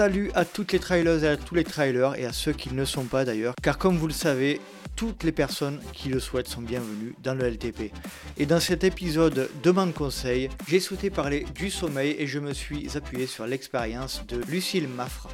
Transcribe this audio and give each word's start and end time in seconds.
Salut 0.00 0.30
à 0.34 0.46
toutes 0.46 0.72
les 0.72 0.78
trailers 0.78 1.24
et 1.24 1.28
à 1.28 1.36
tous 1.36 1.54
les 1.54 1.62
trailers 1.62 2.18
et 2.18 2.24
à 2.24 2.32
ceux 2.32 2.52
qui 2.52 2.72
ne 2.72 2.86
sont 2.86 3.04
pas 3.04 3.26
d'ailleurs, 3.26 3.54
car 3.62 3.76
comme 3.76 3.98
vous 3.98 4.06
le 4.06 4.14
savez, 4.14 4.58
toutes 4.96 5.24
les 5.24 5.32
personnes 5.32 5.78
qui 5.92 6.08
le 6.08 6.20
souhaitent 6.20 6.48
sont 6.48 6.62
bienvenues 6.62 7.14
dans 7.22 7.34
le 7.34 7.46
LTP. 7.46 7.92
Et 8.38 8.46
dans 8.46 8.60
cet 8.60 8.82
épisode 8.82 9.50
Demande 9.62 9.92
conseil, 9.92 10.48
j'ai 10.66 10.80
souhaité 10.80 11.10
parler 11.10 11.44
du 11.54 11.70
sommeil 11.70 12.16
et 12.18 12.26
je 12.26 12.38
me 12.38 12.54
suis 12.54 12.96
appuyé 12.96 13.26
sur 13.26 13.46
l'expérience 13.46 14.24
de 14.26 14.38
Lucille 14.48 14.88
Maffre, 14.88 15.28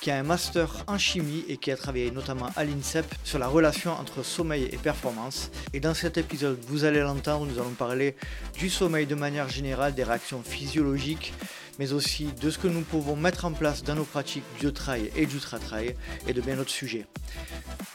qui 0.00 0.12
a 0.12 0.18
un 0.20 0.22
master 0.22 0.84
en 0.86 0.98
chimie 0.98 1.44
et 1.48 1.56
qui 1.56 1.72
a 1.72 1.76
travaillé 1.76 2.12
notamment 2.12 2.50
à 2.54 2.62
l'INSEP 2.62 3.06
sur 3.24 3.40
la 3.40 3.48
relation 3.48 3.90
entre 3.90 4.24
sommeil 4.24 4.68
et 4.70 4.76
performance. 4.76 5.50
Et 5.72 5.80
dans 5.80 5.94
cet 5.94 6.16
épisode, 6.16 6.58
vous 6.68 6.84
allez 6.84 7.00
l'entendre, 7.00 7.46
nous 7.46 7.58
allons 7.58 7.70
parler 7.70 8.14
du 8.56 8.70
sommeil 8.70 9.06
de 9.06 9.16
manière 9.16 9.48
générale, 9.48 9.94
des 9.94 10.04
réactions 10.04 10.42
physiologiques, 10.44 11.32
mais 11.78 11.92
aussi 11.92 12.28
de 12.40 12.50
ce 12.50 12.58
que 12.58 12.68
nous 12.68 12.82
pouvons 12.82 13.16
mettre 13.16 13.44
en 13.44 13.52
place 13.52 13.82
dans 13.82 13.94
nos 13.94 14.04
pratiques 14.04 14.44
du 14.60 14.72
trail 14.72 15.10
et 15.16 15.26
du 15.26 15.38
trail 15.38 15.96
et 16.26 16.32
de 16.32 16.40
bien 16.40 16.56
d'autres 16.56 16.70
sujets. 16.70 17.06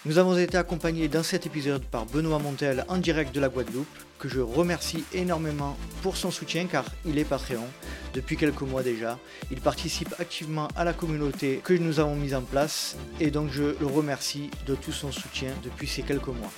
Nous 0.05 0.17
avons 0.17 0.37
été 0.37 0.57
accompagnés 0.57 1.07
dans 1.07 1.23
cet 1.23 1.45
épisode 1.45 1.83
par 1.83 2.05
Benoît 2.05 2.39
Montel 2.39 2.85
en 2.87 2.97
direct 2.97 3.33
de 3.35 3.39
la 3.39 3.49
Guadeloupe, 3.49 3.87
que 4.19 4.29
je 4.29 4.39
remercie 4.39 5.03
énormément 5.13 5.77
pour 6.01 6.17
son 6.17 6.31
soutien 6.31 6.65
car 6.65 6.85
il 7.05 7.17
est 7.19 7.25
Patreon 7.25 7.67
depuis 8.13 8.37
quelques 8.37 8.61
mois 8.61 8.83
déjà. 8.83 9.19
Il 9.51 9.61
participe 9.61 10.15
activement 10.19 10.67
à 10.75 10.83
la 10.83 10.93
communauté 10.93 11.61
que 11.63 11.73
nous 11.73 11.99
avons 11.99 12.15
mise 12.15 12.33
en 12.33 12.41
place 12.41 12.95
et 13.19 13.31
donc 13.31 13.51
je 13.51 13.75
le 13.79 13.85
remercie 13.85 14.49
de 14.65 14.75
tout 14.75 14.91
son 14.91 15.11
soutien 15.11 15.51
depuis 15.63 15.87
ces 15.87 16.01
quelques 16.01 16.27
mois. 16.27 16.51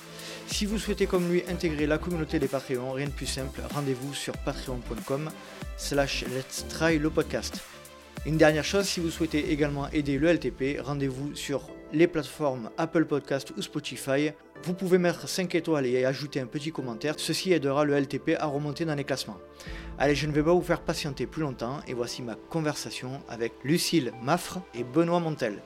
Si 0.50 0.66
vous 0.66 0.78
souhaitez 0.78 1.06
comme 1.06 1.30
lui 1.30 1.42
intégrer 1.48 1.86
la 1.86 1.96
communauté 1.96 2.38
des 2.38 2.48
Patreons, 2.48 2.92
rien 2.92 3.06
de 3.06 3.12
plus 3.12 3.26
simple, 3.26 3.62
rendez-vous 3.72 4.12
sur 4.12 4.36
patreon.com 4.36 5.30
slash 5.78 6.24
let's 6.34 6.66
try 6.68 6.98
le 6.98 7.08
podcast. 7.08 7.62
Une 8.26 8.36
dernière 8.36 8.64
chose, 8.64 8.84
si 8.84 9.00
vous 9.00 9.10
souhaitez 9.10 9.52
également 9.52 9.88
aider 9.90 10.18
le 10.18 10.26
LTP, 10.26 10.80
rendez-vous 10.82 11.34
sur 11.34 11.70
les 11.92 12.06
plateformes 12.06 12.70
Apple 12.76 13.06
Podcast 13.06 13.52
ou 13.56 13.62
Spotify. 13.62 14.32
Vous 14.64 14.74
pouvez 14.74 14.98
mettre 14.98 15.28
5 15.28 15.54
étoiles 15.54 15.86
et 15.86 16.04
ajouter 16.04 16.40
un 16.40 16.46
petit 16.46 16.72
commentaire, 16.72 17.14
ceci 17.16 17.52
aidera 17.52 17.84
le 17.84 17.98
LTP 17.98 18.32
à 18.38 18.46
remonter 18.46 18.84
dans 18.84 18.96
les 18.96 19.04
classements. 19.04 19.38
Allez, 19.98 20.14
je 20.14 20.26
ne 20.26 20.32
vais 20.32 20.42
pas 20.42 20.52
vous 20.52 20.62
faire 20.62 20.82
patienter 20.82 21.26
plus 21.26 21.42
longtemps 21.42 21.80
et 21.86 21.94
voici 21.94 22.22
ma 22.22 22.34
conversation 22.34 23.22
avec 23.28 23.52
Lucille 23.64 24.12
Maffre 24.22 24.58
et 24.74 24.84
Benoît 24.84 25.20
Montel. 25.20 25.62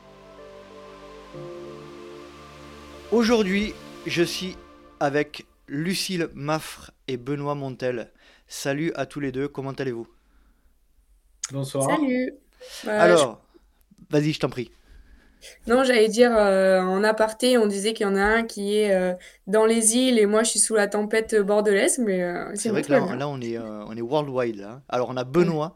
Aujourd'hui, 3.11 3.73
je 4.07 4.23
suis 4.23 4.57
avec 5.05 5.45
Lucille 5.69 6.29
Maffre 6.33 6.91
et 7.09 7.19
Benoît 7.19 7.55
Montel. 7.55 8.11
Salut 8.49 8.91
à 8.95 9.05
tous 9.05 9.21
les 9.21 9.33
deux, 9.33 9.49
comment 9.49 9.73
allez-vous? 9.73 10.09
Bonsoir. 11.53 11.91
Salut. 11.91 12.33
Bah, 12.87 13.03
Alors, 13.03 13.43
vas-y, 14.09 14.33
je 14.33 14.41
t'en 14.41 14.49
prie. 14.49 14.71
Non, 15.67 15.85
j'allais 15.85 16.09
dire 16.09 16.35
euh, 16.35 16.81
en 16.81 17.05
aparté, 17.05 17.59
on 17.59 17.67
disait 17.67 17.93
qu'il 17.93 18.07
y 18.07 18.09
en 18.09 18.17
a 18.17 18.23
un 18.23 18.45
qui 18.45 18.79
est 18.79 18.95
euh, 18.95 19.13
dans 19.47 19.67
les 19.67 19.95
îles 19.95 20.19
et 20.19 20.25
moi 20.25 20.43
je 20.43 20.49
suis 20.49 20.59
sous 20.59 20.75
la 20.75 20.89
tempête 20.89 21.35
bordelaise, 21.39 21.99
mais 21.99 22.23
euh, 22.23 22.51
c'est 22.55 22.71
vrai 22.71 22.81
que 22.81 22.91
là, 22.91 23.15
là, 23.15 23.29
on 23.29 23.43
est 23.43 23.59
on 23.59 23.95
est 23.95 24.01
worldwide 24.01 24.57
là. 24.57 24.81
Alors 24.89 25.11
on 25.11 25.19
a 25.19 25.25
Benoît 25.25 25.75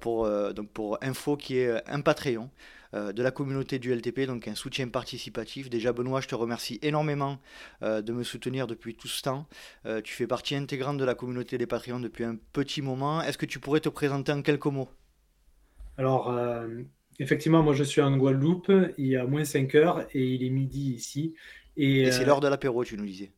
pour 0.00 0.28
donc 0.52 0.68
pour 0.68 0.98
info 1.00 1.38
qui 1.38 1.60
est 1.60 1.82
un 1.88 2.02
Patreon. 2.02 2.50
Euh, 2.92 3.12
de 3.12 3.22
la 3.22 3.30
communauté 3.30 3.78
du 3.78 3.94
LTP, 3.94 4.26
donc 4.26 4.48
un 4.48 4.56
soutien 4.56 4.88
participatif. 4.88 5.70
Déjà, 5.70 5.92
Benoît, 5.92 6.20
je 6.20 6.26
te 6.26 6.34
remercie 6.34 6.80
énormément 6.82 7.38
euh, 7.82 8.02
de 8.02 8.12
me 8.12 8.24
soutenir 8.24 8.66
depuis 8.66 8.96
tout 8.96 9.06
ce 9.06 9.22
temps. 9.22 9.46
Euh, 9.86 10.00
tu 10.00 10.12
fais 10.12 10.26
partie 10.26 10.56
intégrante 10.56 10.98
de 10.98 11.04
la 11.04 11.14
communauté 11.14 11.56
des 11.56 11.66
Patreons 11.66 12.00
depuis 12.00 12.24
un 12.24 12.36
petit 12.52 12.82
moment. 12.82 13.22
Est-ce 13.22 13.38
que 13.38 13.46
tu 13.46 13.60
pourrais 13.60 13.78
te 13.78 13.88
présenter 13.88 14.32
en 14.32 14.42
quelques 14.42 14.66
mots? 14.66 14.88
Alors, 15.98 16.34
effectivement, 17.18 17.62
moi 17.62 17.74
je 17.74 17.84
suis 17.84 18.00
en 18.00 18.16
Guadeloupe, 18.16 18.72
il 18.96 19.06
y 19.06 19.16
a 19.16 19.26
moins 19.26 19.44
5 19.44 19.74
heures 19.74 20.06
et 20.14 20.24
il 20.24 20.42
est 20.42 20.50
midi 20.50 20.94
ici. 20.94 21.34
Et, 21.76 22.10
c'est 22.10 22.24
l'heure 22.24 22.40
de 22.40 22.48
l'apéro, 22.48 22.84
tu 22.84 22.96
nous 22.96 23.04
disais. 23.04 23.30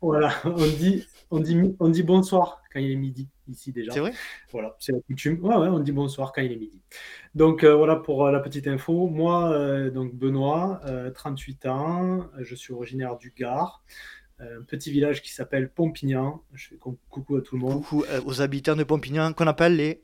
Voilà, 0.00 0.32
on 0.44 0.66
dit, 0.66 1.06
on, 1.30 1.40
dit, 1.40 1.74
on 1.80 1.88
dit 1.88 2.02
bonsoir 2.02 2.62
quand 2.72 2.80
il 2.80 2.90
est 2.90 2.96
midi 2.96 3.28
ici 3.48 3.72
déjà. 3.72 3.92
C'est 3.92 4.00
vrai? 4.00 4.12
Voilà, 4.52 4.76
c'est 4.78 4.92
la 4.92 5.00
coutume. 5.00 5.42
Ouais, 5.42 5.56
ouais, 5.56 5.68
on 5.68 5.78
dit 5.78 5.92
bonsoir 5.92 6.32
quand 6.32 6.42
il 6.42 6.52
est 6.52 6.56
midi. 6.56 6.80
Donc 7.34 7.64
euh, 7.64 7.74
voilà 7.74 7.96
pour 7.96 8.26
euh, 8.26 8.32
la 8.32 8.40
petite 8.40 8.66
info. 8.66 9.08
Moi, 9.08 9.50
euh, 9.52 9.90
donc 9.90 10.14
Benoît, 10.14 10.80
38 11.14 11.66
ans, 11.66 12.26
je 12.38 12.54
suis 12.54 12.72
originaire 12.72 13.16
du 13.16 13.32
Gard, 13.36 13.84
un 14.38 14.62
petit 14.66 14.90
village 14.90 15.22
qui 15.22 15.32
s'appelle 15.32 15.70
Pompignan. 15.70 16.42
Je 16.52 16.68
fais 16.68 16.76
coucou 16.76 17.36
à 17.36 17.40
tout 17.40 17.56
le 17.56 17.62
monde. 17.62 17.82
Coucou 17.82 18.04
aux 18.26 18.40
habitants 18.42 18.76
de 18.76 18.84
Pompignan 18.84 19.32
qu'on 19.32 19.46
appelle 19.46 19.76
les 19.76 20.02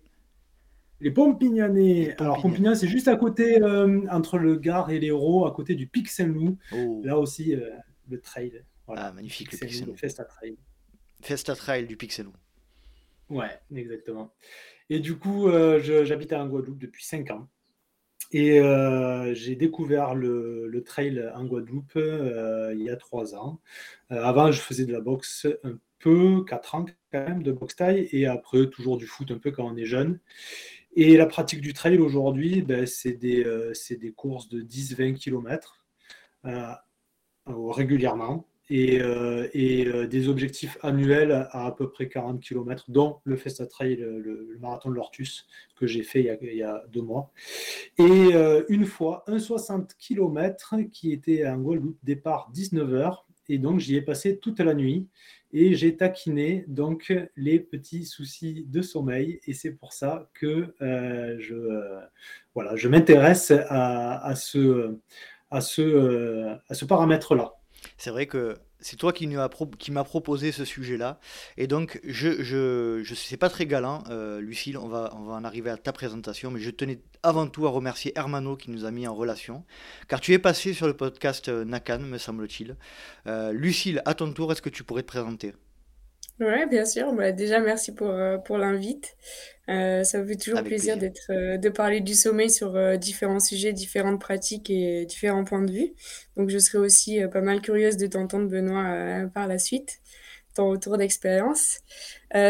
les 1.00 1.10
Pompignanais. 1.10 2.14
Alors, 2.20 2.40
Pompignan, 2.40 2.76
c'est 2.76 2.86
juste 2.86 3.08
à 3.08 3.16
côté, 3.16 3.60
entre 4.08 4.38
le 4.38 4.54
Gard 4.54 4.88
et 4.90 5.00
l'Hérault, 5.00 5.46
à 5.46 5.50
côté 5.50 5.74
du 5.74 5.88
Pic 5.88 6.08
Saint-Loup. 6.08 6.56
Oh. 6.72 7.02
Là 7.02 7.18
aussi, 7.18 7.56
le 8.08 8.20
trail. 8.20 8.62
Voilà. 8.92 9.06
Ah, 9.06 9.12
magnifique, 9.12 9.50
le 9.52 9.56
Saint-Loup. 9.56 9.96
Festa 9.96 10.22
Trail. 10.26 10.58
Festa 11.22 11.56
Trail 11.56 11.86
du 11.86 11.96
Saint-Loup. 12.10 12.34
Ouais, 13.30 13.58
exactement. 13.74 14.34
Et 14.90 15.00
du 15.00 15.16
coup, 15.16 15.48
euh, 15.48 15.80
j'habite 16.04 16.34
en 16.34 16.46
Guadeloupe 16.46 16.78
depuis 16.78 17.02
5 17.02 17.30
ans. 17.30 17.48
Et 18.32 18.60
euh, 18.60 19.32
j'ai 19.32 19.56
découvert 19.56 20.14
le, 20.14 20.82
trail 20.84 21.26
en 21.34 21.46
Guadeloupe 21.46 21.96
euh, 21.96 22.74
il 22.76 22.82
y 22.82 22.90
a 22.90 22.96
3 22.96 23.34
ans. 23.34 23.62
avant, 24.10 24.52
je 24.52 24.60
faisais 24.60 24.84
de 24.84 24.92
la 24.92 25.00
boxe 25.00 25.46
un 25.64 25.78
peu, 25.98 26.44
4 26.44 26.74
ans 26.74 26.84
quand 27.10 27.26
même, 27.26 27.42
de 27.42 27.52
boxe 27.52 27.76
taille, 27.76 28.10
et 28.12 28.26
après, 28.26 28.68
toujours 28.68 28.98
du 28.98 29.06
foot 29.06 29.30
un 29.30 29.38
peu 29.38 29.52
quand 29.52 29.66
on 29.66 29.76
est 29.76 29.86
jeune. 29.86 30.20
Et 30.96 31.16
la 31.16 31.24
pratique 31.24 31.62
du 31.62 31.72
trail 31.72 31.96
aujourd'hui, 31.96 32.60
ben, 32.60 32.84
c'est 32.84 33.12
des, 33.12 33.46
des, 33.98 34.12
courses 34.12 34.50
de 34.50 34.60
10-20 34.60 35.14
km 35.14 35.86
régulièrement 37.46 38.46
et, 38.70 39.00
euh, 39.00 39.48
euh, 39.54 40.06
des 40.06 40.28
objectifs 40.28 40.78
annuels 40.82 41.32
à 41.32 41.66
à 41.66 41.72
peu 41.72 41.90
près 41.90 42.08
40 42.08 42.40
km, 42.40 42.90
dont 42.90 43.18
le 43.24 43.36
Festa 43.36 43.66
Trail, 43.66 43.96
le, 43.96 44.56
marathon 44.60 44.90
de 44.90 44.94
l'Ortus 44.94 45.46
que 45.76 45.86
j'ai 45.86 46.02
fait 46.02 46.20
il 46.20 46.56
y, 46.56 46.62
a, 46.62 46.82
deux 46.92 47.02
mois. 47.02 47.32
Et 47.98 48.02
euh, 48.34 48.64
une 48.68 48.86
fois, 48.86 49.24
un 49.26 49.38
60 49.38 49.94
km 49.98 50.76
qui 50.92 51.12
était 51.12 51.46
en 51.46 51.58
Guadeloupe, 51.58 51.98
départ 52.02 52.50
19h, 52.54 53.18
et 53.48 53.58
donc 53.58 53.80
j'y 53.80 53.96
ai 53.96 54.02
passé 54.02 54.38
toute 54.38 54.60
la 54.60 54.74
nuit 54.74 55.08
et 55.52 55.74
j'ai 55.74 55.96
taquiné 55.96 56.64
donc 56.68 57.12
les 57.36 57.58
petits 57.58 58.04
soucis 58.04 58.64
de 58.68 58.80
sommeil 58.80 59.40
et 59.46 59.52
c'est 59.52 59.72
pour 59.72 59.92
ça 59.92 60.30
que 60.32 60.74
je, 60.80 61.98
voilà, 62.54 62.76
je 62.76 62.88
m'intéresse 62.88 63.50
à, 63.50 64.24
à, 64.24 64.34
ce, 64.36 64.96
à 65.50 65.60
ce, 65.60 66.56
à 66.68 66.74
ce 66.74 66.84
paramètre-là. 66.84 67.52
C'est 67.96 68.10
vrai 68.10 68.26
que 68.26 68.56
c'est 68.82 68.96
toi 68.96 69.12
qui, 69.12 69.26
m'as 69.26 70.04
proposé 70.04 70.52
ce 70.52 70.64
sujet-là. 70.64 71.18
Et 71.56 71.66
donc, 71.66 72.00
je, 72.04 72.42
je, 72.42 73.02
je 73.02 73.14
c'est 73.14 73.36
pas 73.36 73.48
très 73.48 73.66
galant, 73.66 74.02
euh, 74.10 74.40
Lucille, 74.40 74.76
on 74.76 74.88
va, 74.88 75.12
on 75.16 75.22
va 75.22 75.34
en 75.34 75.44
arriver 75.44 75.70
à 75.70 75.76
ta 75.76 75.92
présentation, 75.92 76.50
mais 76.50 76.60
je 76.60 76.70
tenais 76.70 77.00
avant 77.22 77.46
tout 77.46 77.66
à 77.66 77.70
remercier 77.70 78.12
Hermano 78.16 78.56
qui 78.56 78.70
nous 78.70 78.84
a 78.84 78.90
mis 78.90 79.06
en 79.06 79.14
relation, 79.14 79.64
car 80.08 80.20
tu 80.20 80.32
es 80.32 80.38
passé 80.38 80.74
sur 80.74 80.86
le 80.86 80.94
podcast 80.94 81.48
euh, 81.48 81.64
Nakan, 81.64 82.00
me 82.00 82.18
semble-t-il. 82.18 82.76
Euh, 83.26 83.52
Lucille, 83.52 84.02
à 84.04 84.14
ton 84.14 84.32
tour, 84.32 84.52
est-ce 84.52 84.62
que 84.62 84.70
tu 84.70 84.82
pourrais 84.84 85.02
te 85.02 85.08
présenter? 85.08 85.54
Oui, 86.42 86.66
bien 86.68 86.84
sûr. 86.84 87.12
Bah, 87.12 87.32
déjà, 87.32 87.60
merci 87.60 87.94
pour, 87.94 88.12
pour 88.44 88.58
l'invite. 88.58 89.16
Euh, 89.68 90.02
ça 90.02 90.18
me 90.18 90.26
fait 90.26 90.36
toujours 90.36 90.62
plaisir 90.62 90.96
d'être, 90.96 91.30
euh, 91.30 91.56
de 91.56 91.68
parler 91.68 92.00
du 92.00 92.14
sommeil 92.14 92.50
sur 92.50 92.74
euh, 92.74 92.96
différents 92.96 93.38
sujets, 93.38 93.72
différentes 93.72 94.20
pratiques 94.20 94.70
et 94.70 95.06
différents 95.06 95.44
points 95.44 95.62
de 95.62 95.70
vue. 95.70 95.92
Donc, 96.36 96.50
je 96.50 96.58
serai 96.58 96.78
aussi 96.78 97.20
pas 97.32 97.40
mal 97.40 97.60
curieuse 97.60 97.96
de 97.96 98.06
t'entendre, 98.06 98.48
Benoît, 98.48 99.28
par 99.32 99.46
la 99.46 99.58
suite, 99.58 100.00
ton 100.54 100.70
retour 100.70 100.98
d'expérience. 100.98 101.78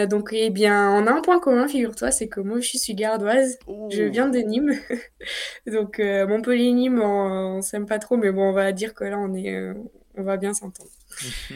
donc, 0.08 0.30
eh 0.32 0.50
bien, 0.50 0.90
on 0.90 1.06
a 1.06 1.12
un 1.12 1.20
point 1.20 1.38
commun, 1.38 1.68
figure-toi, 1.68 2.10
c'est 2.10 2.28
que 2.28 2.40
moi, 2.40 2.60
je 2.60 2.78
suis 2.78 2.94
gardoise. 2.94 3.58
Je 3.90 4.04
viens 4.04 4.28
de 4.28 4.38
Nîmes. 4.38 4.74
donc, 5.66 5.98
Montpellier-Nîmes, 5.98 7.00
on, 7.00 7.56
on 7.58 7.62
s'aime 7.62 7.86
pas 7.86 7.98
trop, 7.98 8.16
mais 8.16 8.32
bon, 8.32 8.50
on 8.50 8.52
va 8.52 8.72
dire 8.72 8.94
que 8.94 9.04
là, 9.04 9.18
on 9.18 9.34
est, 9.34 9.72
on 10.16 10.22
va 10.22 10.36
bien 10.36 10.54
s'entendre. 10.54 10.90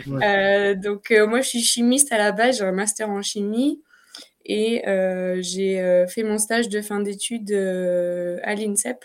donc, 0.77 1.11
moi, 1.11 1.41
je 1.41 1.49
suis 1.49 1.63
chimiste 1.63 2.13
à 2.13 2.19
la 2.19 2.33
base, 2.33 2.59
j'ai 2.59 2.65
un 2.65 2.73
master 2.73 3.11
en 3.11 3.23
chimie. 3.23 3.83
Et 4.49 4.87
euh, 4.89 5.39
j'ai 5.43 5.81
euh, 5.81 6.07
fait 6.07 6.23
mon 6.23 6.39
stage 6.39 6.69
de 6.69 6.81
fin 6.81 7.01
d'études 7.01 7.51
euh, 7.51 8.39
à 8.45 8.55
l'INSEP 8.55 9.05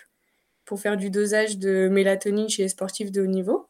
pour 0.65 0.79
faire 0.79 0.97
du 0.97 1.09
dosage 1.09 1.57
de 1.57 1.89
mélatonine 1.91 2.47
chez 2.47 2.61
les 2.61 2.69
sportifs 2.69 3.11
de 3.11 3.23
haut 3.23 3.27
niveau. 3.27 3.67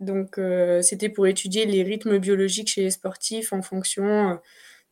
Donc, 0.00 0.38
c'était 0.82 1.08
pour 1.08 1.26
étudier 1.26 1.66
les 1.66 1.82
rythmes 1.82 2.18
biologiques 2.18 2.68
chez 2.68 2.82
les 2.82 2.90
sportifs 2.90 3.52
en 3.52 3.62
fonction 3.62 4.38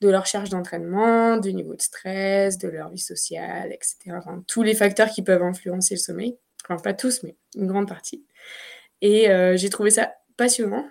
de 0.01 0.09
leur 0.09 0.27
charge 0.27 0.49
d'entraînement, 0.49 1.37
du 1.37 1.53
niveau 1.53 1.75
de 1.75 1.83
stress, 1.83 2.57
de 2.57 2.69
leur 2.69 2.89
vie 2.89 2.99
sociale, 2.99 3.73
etc. 3.73 4.17
tous 4.47 4.63
les 4.63 4.75
facteurs 4.75 5.11
qui 5.11 5.23
peuvent 5.23 5.43
influencer 5.43 5.97
le 5.97 6.01
sommeil. 6.01 6.39
Enfin, 6.65 6.81
pas 6.81 6.95
tous, 6.95 7.25
mais 7.25 7.37
une 7.57 7.67
grande 7.67 7.89
partie. 7.89 8.25
Et 9.03 9.27
j'ai 9.57 9.69
trouvé 9.69 9.91
ça 9.91 10.15
passionnant. 10.37 10.87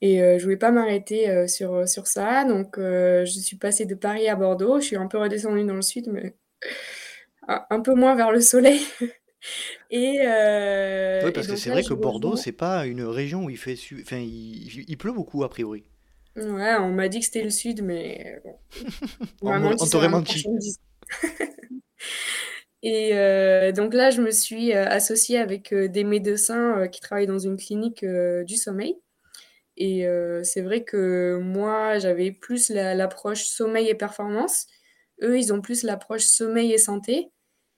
Et 0.00 0.22
euh, 0.22 0.38
je 0.38 0.44
voulais 0.44 0.56
pas 0.56 0.70
m'arrêter 0.70 1.28
euh, 1.28 1.48
sur, 1.48 1.88
sur 1.88 2.06
ça. 2.06 2.44
Donc, 2.44 2.78
euh, 2.78 3.24
je 3.24 3.40
suis 3.40 3.56
passée 3.56 3.84
de 3.84 3.94
Paris 3.94 4.28
à 4.28 4.36
Bordeaux. 4.36 4.80
Je 4.80 4.86
suis 4.86 4.96
un 4.96 5.08
peu 5.08 5.18
redescendue 5.18 5.64
dans 5.64 5.74
le 5.74 5.82
sud, 5.82 6.08
mais 6.08 6.36
un, 7.48 7.80
peu 7.80 7.94
moins 7.94 8.14
vers 8.14 8.30
le 8.30 8.40
soleil. 8.40 8.80
et, 9.90 10.18
oui, 11.24 11.32
parce 11.32 11.48
que 11.48 11.56
c'est 11.56 11.70
vrai 11.70 11.82
que 11.82 11.94
Bordeaux, 11.94 12.36
c'est 12.36 12.52
pas 12.52 12.86
une 12.86 13.02
région 13.02 13.44
où 13.44 13.50
il 13.50 13.58
fait, 13.58 13.76
enfin, 14.00 14.18
il, 14.18 14.96
pleut 14.98 15.12
beaucoup 15.12 15.42
a 15.42 15.48
priori. 15.48 15.84
Ouais, 16.36 16.76
on 16.76 16.92
m'a 16.92 17.08
dit 17.08 17.18
que 17.18 17.24
c'était 17.24 17.42
le 17.42 17.50
sud, 17.50 17.82
mais 17.82 18.40
bon. 18.44 18.56
on, 19.42 19.86
t'aurait 19.86 20.08
menti. 20.08 20.44
Et 22.82 23.72
donc 23.74 23.92
là, 23.94 24.10
je 24.10 24.22
me 24.22 24.30
suis 24.30 24.72
associée 24.72 25.38
avec 25.38 25.74
des 25.74 26.04
médecins 26.04 26.86
qui 26.88 27.00
travaillent 27.00 27.26
dans 27.26 27.38
une 27.38 27.56
clinique 27.56 28.04
du 28.04 28.56
sommeil. 28.56 28.96
Et 29.76 30.06
c'est 30.44 30.60
vrai 30.60 30.84
que 30.84 31.38
moi, 31.42 31.98
j'avais 31.98 32.32
plus 32.32 32.70
l'approche 32.70 33.44
sommeil 33.44 33.88
et 33.88 33.94
performance. 33.94 34.66
Eux, 35.22 35.38
ils 35.38 35.52
ont 35.52 35.60
plus 35.60 35.82
l'approche 35.82 36.22
sommeil 36.22 36.72
et 36.72 36.78
santé. 36.78 37.30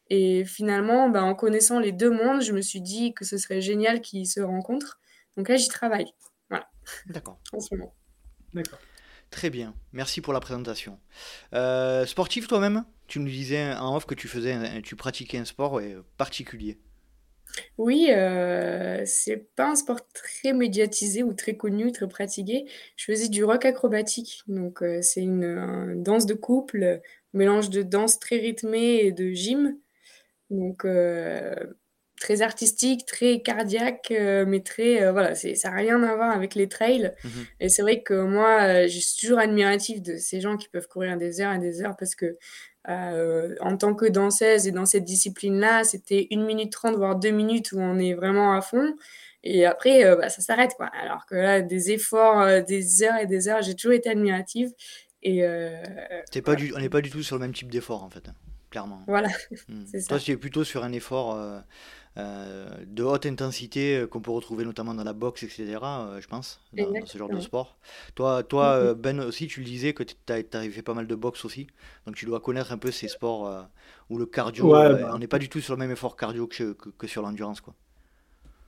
Et 0.09 0.45
finalement, 0.45 1.09
bah, 1.09 1.23
en 1.23 1.35
connaissant 1.35 1.79
les 1.79 1.93
deux 1.93 2.11
mondes, 2.11 2.43
je 2.43 2.53
me 2.53 2.61
suis 2.61 2.81
dit 2.81 3.15
que 3.15 3.25
ce 3.25 3.39
serait 3.39 3.61
génial 3.61 4.01
qu'ils 4.01 4.27
se 4.27 4.41
rencontrent. 4.41 4.99
Donc 5.37 5.49
là, 5.49 5.57
j'y 5.57 5.69
travaille. 5.69 6.13
Voilà. 6.49 6.69
D'accord. 7.07 7.41
en 7.53 7.61
ce 7.61 7.75
moment. 7.75 7.95
D'accord. 8.53 8.81
Très 9.31 9.49
bien. 9.49 9.75
Merci 9.93 10.21
pour 10.21 10.33
la 10.33 10.41
présentation. 10.41 10.99
sportif 12.07 12.49
toi-même? 12.49 12.85
Tu 13.11 13.21
nous 13.21 13.29
disais 13.29 13.75
en 13.75 13.97
off 13.97 14.07
que 14.07 14.15
tu 14.15 14.29
faisais, 14.29 14.81
tu 14.83 14.97
pratiquais 14.97 15.39
un 15.39 15.45
sport 15.45 15.81
particulier. 16.17 16.79
Oui, 17.79 18.09
euh, 18.11 19.03
c'est 19.07 19.55
pas 19.57 19.71
un 19.71 19.75
sport 19.75 20.01
très 20.13 20.53
médiatisé 20.53 21.23
ou 21.23 21.33
très 21.33 21.57
connu, 21.57 21.93
très 21.93 22.09
pratiqué. 22.09 22.67
Je 22.97 23.05
faisais 23.05 23.29
du 23.29 23.45
rock 23.45 23.65
acrobatique, 23.65 24.43
donc 24.47 24.83
euh, 24.83 25.01
c'est 25.03 25.23
une, 25.23 26.03
danse 26.03 26.27
de 26.27 26.35
couple, 26.35 27.01
mélange 27.33 27.71
de 27.71 27.83
danse 27.83 28.19
très 28.19 28.37
rythmée 28.37 29.01
et 29.05 29.13
de 29.13 29.31
gym. 29.31 29.77
Donc 30.51 30.85
euh, 30.85 31.55
très 32.21 32.43
artistique, 32.43 33.07
très 33.07 33.41
cardiaque, 33.41 34.13
mais 34.47 34.61
très 34.61 35.11
voilà, 35.11 35.35
ça 35.35 35.71
n'a 35.71 35.77
rien 35.77 36.03
à 36.03 36.15
voir 36.17 36.31
avec 36.31 36.55
les 36.55 36.69
trails. 36.69 37.15
Mmh 37.25 37.29
et 37.61 37.69
c'est 37.69 37.83
vrai 37.83 38.03
que 38.03 38.15
moi, 38.15 38.87
je 38.87 38.99
suis 38.99 39.21
toujours 39.21 39.39
admirative 39.39 40.03
de 40.03 40.17
ces 40.17 40.41
gens 40.41 40.57
qui 40.57 40.69
peuvent 40.69 40.89
courir 40.89 41.17
des 41.17 41.41
heures 41.41 41.55
et 41.55 41.59
des 41.59 41.83
heures 41.83 41.97
parce 41.99 42.15
que 42.15 42.37
euh, 42.89 43.55
en 43.61 43.77
tant 43.77 43.95
que 43.95 44.07
danseuse 44.07 44.67
et 44.67 44.73
dans 44.73 44.87
cette 44.87 45.05
discipline-là, 45.05 45.85
c'était 45.85 46.29
une 46.31 46.45
minute 46.45 46.73
trente, 46.73 46.97
voire 46.97 47.17
deux 47.17 47.31
minutes 47.31 47.73
où 47.73 47.79
on 47.79 47.99
est 47.99 48.15
vraiment 48.15 48.55
à 48.55 48.63
fond. 48.63 48.97
Et 49.43 49.67
après, 49.67 50.05
euh, 50.05 50.17
bah, 50.17 50.29
ça 50.29 50.41
s'arrête. 50.41 50.75
quoi. 50.77 50.91
Alors 51.01 51.27
que 51.27 51.35
là, 51.35 51.61
des 51.61 51.91
efforts, 51.91 52.41
euh, 52.41 52.63
des 52.63 53.03
heures 53.03 53.17
et 53.17 53.27
des 53.27 53.49
heures, 53.49 53.63
j'ai 53.63 53.75
toujours 53.75 53.93
été 53.93 54.09
admirative. 54.11 54.71
Et, 55.23 55.43
pas 56.43 56.55
du, 56.55 56.73
on 56.75 56.79
n'est 56.79 56.89
pas 56.89 57.03
du 57.03 57.11
tout 57.11 57.23
sur 57.23 57.37
le 57.37 57.41
même 57.41 57.53
type 57.53 57.71
d'effort, 57.71 58.03
en 58.03 58.09
fait, 58.09 58.31
clairement. 58.71 59.03
Voilà. 59.07 59.29
Hmm. 59.69 59.85
Toi, 60.09 60.19
tu 60.19 60.31
es 60.31 60.37
plutôt 60.39 60.65
sur 60.65 60.83
un 60.83 60.93
effort 60.93 61.39
de 62.17 63.03
haute 63.03 63.27
intensité 63.27 63.99
euh, 63.99 64.07
qu'on 64.07 64.21
peut 64.21 64.31
retrouver 64.31 64.65
notamment 64.65 64.95
dans 64.95 65.05
la 65.05 65.13
boxe, 65.13 65.43
etc., 65.43 65.79
euh, 65.83 66.21
je 66.21 66.27
pense, 66.27 66.61
dans, 66.73 67.07
ce 67.07 67.19
genre 67.19 67.29
de 67.29 67.41
sport. 67.41 67.77
Toi, 68.15 68.43
toi 68.43 68.79
mm-hmm. 68.79 68.95
Ben 68.95 69.21
aussi, 69.21 69.47
tu 69.47 69.61
le 69.61 69.67
disais 69.67 69.93
que 69.93 70.03
tu 70.03 70.17
avais 70.33 70.71
fait 70.71 70.83
pas 70.83 70.95
mal 70.95 71.07
de 71.07 71.15
boxe 71.15 71.45
aussi, 71.45 71.67
donc 72.07 72.17
tu 72.17 72.27
dois 72.27 72.41
connaître 72.41 72.73
un 72.73 72.79
peu 72.79 72.91
ces 72.91 73.09
sports 73.09 73.69
où 74.09 74.19
le 74.19 74.27
cardio, 74.27 74.71
bah. 74.71 75.13
on 75.15 75.19
n'est 75.19 75.29
pas 75.29 75.39
du 75.39 75.49
tout 75.49 75.61
sur 75.61 75.75
le 75.75 75.79
même 75.79 75.91
effort 75.91 76.17
cardio 76.17 76.47
que, 76.47 76.73
que, 76.73 76.89
que 76.91 77.07
sur 77.07 77.23
l'endurance. 77.23 77.61
quoi. 77.61 77.75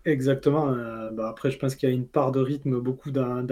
Exactement. 0.04 0.68
Euh, 0.68 1.10
bah, 1.12 1.28
après, 1.28 1.52
je 1.52 1.58
pense 1.58 1.76
qu'il 1.76 1.88
y 1.88 1.92
a 1.92 1.94
une 1.94 2.08
part 2.08 2.32
de 2.32 2.40
rythme 2.40 2.80
beaucoup 2.80 3.12
dans, 3.12 3.46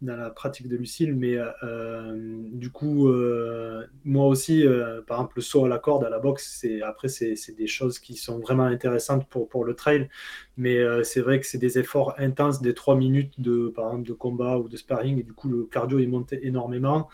la, 0.00 0.30
pratique 0.30 0.68
de 0.68 0.76
Lucille, 0.76 1.16
mais 1.16 1.36
euh, 1.64 2.14
du 2.52 2.70
coup, 2.70 3.08
euh, 3.08 3.84
moi 4.04 4.26
aussi, 4.26 4.64
par 5.08 5.18
exemple, 5.18 5.32
le 5.36 5.42
saut 5.42 5.64
à 5.64 5.68
la 5.68 5.78
corde 5.78 6.04
à 6.04 6.10
la 6.10 6.20
boxe, 6.20 6.64
après, 6.84 7.08
c'est, 7.08 7.34
des 7.56 7.66
choses 7.66 7.98
qui 7.98 8.14
sont 8.14 8.38
vraiment 8.38 8.64
intéressantes 8.64 9.28
pour, 9.28 9.48
pour 9.48 9.64
le 9.64 9.74
trail, 9.74 10.08
mais 10.56 10.78
c'est 11.02 11.20
vrai 11.20 11.40
que 11.40 11.46
c'est 11.46 11.58
des 11.58 11.78
efforts 11.78 12.14
intenses, 12.18 12.62
des 12.62 12.74
trois 12.74 12.94
minutes 12.94 13.40
de, 13.40 13.68
par 13.74 13.86
exemple, 13.86 14.06
de 14.08 14.12
combat 14.14 14.58
ou 14.58 14.68
de 14.68 14.76
sparring, 14.76 15.18
et 15.18 15.24
du 15.24 15.32
coup, 15.32 15.48
le 15.48 15.64
cardio, 15.64 15.98
il 15.98 16.08
monte 16.08 16.32
énormément. 16.34 17.08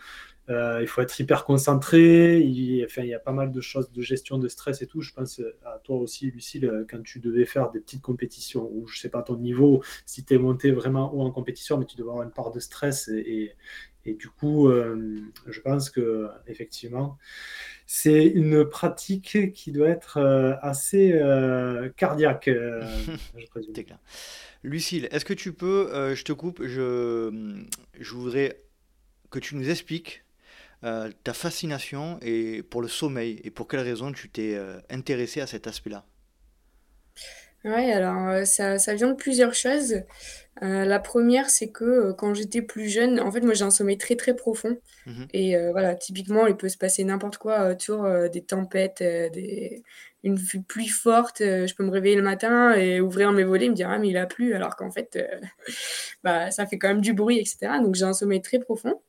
Euh, 0.49 0.79
il 0.81 0.87
faut 0.87 1.01
être 1.01 1.19
hyper 1.19 1.43
concentré. 1.43 2.39
Il, 2.39 2.83
enfin, 2.85 3.01
il 3.01 3.09
y 3.09 3.13
a 3.13 3.19
pas 3.19 3.33
mal 3.33 3.51
de 3.51 3.61
choses 3.61 3.91
de 3.91 4.01
gestion 4.01 4.37
de 4.37 4.47
stress 4.47 4.81
et 4.81 4.87
tout. 4.87 5.01
Je 5.01 5.11
pense 5.13 5.41
à 5.65 5.79
toi 5.83 5.97
aussi, 5.97 6.31
Lucille, 6.31 6.65
euh, 6.65 6.85
quand 6.89 7.01
tu 7.03 7.19
devais 7.19 7.45
faire 7.45 7.69
des 7.71 7.79
petites 7.79 8.01
compétitions 8.01 8.69
ou 8.73 8.87
je 8.87 8.99
sais 8.99 9.09
pas 9.09 9.21
ton 9.23 9.37
niveau, 9.37 9.83
si 10.05 10.23
tu 10.23 10.35
es 10.35 10.37
monté 10.37 10.71
vraiment 10.71 11.13
haut 11.13 11.21
en 11.21 11.31
compétition, 11.31 11.77
mais 11.77 11.85
tu 11.85 11.97
devais 11.97 12.09
avoir 12.09 12.23
une 12.23 12.31
part 12.31 12.51
de 12.51 12.59
stress. 12.59 13.09
Et, 13.09 13.55
et, 14.05 14.13
du 14.13 14.29
coup, 14.29 14.69
euh, 14.69 15.19
je 15.47 15.59
pense 15.59 15.89
que 15.89 16.29
effectivement, 16.47 17.17
c'est 17.85 18.25
une 18.25 18.63
pratique 18.63 19.51
qui 19.53 19.73
doit 19.73 19.89
être 19.89 20.17
assez 20.61 21.11
cardiaque, 21.97 22.45
je 23.37 23.47
présume. 23.47 23.73
clair. 23.73 23.99
Lucille, 24.63 25.09
est-ce 25.11 25.25
que 25.25 25.33
tu 25.33 25.51
peux, 25.51 26.15
je 26.15 26.23
te 26.23 26.31
coupe, 26.31 26.63
je, 26.65 27.57
je 27.99 28.13
voudrais 28.13 28.61
que 29.29 29.39
tu 29.39 29.55
nous 29.55 29.69
expliques 29.69 30.23
euh, 30.83 31.09
ta 31.23 31.33
fascination 31.33 32.19
et 32.21 32.61
pour 32.61 32.83
le 32.83 32.87
sommeil 32.87 33.41
et 33.43 33.49
pour 33.49 33.67
quelles 33.67 33.79
raisons 33.79 34.11
tu 34.11 34.29
t'es 34.29 34.53
euh, 34.53 34.79
intéressé 34.91 35.41
à 35.41 35.47
cet 35.47 35.65
aspect-là? 35.65 36.05
Oui, 37.65 37.91
alors 37.91 38.27
euh, 38.27 38.45
ça, 38.45 38.77
ça, 38.77 38.93
vient 38.93 39.07
de 39.07 39.15
plusieurs 39.15 39.55
choses. 39.55 40.03
la 40.61 40.99
première, 40.99 41.49
c'est 41.49 41.69
que 41.69 42.11
quand 42.11 42.35
j'étais 42.35 42.61
plus 42.61 42.89
jeune, 42.89 43.19
en 43.19 43.31
fait, 43.31 43.41
moi 43.41 43.55
j'ai 43.55 43.63
un 43.63 43.71
sommeil 43.71 43.97
très 43.97 44.15
très 44.15 44.35
profond. 44.35 44.77
Mmh 45.07 45.23
et 45.33 45.57
voilà, 45.71 45.95
typiquement, 45.95 46.45
il 46.45 46.55
peut 46.55 46.69
se 46.69 46.77
passer 46.77 47.03
n'importe 47.03 47.37
quoi 47.37 47.69
autour 47.71 48.07
des 48.31 48.43
tempêtes, 48.43 48.99
des... 48.99 49.83
une 50.23 50.37
pluie 50.67 50.89
forte. 50.89 51.39
je 51.39 51.73
peux 51.73 51.83
me 51.83 51.91
réveiller 51.91 52.15
le 52.15 52.21
matin 52.21 52.75
et 52.75 53.01
ouvrir 53.01 53.31
mes 53.31 53.43
volets 53.43 53.65
et 53.65 53.69
me 53.69 53.75
dire 53.75 53.89
Ah, 53.89 53.97
mais 53.97 54.09
il 54.09 54.17
a 54.17 54.27
plu, 54.27 54.53
alors 54.53 54.75
qu'en 54.75 54.91
fait, 54.91 55.17
bah, 56.23 56.51
ça 56.51 56.67
fait 56.67 56.77
quand 56.77 56.89
même 56.89 57.01
du 57.01 57.13
bruit, 57.13 57.39
etc. 57.39 57.79
Donc 57.81 57.95
j'ai 57.95 58.05
un 58.05 58.13
sommeil 58.13 58.43
très 58.43 58.59
profond. 58.59 59.01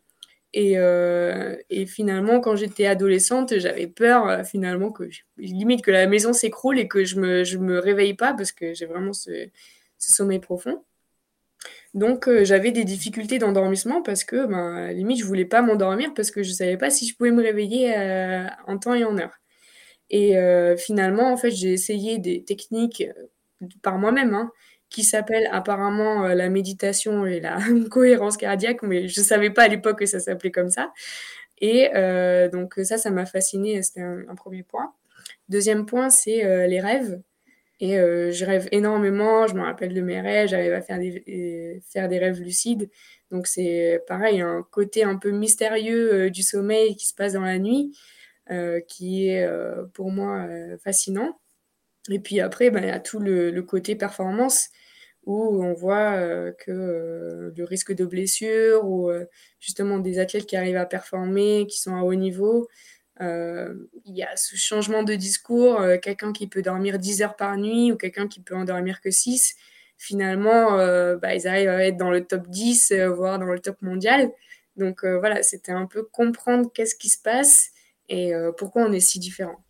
Euh, 0.56 1.56
et, 1.70 1.86
finalement, 1.86 2.40
quand 2.40 2.56
j'étais 2.56 2.86
adolescente, 2.86 3.58
j'avais 3.58 3.86
peur 3.86 4.28
euh, 4.28 4.44
finalement 4.44 4.90
que 4.90 5.04
limite 5.36 5.82
que 5.82 5.90
la 5.90 6.06
maison 6.06 6.32
s'écroule 6.32 6.78
et 6.78 6.88
que 6.88 7.04
je 7.04 7.20
me, 7.20 7.44
je 7.44 7.58
me 7.58 7.78
réveille 7.78 8.14
pas 8.14 8.32
parce 8.34 8.52
que 8.52 8.72
j'ai 8.74 8.86
vraiment 8.86 9.12
ce, 9.12 9.48
sommeil 9.98 10.38
profond. 10.40 10.84
Donc 11.94 12.28
euh, 12.28 12.44
j'avais 12.44 12.70
des 12.70 12.84
difficultés 12.84 13.38
d'endormissement 13.38 14.02
parce 14.02 14.24
que 14.24 14.46
ben, 14.46 14.92
limite 14.92 15.20
je 15.20 15.24
voulais 15.24 15.44
pas 15.46 15.62
m'endormir 15.62 16.12
parce 16.14 16.30
que 16.30 16.42
je 16.42 16.52
savais 16.52 16.76
pas 16.76 16.90
si 16.90 17.06
je 17.08 17.16
pouvais 17.16 17.30
me 17.30 17.42
réveiller 17.42 17.94
en 18.66 18.78
temps 18.78 18.94
et 18.94 19.04
en 19.04 19.18
heure. 19.18 19.38
Et 20.10 20.34
finalement, 20.78 21.32
en 21.32 21.36
fait, 21.36 21.50
j'ai 21.50 21.72
essayé 21.72 22.18
des 22.18 22.44
techniques 22.44 23.04
par 23.82 23.98
moi-même. 23.98 24.34
Hein, 24.34 24.50
qui 24.90 25.04
s'appelle 25.04 25.48
apparemment 25.52 26.24
euh, 26.24 26.34
la 26.34 26.48
méditation 26.48 27.26
et 27.26 27.40
la 27.40 27.58
cohérence 27.90 28.36
cardiaque, 28.36 28.82
mais 28.82 29.08
je 29.08 29.20
ne 29.20 29.24
savais 29.24 29.50
pas 29.50 29.64
à 29.64 29.68
l'époque 29.68 29.98
que 30.00 30.06
ça 30.06 30.20
s'appelait 30.20 30.50
comme 30.50 30.70
ça. 30.70 30.92
Et 31.60 31.90
euh, 31.94 32.48
donc 32.48 32.74
ça, 32.84 32.98
ça 32.98 33.10
m'a 33.10 33.26
fasciné, 33.26 33.82
c'était 33.82 34.02
un, 34.02 34.34
premier 34.36 34.62
point. 34.62 34.94
Deuxième 35.48 35.86
point, 35.86 36.08
c'est 36.10 36.44
euh, 36.44 36.66
les 36.66 36.80
rêves. 36.80 37.20
Et 37.80 37.94
je 37.94 38.44
rêve 38.44 38.68
énormément, 38.72 39.46
je 39.46 39.54
me 39.54 39.62
rappelle 39.62 39.94
de 39.94 40.00
mes 40.00 40.20
rêves, 40.20 40.48
j'arrive 40.48 40.72
à 40.72 40.80
faire 40.80 40.98
des, 40.98 41.80
faire 41.88 42.08
des 42.08 42.18
rêves 42.18 42.40
lucides. 42.40 42.90
Donc 43.30 43.46
c'est 43.46 44.02
pareil, 44.08 44.40
un 44.40 44.66
côté 44.72 45.04
un 45.04 45.16
peu 45.16 45.30
mystérieux 45.30 46.28
du 46.28 46.42
sommeil 46.42 46.96
qui 46.96 47.06
se 47.06 47.14
passe 47.14 47.34
dans 47.34 47.42
la 47.42 47.60
nuit, 47.60 47.96
qui 48.88 49.28
est 49.28 49.48
pour 49.94 50.10
moi 50.10 50.48
fascinant. 50.82 51.38
Et 52.10 52.18
puis 52.18 52.40
après, 52.40 52.70
ben, 52.70 52.82
il 52.82 52.88
y 52.88 52.90
a 52.90 53.00
tout 53.00 53.18
le, 53.18 53.60
côté 53.62 53.94
performance 53.96 54.68
où 55.24 55.62
on 55.62 55.74
voit 55.74 56.12
euh, 56.12 56.52
que 56.52 56.70
euh, 56.70 57.52
le 57.54 57.64
risque 57.64 57.92
de 57.92 58.06
blessure 58.06 58.84
ou 58.86 59.10
euh, 59.10 59.26
justement 59.60 59.98
des 59.98 60.18
athlètes 60.18 60.46
qui 60.46 60.56
arrivent 60.56 60.76
à 60.76 60.86
performer, 60.86 61.66
qui 61.68 61.78
sont 61.78 61.94
à 61.94 62.02
haut 62.02 62.14
niveau, 62.14 62.68
il 63.20 64.14
y 64.14 64.22
a 64.22 64.36
ce 64.36 64.54
changement 64.54 65.02
de 65.02 65.16
discours, 65.16 65.82
quelqu'un 66.00 66.32
qui 66.32 66.46
peut 66.46 66.62
dormir 66.62 67.00
10 67.00 67.22
heures 67.22 67.34
par 67.34 67.56
nuit 67.56 67.90
ou 67.90 67.96
quelqu'un 67.96 68.28
qui 68.28 68.40
peut 68.40 68.54
en 68.54 68.62
dormir 68.62 69.00
que 69.00 69.10
6. 69.10 69.56
Finalement, 69.96 70.76
bah, 71.16 71.34
ils 71.34 71.48
arrivent 71.48 71.68
à 71.68 71.84
être 71.84 71.96
dans 71.96 72.12
le 72.12 72.24
top 72.24 72.46
10, 72.46 72.92
voire 73.08 73.40
dans 73.40 73.46
le 73.46 73.58
top 73.58 73.82
mondial. 73.82 74.30
Donc 74.76 75.04
voilà, 75.04 75.42
c'était 75.42 75.72
un 75.72 75.86
peu 75.86 76.04
comprendre 76.04 76.70
qu'est-ce 76.72 76.94
qui 76.94 77.08
se 77.08 77.20
passe 77.20 77.72
et 78.08 78.30
pourquoi 78.56 78.82
on 78.82 78.92
est 78.92 79.00
si 79.00 79.18
différent. 79.18 79.64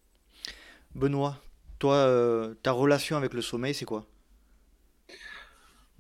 Benoît, 0.95 1.41
toi, 1.79 1.95
euh, 1.95 2.55
ta 2.63 2.73
relation 2.73 3.17
avec 3.17 3.35
le 3.35 3.43
sommeil, 3.43 3.75
c'est 3.75 3.85
quoi? 3.85 4.07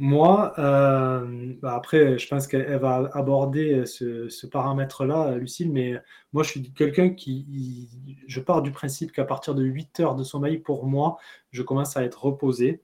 Moi, 0.01 0.55
euh, 0.61 1.55
bah, 1.61 1.75
après, 1.75 2.19
je 2.19 2.29
pense 2.29 2.47
qu'elle 2.47 2.79
va 2.79 3.11
aborder 3.15 3.85
ce, 3.85 4.47
paramètre-là, 4.47 5.37
Lucille, 5.37 5.73
mais 5.73 5.95
moi, 6.33 6.45
je 6.45 6.51
suis 6.51 6.73
quelqu'un 6.73 7.11
qui. 7.11 7.89
Je 8.29 8.41
pars 8.41 8.63
du 8.63 8.71
principe 8.71 9.11
qu'à 9.11 9.25
partir 9.25 9.57
de 9.57 9.65
8 9.65 10.01
heures 10.01 10.15
de 10.15 10.23
sommeil, 10.23 10.59
pour 10.59 10.87
moi, 10.87 11.19
je 11.51 11.63
commence 11.63 11.97
à 11.97 12.05
être 12.05 12.25
reposé. 12.25 12.81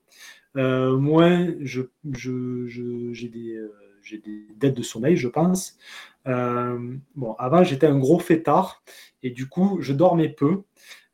Euh, 0.56 0.98
je, 1.60 1.82
j'ai 2.02 3.28
des, 3.28 3.60
des 4.10 4.46
dettes 4.56 4.76
de 4.76 4.82
sommeil, 4.82 5.16
je 5.16 5.28
pense. 5.28 5.78
bon, 6.26 7.34
avant, 7.38 7.62
j'étais 7.62 7.86
un 7.86 7.98
gros 7.98 8.18
fêtard 8.18 8.82
et 9.22 9.30
du 9.30 9.48
coup, 9.48 9.78
je 9.80 9.92
dormais 9.92 10.28
peu. 10.28 10.64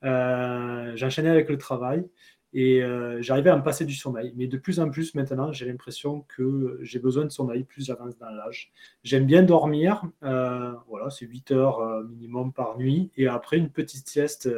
J'enchaînais 0.02 1.30
avec 1.30 1.48
le 1.48 1.58
travail 1.58 2.06
et 2.52 2.82
j'arrivais 3.20 3.50
à 3.50 3.56
me 3.56 3.62
passer 3.62 3.84
du 3.84 3.94
sommeil. 3.94 4.32
Mais 4.36 4.46
de 4.46 4.56
plus 4.56 4.80
en 4.80 4.90
plus 4.90 5.14
maintenant, 5.14 5.52
j'ai 5.52 5.66
l'impression 5.66 6.22
que 6.28 6.78
j'ai 6.82 6.98
besoin 6.98 7.24
de 7.24 7.30
sommeil 7.30 7.64
plus 7.64 7.86
j'avance 7.86 8.18
dans 8.18 8.30
l'âge. 8.30 8.72
J'aime 9.04 9.26
bien 9.26 9.42
dormir, 9.42 10.04
voilà, 10.20 11.10
c'est 11.10 11.26
8 11.26 11.52
heures 11.52 12.04
minimum 12.04 12.52
par 12.52 12.76
nuit, 12.78 13.10
et 13.16 13.28
après 13.28 13.56
une 13.56 13.70
petite 13.70 14.08
sieste 14.08 14.48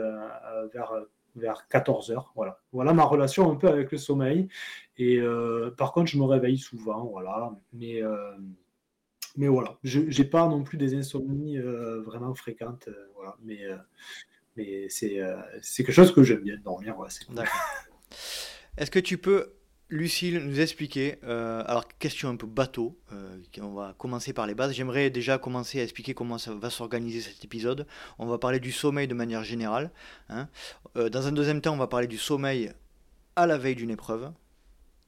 vers 0.73 0.93
vers 1.37 1.67
14 1.69 2.11
heures. 2.11 2.33
Voilà. 2.35 2.61
voilà 2.73 2.93
ma 2.93 3.05
relation 3.05 3.51
un 3.51 3.57
peu 3.57 3.69
avec 3.69 3.93
le 3.93 3.99
sommeil. 3.99 4.49
Et 4.99 5.19
euh, 5.19 5.71
par 5.71 5.93
contre, 5.93 6.11
je 6.11 6.19
me 6.19 6.25
réveille 6.25 6.59
souvent. 6.59 7.05
Voilà. 7.07 7.53
Mais, 7.73 8.03
euh, 8.03 8.37
mais 9.37 9.49
voilà, 9.49 9.79
je 9.83 10.01
n'ai 10.01 10.29
pas 10.29 10.47
non 10.49 10.63
plus 10.63 10.79
des 10.79 10.95
insomnies 10.95 11.59
euh, 11.59 12.03
vraiment 12.03 12.35
fréquentes. 12.35 12.89
voilà. 13.15 13.37
Mais, 13.43 13.61
mais 14.57 14.89
c'est 14.89 15.19
quelque 15.77 15.93
chose 15.93 16.15
que 16.15 16.23
j'aime 16.23 16.43
bien 16.43 16.57
dormir. 16.59 16.97
Est-ce 18.77 18.91
que 18.91 18.99
tu 18.99 19.19
peux 19.19 19.53
Lucille 19.93 20.39
nous 20.39 20.59
expliquer, 20.59 21.19
euh, 21.23 21.63
alors 21.67 21.87
question 21.87 22.31
un 22.31 22.37
peu 22.37 22.47
bateau, 22.47 22.99
euh, 23.13 23.37
on 23.61 23.75
va 23.75 23.95
commencer 23.99 24.33
par 24.33 24.47
les 24.47 24.55
bases. 24.55 24.73
J'aimerais 24.73 25.11
déjà 25.11 25.37
commencer 25.37 25.81
à 25.81 25.83
expliquer 25.83 26.15
comment 26.15 26.39
ça 26.39 26.55
va 26.55 26.71
s'organiser 26.71 27.21
cet 27.21 27.45
épisode. 27.45 27.87
On 28.19 28.25
va 28.25 28.39
parler 28.39 28.59
du 28.59 28.73
sommeil 28.73 29.07
de 29.07 29.13
manière 29.13 29.45
générale. 29.45 29.91
Hein. 30.31 30.49
Euh, 30.97 31.11
dans 31.11 31.27
un 31.27 31.33
deuxième 31.33 31.61
temps, 31.61 31.75
on 31.75 31.77
va 31.77 31.89
parler 31.89 32.07
du 32.07 32.17
sommeil 32.17 32.73
à 33.37 33.47
la 33.47 33.59
veille 33.59 33.75
d'une 33.75 33.91
épreuve, 33.91 34.33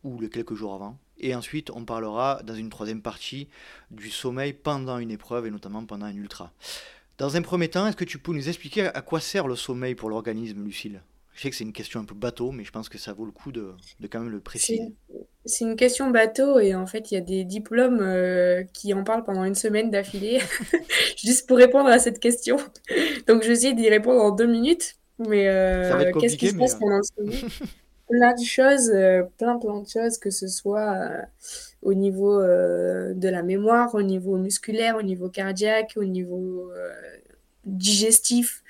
ou 0.03 0.21
les 0.21 0.29
quelques 0.29 0.55
jours 0.55 0.75
avant. 0.75 0.99
Et 1.17 1.35
ensuite, 1.35 1.71
on 1.71 1.87
parlera 1.87 2.43
dans 2.45 2.55
une 2.55 2.69
troisième 2.69 3.01
partie 3.01 3.49
du 3.91 4.11
sommeil 4.11 4.53
pendant 4.53 4.99
une 4.99 5.11
épreuve, 5.11 5.47
et 5.47 5.51
notamment 5.51 5.87
pendant 5.87 6.05
un 6.05 6.15
ultra. 6.15 6.53
Dans 7.19 7.37
un 7.37 7.43
premier 7.43 7.69
temps, 7.69 7.87
est-ce 7.87 7.97
que 7.97 8.05
tu 8.05 8.19
peux 8.19 8.33
nous 8.33 8.49
expliquer 8.49 8.87
à 8.87 9.01
quoi 9.01 9.21
sert 9.21 9.47
le 9.47 9.55
sommeil 9.55 9.95
pour 9.95 10.09
l'organisme, 10.11 10.65
Lucille? 10.65 11.01
Je 11.35 11.43
sais 11.43 11.51
que 11.51 11.57
c'est 11.57 11.65
une 11.65 11.73
question 11.73 12.01
un 12.01 12.05
peu 12.05 12.15
bateau, 12.15 12.53
mais 12.53 12.65
je 12.65 12.71
pense 12.71 12.89
que 12.89 12.99
ça 12.99 13.13
vaut 13.13 13.25
le 13.25 13.33
coup 13.33 13.51
de, 13.51 13.73
de 13.99 14.07
quand 14.07 14.21
même 14.21 14.31
le 14.31 14.41
préciser. 14.41 14.95
C'est 15.45 15.65
une 15.65 15.77
question 15.77 16.11
bateau 16.11 16.59
et 16.61 16.75
en 16.75 16.87
fait, 16.87 17.11
il 17.11 17.15
y 17.15 17.17
a 17.17 17.21
des 17.21 17.45
diplômes 17.45 18.01
euh, 18.01 18.63
qui 18.73 18.95
en 18.95 19.03
parlent 19.03 19.25
pendant 19.25 19.45
une 19.45 19.57
semaine 19.57 19.91
d'affilée, 19.91 20.41
juste 21.17 21.49
pour 21.49 21.57
répondre 21.57 21.89
à 21.89 21.99
cette 21.99 22.21
question. 22.21 22.57
Donc, 23.27 23.43
je 23.43 23.49
vais 23.49 23.55
essayer 23.55 23.75
d'y 23.75 23.89
répondre 23.89 24.21
en 24.21 24.31
deux 24.31 24.47
minutes. 24.47 24.95
Mais 25.19 25.49
euh, 25.49 26.13
qu'est-ce 26.19 26.37
qui 26.37 26.49
se 26.49 26.57
passe 26.57 26.75
pendant 26.77 26.99
le 26.99 27.03
sommeil? 27.03 27.45
Plein 28.15 28.35
de 28.35 28.45
choses, 28.45 28.91
euh, 28.91 29.23
plein 29.39 29.59
plein 29.59 29.81
de 29.81 29.89
choses, 29.89 30.19
que 30.19 30.31
ce 30.31 30.47
soit 30.47 31.27
au 31.83 31.95
niveau 31.95 32.41
de 32.43 33.29
la 33.29 33.43
mémoire, 33.43 33.95
au 33.95 34.03
niveau 34.03 34.37
musculaire, 34.37 34.97
au 34.97 35.03
niveau 35.03 35.29
cardiaque, 35.29 35.95
au 35.97 36.05
niveau 36.05 36.71
digestif 37.65 38.63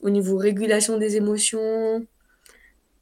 au 0.00 0.10
niveau 0.10 0.36
régulation 0.36 0.98
des 0.98 1.16
émotions, 1.16 2.06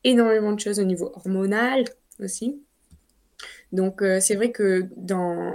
énormément 0.05 0.53
de 0.53 0.61
choses 0.61 0.81
au 0.81 0.85
niveau 0.85 1.11
hormonal 1.15 1.85
aussi. 2.21 2.61
Donc 3.73 4.03
euh, 4.03 4.21
c'est 4.21 4.37
vrai 4.37 4.53
que 4.53 4.89
dans 4.97 5.53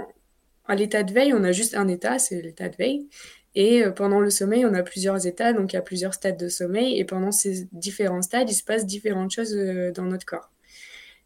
l'état 0.68 1.02
de 1.02 1.12
veille, 1.12 1.32
on 1.34 1.42
a 1.44 1.52
juste 1.52 1.74
un 1.74 1.88
état, 1.88 2.18
c'est 2.18 2.40
l'état 2.42 2.68
de 2.68 2.76
veille. 2.76 3.08
Et 3.54 3.84
euh, 3.84 3.90
pendant 3.90 4.20
le 4.20 4.30
sommeil, 4.30 4.64
on 4.64 4.74
a 4.74 4.82
plusieurs 4.82 5.26
états, 5.26 5.52
donc 5.52 5.72
il 5.72 5.76
y 5.76 5.78
a 5.78 5.82
plusieurs 5.82 6.14
stades 6.14 6.38
de 6.38 6.48
sommeil. 6.48 6.98
Et 6.98 7.04
pendant 7.04 7.32
ces 7.32 7.68
différents 7.72 8.22
stades, 8.22 8.50
il 8.50 8.54
se 8.54 8.64
passe 8.64 8.86
différentes 8.86 9.30
choses 9.30 9.54
euh, 9.54 9.92
dans 9.92 10.04
notre 10.04 10.26
corps. 10.26 10.50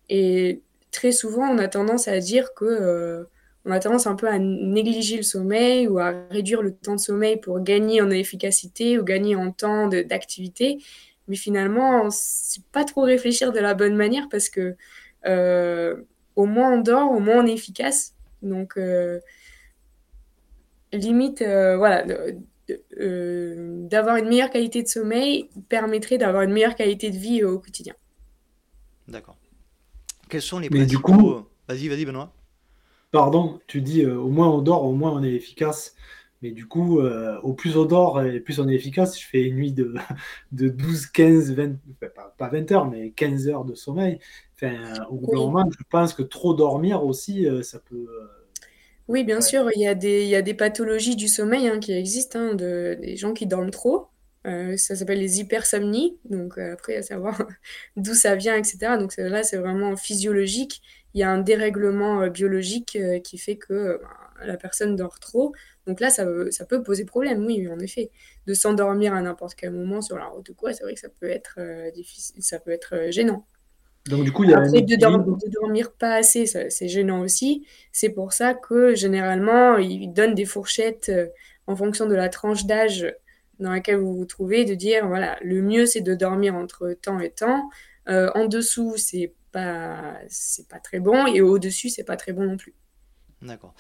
Et 0.09 0.62
très 0.90 1.12
souvent, 1.12 1.49
on 1.49 1.59
a 1.59 1.69
tendance 1.69 2.09
à 2.09 2.19
dire 2.21 2.54
que 2.54 3.26
on 3.64 3.71
a 3.71 3.81
tendance 3.81 4.07
un 4.07 4.14
peu 4.14 4.28
à 4.28 4.38
négliger 4.38 5.16
le 5.16 5.23
sommeil 5.23 5.88
ou 5.88 5.99
à 5.99 6.12
réduire 6.31 6.61
le 6.61 6.75
temps 6.75 6.95
de 6.97 7.00
sommeil 7.00 7.38
pour 7.38 7.61
gagner 7.61 8.02
en 8.02 8.11
efficacité 8.11 8.99
ou 8.99 9.04
gagner 9.04 9.37
en 9.37 9.52
temps 9.52 9.88
d'activité. 9.88 10.78
Mais 11.28 11.37
finalement, 11.37 12.11
c'est 12.11 12.64
pas 12.73 12.85
trop 12.85 13.02
réfléchir 13.02 13.52
de 13.52 13.61
la 13.61 13.75
bonne 13.75 13.97
manière 13.97 14.28
parce 14.31 14.50
que 14.50 14.76
euh, 15.26 15.97
au 16.37 16.45
moins 16.45 16.75
on 16.75 16.81
dort, 16.81 17.11
au 17.11 17.21
moins 17.21 17.43
on 17.43 17.47
est 17.47 17.54
efficace. 17.54 18.14
Donc, 18.43 18.76
euh, 18.76 19.21
limite, 20.98 21.42
euh, 21.42 21.76
voilà, 21.76 22.04
d'avoir 22.96 24.16
une 24.16 24.28
meilleure 24.28 24.50
qualité 24.50 24.82
de 24.82 24.88
sommeil 24.88 25.50
permettrait 25.68 26.18
d'avoir 26.18 26.42
une 26.42 26.52
meilleure 26.52 26.74
qualité 26.74 27.10
de 27.10 27.16
vie 27.16 27.44
au 27.44 27.58
quotidien. 27.58 27.94
D'accord. 29.08 29.36
Quels 30.28 30.42
sont 30.42 30.58
les 30.58 30.70
Mais 30.70 30.86
Du 30.86 30.98
coup... 30.98 31.44
Vas-y, 31.66 31.88
vas-y, 31.88 32.04
Benoît 32.04 32.32
pardon, 33.14 33.60
tu 33.68 33.80
dis 33.80 34.02
euh, 34.02 34.18
au 34.18 34.28
moins 34.28 34.50
on 34.50 34.60
dort, 34.60 34.84
au 34.84 34.92
moins 34.92 35.12
on 35.12 35.22
est 35.22 35.32
efficace. 35.32 35.94
Mais 36.42 36.50
du 36.50 36.66
coup, 36.66 37.00
euh, 37.00 37.40
au 37.42 37.54
plus 37.54 37.76
on 37.76 37.84
dort 37.84 38.20
et 38.20 38.40
plus 38.40 38.58
on 38.60 38.68
est 38.68 38.74
efficace, 38.74 39.18
je 39.18 39.26
fais 39.26 39.44
une 39.44 39.54
nuit 39.54 39.72
de, 39.72 39.94
de 40.52 40.68
12, 40.68 41.06
15, 41.06 41.52
20, 41.52 41.76
pas, 42.36 42.48
20 42.48 42.72
heures, 42.72 42.90
mais 42.90 43.12
15 43.12 43.48
heures 43.48 43.64
de 43.64 43.74
sommeil. 43.74 44.18
Enfin, 44.56 45.04
au 45.10 45.14
bout 45.16 45.30
d'un 45.30 45.38
moment, 45.38 45.70
je 45.70 45.84
pense 45.88 46.12
que 46.12 46.22
trop 46.22 46.54
dormir 46.54 47.04
aussi, 47.04 47.46
euh, 47.46 47.62
ça 47.62 47.78
peut. 47.78 48.08
Oui, 49.08 49.25
bien 49.25 49.40
sûr, 49.40 49.68
il 49.75 49.82
y, 49.82 49.87
a 49.87 49.94
des, 49.94 50.23
il 50.25 50.28
y 50.28 50.37
a 50.37 50.42
des 50.42 50.54
pathologies 50.54 51.16
du 51.16 51.28
sommeil 51.28 51.68
hein, 51.68 51.78
qui 51.78 51.92
existent, 51.92 52.38
hein, 52.38 52.54
de, 52.54 52.96
des 53.00 53.16
gens 53.16 53.34
qui 53.34 53.46
dorment 53.46 53.70
trop. 53.70 54.08
ça 54.44 54.96
s'appelle 54.96 55.18
les 55.20 55.40
hypersomnies. 55.40 56.18
Donc 56.25 56.58
après, 56.58 56.96
à 56.96 57.02
savoir 57.02 57.46
d'où 57.96 58.14
ça 58.14 58.34
vient, 58.37 58.56
etc. 58.56 58.96
Donc 58.99 59.14
là, 59.16 59.42
c'est 59.42 59.58
vraiment 59.58 59.96
physiologique 59.96 60.82
il 61.14 61.20
y 61.20 61.23
a 61.23 61.30
un 61.30 61.38
dérèglement 61.38 62.23
euh, 62.23 62.28
biologique 62.28 62.96
euh, 62.96 63.20
qui 63.20 63.38
fait 63.38 63.56
que 63.56 63.73
euh, 63.73 63.99
bah, 64.02 64.44
la 64.44 64.56
personne 64.56 64.96
dort 64.96 65.20
trop. 65.20 65.54
Donc 65.87 66.00
là, 66.00 66.11
ça, 66.11 66.26
ça 66.50 66.64
peut 66.66 66.82
poser 66.82 67.04
problème, 67.04 67.44
oui, 67.46 67.68
en 67.68 67.78
effet. 67.78 68.11
De 68.46 68.54
s'endormir 68.54 69.14
à 69.14 69.23
n'importe 69.23 69.54
quel 69.54 69.70
moment 69.70 70.02
sur 70.02 70.18
la 70.18 70.26
route 70.26 70.49
ou 70.49 70.54
quoi, 70.54 70.73
c'est 70.73 70.82
vrai 70.82 70.94
que 70.94 71.00
ça 71.00 71.08
peut 71.08 71.28
être 71.28 71.58
difficile, 71.94 72.42
ça 72.42 72.58
peut 72.58 72.70
être 72.73 73.11
gênant. 73.11 73.46
Donc 74.06 74.25
du 74.25 74.32
coup, 74.32 74.44
il 74.44 74.50
y 74.50 74.54
a 74.54 74.58
Après, 74.58 74.82
de, 74.82 74.96
de, 74.96 75.50
dormir 75.50 75.92
pas 75.92 76.16
assez, 76.16 76.46
c'est 76.46 76.88
gênant 76.88 77.20
aussi. 77.20 77.66
C'est 77.90 78.11
pour 78.11 78.32
ça 78.32 78.52
que 78.54 78.94
généralement, 78.94 79.78
ils 79.78 80.12
donnent 80.12 80.34
des 80.34 80.44
fourchettes 80.44 81.11
en 81.66 81.75
fonction 81.75 82.06
de 82.06 82.14
la 82.14 82.28
tranche 82.28 82.66
d'âge 82.66 83.14
dans 83.61 83.70
laquelle 83.70 83.96
vous 83.96 84.14
vous 84.14 84.26
trouvez, 84.26 84.64
de 84.66 84.75
dire 84.75 85.06
voilà, 85.06 85.38
le 85.42 85.62
mieux 85.62 85.87
c'est 85.87 86.02
de 86.02 86.14
dormir 86.14 86.54
entre 86.54 86.92
temps 87.00 87.18
et 87.18 87.30
temps. 87.30 87.70
en 88.06 88.44
dessous, 88.44 88.94
c'est 88.99 89.32
pas, 89.54 90.18
c'est 90.28 90.68
pas 90.68 90.80
très 90.80 91.00
bon, 91.00 91.26
et 91.26 91.40
au-dessus, 91.40 91.88
c'est 91.88 92.04
pas 92.04 92.16
très 92.16 92.32
bon 92.32 92.44
non 92.44 92.56
plus. 92.56 92.75
D'accord. 93.40 93.75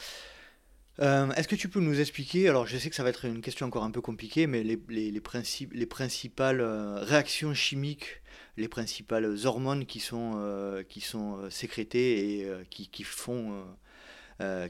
Euh, 1.00 1.32
est-ce 1.32 1.48
que 1.48 1.56
tu 1.56 1.68
peux 1.68 1.80
nous 1.80 2.00
expliquer, 2.00 2.48
alors 2.48 2.66
je 2.66 2.78
sais 2.78 2.88
que 2.88 2.94
ça 2.94 3.02
va 3.02 3.08
être 3.08 3.24
une 3.24 3.40
question 3.40 3.66
encore 3.66 3.82
un 3.82 3.90
peu 3.90 4.00
compliquée, 4.00 4.46
mais 4.46 4.62
les, 4.62 4.80
les, 4.88 5.10
les, 5.10 5.20
principes, 5.20 5.72
les 5.74 5.86
principales 5.86 6.60
euh, 6.60 7.00
réactions 7.00 7.52
chimiques, 7.52 8.22
les 8.56 8.68
principales 8.68 9.34
hormones 9.44 9.86
qui 9.86 10.00
sont, 10.00 10.32
euh, 10.36 10.82
qui 10.82 11.00
sont 11.00 11.50
sécrétées 11.50 12.40
et 12.40 12.48
qui, 12.70 12.88
qui, 12.88 13.02
font, 13.04 13.64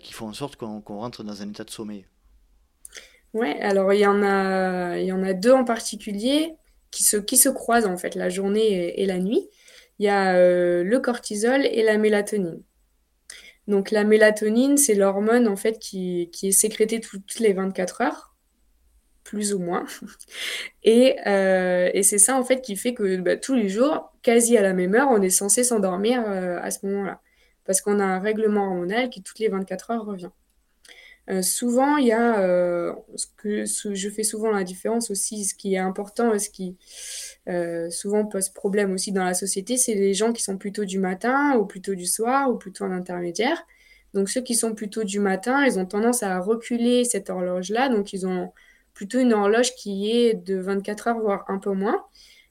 qui 0.00 0.12
font 0.12 0.28
en 0.28 0.32
sorte 0.32 0.56
qu'on 0.56 0.80
rentre 0.80 1.22
dans 1.24 1.42
un 1.42 1.48
état 1.48 1.64
de 1.64 1.70
sommeil. 1.70 2.06
Ouais, 3.34 3.60
alors 3.60 3.92
il 3.92 4.00
y, 4.00 4.06
en 4.06 4.22
a, 4.22 4.98
il 4.98 5.06
y 5.06 5.12
en 5.12 5.22
a 5.24 5.32
deux 5.32 5.52
en 5.52 5.64
particulier 5.64 6.54
qui 6.92 7.02
se, 7.02 7.16
qui 7.16 7.36
se 7.36 7.48
croisent 7.48 7.88
en 7.88 7.96
fait, 7.96 8.14
la 8.14 8.28
journée 8.28 9.00
et 9.00 9.06
la 9.06 9.18
nuit. 9.18 9.48
Il 9.98 10.06
y 10.06 10.08
a 10.08 10.34
euh, 10.36 10.84
le 10.84 11.00
cortisol 11.00 11.66
et 11.66 11.82
la 11.82 11.98
mélatonine. 11.98 12.62
Donc 13.66 13.90
la 13.90 14.04
mélatonine, 14.04 14.76
c'est 14.76 14.94
l'hormone 14.94 15.48
en 15.48 15.56
fait 15.56 15.78
qui, 15.78 16.30
est 16.42 16.50
sécrétée 16.52 17.00
toutes 17.00 17.38
les 17.40 17.52
24 17.52 18.02
heures, 18.02 18.33
plus 19.24 19.54
ou 19.54 19.58
moins. 19.58 19.86
Euh, 20.86 21.90
et, 21.94 22.02
c'est 22.02 22.18
ça 22.18 22.38
en 22.38 22.44
fait 22.44 22.60
qui 22.60 22.76
fait 22.76 22.92
que 22.92 23.16
bah, 23.16 23.36
tous 23.38 23.54
les 23.54 23.70
jours, 23.70 24.12
quasi 24.22 24.58
à 24.58 24.62
la 24.62 24.74
même 24.74 24.94
heure, 24.94 25.08
on 25.10 25.22
est 25.22 25.30
censé 25.30 25.64
s'endormir 25.64 26.22
euh, 26.26 26.58
à 26.60 26.70
ce 26.70 26.84
moment-là. 26.86 27.22
Parce 27.64 27.80
qu'on 27.80 28.00
a 28.00 28.04
un 28.04 28.18
règlement 28.20 28.66
hormonal 28.66 29.08
qui 29.08 29.22
toutes 29.22 29.38
les 29.38 29.48
24 29.48 29.90
heures 29.92 30.04
revient. 30.04 30.30
souvent, 31.42 31.96
il 31.96 32.08
y 32.08 32.12
a 32.12 32.36
ce 33.16 33.26
que 33.38 33.64
je 33.94 34.10
fais 34.10 34.24
souvent 34.24 34.50
la 34.50 34.62
différence 34.62 35.10
aussi, 35.10 35.46
ce 35.46 35.54
qui 35.54 35.74
est 35.74 35.78
important, 35.78 36.38
ce 36.38 36.50
qui 36.50 36.76
euh, 37.48 37.90
souvent 37.90 38.24
pose 38.24 38.48
problème 38.48 38.92
aussi 38.92 39.12
dans 39.12 39.24
la 39.24 39.34
société, 39.34 39.76
c'est 39.76 39.94
les 39.94 40.14
gens 40.14 40.32
qui 40.32 40.42
sont 40.42 40.56
plutôt 40.56 40.84
du 40.84 40.98
matin 40.98 41.56
ou 41.58 41.66
plutôt 41.66 41.94
du 41.94 42.06
soir 42.06 42.50
ou 42.50 42.56
plutôt 42.56 42.84
en 42.84 42.90
intermédiaire. 42.92 43.66
Donc 44.14 44.30
ceux 44.30 44.40
qui 44.40 44.54
sont 44.54 44.74
plutôt 44.74 45.04
du 45.04 45.20
matin, 45.20 45.64
ils 45.66 45.78
ont 45.78 45.86
tendance 45.86 46.22
à 46.22 46.38
reculer 46.40 47.04
cette 47.04 47.30
horloge-là, 47.30 47.88
donc 47.90 48.12
ils 48.12 48.26
ont 48.26 48.52
plutôt 48.94 49.18
une 49.18 49.32
horloge 49.32 49.74
qui 49.74 50.10
est 50.10 50.34
de 50.34 50.56
24 50.56 51.08
heures, 51.08 51.18
voire 51.18 51.44
un 51.48 51.58
peu 51.58 51.72
moins. 51.72 52.04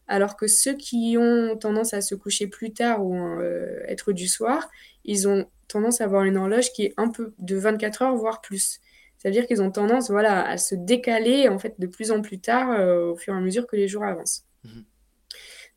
Alors 0.08 0.36
que 0.36 0.48
ceux 0.48 0.74
qui 0.74 1.16
ont 1.18 1.58
tendance 1.58 1.94
à 1.94 2.02
se 2.02 2.14
coucher 2.14 2.48
plus 2.48 2.74
tard 2.74 3.04
ou 3.04 3.16
euh, 3.16 3.80
être 3.88 4.12
du 4.12 4.28
soir, 4.28 4.70
ils 5.06 5.28
ont 5.28 5.48
tendance 5.70 6.02
à 6.02 6.04
avoir 6.04 6.26
une 6.26 6.38
horloge 6.38 6.74
qui 6.74 6.84
est 6.84 6.94
un 6.98 7.10
peu 7.10 7.34
de 7.40 7.56
24 7.56 8.02
heures, 8.02 8.16
voire 8.16 8.42
plus. 8.42 8.82
C'est-à-dire 9.18 9.48
qu'ils 9.48 9.62
ont 9.62 9.72
tendance 9.72 10.12
voilà, 10.12 10.46
à 10.46 10.58
se 10.58 10.76
décaler 10.76 11.48
en 11.48 11.58
fait 11.58 11.76
de 11.80 11.88
plus 11.88 12.12
en 12.12 12.22
plus 12.22 12.40
tard 12.40 12.72
euh, 12.72 13.12
au 13.12 13.16
fur 13.16 13.34
et 13.34 13.38
à 13.38 13.40
mesure 13.40 13.66
que 13.66 13.78
les 13.78 13.88
jours 13.88 14.04
avancent. 14.04 14.46
Mhm. 14.66 14.84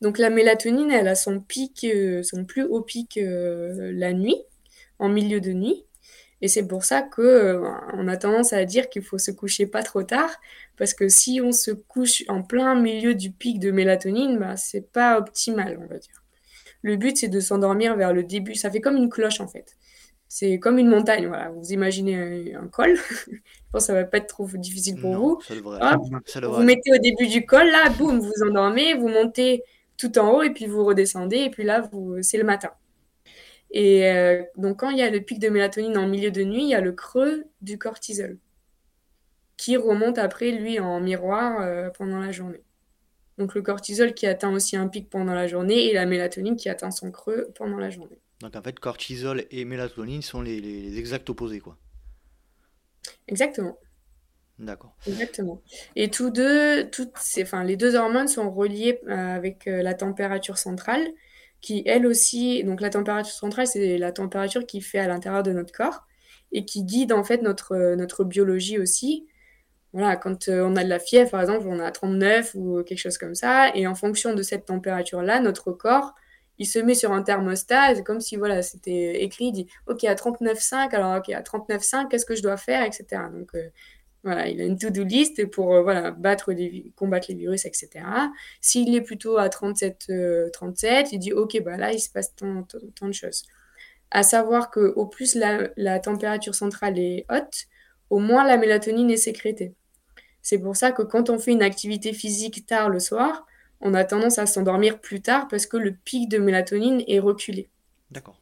Donc 0.01 0.19
la 0.19 0.29
mélatonine, 0.29 0.91
elle 0.91 1.07
a 1.07 1.15
son 1.15 1.39
pic, 1.39 1.85
euh, 1.85 2.21
son 2.21 2.45
plus 2.45 2.63
haut 2.63 2.81
pic 2.81 3.17
la 3.19 4.13
nuit, 4.13 4.37
en 4.99 5.09
milieu 5.09 5.39
de 5.39 5.53
nuit. 5.53 5.86
Et 6.41 6.47
c'est 6.47 6.67
pour 6.67 6.83
ça 6.83 7.01
que 7.01 7.21
euh, 7.21 7.69
on 7.93 8.07
a 8.07 8.17
tendance 8.17 8.53
à 8.53 8.63
dire 8.65 8.89
qu'il 8.89 9.01
faut 9.01 9.17
se 9.17 9.31
coucher 9.31 9.65
pas 9.65 9.81
trop 9.81 10.03
tard, 10.03 10.29
parce 10.77 10.93
que 10.93 11.09
si 11.09 11.41
on 11.43 11.51
se 11.51 11.71
couche 11.71 12.23
en 12.27 12.43
plein 12.43 12.75
milieu 12.75 13.15
du 13.15 13.31
pic 13.31 13.59
de 13.59 13.71
mélatonine, 13.71 14.37
bah, 14.37 14.55
c'est 14.55 14.91
pas 14.91 15.17
optimal, 15.17 15.79
on 15.81 15.87
va 15.87 15.97
dire. 15.97 16.23
Le 16.83 16.95
but, 16.95 17.17
c'est 17.17 17.27
de 17.27 17.39
s'endormir 17.39 17.95
vers 17.95 18.13
le 18.13 18.23
début. 18.23 18.53
Ça 18.53 18.69
fait 18.69 18.81
comme 18.81 18.97
une 18.97 19.09
cloche, 19.09 19.41
en 19.41 19.47
fait. 19.47 19.75
C'est 20.27 20.59
comme 20.59 20.77
une 20.77 20.89
montagne, 20.89 21.27
voilà. 21.27 21.49
Vous 21.49 21.71
imaginez 21.71 22.53
un, 22.53 22.67
col. 22.67 22.95
Je 23.27 23.31
pense 23.71 23.83
que 23.83 23.87
ça 23.87 23.93
va 23.93 24.03
pas 24.03 24.17
être 24.17 24.27
trop 24.27 24.47
difficile 24.53 24.99
pour 24.99 25.15
vous. 25.15 25.39
vous 26.51 26.63
mettez 26.63 26.93
au 26.93 26.97
début 26.97 27.27
du 27.27 27.45
col, 27.45 27.67
là, 27.67 27.89
boum, 27.89 28.19
vous 28.19 28.43
endormez, 28.47 28.93
vous 28.93 29.07
montez 29.07 29.63
tout 29.97 30.19
en 30.19 30.33
haut 30.33 30.43
et 30.43 30.51
puis 30.51 30.67
vous 30.67 30.85
redescendez 30.85 31.37
et 31.37 31.49
puis 31.49 31.63
là, 31.63 31.81
vous... 31.81 32.21
c'est 32.21 32.37
le 32.37 32.43
matin. 32.43 32.69
Et 33.71 34.09
euh, 34.09 34.43
donc, 34.55 34.79
quand 34.79 34.89
il 34.89 34.97
y 34.97 35.01
a 35.01 35.09
le 35.09 35.21
pic 35.21 35.39
de 35.39 35.49
mélatonine 35.49 35.97
en 35.97 36.07
milieu 36.07 36.31
de 36.31 36.43
nuit, 36.43 36.63
il 36.63 36.69
y 36.69 36.75
a 36.75 36.81
le 36.81 36.93
creux 36.93 37.45
du 37.61 37.77
cortisol 37.77 38.37
qui 39.57 39.75
remonte 39.75 40.19
après, 40.19 40.51
lui, 40.51 40.79
en 40.79 40.99
miroir 40.99 41.61
euh, 41.61 41.89
pendant 41.89 42.19
la 42.19 42.31
journée. 42.31 42.63
Donc, 43.37 43.55
le 43.55 43.61
cortisol 43.61 44.13
qui 44.13 44.27
atteint 44.27 44.53
aussi 44.53 44.77
un 44.77 44.87
pic 44.87 45.09
pendant 45.09 45.33
la 45.33 45.47
journée 45.47 45.85
et 45.85 45.93
la 45.93 46.05
mélatonine 46.05 46.55
qui 46.55 46.69
atteint 46.69 46.91
son 46.91 47.11
creux 47.11 47.51
pendant 47.55 47.77
la 47.77 47.89
journée. 47.89 48.19
Donc, 48.39 48.55
en 48.55 48.61
fait, 48.61 48.79
cortisol 48.79 49.45
et 49.51 49.65
mélatonine 49.65 50.21
sont 50.21 50.41
les, 50.41 50.61
les, 50.61 50.97
exacts 50.99 51.29
opposés, 51.29 51.59
quoi. 51.59 51.77
Exactement. 53.27 53.77
D'accord. 54.59 54.95
Exactement. 55.07 55.61
Et 55.95 56.09
tous 56.09 56.29
deux, 56.29 56.89
toutes 56.89 57.17
ces, 57.17 57.43
enfin, 57.43 57.63
les 57.63 57.77
deux 57.77 57.95
hormones 57.95 58.27
sont 58.27 58.49
reliées 58.49 58.99
euh, 59.07 59.35
avec 59.35 59.65
la 59.65 59.93
température 59.93 60.57
centrale 60.57 61.07
qui 61.61 61.83
elle 61.85 62.05
aussi, 62.05 62.63
donc 62.63 62.81
la 62.81 62.89
température 62.89 63.33
centrale, 63.33 63.67
c'est 63.67 63.97
la 63.97 64.11
température 64.11 64.65
qui 64.65 64.81
fait 64.81 64.99
à 64.99 65.07
l'intérieur 65.07 65.43
de 65.43 65.51
notre 65.51 65.73
corps 65.73 66.05
et 66.51 66.65
qui 66.65 66.83
guide 66.83 67.11
en 67.13 67.23
fait 67.23 67.41
notre, 67.41 67.95
notre 67.95 68.23
biologie 68.23 68.79
aussi. 68.79 69.27
Voilà, 69.93 70.15
quand 70.15 70.47
euh, 70.49 70.63
on 70.65 70.75
a 70.75 70.83
de 70.83 70.89
la 70.89 70.99
fièvre, 70.99 71.31
par 71.31 71.41
exemple, 71.41 71.65
on 71.67 71.79
a 71.79 71.91
39 71.91 72.51
ou 72.55 72.83
quelque 72.83 72.99
chose 72.99 73.17
comme 73.17 73.35
ça, 73.35 73.71
et 73.73 73.87
en 73.87 73.95
fonction 73.95 74.33
de 74.33 74.43
cette 74.43 74.65
température-là, 74.65 75.39
notre 75.39 75.71
corps, 75.71 76.13
il 76.59 76.65
se 76.65 76.79
met 76.79 76.95
sur 76.95 77.11
un 77.11 77.21
thermostat, 77.23 77.95
c'est 77.95 78.03
comme 78.03 78.19
si 78.19 78.35
voilà, 78.35 78.61
c'était 78.61 79.23
écrit, 79.23 79.45
il 79.45 79.51
dit, 79.53 79.67
ok, 79.87 80.03
à 80.03 80.15
39,5, 80.15 80.93
alors 80.93 81.17
ok, 81.17 81.29
à 81.29 81.41
39,5, 81.41 82.09
qu'est-ce 82.09 82.25
que 82.25 82.35
je 82.35 82.41
dois 82.43 82.57
faire, 82.57 82.83
etc. 82.83 83.05
Donc, 83.31 83.49
euh, 83.55 83.69
il 84.27 84.61
a 84.61 84.65
une 84.65 84.77
to-do 84.77 85.03
list 85.03 85.45
pour 85.47 85.73
euh, 85.73 86.11
battre 86.11 86.51
les, 86.51 86.91
combattre 86.95 87.27
les 87.29 87.35
virus, 87.35 87.65
etc. 87.65 87.89
S'il 88.61 88.95
est 88.95 89.01
plutôt 89.01 89.37
à 89.37 89.49
37, 89.49 90.11
37, 90.53 90.89
euh, 90.89 91.09
il 91.11 91.19
dit 91.19 91.33
OK, 91.33 91.61
bah 91.63 91.77
là, 91.77 91.91
il 91.91 91.99
se 91.99 92.09
passe 92.09 92.35
tant, 92.35 92.65
de 93.01 93.11
choses. 93.11 93.43
À 94.11 94.23
savoir 94.23 94.71
qu'au 94.71 95.05
plus 95.05 95.35
la, 95.35 95.99
température 95.99 96.55
centrale 96.55 96.97
est 96.97 97.25
haute, 97.29 97.65
au 98.09 98.19
moins 98.19 98.45
la 98.45 98.57
mélatonine 98.57 99.11
est 99.11 99.17
sécrétée. 99.17 99.73
C'est 100.41 100.59
pour 100.59 100.75
ça 100.77 100.91
que 100.91 101.01
quand 101.01 101.29
on 101.29 101.39
fait 101.39 101.51
une 101.51 101.63
activité 101.63 102.13
physique 102.13 102.65
tard 102.65 102.89
le 102.89 102.99
soir, 102.99 103.45
on 103.81 103.93
a 103.93 104.05
tendance 104.05 104.39
à 104.39 104.45
s'endormir 104.45 104.99
plus 104.99 105.21
tard 105.21 105.47
parce 105.49 105.65
que 105.65 105.77
le 105.77 105.91
pic 105.93 106.29
de 106.29 106.37
mélatonine 106.37 107.03
est 107.07 107.19
reculé. 107.19 107.69
D'accord. 108.11 108.39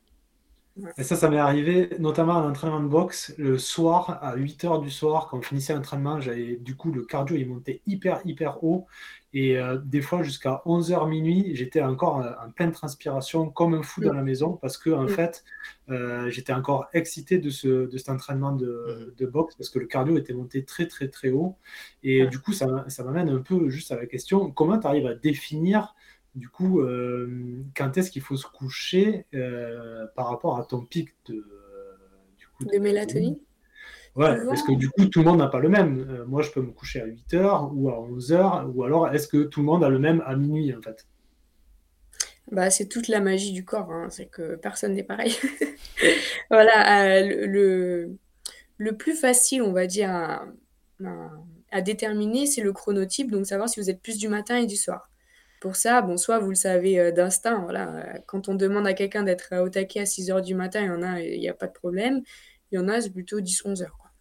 Et 0.97 1.03
ça, 1.03 1.15
ça 1.15 1.29
m'est 1.29 1.37
arrivé 1.37 1.89
notamment 1.99 2.37
à 2.37 2.41
l'entraînement 2.41 2.81
de 2.81 2.87
boxe. 2.87 3.33
Le 3.37 3.57
soir, 3.57 4.19
à 4.21 4.35
8 4.35 4.65
h 4.65 4.81
du 4.81 4.91
soir, 4.91 5.27
quand 5.29 5.37
on 5.37 5.41
finissait 5.41 5.73
l'entraînement, 5.73 6.19
j'avais 6.19 6.57
du 6.57 6.75
coup 6.75 6.91
le 6.91 7.03
cardio 7.03 7.37
il 7.37 7.47
montait 7.47 7.81
hyper, 7.87 8.19
hyper 8.25 8.61
haut. 8.61 8.85
Et 9.33 9.57
euh, 9.57 9.77
des 9.77 10.01
fois, 10.01 10.21
jusqu'à 10.21 10.61
11h 10.65 11.07
minuit, 11.09 11.55
j'étais 11.55 11.81
encore 11.81 12.21
euh, 12.21 12.31
en 12.45 12.51
pleine 12.51 12.73
transpiration, 12.73 13.49
comme 13.49 13.73
un 13.73 13.83
fou 13.83 14.01
dans 14.01 14.13
la 14.13 14.21
maison, 14.21 14.53
parce 14.53 14.77
que 14.77 14.89
en 14.89 15.07
fait, 15.07 15.45
euh, 15.89 16.29
j'étais 16.29 16.53
encore 16.53 16.87
excité 16.93 17.37
de, 17.37 17.49
ce, 17.49 17.87
de 17.87 17.97
cet 17.97 18.09
entraînement 18.09 18.51
de, 18.51 19.13
de, 19.17 19.25
boxe, 19.25 19.55
parce 19.55 19.69
que 19.69 19.79
le 19.79 19.87
cardio 19.87 20.17
était 20.17 20.33
monté 20.33 20.65
très, 20.65 20.87
très, 20.87 21.07
très 21.07 21.31
haut. 21.31 21.55
Et 22.03 22.27
du 22.27 22.39
coup, 22.39 22.51
ça, 22.51 22.85
ça 22.89 23.03
m'amène 23.03 23.29
un 23.29 23.41
peu 23.41 23.69
juste 23.69 23.91
à 23.91 23.95
la 23.95 24.05
question 24.07 24.51
comment 24.51 24.77
tu 24.77 24.87
arrives 24.87 25.07
à 25.07 25.15
définir 25.15 25.95
du 26.35 26.49
coup, 26.49 26.81
euh, 26.81 27.63
quand 27.75 27.97
est-ce 27.97 28.11
qu'il 28.11 28.21
faut 28.21 28.35
se 28.35 28.45
coucher 28.45 29.25
euh, 29.33 30.05
par 30.15 30.29
rapport 30.29 30.59
à 30.59 30.65
ton 30.65 30.81
pic 30.81 31.09
de, 31.27 31.45
de, 32.59 32.77
mélatonine 32.77 33.37
Ouais, 34.15 34.37
parce 34.45 34.63
que 34.63 34.73
du 34.73 34.89
coup, 34.89 35.05
tout 35.05 35.19
le 35.19 35.25
monde 35.25 35.39
n'a 35.39 35.47
pas 35.47 35.59
le 35.59 35.69
même. 35.69 36.05
Euh, 36.09 36.25
moi, 36.25 36.41
je 36.41 36.51
peux 36.51 36.61
me 36.61 36.71
coucher 36.71 37.01
à 37.01 37.05
8 37.05 37.33
h 37.33 37.71
ou 37.73 37.89
à 37.89 37.99
11 37.99 38.31
h 38.31 38.71
ou 38.73 38.83
alors 38.83 39.09
est-ce 39.09 39.27
que 39.27 39.43
tout 39.43 39.61
le 39.61 39.65
monde 39.65 39.83
a 39.83 39.89
le 39.89 39.99
même 39.99 40.21
à 40.25 40.35
minuit 40.35 40.73
en 40.75 40.81
fait? 40.81 41.05
Bah, 42.51 42.69
c'est 42.69 42.87
toute 42.87 43.07
la 43.07 43.21
magie 43.21 43.53
du 43.53 43.65
corps, 43.65 43.91
hein. 43.91 44.07
c'est 44.09 44.27
que 44.27 44.55
personne 44.55 44.93
n'est 44.93 45.03
pareil. 45.03 45.35
voilà, 46.49 47.23
le, 47.23 48.15
le, 48.77 48.97
plus 48.97 49.15
facile, 49.15 49.63
on 49.63 49.71
va 49.71 49.87
dire, 49.87 50.11
à, 50.11 50.45
à 51.71 51.81
déterminer, 51.81 52.45
c'est 52.45 52.61
le 52.61 52.71
chronotype, 52.71 53.31
donc 53.31 53.47
savoir 53.47 53.67
si 53.67 53.79
vous 53.79 53.89
êtes 53.89 54.01
plus 54.01 54.19
du 54.19 54.29
matin 54.29 54.57
et 54.57 54.67
du 54.67 54.75
soir 54.75 55.09
pour 55.59 55.75
ça, 55.75 56.01
bon, 56.01 56.17
soit 56.17 56.39
vous 56.39 56.49
le 56.49 56.55
savez 56.55 56.99
euh, 56.99 57.11
d'instinct, 57.11 57.61
voilà, 57.63 58.19
quand 58.27 58.49
on 58.49 58.55
demande 58.55 58.87
à 58.87 58.93
quelqu'un 58.93 59.23
d'être 59.23 59.55
au 59.61 59.69
taquet 59.69 60.01
à 60.01 60.05
6 60.05 60.31
heures 60.31 60.41
du 60.41 60.55
matin, 60.55 60.81
il 60.81 60.87
y 60.87 60.89
en 60.89 61.01
a, 61.01 61.21
il 61.21 61.39
n'y 61.39 61.49
a 61.49 61.53
pas 61.53 61.67
de 61.67 61.73
problème. 61.73 62.21
Il 62.71 62.75
y 62.75 62.77
en 62.79 62.87
a, 62.87 63.01
c'est 63.01 63.11
plutôt 63.11 63.39
10-11 63.39 63.83
heures. 63.83 63.97
Quoi. 63.97 64.11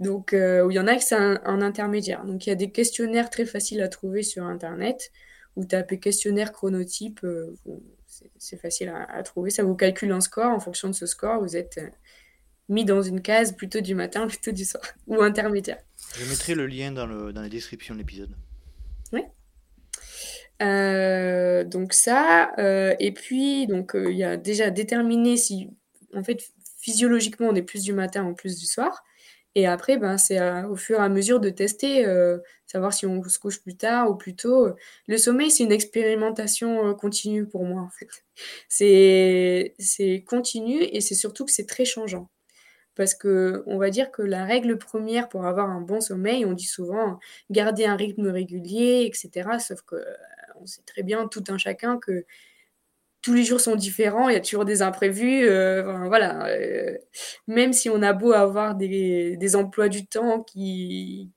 Donc, 0.00 0.32
euh, 0.32 0.66
il 0.70 0.74
y 0.74 0.78
en 0.78 0.86
a 0.86 0.96
que 0.96 1.02
c'est 1.02 1.16
un, 1.16 1.62
intermédiaire. 1.62 2.24
Donc, 2.24 2.46
il 2.46 2.50
y 2.50 2.52
a 2.52 2.56
des 2.56 2.70
questionnaires 2.70 3.30
très 3.30 3.44
faciles 3.44 3.80
à 3.82 3.88
trouver 3.88 4.22
sur 4.22 4.44
Internet. 4.44 5.10
Vous 5.56 5.64
tapez 5.64 5.98
questionnaire 5.98 6.52
chronotype, 6.52 7.20
euh, 7.24 7.54
c'est 8.36 8.56
facile 8.56 8.92
à, 9.08 9.22
trouver. 9.22 9.50
Ça 9.50 9.64
vous 9.64 9.74
calcule 9.74 10.12
un 10.12 10.20
score. 10.20 10.50
En 10.50 10.60
fonction 10.60 10.88
de 10.88 10.94
ce 10.94 11.06
score, 11.06 11.40
vous 11.40 11.56
êtes 11.56 11.80
mis 12.68 12.84
dans 12.84 13.02
une 13.02 13.22
case 13.22 13.52
plutôt 13.52 13.80
du 13.80 13.94
matin, 13.94 14.26
plutôt 14.28 14.52
du 14.52 14.64
soir, 14.64 14.84
ou 15.06 15.20
intermédiaire. 15.22 15.78
Je 16.14 16.28
mettrai 16.28 16.54
le 16.54 16.66
lien 16.66 16.92
dans, 16.92 17.06
le, 17.06 17.32
dans 17.32 17.42
la 17.42 17.48
description 17.48 17.94
de 17.94 18.00
l'épisode. 18.00 18.34
Oui. 19.12 19.22
Euh, 20.62 21.64
donc 21.64 21.92
ça, 21.92 22.52
euh, 22.58 22.94
et 22.98 23.12
puis 23.12 23.68
donc 23.68 23.94
euh, 23.94 24.10
il 24.10 24.18
y 24.18 24.24
a 24.24 24.36
déjà 24.36 24.70
déterminé 24.70 25.36
si 25.36 25.70
en 26.16 26.24
fait 26.24 26.42
physiologiquement 26.80 27.48
on 27.48 27.54
est 27.54 27.62
plus 27.62 27.84
du 27.84 27.92
matin 27.92 28.26
ou 28.26 28.34
plus 28.34 28.58
du 28.58 28.66
soir. 28.66 29.04
Et 29.54 29.66
après, 29.66 29.98
ben, 29.98 30.18
c'est 30.18 30.40
au 30.64 30.76
fur 30.76 30.98
et 31.00 31.02
à 31.02 31.08
mesure 31.08 31.40
de 31.40 31.50
tester, 31.50 32.04
savoir 32.66 32.92
si 32.92 33.06
on 33.06 33.22
se 33.24 33.38
couche 33.40 33.60
plus 33.60 33.76
tard 33.76 34.10
ou 34.10 34.14
plus 34.14 34.36
tôt. 34.36 34.68
Le 35.08 35.16
sommeil, 35.16 35.50
c'est 35.50 35.64
une 35.64 35.72
expérimentation 35.72 36.94
continue 36.94 37.46
pour 37.46 37.64
moi, 37.64 37.82
en 37.82 37.90
fait. 37.90 38.08
C'est, 38.68 40.24
continu 40.28 40.82
et 40.82 41.00
c'est 41.00 41.14
surtout 41.14 41.44
que 41.44 41.50
c'est 41.50 41.66
très 41.66 41.84
changeant. 41.84 42.30
Parce 42.94 43.14
que 43.14 43.64
on 43.66 43.78
va 43.78 43.90
dire 43.90 44.10
que 44.12 44.22
la 44.22 44.44
règle 44.44 44.78
première 44.78 45.28
pour 45.28 45.46
avoir 45.46 45.70
un 45.70 45.80
bon 45.80 46.00
sommeil, 46.00 46.44
on 46.44 46.52
dit 46.52 46.66
souvent 46.66 47.18
garder 47.50 47.86
un 47.86 47.96
rythme 47.96 48.28
régulier, 48.28 49.06
etc. 49.06 49.58
Sauf 49.60 49.82
que 49.82 49.96
on 50.60 50.66
sait 50.66 50.82
très 50.86 51.02
bien, 51.02 51.28
tout 51.28 51.44
un 51.48 51.58
chacun, 51.58 51.98
que 51.98 52.24
tous 53.22 53.34
les 53.34 53.44
jours 53.44 53.60
sont 53.60 53.74
différents, 53.74 54.28
il 54.28 54.34
y 54.34 54.36
a 54.36 54.40
toujours 54.40 54.64
des 54.64 54.80
imprévus. 54.80 55.44
Euh, 55.44 56.06
voilà, 56.06 56.46
euh, 56.48 56.96
même 57.46 57.72
si 57.72 57.90
on 57.90 58.00
a 58.02 58.12
beau 58.12 58.32
avoir 58.32 58.76
des, 58.76 59.56
emplois 59.56 59.88
du 59.88 60.06
temps 60.06 60.44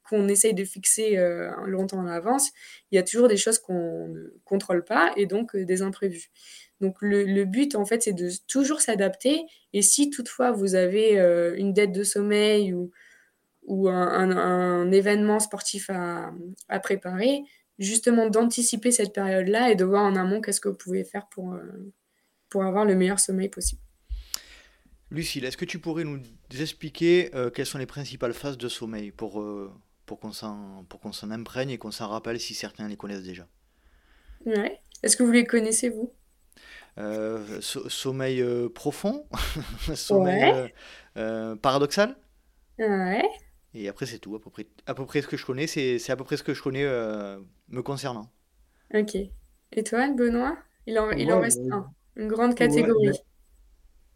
qu'on 0.10 0.28
essaye 0.28 0.54
de 0.54 0.64
fixer 0.64 1.18
euh, 1.18 1.52
longtemps 1.66 2.00
en 2.00 2.08
avance, 2.08 2.52
il 2.92 2.96
y 2.96 3.00
a 3.00 3.04
toujours 3.04 3.28
des 3.28 3.38
choses 3.38 3.58
qu'on 3.60 4.08
ne 4.10 4.30
contrôle 4.46 4.84
pas 4.84 5.12
et 5.18 5.26
donc 5.26 5.56
des 5.56 5.82
imprévus. 5.82 6.30
Donc 6.82 6.98
le, 7.02 7.44
but, 7.46 7.76
en 7.76 7.86
fait, 7.86 8.04
c'est 8.04 8.14
de 8.14 8.30
toujours 8.48 8.82
s'adapter. 8.82 9.44
Et 9.74 9.82
si 9.82 10.10
toutefois 10.10 10.52
vous 10.52 10.76
avez 10.76 11.18
une 11.58 11.74
dette 11.74 11.92
de 11.92 12.04
sommeil 12.04 12.74
ou, 12.74 12.92
ou 13.64 13.88
un, 13.90 14.92
événement 14.92 15.40
sportif 15.40 15.90
à, 15.90 16.32
à 16.70 16.80
préparer, 16.80 17.44
justement 17.82 18.30
d'anticiper 18.30 18.92
cette 18.92 19.12
période-là 19.12 19.72
et 19.72 19.76
de 19.76 19.84
voir 19.84 20.04
en 20.04 20.16
amont 20.16 20.40
qu'est-ce 20.40 20.62
que 20.62 20.70
vous 20.70 20.76
pouvez 20.76 21.04
faire 21.04 21.28
pour, 21.28 21.54
euh, 21.54 21.92
pour 22.50 22.64
avoir 22.64 22.86
le 22.86 22.96
meilleur 22.96 23.20
sommeil 23.20 23.50
possible. 23.50 23.82
Lucille, 25.10 25.44
est-ce 25.44 25.58
que 25.58 25.66
tu 25.66 25.80
pourrais 25.80 26.04
nous 26.04 26.22
expliquer 26.58 27.32
euh, 27.36 27.50
quelles 27.50 27.66
sont 27.66 27.80
les 27.80 27.86
principales 27.88 28.34
phases 28.34 28.58
de 28.58 28.70
sommeil 28.70 29.12
pour, 29.12 29.42
euh, 29.42 29.74
pour 30.06 30.20
qu'on 30.20 30.32
s'en 30.32 31.32
imprègne 31.32 31.72
et 31.72 31.78
qu'on 31.78 31.92
s'en 31.92 32.08
rappelle 32.08 32.40
si 32.40 32.54
certains 32.54 32.88
les 32.88 32.96
connaissent 32.96 33.24
déjà? 33.24 33.48
Ouais. 34.46 34.80
Est-ce 35.04 35.18
que 35.18 35.24
vous 35.24 35.32
les 35.32 35.46
connaissez, 35.46 35.90
vous? 35.90 36.14
Sommeil 37.62 38.44
profond 38.76 39.26
Sommeil 39.96 40.72
paradoxal? 41.16 42.16
Ouais. 42.78 43.24
Et 43.74 43.88
après, 43.88 44.06
c'est 44.06 44.20
tout. 44.20 44.36
À 44.36 44.42
peu, 44.42 44.50
près, 44.50 44.68
à 44.86 44.94
peu 44.94 45.06
près 45.06 45.22
ce 45.22 45.28
que 45.28 45.38
je 45.38 45.46
connais, 45.46 45.68
c'est 45.68 46.10
à 46.10 46.16
peu 46.16 46.24
près 46.24 46.38
ce 46.38 46.44
que 46.44 46.54
je 46.54 46.62
connais 46.62 46.84
euh, 46.84 47.40
me 47.72 47.82
concernant. 47.82 48.30
Ok. 48.94 49.16
Et 49.16 49.84
toi, 49.84 50.08
Benoît? 50.12 50.58
Il 50.86 51.00
en, 51.00 51.12
il 51.12 51.32
en 51.32 51.40
reste 51.40 51.62
un. 51.72 51.90
Une 52.16 52.28
grande 52.28 52.56
catégorie. 52.56 53.18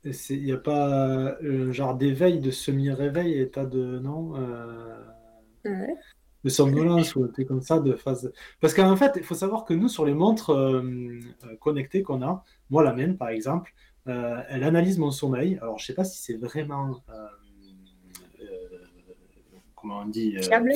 Il 0.04 0.44
n'y 0.44 0.52
a 0.52 0.58
pas 0.58 1.38
un 1.42 1.72
genre 1.72 1.96
d'éveil, 1.96 2.40
de 2.40 2.52
semi-réveil, 2.52 3.40
état 3.40 3.66
de. 3.66 4.00
Non 4.00 4.36
euh, 4.36 4.96
ouais. 5.66 5.96
De 6.44 6.50
somnolence 6.50 7.16
ou 7.16 7.24
un 7.24 7.28
truc 7.30 7.48
comme 7.48 7.62
ça, 7.62 7.80
de 7.80 7.94
phase. 7.94 8.32
Parce 8.60 8.76
qu'en 8.76 8.96
fait, 8.96 9.14
il 9.16 9.24
faut 9.24 9.34
savoir 9.34 9.66
que 9.66 9.74
nous, 9.74 9.90
sur 9.90 10.06
les 10.06 10.14
montres 10.14 10.52
euh, 10.52 11.20
connectées 11.60 12.04
qu'on 12.04 12.22
a, 12.22 12.44
moi, 12.70 12.84
la 12.84 12.94
mienne, 12.94 13.18
par 13.18 13.30
exemple, 13.30 13.74
elle 14.06 14.64
analyse 14.64 15.00
mon 15.00 15.10
sommeil. 15.10 15.58
Alors, 15.62 15.80
je 15.80 15.84
ne 15.84 15.88
sais 15.88 15.96
pas 15.96 16.04
si 16.04 16.22
c'est 16.22 16.38
vraiment 16.38 17.02
comment 19.86 20.02
on 20.02 20.08
dit, 20.08 20.36
fiable. 20.42 20.74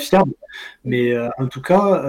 Mais 0.83 1.17
en 1.37 1.47
tout 1.47 1.61
cas, 1.61 2.03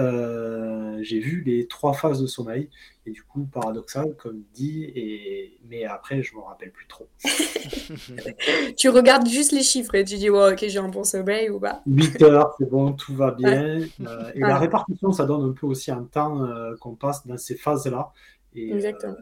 j'ai 1.01 1.19
vu 1.19 1.43
les 1.45 1.67
trois 1.67 1.93
phases 1.93 2.21
de 2.21 2.27
sommeil. 2.27 2.69
Et 3.07 3.11
du 3.11 3.23
coup, 3.23 3.47
paradoxal, 3.51 4.15
comme 4.15 4.43
dit, 4.53 4.83
et... 4.95 5.57
mais 5.67 5.85
après, 5.85 6.21
je 6.21 6.35
ne 6.35 6.39
me 6.39 6.45
rappelle 6.45 6.71
plus 6.71 6.85
trop. 6.85 7.07
tu 8.77 8.89
regardes 8.89 9.27
juste 9.27 9.53
les 9.53 9.63
chiffres 9.63 9.95
et 9.95 10.03
tu 10.03 10.17
dis, 10.17 10.29
ouais, 10.29 10.53
ok, 10.53 10.65
j'ai 10.67 10.77
un 10.77 10.87
bon 10.87 11.03
sommeil 11.03 11.49
ou 11.49 11.59
pas 11.59 11.81
8 11.87 12.21
heures, 12.21 12.53
c'est 12.59 12.69
bon, 12.69 12.93
tout 12.93 13.15
va 13.15 13.31
bien. 13.31 13.79
et 13.79 14.39
la 14.39 14.59
répartition, 14.59 15.11
ça 15.11 15.25
donne 15.25 15.49
un 15.49 15.53
peu 15.53 15.65
aussi 15.65 15.89
un 15.89 16.03
temps 16.03 16.47
qu'on 16.79 16.93
passe 16.93 17.25
dans 17.25 17.37
ces 17.37 17.55
phases-là. 17.55 18.13
Exactement. 18.55 19.15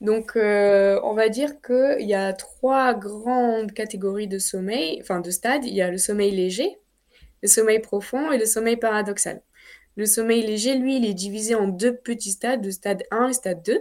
Donc, 0.00 0.36
euh, 0.36 0.98
on 1.02 1.14
va 1.14 1.28
dire 1.28 1.60
qu'il 1.60 2.06
y 2.06 2.14
a 2.14 2.32
trois 2.32 2.94
grandes 2.94 3.72
catégories 3.72 4.28
de 4.28 4.38
sommeil, 4.38 4.98
enfin 5.00 5.20
de 5.20 5.30
stades. 5.30 5.64
Il 5.64 5.74
y 5.74 5.82
a 5.82 5.90
le 5.90 5.98
sommeil 5.98 6.30
léger, 6.34 6.78
le 7.42 7.48
sommeil 7.48 7.80
profond 7.80 8.32
et 8.32 8.38
le 8.38 8.46
sommeil 8.46 8.76
paradoxal. 8.76 9.42
Le 9.96 10.06
sommeil 10.06 10.46
léger, 10.46 10.76
lui, 10.76 10.96
il 10.96 11.04
est 11.04 11.14
divisé 11.14 11.54
en 11.54 11.68
deux 11.68 11.96
petits 11.96 12.32
stades, 12.32 12.64
le 12.64 12.70
stade 12.70 13.02
1 13.10 13.28
et 13.28 13.32
stade 13.32 13.62
2. 13.64 13.78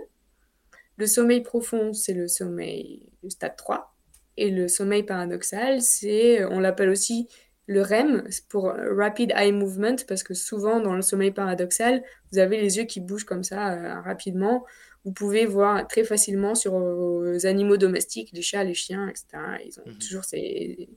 Le 0.97 1.07
sommeil 1.07 1.41
profond, 1.41 1.93
c'est 1.93 2.13
le 2.13 2.27
sommeil, 2.27 3.11
le 3.23 3.29
stade 3.29 3.55
3. 3.55 3.95
Et 4.37 4.49
le 4.49 4.67
sommeil 4.67 5.03
paradoxal, 5.03 5.81
c'est, 5.81 6.43
on 6.45 6.59
l'appelle 6.59 6.89
aussi 6.89 7.27
le 7.67 7.83
REM, 7.83 8.27
pour 8.49 8.73
Rapid 8.73 9.31
Eye 9.35 9.51
Movement, 9.51 9.97
parce 10.07 10.23
que 10.23 10.33
souvent 10.33 10.79
dans 10.79 10.95
le 10.95 11.03
sommeil 11.03 11.29
paradoxal, 11.29 12.03
vous 12.31 12.39
avez 12.39 12.59
les 12.59 12.77
yeux 12.77 12.85
qui 12.85 12.99
bougent 12.99 13.25
comme 13.25 13.43
ça 13.43 13.73
euh, 13.73 14.01
rapidement 14.01 14.65
vous 15.05 15.11
pouvez 15.11 15.45
voir 15.45 15.87
très 15.87 16.03
facilement 16.03 16.55
sur 16.55 16.77
vos 16.77 17.45
animaux 17.45 17.77
domestiques, 17.77 18.31
les 18.33 18.41
chats, 18.41 18.63
les 18.63 18.73
chiens, 18.73 19.07
etc. 19.07 19.27
Ils 19.65 19.79
ont 19.79 19.89
mhm. 19.89 19.97
toujours 19.97 20.23
ces, 20.23 20.89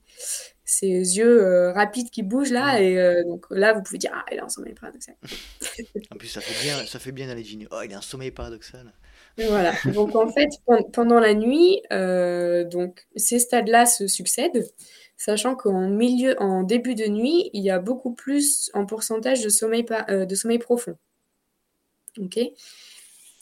ces 0.64 0.86
yeux 0.86 1.42
euh, 1.42 1.72
rapides 1.72 2.10
qui 2.10 2.22
bougent 2.22 2.52
là. 2.52 2.76
Mhm. 2.78 2.82
Et 2.82 2.98
euh, 2.98 3.24
donc 3.24 3.46
là, 3.50 3.72
vous 3.72 3.82
pouvez 3.82 3.98
dire 3.98 4.12
Ah, 4.14 4.24
il 4.30 4.38
est 4.38 4.42
en 4.42 4.48
sommeil 4.48 4.74
paradoxal. 4.74 5.16
en 6.10 6.16
plus, 6.16 6.28
ça 6.28 6.40
fait 6.40 6.64
bien, 6.64 6.86
ça 6.86 6.98
fait 6.98 7.12
bien 7.12 7.26
dans 7.26 7.34
les 7.34 7.44
jeans. 7.44 7.66
Oh, 7.70 7.80
il 7.84 7.92
est 7.92 7.96
en 7.96 8.02
sommeil 8.02 8.30
paradoxal. 8.30 8.92
voilà. 9.36 9.72
Donc 9.86 10.14
en 10.14 10.28
fait, 10.28 10.50
pendant 10.92 11.20
la 11.20 11.34
nuit, 11.34 11.82
euh, 11.92 12.64
donc 12.64 13.06
ces 13.16 13.38
stades-là 13.38 13.86
se 13.86 14.06
succèdent, 14.06 14.68
sachant 15.16 15.56
qu'en 15.56 15.88
milieu, 15.88 16.40
en 16.40 16.62
début 16.62 16.94
de 16.94 17.06
nuit, 17.06 17.50
il 17.52 17.62
y 17.62 17.70
a 17.70 17.78
beaucoup 17.78 18.14
plus 18.14 18.70
en 18.74 18.86
pourcentage 18.86 19.42
de 19.42 19.48
sommeil, 19.48 19.84
de 20.08 20.34
sommeil 20.34 20.58
profond. 20.58 20.96
Ok? 22.18 22.38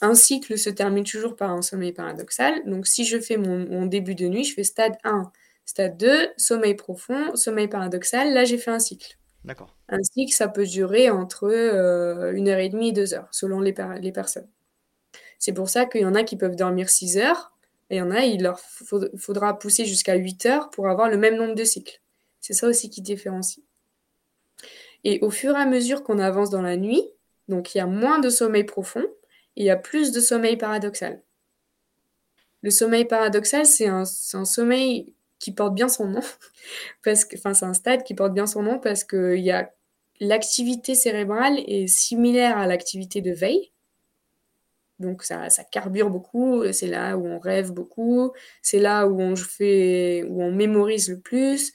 Un 0.03 0.15
cycle 0.15 0.57
se 0.57 0.71
termine 0.71 1.03
toujours 1.03 1.35
par 1.35 1.51
un 1.51 1.61
sommeil 1.61 1.91
paradoxal. 1.91 2.63
Donc, 2.65 2.87
si 2.87 3.05
je 3.05 3.19
fais 3.19 3.37
mon, 3.37 3.85
début 3.85 4.15
de 4.15 4.27
nuit, 4.27 4.43
je 4.43 4.55
fais 4.55 4.63
stade 4.63 4.97
1, 5.03 5.31
stade 5.71 5.95
2, 5.95 6.29
sommeil 6.35 6.75
profond, 6.75 7.33
sommeil 7.35 7.69
paradoxal. 7.69 8.33
Là, 8.33 8.43
j'ai 8.43 8.57
fait 8.57 8.71
un 8.71 8.79
cycle. 8.79 9.17
D'accord. 9.45 9.73
Un 9.87 10.03
cycle, 10.03 10.33
ça 10.33 10.49
peut 10.49 10.65
durer 10.65 11.09
entre 11.09 11.45
euh, 11.45 12.33
une 12.33 12.49
heure 12.49 12.59
et 12.59 12.67
demie 12.67 12.89
et 12.89 12.91
deux 12.91 13.13
heures, 13.13 13.29
selon 13.31 13.61
les, 13.61 13.73
les 14.01 14.11
personnes. 14.11 14.49
C'est 15.39 15.53
pour 15.53 15.69
ça 15.69 15.85
qu'il 15.85 16.01
y 16.01 16.05
en 16.05 16.13
a 16.13 16.23
qui 16.23 16.35
peuvent 16.35 16.57
dormir 16.57 16.89
6 16.89 17.17
heures, 17.17 17.53
et 17.89 17.95
il 17.95 17.99
y 17.99 18.01
en 18.01 18.11
a, 18.11 18.25
il 18.25 18.43
leur 18.43 18.59
faudra 18.59 19.57
pousser 19.57 19.85
jusqu'à 19.85 20.15
8 20.15 20.45
heures 20.45 20.69
pour 20.71 20.89
avoir 20.89 21.09
le 21.09 21.17
même 21.17 21.37
nombre 21.37 21.55
de 21.55 21.63
cycles. 21.63 22.01
C'est 22.41 22.53
ça 22.53 22.67
aussi 22.67 22.89
qui 22.89 23.01
différencie. 23.01 23.63
Et 25.05 25.19
au 25.21 25.29
fur 25.29 25.55
et 25.55 25.61
à 25.61 25.65
mesure 25.65 26.03
qu'on 26.03 26.19
avance 26.19 26.49
dans 26.49 26.61
la 26.61 26.75
nuit, 26.75 27.01
donc 27.47 27.73
il 27.73 27.77
y 27.77 27.81
a 27.81 27.87
moins 27.87 28.19
de 28.19 28.29
sommeil 28.29 28.65
profond, 28.65 29.05
il 29.55 29.63
y 29.63 29.69
a 29.69 29.77
plus 29.77 30.11
de 30.11 30.19
sommeil 30.19 30.57
paradoxal. 30.57 31.23
Le 32.61 32.69
sommeil 32.69 33.05
paradoxal, 33.05 33.65
c'est 33.65 33.87
un, 33.87 34.05
sommeil 34.05 35.15
qui 35.41 35.51
porte 35.51 35.73
bien 35.73 35.89
son 35.89 36.05
nom, 36.05 36.21
parce 37.03 37.25
que, 37.25 37.35
enfin, 37.35 37.53
c'est 37.53 37.65
un 37.65 37.73
stade 37.73 38.03
qui 38.03 38.13
porte 38.13 38.33
bien 38.33 38.47
son 38.47 38.63
nom 38.63 38.79
parce 38.79 39.03
que 39.03 39.35
y 39.35 39.51
a 39.51 39.73
l'activité 40.21 40.93
cérébrale 40.95 41.59
est 41.67 41.87
similaire 41.87 42.57
à 42.57 42.67
l'activité 42.67 43.21
de 43.21 43.31
veille. 43.31 43.71
Donc 44.99 45.23
ça, 45.23 45.49
ça 45.49 45.63
carbure 45.63 46.11
beaucoup, 46.11 46.63
c'est 46.71 46.87
là 46.87 47.17
où 47.17 47.25
on 47.25 47.39
rêve 47.39 47.71
beaucoup, 47.71 48.31
c'est 48.61 48.79
là 48.79 49.07
où 49.07 49.19
on, 49.19 49.33
où 49.33 50.43
on 50.43 50.51
mémorise 50.51 51.09
le 51.09 51.19
plus, 51.19 51.73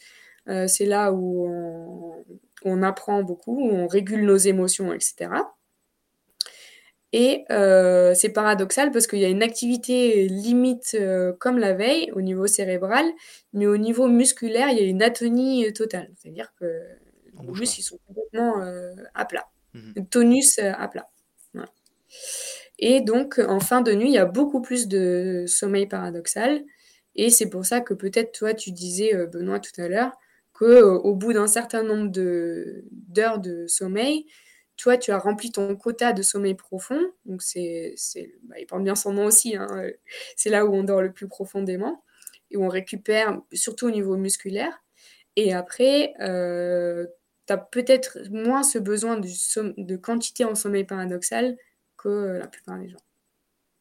euh, 0.49 0.69
c'est 0.69 0.87
là 0.87 1.13
où 1.13 1.49
on, 1.49 2.25
on, 2.65 2.83
apprend 2.85 3.25
beaucoup, 3.25 3.59
où 3.59 3.73
on 3.73 3.89
régule 3.89 4.25
nos 4.25 4.37
émotions, 4.37 4.93
etc. 4.93 5.31
Et 7.13 7.45
euh, 7.51 8.15
c'est 8.15 8.31
paradoxal 8.31 8.91
parce 8.91 9.07
qu'il 9.07 9.21
y 9.21 9.25
a 9.25 9.29
une 9.29 9.43
activité 9.43 10.27
limite 10.29 10.97
euh, 10.99 11.33
comme 11.39 11.59
la 11.59 11.73
veille 11.73 12.11
au 12.13 12.21
niveau 12.21 12.47
cérébral, 12.47 13.07
mais 13.53 13.67
au 13.67 13.77
niveau 13.77 14.09
musculaire, 14.09 14.69
il 14.71 14.79
y 14.79 14.81
a 14.81 14.85
une 14.85 15.03
atonie 15.03 15.73
totale. 15.73 16.11
C'est-à-dire 16.17 16.53
que 16.59 16.83
les 17.41 17.49
muscles, 17.49 17.81
ils 17.81 17.83
sont 17.83 17.99
complètement 18.07 18.61
euh, 18.61 18.95
à 19.15 19.25
plat. 19.25 19.47
Mhm. 19.75 20.07
Tonus 20.09 20.59
à 20.59 20.89
plat. 20.89 21.09
Et 22.79 23.01
donc, 23.01 23.39
en 23.39 23.61
fin 23.61 23.81
de 23.81 23.93
nuit, 23.93 24.09
il 24.09 24.15
y 24.15 24.19
a 24.19 24.27
beaucoup 24.27 24.61
plus 24.61 24.87
de 24.87 25.45
sommeil 25.47 25.87
paradoxal. 25.87 26.63
Et 27.15 27.31
c'est 27.31 27.49
pour 27.49 27.65
ça 27.65 27.81
que 27.81 27.95
peut-être 27.95 28.33
toi, 28.33 28.53
tu 28.53 28.71
disais, 28.71 29.15
Benoît, 29.29 29.61
tout 29.61 29.81
à 29.81 29.89
l'heure, 29.89 30.13
qu'au 30.53 31.15
bout 31.15 31.33
d'un 31.33 31.47
certain 31.47 31.83
nombre 31.83 32.11
d'heures 32.13 33.39
de 33.39 33.67
sommeil, 33.67 34.27
toi, 34.77 34.97
tu 34.99 35.11
as 35.11 35.19
rempli 35.19 35.51
ton 35.53 35.75
quota 35.77 36.13
de 36.13 36.23
sommeil 36.23 36.55
profond. 36.55 37.01
Donc, 37.25 37.43
c'est, 37.43 37.95
bah, 38.45 38.57
il 38.59 38.67
porte 38.67 38.83
bien 38.83 38.95
son 38.95 39.13
nom 39.13 39.27
aussi. 39.27 39.57
Hein, 39.57 39.67
euh, 39.77 39.93
c'est 40.37 40.51
là 40.51 40.67
où 40.67 40.75
on 40.75 40.85
dort 40.85 41.03
le 41.03 41.13
plus 41.13 41.29
profondément 41.29 42.05
et 42.51 42.57
où 42.57 42.65
on 42.65 42.69
récupère, 42.69 43.41
surtout 43.53 43.87
au 43.87 43.91
niveau 43.91 44.17
musculaire. 44.17 44.83
Et 45.37 45.53
après, 45.53 46.15
euh, 46.21 47.07
tu 47.47 47.53
as 47.53 47.59
peut-être 47.59 48.19
moins 48.31 48.63
ce 48.63 48.79
besoin 48.79 49.19
de 49.19 49.97
quantité 49.97 50.45
en 50.45 50.55
sommeil 50.55 50.85
paradoxal 50.85 51.57
que 51.97 52.39
la 52.39 52.47
plupart 52.47 52.79
des 52.79 52.89
gens. 52.89 52.99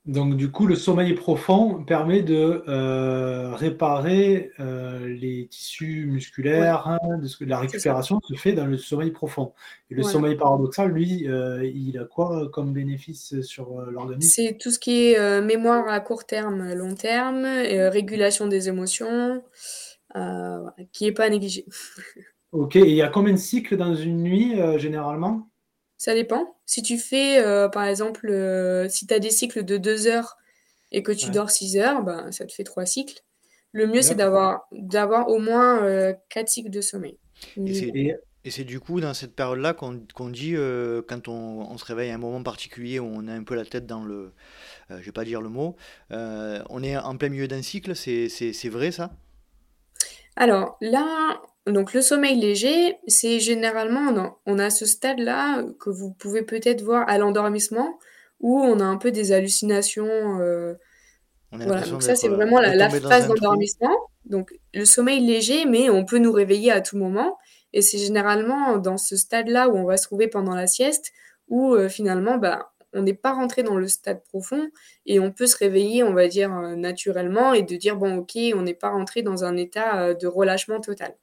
Donc, 0.06 0.36
du 0.36 0.52
coup, 0.52 0.68
le 0.68 0.76
sommeil 0.76 1.14
profond 1.16 1.84
permet 1.84 2.22
de 2.22 2.64
euh, 2.68 3.56
réparer 3.56 4.52
euh, 4.60 5.08
les 5.08 5.48
tissus 5.48 6.06
musculaires. 6.06 6.88
Hein, 6.88 7.00
de 7.18 7.46
la 7.46 7.60
récupération 7.60 8.20
se 8.22 8.36
fait 8.36 8.54
dans 8.54 8.68
le 8.68 8.78
sommeil 8.78 9.10
profond. 9.10 9.54
Et 9.90 9.96
le 9.96 10.04
sommeil 10.04 10.36
paradoxal, 10.36 10.92
lui, 10.92 11.28
euh, 11.28 11.66
il 11.66 11.98
a 11.98 12.06
quoi 12.06 12.50
comme 12.54 12.72
bénéfice 12.72 13.42
sur 13.42 13.82
l'organisme? 13.82 14.30
C'est 14.30 14.58
tout 14.60 14.70
ce 14.70 14.78
qui 14.78 15.08
est 15.08 15.42
mémoire 15.42 15.88
à 15.88 16.00
court 16.02 16.26
terme, 16.26 16.74
long 16.74 16.94
terme, 16.94 17.44
régulation 17.44 18.48
des 18.48 18.70
émotions, 18.70 19.42
qui 20.92 21.06
n'est 21.06 21.14
pas 21.14 21.30
négligé. 21.30 21.66
ok, 22.52 22.76
et 22.76 22.90
il 22.90 22.96
y 22.96 23.02
a 23.02 23.08
combien 23.08 23.34
de 23.34 23.40
cycles 23.40 23.76
dans 23.76 23.96
une 23.96 24.22
nuit, 24.22 24.54
généralement? 24.78 25.50
Ça 26.06 26.14
dépend. 26.14 26.56
Si 26.68 26.84
tu 26.84 27.00
fais, 27.00 27.44
euh, 27.44 27.68
par 27.68 27.84
exemple, 27.84 28.30
euh, 28.30 28.88
si 28.88 29.08
tu 29.08 29.14
as 29.16 29.18
des 29.18 29.32
cycles 29.32 29.66
de 29.66 29.78
2 29.78 30.06
heures 30.06 30.38
et 30.92 31.02
que 31.02 31.12
tu 31.12 31.32
dors 31.32 31.50
6 31.50 31.78
heures, 31.78 32.04
ben, 32.04 32.32
ça 32.32 32.46
te 32.46 32.54
fait 32.54 32.64
3 32.64 32.86
cycles. 32.86 33.24
Le 33.72 33.88
mieux, 33.88 34.04
c'est 34.04 34.14
d'avoir, 34.14 34.68
d'avoir 34.72 35.30
au 35.30 35.40
moins 35.40 35.80
4 35.80 35.84
euh, 35.84 36.46
cycles 36.46 36.70
de 36.70 36.82
sommeil. 36.82 37.18
Et 37.58 38.52
c'est 38.52 38.66
du 38.66 38.80
coup 38.80 39.02
dans 39.02 39.16
cette 39.16 39.36
période-là 39.36 39.74
qu'on 39.74 40.30
dit, 40.30 40.54
quand 41.08 41.28
on, 41.28 41.76
se 41.80 41.86
réveille 41.86 42.12
à 42.12 42.14
un 42.14 42.20
moment 42.20 42.44
particulier 42.44 43.00
où 43.00 43.12
on 43.12 43.28
a 43.28 43.34
un 43.34 43.44
peu 43.44 43.56
la 43.56 43.66
tête 43.66 43.88
dans 43.88 44.04
le... 44.04 44.32
je 44.92 44.98
vais 44.98 45.12
pas 45.12 45.26
dire 45.26 45.42
le 45.42 45.50
mot. 45.50 45.76
on 46.12 46.84
est 46.84 46.96
en 46.96 47.18
plein 47.18 47.30
milieu 47.30 47.48
d'un 47.48 47.64
cycle, 47.64 47.96
c'est 47.96 48.70
vrai 48.70 48.92
ça? 48.92 49.10
Alors 50.36 50.78
là, 50.82 51.42
donc 51.68 51.94
le 51.94 52.02
sommeil 52.02 52.40
léger, 52.40 52.98
c'est 53.08 53.40
généralement, 53.40 54.38
on 54.46 54.60
a, 54.60 54.70
ce 54.70 54.86
stade-là 54.86 55.64
que 55.80 55.90
vous 55.90 56.12
pouvez 56.12 56.44
peut-être 56.44 56.82
voir 56.84 57.08
à 57.10 57.18
l'endormissement, 57.18 57.98
où 58.40 58.60
on 58.60 58.80
a 58.80 58.84
un 58.84 58.98
peu 58.98 59.12
des 59.12 59.32
hallucinations. 59.32 60.40
Euh, 60.42 60.76
voilà, 61.52 61.88
donc 61.88 62.04
ça 62.04 62.16
c'est 62.16 62.28
vraiment 62.28 62.60
la, 62.60 62.76
la 62.76 62.90
phase 62.90 63.28
d'endormissement. 63.28 63.96
Donc 64.26 64.54
le 64.74 64.86
sommeil 64.86 65.26
léger, 65.26 65.66
mais 65.66 65.90
on 65.90 66.06
peut 66.06 66.20
nous 66.20 66.32
réveiller 66.32 66.72
à 66.72 66.82
tout 66.82 66.98
moment. 66.98 67.38
Et 67.74 67.82
c'est 67.82 67.98
généralement 67.98 68.78
dans 68.78 68.98
ce 68.98 69.16
stade-là 69.16 69.70
où 69.70 69.76
on 69.76 69.86
va 69.86 69.98
se 69.98 70.06
trouver 70.06 70.28
pendant 70.28 70.56
la 70.56 70.68
sieste, 70.68 71.12
où 71.48 71.74
euh, 71.74 71.90
finalement, 71.90 72.38
bah, 72.38 72.72
on 72.94 73.02
n'est 73.02 73.14
pas 73.14 73.34
rentré 73.34 73.64
dans 73.64 73.76
le 73.76 73.88
stade 73.88 74.24
profond 74.24 74.70
et 75.06 75.20
on 75.20 75.32
peut 75.32 75.48
se 75.48 75.58
réveiller, 75.58 76.04
on 76.04 76.14
va 76.14 76.28
dire, 76.28 76.56
euh, 76.56 76.76
naturellement 76.76 77.54
et 77.54 77.64
de 77.64 77.76
dire, 77.76 77.98
bon, 77.98 78.18
ok, 78.18 78.38
on 78.56 78.62
n'est 78.62 78.76
pas 78.76 78.90
rentré 78.90 79.24
dans 79.24 79.44
un 79.44 79.58
état 79.58 80.14
de 80.14 80.28
relâchement 80.28 80.80
total. 80.80 81.16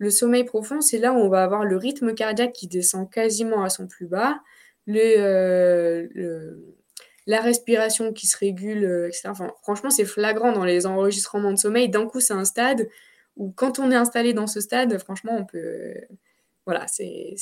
Le 0.00 0.10
sommeil 0.10 0.44
profond, 0.44 0.80
c'est 0.80 0.96
là 0.96 1.12
où 1.12 1.16
on 1.16 1.28
va 1.28 1.44
avoir 1.44 1.66
le 1.66 1.76
rythme 1.76 2.14
cardiaque 2.14 2.54
qui 2.54 2.66
descend 2.66 3.08
quasiment 3.10 3.62
à 3.62 3.68
son 3.68 3.86
plus 3.86 4.06
bas, 4.06 4.40
euh, 4.88 6.56
la 7.26 7.40
respiration 7.42 8.14
qui 8.14 8.26
se 8.26 8.38
régule, 8.38 8.84
euh, 8.84 9.08
etc. 9.08 9.30
franchement, 9.62 9.90
c'est 9.90 10.06
flagrant 10.06 10.52
dans 10.52 10.64
les 10.64 10.86
enregistrements 10.86 11.52
de 11.52 11.58
sommeil. 11.58 11.90
D'un 11.90 12.06
coup, 12.06 12.20
c'est 12.20 12.32
un 12.32 12.46
stade 12.46 12.88
où, 13.36 13.52
quand 13.52 13.78
on 13.78 13.90
est 13.90 13.94
installé 13.94 14.32
dans 14.32 14.46
ce 14.46 14.62
stade, 14.62 14.96
franchement, 14.98 15.36
on 15.38 15.44
peut. 15.44 15.94
voilà, 16.64 16.86
c'est 16.88 17.36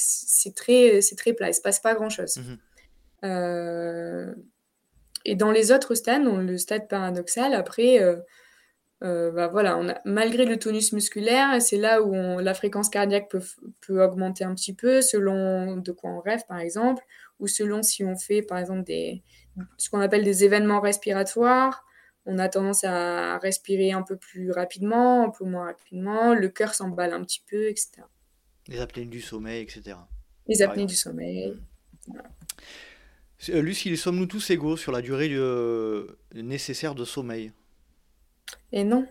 très, 0.57 0.99
très 1.17 1.35
plat. 1.35 1.47
Il 1.47 1.51
ne 1.51 1.55
se 1.55 1.61
passe 1.61 1.79
pas 1.79 1.95
grand-chose. 1.95 2.39
Mmh 2.39 2.57
euh, 3.25 4.33
et 5.25 5.35
dans 5.35 5.51
les 5.51 5.73
autres 5.73 5.97
stades, 5.97 6.23
dans 6.23 6.37
le 6.37 6.57
stade 6.57 6.87
paradoxal, 6.87 7.53
après 7.53 7.99
bah, 9.01 9.49
voilà, 9.49 9.79
on 9.79 9.89
a 9.89 10.01
malgré 10.05 10.45
le 10.45 10.59
tonus 10.59 10.93
musculaire, 10.93 11.61
c'est 11.63 11.77
là 11.77 12.03
où 12.03 12.13
la 12.41 12.55
fréquence 12.55 12.89
cardiaque 12.89 13.31
peut 13.31 13.43
peut 13.81 14.03
augmenter 14.03 14.45
un 14.45 14.55
petit 14.55 14.75
peu 14.75 15.03
selon 15.03 15.77
de 15.77 15.93
quoi 15.93 16.11
on 16.11 16.21
rêve, 16.21 16.43
par 16.49 16.59
exemple, 16.59 17.05
ou 17.39 17.47
selon 17.47 17.83
si 17.83 18.05
on 18.05 18.17
fait, 18.17 18.43
par 18.43 18.59
exemple, 18.59 18.85
des 18.85 19.23
ce 19.77 19.91
qu'on 19.91 20.01
appelle 20.01 20.25
des 20.25 20.45
événements 20.45 20.81
respiratoires. 20.81 21.85
On 22.27 22.39
a 22.39 22.49
tendance 22.49 22.85
à 22.85 23.39
respirer 23.39 23.93
un 23.93 24.03
peu 24.03 24.17
plus 24.17 24.51
rapidement, 24.51 25.25
un 25.25 25.31
peu 25.31 25.45
moins 25.45 25.65
rapidement, 25.67 26.35
le 26.35 26.49
cœur 26.49 26.75
s'emballe 26.75 27.15
un 27.15 27.23
petit 27.23 27.43
peu, 27.49 27.69
etc. 27.69 28.03
Les 28.69 28.81
apnées 28.81 29.07
du 29.07 29.23
sommeil, 29.23 29.63
etc. 29.63 29.97
Les 30.47 30.61
apnées 30.61 30.85
du 30.85 30.95
sommeil. 30.95 31.57
Mmh. 32.07 32.13
Euh, 33.51 33.63
Lucie, 33.63 33.97
sommes-nous 33.97 34.27
tous 34.27 34.51
égaux 34.51 34.77
sur 34.77 34.93
la 34.93 35.01
durée 35.01 35.31
euh, 35.33 36.19
nécessaire 36.35 36.95
de 36.95 37.05
sommeil? 37.05 37.53
Et 38.73 38.85
non. 38.85 39.07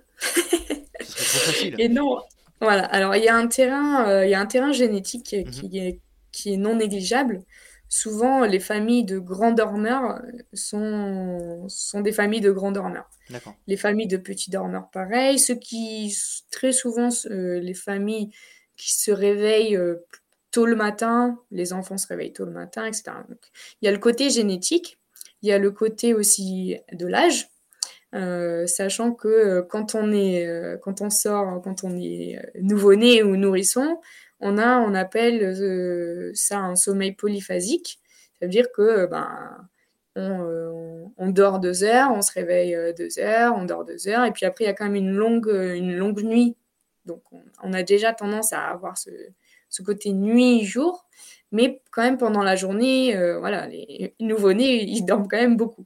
Et 1.77 1.89
non. 1.89 2.21
Voilà. 2.61 2.85
Alors, 2.85 3.15
il 3.15 3.23
y 3.23 3.27
a 3.27 3.35
un 3.35 3.47
terrain, 3.47 4.07
euh, 4.07 4.25
il 4.25 4.31
y 4.31 4.35
a 4.35 4.39
un 4.39 4.45
terrain 4.45 4.71
génétique 4.71 5.33
mmh 5.33 5.49
qui, 5.49 5.77
est, 5.77 5.99
qui 6.31 6.53
est 6.53 6.57
non 6.57 6.75
négligeable. 6.75 7.41
Souvent, 7.89 8.45
les 8.45 8.59
familles 8.59 9.05
de 9.05 9.17
grands 9.17 9.53
dormeurs 9.53 10.21
sont, 10.53 11.65
sont 11.69 12.01
des 12.01 12.11
familles 12.11 12.41
de 12.41 12.51
grands 12.51 12.71
dormeurs. 12.71 13.09
Les 13.67 13.77
familles 13.77 14.07
de 14.07 14.17
petits 14.17 14.51
dormeurs, 14.51 14.89
pareil. 14.91 15.39
Ceux 15.39 15.55
qui, 15.55 16.13
très 16.51 16.73
souvent, 16.73 17.09
les 17.29 17.73
familles 17.73 18.31
qui 18.75 18.93
se 18.93 19.11
réveillent 19.11 19.79
tôt 20.51 20.65
le 20.65 20.75
matin, 20.75 21.39
les 21.51 21.71
enfants 21.71 21.97
se 21.97 22.07
réveillent 22.07 22.33
tôt 22.33 22.45
le 22.45 22.51
matin, 22.51 22.85
etc. 22.85 23.03
il 23.81 23.85
y 23.85 23.87
a 23.87 23.91
le 23.91 23.99
côté 23.99 24.29
génétique, 24.29 24.99
il 25.41 25.49
y 25.49 25.51
a 25.51 25.57
le 25.57 25.71
côté 25.71 26.13
aussi 26.13 26.77
de 26.91 27.07
l'âge, 27.07 27.47
euh, 27.47 27.56
sachant 28.13 29.13
que 29.13 29.27
euh, 29.27 29.61
quand 29.63 29.95
on 29.95 30.11
est, 30.11 30.47
euh, 30.47 30.77
quand 30.77 31.01
on 31.01 31.09
sort, 31.09 31.61
quand 31.61 31.83
on 31.83 31.97
est 31.97 32.39
nouveau-né 32.61 33.23
ou 33.23 33.35
nourrisson, 33.35 33.99
on 34.39 34.57
a, 34.57 34.79
on 34.79 34.93
appelle 34.93 35.53
ça 36.35 36.59
un 36.59 36.75
sommeil 36.75 37.13
polyphasique. 37.13 37.99
Ça 38.39 38.45
veut 38.45 38.51
dire 38.51 38.71
que 38.71 39.07
ben, 39.07 39.67
on, 40.15 41.29
dort 41.29 41.59
deux 41.59 41.83
heures, 41.83 42.11
on 42.11 42.21
se 42.21 42.31
réveille 42.31 42.77
deux 42.97 43.19
heures, 43.19 43.55
on 43.55 43.65
dort 43.65 43.83
deux 43.85 44.07
heures, 44.07 44.25
et 44.25 44.31
puis 44.31 44.45
après 44.45 44.65
il 44.65 44.67
y 44.67 44.69
a 44.69 44.73
quand 44.73 44.85
même 44.85 44.95
une 44.95 45.11
longue, 45.11 45.47
une 45.47 45.95
longue 45.95 46.21
nuit. 46.23 46.55
Donc 47.05 47.23
on 47.63 47.73
a 47.73 47.83
déjà 47.83 48.13
tendance 48.13 48.53
à 48.53 48.67
avoir 48.67 48.97
ce, 48.97 49.11
côté 49.83 50.11
nuit-jour. 50.11 51.07
Mais 51.51 51.81
quand 51.91 52.03
même, 52.03 52.17
pendant 52.17 52.43
la 52.43 52.55
journée, 52.55 53.15
euh, 53.15 53.39
voilà, 53.39 53.67
les 53.67 54.13
nouveau-nés, 54.19 54.83
ils 54.83 55.03
dorment 55.05 55.27
quand 55.27 55.37
même 55.37 55.57
beaucoup. 55.57 55.85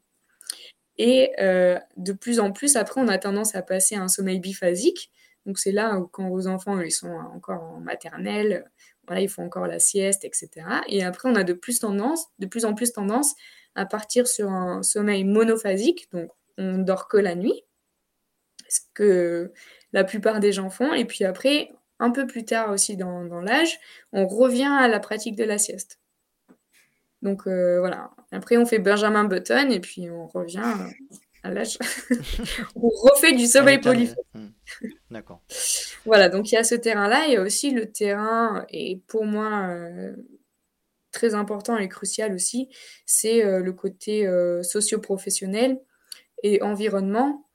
Et 1.04 1.32
euh, 1.40 1.80
de 1.98 2.14
plus 2.14 2.40
en 2.40 2.52
plus, 2.52 2.76
après, 2.76 3.02
on 3.02 3.08
a 3.08 3.18
tendance 3.18 3.56
à 3.56 3.64
passer 3.64 3.96
à 3.96 4.04
un 4.04 4.08
sommeil 4.08 4.40
biphasique. 4.40 5.12
Donc, 5.48 5.58
c'est 5.58 5.72
là 5.72 5.98
où, 5.98 6.06
quand 6.06 6.30
vos 6.30 6.46
enfants 6.46 6.80
ils 6.80 6.92
sont 6.92 7.10
encore 7.10 7.64
en 7.64 7.80
maternelle, 7.80 8.70
voilà, 9.08 9.22
ils 9.22 9.28
font 9.28 9.44
encore 9.44 9.66
la 9.66 9.80
sieste, 9.80 10.26
etc. 10.26 10.50
Et 10.88 11.04
après, 11.04 11.28
on 11.28 11.34
a 11.34 11.44
de 11.44 11.54
plus, 11.54 11.80
tendance, 11.80 12.28
de 12.38 12.46
plus 12.46 12.66
en 12.66 12.76
plus 12.76 12.94
tendance 12.94 13.34
à 13.74 13.88
partir 13.88 14.28
sur 14.28 14.52
un 14.52 14.84
sommeil 14.84 15.24
monophasique. 15.24 16.08
Donc, 16.12 16.30
on 16.60 16.78
dort 16.78 17.08
que 17.08 17.18
la 17.18 17.34
nuit, 17.34 17.64
ce 18.70 18.82
que 18.94 19.54
la 19.94 20.04
plupart 20.04 20.40
des 20.40 20.52
gens 20.52 20.70
font. 20.70 20.94
Et 20.94 21.06
puis 21.06 21.26
après, 21.26 21.72
un 21.98 22.12
peu 22.12 22.28
plus 22.28 22.46
tard 22.46 22.70
aussi 22.70 22.96
dans, 22.96 23.24
l'âge, 23.42 23.80
on 24.14 24.28
revient 24.28 24.72
à 24.80 24.88
la 24.88 25.00
pratique 25.00 25.36
de 25.36 25.46
la 25.46 25.58
sieste. 25.58 26.00
Donc 27.22 27.48
euh, 27.48 27.80
voilà, 27.80 28.12
après 28.32 28.58
on 28.58 28.66
fait 28.66 28.80
Benjamin 28.80 29.26
Button 29.26 29.70
et 29.70 29.80
puis 29.80 30.10
on 30.10 30.28
revient 30.28 30.64
à 31.44 31.52
l'âge. 31.52 31.78
on 32.76 32.90
refait 32.90 33.34
du 33.34 33.46
sommeil 33.46 33.80
polyphonique. 33.80 34.18
Hmm. 34.34 34.50
D'accord. 35.12 35.42
voilà, 36.06 36.30
donc 36.30 36.52
il 36.52 36.56
y 36.56 36.58
a 36.58 36.64
ce 36.64 36.76
terrain-là, 36.76 37.26
il 37.28 37.34
y 37.34 37.38
a 37.38 37.42
aussi 37.42 37.72
le 37.72 37.92
terrain, 37.92 38.66
et 38.70 39.02
pour 39.08 39.26
moi 39.26 39.68
euh, 39.70 40.16
très 41.12 41.36
important 41.36 41.78
et 41.78 41.90
crucial 41.90 42.34
aussi, 42.34 42.70
c'est 43.06 43.46
euh, 43.46 43.60
le 43.62 43.74
côté 43.74 44.28
socio-professionnel 44.64 45.80
et 46.44 46.62
environnement. 46.62 47.48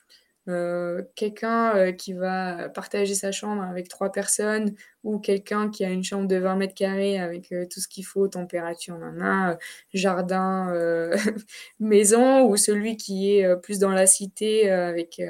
Euh, 0.48 1.02
quelqu'un 1.16 1.74
euh, 1.76 1.92
qui 1.92 2.12
va 2.12 2.68
partager 2.68 3.14
sa 3.16 3.32
chambre 3.32 3.62
avec 3.62 3.88
trois 3.88 4.12
personnes 4.12 4.76
ou 5.02 5.18
quelqu'un 5.18 5.70
qui 5.70 5.84
a 5.84 5.90
une 5.90 6.04
chambre 6.04 6.28
de 6.28 6.36
20 6.36 6.54
mètres 6.54 6.74
carrés 6.74 7.18
avec 7.18 7.50
euh, 7.50 7.66
tout 7.68 7.80
ce 7.80 7.88
qu'il 7.88 8.04
faut, 8.04 8.28
température, 8.28 8.94
en 8.94 9.56
jardin, 9.92 10.72
maison, 11.80 12.46
ou 12.48 12.56
celui 12.56 12.96
qui 12.96 13.38
est 13.38 13.56
plus 13.60 13.78
dans 13.78 13.90
la 13.90 14.06
cité 14.06 14.70
avec 14.70 15.20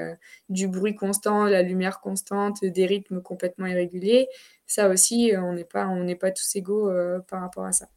du 0.49 0.69
bruit 0.69 0.95
constant, 0.95 1.45
la 1.45 1.63
lumière 1.63 2.01
constante, 2.01 2.65
des 2.65 2.87
rythmes 2.87 3.23
complètement 3.23 3.67
irréguliers. 3.67 4.29
Ça 4.67 4.89
aussi, 4.89 5.33
on 5.37 5.53
n'est 5.53 5.65
pas, 5.65 5.87
on 5.87 6.05
n'est 6.05 6.17
pas 6.17 6.31
tous 6.31 6.57
égaux 6.57 6.91
par 7.29 7.41
rapport 7.41 7.65
à 7.65 7.73
ça. 7.73 7.89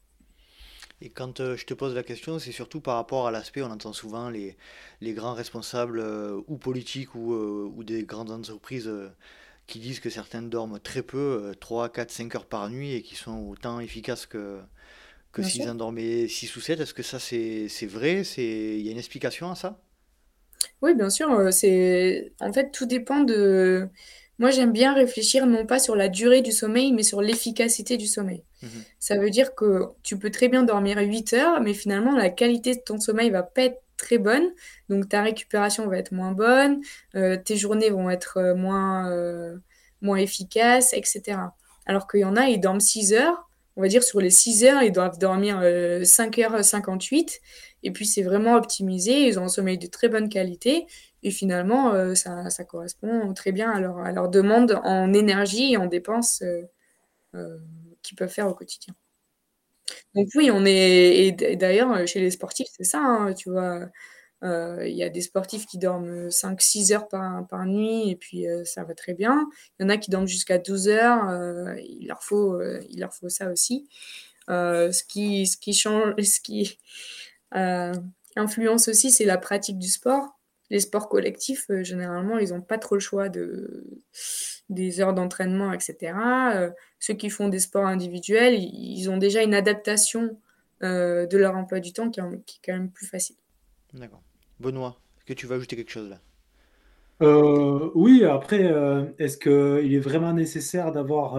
Et 1.01 1.09
quand 1.09 1.39
euh, 1.39 1.55
je 1.55 1.65
te 1.65 1.73
pose 1.73 1.95
la 1.95 2.03
question, 2.03 2.39
c'est 2.39 2.51
surtout 2.51 2.81
par 2.81 2.95
rapport 2.95 3.27
à 3.27 3.31
l'aspect, 3.31 3.61
on 3.61 3.71
entend 3.71 3.93
souvent 3.93 4.29
les, 4.29 4.57
les 5.01 5.13
grands 5.13 5.33
responsables 5.33 5.99
euh, 5.99 6.41
ou 6.47 6.57
politiques 6.57 7.15
ou, 7.15 7.33
euh, 7.33 7.71
ou, 7.75 7.83
des 7.83 8.03
grandes 8.03 8.31
entreprises 8.31 8.91
qui 9.67 9.79
disent 9.79 9.99
que 9.99 10.09
certains 10.09 10.41
dorment 10.41 10.79
très 10.79 11.03
peu, 11.03 11.53
3, 11.59 11.89
4, 11.89 12.11
5 12.11 12.35
heures 12.35 12.45
par 12.47 12.69
nuit 12.69 12.93
et 12.93 13.01
qui 13.01 13.15
sont 13.15 13.47
autant 13.49 13.79
efficaces 13.79 14.25
que, 14.25 14.59
que 15.33 15.43
s'ils 15.43 15.69
en 15.69 15.75
dormaient 15.75 16.27
6 16.27 16.55
ou 16.57 16.61
7. 16.61 16.81
Est-ce 16.81 16.93
que 16.95 17.03
ça 17.03 17.19
c'est 17.19 17.87
vrai? 17.87 18.23
Il 18.37 18.81
y 18.81 18.89
a 18.89 18.91
une 18.93 18.97
explication 18.99 19.51
à 19.51 19.55
ça? 19.55 19.81
Oui, 20.81 20.95
bien 20.95 21.09
sûr. 21.09 21.51
C'est 21.53 22.31
En 22.39 22.53
fait, 22.53 22.71
tout 22.71 22.85
dépend 22.85 23.21
de 23.21 23.89
moi, 24.39 24.51
j'aime 24.51 24.71
bien 24.71 24.93
réfléchir 24.93 25.45
non 25.45 25.65
pas 25.65 25.79
sur 25.79 25.97
la 25.97 26.07
durée 26.07 26.41
du 26.41 26.53
sommeil, 26.53 26.93
mais 26.93 27.03
sur 27.03 27.21
l'efficacité 27.21 27.97
du 27.97 28.07
sommeil. 28.07 28.43
Mmh 28.63 28.67
Ça 28.97 29.17
veut 29.17 29.29
dire 29.29 29.53
que 29.53 29.87
tu 30.01 30.17
peux 30.17 30.31
très 30.31 30.47
bien 30.47 30.63
dormir 30.63 30.97
8 30.97 31.33
heures, 31.33 31.61
mais 31.61 31.73
finalement, 31.73 32.15
la 32.15 32.29
qualité 32.29 32.73
de 32.73 32.79
ton 32.79 32.99
sommeil 32.99 33.29
va 33.29 33.43
pas 33.43 33.63
être 33.63 33.81
très 33.97 34.17
bonne. 34.17 34.49
Donc, 34.87 35.09
ta 35.09 35.21
récupération 35.21 35.87
va 35.87 35.97
être 35.97 36.13
moins 36.13 36.31
bonne, 36.31 36.79
euh, 37.15 37.35
tes 37.35 37.57
journées 37.57 37.89
vont 37.89 38.09
être 38.09 38.37
euh, 38.37 38.55
moins, 38.55 39.11
euh, 39.11 39.57
moins 40.01 40.17
efficaces, 40.17 40.93
etc. 40.93 41.37
Alors 41.85 42.07
qu'il 42.07 42.21
y 42.21 42.25
en 42.25 42.37
a, 42.37 42.47
ils 42.47 42.61
dorment 42.61 42.79
6 42.79 43.13
heures. 43.13 43.48
On 43.79 43.81
va 43.81 43.87
dire 43.87 44.03
sur 44.03 44.19
les 44.19 44.29
6 44.29 44.65
heures, 44.65 44.83
ils 44.83 44.91
doivent 44.91 45.17
dormir 45.17 45.61
5h58. 45.61 47.39
Et 47.83 47.91
puis, 47.91 48.05
c'est 48.05 48.23
vraiment 48.23 48.55
optimisé. 48.55 49.25
Ils 49.25 49.39
ont 49.39 49.43
un 49.43 49.47
sommeil 49.47 49.77
de 49.77 49.87
très 49.87 50.09
bonne 50.09 50.27
qualité. 50.27 50.85
Et 51.23 51.31
finalement, 51.31 51.93
euh, 51.93 52.13
ça, 52.13 52.49
correspond 52.67 53.33
très 53.33 53.53
bien 53.53 53.71
à 53.71 54.11
leur, 54.11 54.27
demande 54.27 54.81
en 54.83 55.13
énergie 55.13 55.71
et 55.71 55.77
en 55.77 55.85
dépenses 55.85 56.41
euh, 56.41 56.63
euh, 57.35 57.57
qu'ils 58.01 58.17
peuvent 58.17 58.29
faire 58.29 58.49
au 58.49 58.53
quotidien. 58.53 58.93
Donc 60.13 60.27
oui, 60.35 60.51
on 60.51 60.65
est... 60.65 61.27
Et 61.27 61.31
d'ailleurs, 61.55 62.05
chez 62.05 62.19
les 62.19 62.31
sportifs, 62.31 62.67
c'est 62.75 62.83
ça, 62.83 62.99
hein, 62.99 63.33
tu 63.33 63.49
vois. 63.49 63.87
Il 64.41 64.95
y 64.95 65.03
a 65.03 65.09
des 65.09 65.21
sportifs 65.21 65.65
qui 65.65 65.77
dorment 65.77 66.29
5-6 66.29 66.93
heures 66.93 67.07
par, 67.07 67.65
nuit 67.65 68.09
et 68.09 68.15
puis 68.15 68.45
ça 68.63 68.83
va 68.83 68.93
très 68.93 69.13
bien. 69.13 69.47
Il 69.79 69.83
y 69.83 69.85
en 69.85 69.89
a 69.89 69.97
qui 69.97 70.09
dorment 70.09 70.27
jusqu'à 70.27 70.57
12 70.57 70.87
heures. 70.87 71.75
il, 71.77 72.07
leur 72.07 72.23
faut, 72.23 72.61
il 72.89 72.99
leur 72.99 73.13
faut 73.13 73.29
ça 73.29 73.51
aussi. 73.51 73.87
ce, 74.47 75.03
qui, 75.03 75.45
ce 75.45 75.57
qui 75.57 75.73
change, 75.73 76.13
ce 76.21 76.39
qui 76.39 76.79
influence 78.35 78.87
aussi, 78.87 79.11
c'est 79.11 79.25
la 79.25 79.37
pratique 79.37 79.77
du 79.77 79.89
sport 79.89 80.39
les 80.69 80.79
sports 80.79 81.09
collectifs, 81.09 81.65
euh, 81.69 81.83
généralement, 81.83 82.37
ils 82.37 82.49
n'ont 82.49 82.61
pas 82.61 82.77
trop 82.77 82.95
le 82.95 83.01
choix 83.01 83.29
de, 83.29 83.85
des 84.69 85.01
heures 85.01 85.13
d'entraînement, 85.13 85.73
etc. 85.73 86.13
Euh, 86.53 86.71
ceux 86.99 87.15
qui 87.15 87.29
font 87.29 87.49
des 87.49 87.59
sports 87.59 87.85
individuels, 87.85 88.55
ils 88.55 89.09
ont 89.09 89.17
déjà 89.17 89.41
une 89.41 89.55
adaptation 89.55 90.39
euh, 90.83 91.25
de 91.25 91.37
leur 91.37 91.55
emploi 91.55 91.79
du 91.79 91.91
temps 91.91 92.09
qui, 92.09 92.19
est 92.19 92.59
quand 92.63 92.73
même 92.73 92.91
plus 92.91 93.07
facile. 93.07 93.35
D'accord. 93.93 94.21
Benoît, 94.59 94.97
est-ce 95.17 95.25
que 95.25 95.33
tu 95.33 95.47
vas 95.47 95.55
ajouter 95.55 95.75
quelque 95.75 95.91
chose 95.91 96.09
là? 96.09 96.19
Oui, 97.95 98.23
après, 98.23 98.71
est-ce 99.17 99.37
qu'il 99.37 99.93
est 99.93 99.99
vraiment 99.99 100.33
nécessaire 100.33 100.91
d'avoir 100.91 101.37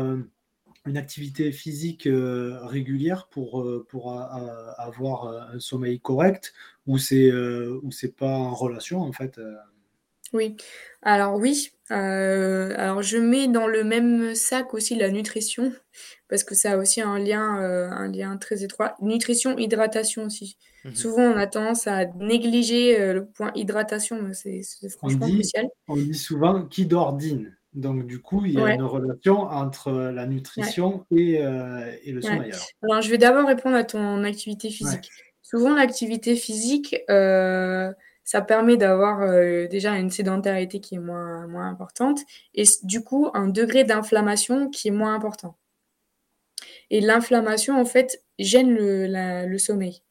une 0.87 0.97
activité 0.97 1.53
physique 1.53 2.09
régulière 2.11 3.29
pour, 3.29 3.67
pour 3.89 4.13
avoir 4.79 5.51
un 5.55 5.59
sommeil 5.61 6.01
correct 6.01 6.53
ou 6.87 6.99
c'est 6.99 7.33
pas 8.17 8.31
en 8.31 8.55
relation 8.55 9.01
en 9.01 9.13
fait 9.13 9.41
Oui, 10.33 10.57
alors 11.03 11.37
oui. 11.37 11.71
alors 11.89 13.03
je 13.03 13.19
mets 13.19 13.49
dans 13.49 13.67
le 13.67 13.83
même 13.83 14.35
sac 14.35 14.75
aussi 14.75 14.95
la 14.95 15.11
nutrition 15.11 15.73
parce 16.29 16.45
que 16.45 16.55
ça 16.55 16.73
a 16.73 16.77
aussi 16.77 17.01
un 17.01 17.19
lien, 17.19 17.43
un 17.43 18.09
lien 18.09 18.37
très 18.37 18.63
étroit. 18.63 18.95
Nutrition, 19.01 19.59
hydratation 19.59 20.25
aussi. 20.25 20.57
Mmh 20.85 20.95
Souvent 20.95 21.23
on 21.23 21.37
a 21.37 21.47
tendance 21.47 21.87
à 21.87 22.07
négliger 22.07 23.13
le 23.13 23.27
point 23.27 23.51
hydratation, 23.55 24.31
c'est 24.33 24.63
franchement 24.89 25.29
crucial. 25.29 25.67
On 25.89 25.97
dit 25.97 26.15
souvent 26.15 26.65
qui 26.65 26.87
dort 26.87 27.15
dîne. 27.15 27.57
Donc, 27.73 28.07
du 28.07 28.21
coup, 28.21 28.45
il 28.45 28.53
y 28.53 28.61
a 28.61 28.75
une 28.75 28.83
relation 28.83 29.43
entre 29.43 29.93
la 29.93 30.27
nutrition 30.27 31.07
et, 31.13 31.41
euh, 31.41 31.93
et, 32.03 32.11
le 32.11 32.21
sommeil. 32.21 32.53
Alors. 32.83 33.01
je 33.01 33.11
vais 33.11 33.19
d'abord 33.19 33.47
répondre 33.47 33.77
à 33.77 33.85
ton 33.85 34.25
activité 34.25 34.71
physique. 34.71 35.11
Souvent, 35.43 35.75
l'activité 35.75 36.35
physique, 36.35 36.97
euh, 37.11 37.93
Ça 38.31 38.43
permet 38.43 38.77
d'avoir 38.77 39.29
déjà 39.69 39.97
une 39.97 40.11
sédentarité 40.11 40.79
qui 40.81 40.95
est 40.95 41.01
moins, 41.01 41.49
moins 41.49 41.69
importante 41.69 42.21
et 42.55 42.63
du 42.85 43.03
coup 43.03 43.29
un 43.35 43.49
degré 43.49 43.83
d'inflammation 43.83 44.71
qui 44.71 44.87
est 44.87 44.93
moins 44.93 45.17
important. 45.17 45.57
Et 46.91 47.01
l'inflammation, 47.01 47.81
en 47.81 47.85
fait, 47.85 48.23
gêne 48.39 48.73
le, 48.73 49.47
le 49.47 49.59
sommeil. 49.59 50.03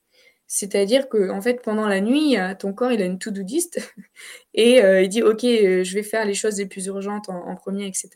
C'est-à-dire 0.51 1.09
que 1.09 1.29
en 1.29 1.41
fait, 1.41 1.61
pendant 1.61 1.87
la 1.87 2.01
nuit, 2.01 2.35
ton 2.57 2.73
corps, 2.73 2.91
il 2.91 3.01
a 3.03 3.05
une 3.05 3.19
to-do 3.19 3.43
et 4.55 4.83
euh, 4.83 5.03
il 5.03 5.07
dit 5.09 5.21
OK, 5.21 5.43
euh, 5.43 5.83
je 5.83 5.93
vais 5.93 6.01
faire 6.01 6.25
les 6.25 6.33
choses 6.33 6.57
les 6.57 6.65
plus 6.65 6.87
urgentes 6.87 7.29
en, 7.29 7.55
premier, 7.55 7.85
etc. 7.85 8.09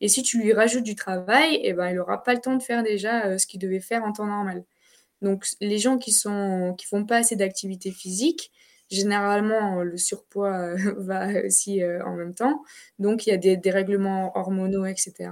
Et 0.00 0.06
si 0.06 0.22
tu 0.22 0.40
lui 0.40 0.52
rajoutes 0.52 0.84
du 0.84 0.94
travail, 0.94 1.58
eh 1.64 1.72
ben, 1.72 1.88
il 1.88 1.96
n'aura 1.96 2.22
pas 2.22 2.34
le 2.34 2.40
temps 2.40 2.54
de 2.54 2.62
faire 2.62 2.84
déjà 2.84 3.26
euh, 3.26 3.38
ce 3.38 3.48
qu'il 3.48 3.58
devait 3.60 3.80
faire 3.80 4.04
en 4.04 4.12
temps 4.12 4.26
normal. 4.26 4.64
Donc, 5.22 5.44
les 5.60 5.78
gens 5.78 5.98
qui 5.98 6.12
sont 6.12 6.74
qui 6.78 6.86
font 6.86 7.04
pas 7.04 7.16
assez 7.18 7.34
d'activité 7.34 7.90
physique, 7.90 8.52
Généralement, 8.88 9.82
le 9.82 9.96
surpoids 9.96 10.56
euh, 10.58 10.76
va 10.98 11.44
aussi 11.44 11.82
euh, 11.82 12.04
en 12.04 12.14
même 12.14 12.34
temps. 12.34 12.62
Donc, 12.98 13.26
il 13.26 13.30
y 13.30 13.32
a 13.32 13.36
des 13.36 13.56
dérèglements 13.56 14.36
hormonaux, 14.36 14.86
etc. 14.86 15.30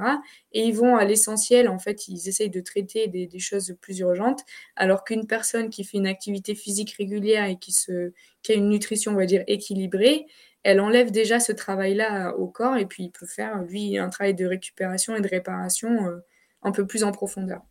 Et 0.52 0.62
ils 0.62 0.74
vont 0.74 0.96
à 0.96 1.04
l'essentiel, 1.04 1.68
en 1.68 1.78
fait, 1.78 2.08
ils 2.08 2.28
essayent 2.28 2.50
de 2.50 2.60
traiter 2.60 3.06
des, 3.06 3.38
choses 3.38 3.76
plus 3.80 4.00
urgentes, 4.00 4.40
alors 4.76 5.04
qu'une 5.04 5.26
personne 5.26 5.70
qui 5.70 5.84
fait 5.84 5.98
une 5.98 6.06
activité 6.06 6.54
physique 6.54 6.94
régulière 6.98 7.44
et 7.44 7.58
qui, 7.58 7.72
se, 7.72 8.12
qui 8.42 8.52
a 8.52 8.54
une 8.56 8.68
nutrition, 8.68 9.12
on 9.12 9.16
va 9.16 9.26
dire, 9.26 9.44
équilibrée, 9.46 10.26
elle 10.64 10.80
enlève 10.80 11.10
déjà 11.10 11.40
ce 11.40 11.52
travail-là 11.52 12.34
au 12.36 12.48
corps 12.48 12.76
et 12.76 12.86
puis 12.86 13.04
il 13.04 13.10
peut 13.10 13.26
faire, 13.26 13.62
lui, 13.62 13.98
un 13.98 14.08
travail 14.08 14.34
de 14.34 14.46
récupération 14.46 15.14
et 15.14 15.20
de 15.20 15.28
réparation 15.28 16.06
euh, 16.08 16.24
un 16.62 16.72
peu 16.72 16.86
plus 16.86 17.04
en 17.04 17.12
profondeur. 17.12 17.62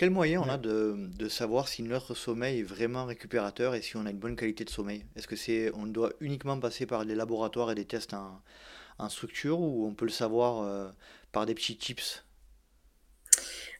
Quel 0.00 0.08
moyen 0.08 0.40
on 0.40 0.48
a 0.48 0.56
de, 0.56 1.28
savoir 1.28 1.68
si 1.68 1.82
notre 1.82 2.14
sommeil 2.14 2.60
est 2.60 2.62
vraiment 2.62 3.04
récupérateur 3.04 3.74
et 3.74 3.82
si 3.82 3.98
on 3.98 4.06
a 4.06 4.10
une 4.10 4.16
bonne 4.16 4.34
qualité 4.34 4.64
de 4.64 4.70
sommeil? 4.70 5.04
Est-ce 5.14 5.28
que 5.28 5.36
c'est 5.36 5.70
on 5.74 5.84
doit 5.84 6.14
uniquement 6.20 6.58
passer 6.58 6.86
par 6.86 7.04
des 7.04 7.14
laboratoires 7.14 7.70
et 7.70 7.74
des 7.74 7.84
tests 7.84 8.14
en, 8.14 9.08
structure 9.10 9.60
ou 9.60 9.86
on 9.86 9.92
peut 9.92 10.06
le 10.06 10.10
savoir 10.10 10.62
euh, 10.62 10.88
par 11.32 11.44
des 11.44 11.54
petits 11.54 11.76
tips? 11.76 12.24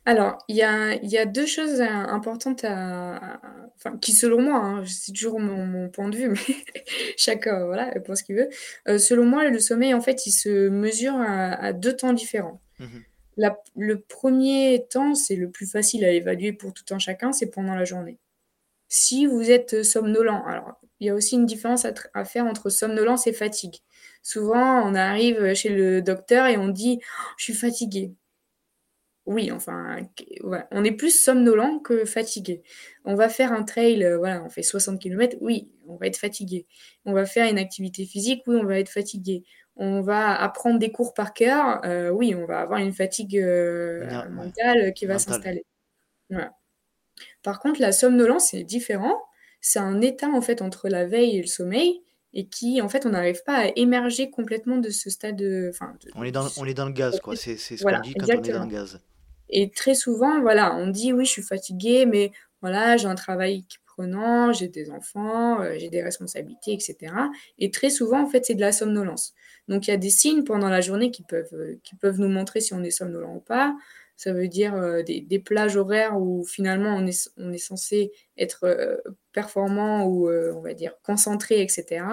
Alors, 0.04 0.36
il 0.48 0.56
y 0.56 0.62
a, 0.62 1.24
deux 1.24 1.46
choses 1.46 1.80
importantes 1.80 2.64
à, 2.64 3.40
enfin, 3.78 3.96
qui 3.96 4.12
selon 4.12 4.42
moi, 4.42 4.56
hein, 4.56 4.84
c'est 4.86 5.12
toujours 5.12 5.40
mon, 5.40 5.88
point 5.88 6.10
de 6.10 6.18
vue, 6.18 6.28
mais 6.28 6.54
chacun 7.16 7.64
voilà, 7.64 7.98
pense 8.00 8.18
ce 8.18 8.24
qu'il 8.24 8.36
veut. 8.36 8.50
Euh, 8.88 8.98
selon 8.98 9.24
moi, 9.24 9.48
le 9.48 9.58
sommeil, 9.58 9.94
en 9.94 10.02
fait, 10.02 10.26
il 10.26 10.32
se 10.32 10.68
mesure 10.68 11.14
à, 11.14 11.72
deux 11.72 11.96
temps 11.96 12.12
différents. 12.12 12.60
Le 13.36 14.00
premier 14.00 14.86
temps, 14.90 15.14
c'est 15.14 15.36
le 15.36 15.50
plus 15.50 15.66
facile 15.66 16.04
à 16.04 16.12
évaluer 16.12 16.52
pour 16.52 16.74
tout 16.74 16.84
un 16.94 16.98
chacun, 16.98 17.32
c'est 17.32 17.50
pendant 17.50 17.74
la 17.74 17.84
journée. 17.84 18.18
Si 18.88 19.26
vous 19.26 19.50
êtes 19.50 19.82
somnolent, 19.84 20.42
alors 20.46 20.80
il 20.98 21.06
y 21.06 21.10
a 21.10 21.14
aussi 21.14 21.36
une 21.36 21.46
différence 21.46 21.86
à, 21.86 22.24
faire 22.24 22.46
entre 22.46 22.70
somnolence 22.70 23.26
et 23.26 23.32
fatigue. 23.32 23.76
Souvent, 24.22 24.82
on 24.84 24.94
arrive 24.94 25.54
chez 25.54 25.70
le 25.70 26.02
docteur 26.02 26.46
et 26.46 26.58
on 26.58 26.68
dit 26.68 27.00
oh, 27.00 27.32
Je 27.38 27.44
suis 27.44 27.54
fatigué. 27.54 28.12
Oui, 29.26 29.52
enfin, 29.52 29.98
on 30.72 30.82
est 30.82 30.92
plus 30.92 31.16
somnolent 31.16 31.78
que 31.78 32.04
fatigué. 32.04 32.62
On 33.04 33.14
va 33.14 33.28
faire 33.28 33.52
un 33.52 33.62
trail, 33.62 34.02
euh, 34.02 34.18
voilà, 34.18 34.42
on 34.44 34.48
fait 34.48 34.62
60 34.62 35.00
km, 35.00 35.36
oui, 35.40 35.70
on 35.86 35.96
va 35.96 36.06
être 36.06 36.16
fatigué. 36.16 36.66
On 37.04 37.12
va 37.12 37.26
faire 37.26 37.48
une 37.48 37.58
activité 37.58 38.06
physique, 38.06 38.42
oui, 38.46 38.56
on 38.56 38.64
va 38.64 38.78
être 38.80 38.88
fatigué 38.88 39.44
on 39.76 40.00
va 40.00 40.34
apprendre 40.40 40.78
des 40.78 40.92
cours 40.92 41.14
par 41.14 41.32
cœur, 41.32 41.80
euh, 41.84 42.10
oui, 42.10 42.34
on 42.34 42.44
va 42.44 42.60
avoir 42.60 42.80
une 42.80 42.92
fatigue 42.92 43.38
euh, 43.38 44.28
mentale 44.30 44.92
qui 44.94 45.06
va 45.06 45.18
s'installer. 45.18 45.64
Par 47.42 47.60
contre, 47.60 47.80
la 47.80 47.92
somnolence, 47.92 48.50
c'est 48.50 48.64
différent. 48.64 49.20
C'est 49.60 49.78
un 49.78 50.00
état 50.00 50.28
en 50.28 50.40
fait 50.40 50.62
entre 50.62 50.88
la 50.88 51.06
veille 51.06 51.36
et 51.36 51.40
le 51.40 51.46
sommeil 51.46 52.02
et 52.32 52.46
qui, 52.46 52.80
en 52.80 52.88
fait, 52.88 53.06
on 53.06 53.10
n'arrive 53.10 53.42
pas 53.44 53.56
à 53.56 53.66
émerger 53.76 54.30
complètement 54.30 54.76
de 54.76 54.90
ce 54.90 55.10
stade. 55.10 55.36
De, 55.36 55.72
on, 56.14 56.22
est 56.22 56.30
dans, 56.30 56.46
on 56.56 56.64
est 56.64 56.74
dans 56.74 56.86
le 56.86 56.92
gaz, 56.92 57.20
quoi. 57.20 57.34
C'est 57.36 57.56
ce 57.56 57.82
qu'on 57.82 58.00
dit 58.00 58.14
quand 58.14 58.26
on 58.26 58.42
est 58.42 58.52
dans 58.52 58.64
le 58.64 58.70
gaz. 58.70 59.00
Et 59.48 59.70
très 59.70 59.94
souvent, 59.94 60.40
voilà, 60.40 60.76
on 60.76 60.86
dit 60.88 61.12
oui, 61.12 61.24
je 61.24 61.30
suis 61.30 61.42
fatigué, 61.42 62.06
mais 62.06 62.30
voilà, 62.60 62.96
j'ai 62.96 63.08
un 63.08 63.16
travail 63.16 63.64
prenant, 63.86 64.52
j'ai 64.52 64.68
des 64.68 64.90
enfants, 64.90 65.60
euh, 65.60 65.74
j'ai 65.78 65.90
des 65.90 66.02
responsabilités, 66.02 66.72
etc. 66.72 67.12
Et 67.58 67.70
très 67.70 67.90
souvent, 67.90 68.22
en 68.22 68.26
fait, 68.26 68.46
c'est 68.46 68.54
de 68.54 68.60
la 68.60 68.72
somnolence. 68.72 69.34
Donc 69.70 69.86
il 69.86 69.90
y 69.92 69.94
a 69.94 69.96
des 69.96 70.10
signes 70.10 70.42
pendant 70.42 70.68
la 70.68 70.80
journée 70.80 71.12
qui 71.12 71.22
peuvent, 71.22 71.54
euh, 71.54 71.78
qui 71.84 71.94
peuvent 71.94 72.18
nous 72.18 72.28
montrer 72.28 72.60
si 72.60 72.74
on 72.74 72.82
est 72.82 72.90
somnolent 72.90 73.36
ou 73.36 73.40
pas. 73.40 73.76
Ça 74.16 74.32
veut 74.32 74.48
dire 74.48 74.74
euh, 74.74 75.02
des, 75.02 75.38
plages 75.38 75.76
horaires 75.76 76.20
où 76.20 76.44
finalement 76.44 76.94
on 76.96 77.06
est, 77.06 77.30
on 77.38 77.52
est 77.52 77.58
censé 77.58 78.10
être 78.36 78.64
euh, 78.64 78.96
performant 79.32 80.04
ou 80.06 80.28
on 80.28 80.60
va 80.60 80.74
dire 80.74 80.94
concentré, 81.04 81.62
etc. 81.62 82.04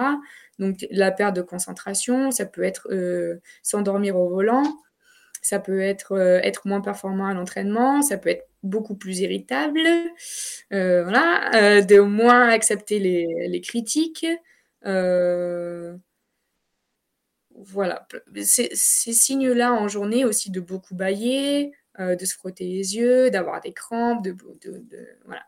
Donc 0.60 0.86
la 0.90 1.10
perte 1.10 1.34
de 1.34 1.42
concentration, 1.42 2.30
ça 2.30 2.46
peut 2.46 2.62
être 2.62 2.88
s'endormir 3.62 4.16
au 4.16 4.28
volant, 4.28 4.62
ça 5.42 5.58
peut 5.58 5.80
être 5.80 6.16
être 6.16 6.66
moins 6.66 6.80
performant 6.80 7.26
à 7.26 7.34
l'entraînement, 7.34 8.02
ça 8.02 8.18
peut 8.18 8.30
être 8.30 8.48
beaucoup 8.62 8.94
plus 8.94 9.18
irritable, 9.18 9.80
voilà, 10.70 11.82
de 11.82 11.98
moins 11.98 12.48
accepter 12.48 13.00
les, 13.00 13.26
les 13.48 13.60
critiques 13.60 14.26
voilà, 17.64 18.06
ces, 18.42 18.74
signes-là 18.74 19.72
en 19.72 19.88
journée 19.88 20.24
aussi 20.24 20.50
de 20.50 20.60
beaucoup 20.60 20.94
bailler, 20.94 21.72
euh, 22.00 22.14
de 22.14 22.24
se 22.24 22.34
frotter 22.34 22.64
les 22.64 22.96
yeux, 22.96 23.30
d'avoir 23.30 23.60
des 23.60 23.72
crampes, 23.72 24.22
de, 24.22 24.36
voilà, 25.24 25.42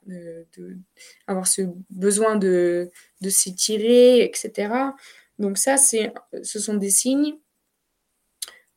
avoir 1.29 1.47
ce 1.47 1.63
besoin 1.91 2.37
de, 2.37 2.91
s'étirer, 3.29 4.25
etc. 4.25 4.75
Donc 5.39 5.59
ça, 5.59 5.77
ce 5.77 6.59
sont 6.59 6.75
des 6.75 6.91
signes 6.91 7.39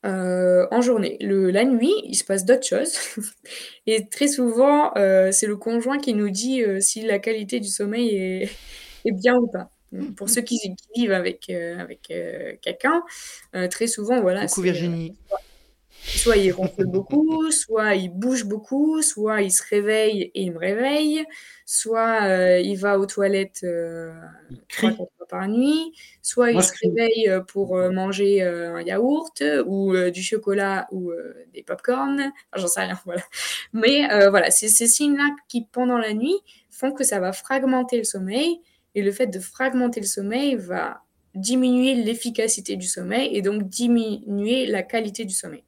euh, 0.05 0.67
en 0.69 0.81
journée. 0.81 1.17
La 1.19 1.65
nuit, 1.65 1.93
il 2.05 2.15
se 2.15 2.23
passe 2.23 2.45
d'autres 2.45 2.67
choses. 2.67 2.95
Et 3.87 4.07
très 4.07 4.27
souvent, 4.27 4.93
euh, 4.95 5.31
c'est 5.31 5.47
le 5.47 5.57
conjoint 5.57 5.97
qui 5.97 6.13
nous 6.13 6.29
dit 6.29 6.61
si 6.79 7.01
la 7.01 7.19
qualité 7.19 7.59
du 7.59 7.69
sommeil 7.69 8.15
est 9.05 9.11
bien 9.11 9.35
ou 9.37 9.47
pas. 9.47 9.72
Pour 10.15 10.29
ceux 10.29 10.41
qui, 10.41 10.59
vivent 10.95 11.11
avec, 11.11 11.49
euh, 11.49 11.79
avec 11.79 12.09
euh, 12.11 12.53
quelqu'un, 12.61 13.03
euh, 13.55 13.67
très 13.67 13.87
souvent, 13.87 14.21
voilà. 14.21 14.47
Coucou 14.47 14.61
Virginie. 14.61 15.15
Soit, 16.05 16.35
il 16.35 16.51
ronfle 16.51 16.85
beaucoup, 16.85 17.49
soit 17.51 17.95
il 17.95 18.09
bouge 18.09 18.43
beaucoup, 18.43 19.01
soit 19.01 19.41
il 19.41 19.51
se 19.51 19.63
réveille 19.69 20.23
et 20.35 20.41
il 20.41 20.51
me 20.51 20.57
réveille, 20.57 21.23
soit 21.65 22.59
il 22.59 22.75
va 22.75 22.99
aux 22.99 23.05
toilettes 23.05 23.65
trois 24.67 24.91
fois 24.91 25.07
par 25.29 25.47
nuit, 25.47 25.93
soit 26.21 26.51
il 26.51 26.61
se 26.61 26.73
réveille 26.83 27.31
pour 27.47 27.77
manger 27.89 28.41
un 28.41 28.81
yaourt 28.81 29.41
ou 29.65 29.95
du 30.09 30.21
chocolat 30.21 30.87
ou 30.91 31.13
des 31.53 31.63
pop-corn, 31.63 32.33
j'en 32.53 32.67
sais 32.67 32.81
rien, 32.81 32.99
voilà. 33.05 33.23
Mais 33.71 34.05
voilà, 34.27 34.51
c'est 34.51 34.67
ces 34.67 34.87
signes-là 34.87 35.29
qui, 35.47 35.65
pendant 35.71 35.97
la 35.97 36.13
nuit, 36.13 36.35
font 36.69 36.91
que 36.91 37.05
ça 37.05 37.21
va 37.21 37.31
fragmenter 37.31 37.97
le 37.97 38.03
sommeil 38.03 38.59
et 38.95 39.01
le 39.01 39.11
fait 39.11 39.27
de 39.27 39.39
fragmenter 39.39 39.99
le 39.99 40.05
sommeil 40.05 40.55
va 40.55 41.03
diminuer 41.35 41.95
l'efficacité 41.95 42.75
du 42.75 42.87
sommeil 42.87 43.35
et 43.35 43.41
donc 43.41 43.67
diminuer 43.67 44.67
la 44.67 44.83
qualité 44.83 45.25
du 45.25 45.33
sommeil. 45.33 45.63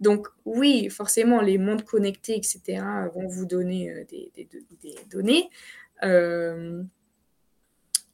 Donc 0.00 0.28
oui, 0.44 0.88
forcément, 0.90 1.40
les 1.40 1.58
mondes 1.58 1.84
connectés, 1.84 2.36
etc., 2.36 2.82
vont 3.14 3.26
vous 3.26 3.46
donner 3.46 3.90
euh, 3.90 4.04
des, 4.04 4.30
données. 5.10 5.48
Euh, 6.04 6.82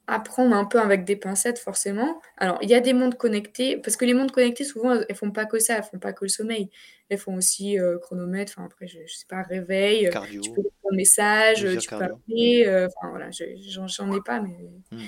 apprendre 0.08 0.56
un 0.56 0.64
peu 0.64 0.80
avec 0.80 1.04
des 1.04 1.16
pincettes, 1.16 1.58
forcément. 1.58 2.20
Alors, 2.38 2.58
il 2.62 2.70
y 2.70 2.74
a 2.74 2.80
des 2.80 2.94
mondes 2.94 3.16
connectés, 3.16 3.76
parce 3.76 3.96
que 3.96 4.06
les 4.06 4.14
mondes 4.14 4.32
connectés, 4.32 4.64
souvent, 4.64 4.98
elles 5.06 5.14
font 5.14 5.30
pas 5.30 5.44
que 5.44 5.58
ça, 5.58 5.76
elles 5.76 5.82
font 5.82 5.98
pas 5.98 6.14
que 6.14 6.24
le 6.24 6.30
sommeil. 6.30 6.70
Elles 7.10 7.18
font 7.18 7.36
aussi 7.36 7.78
euh, 7.78 7.98
chronomètre, 7.98 8.54
enfin, 8.56 8.64
après, 8.64 8.88
je, 8.88 9.00
ne 9.00 9.06
sais 9.06 9.26
pas, 9.28 9.42
réveil, 9.42 10.06
euh, 10.06 10.10
Cardio, 10.10 10.40
tu 10.40 10.52
peux 10.52 10.62
un 10.90 10.96
message, 10.96 11.66
tu 11.78 11.88
peux 11.88 11.96
appeler, 11.96 12.64
euh, 12.66 12.88
enfin, 12.88 13.10
voilà, 13.10 13.28
j'en 13.30 14.12
ai 14.12 14.20
pas, 14.24 14.40
mais 14.40 14.56
hmm. 14.92 15.04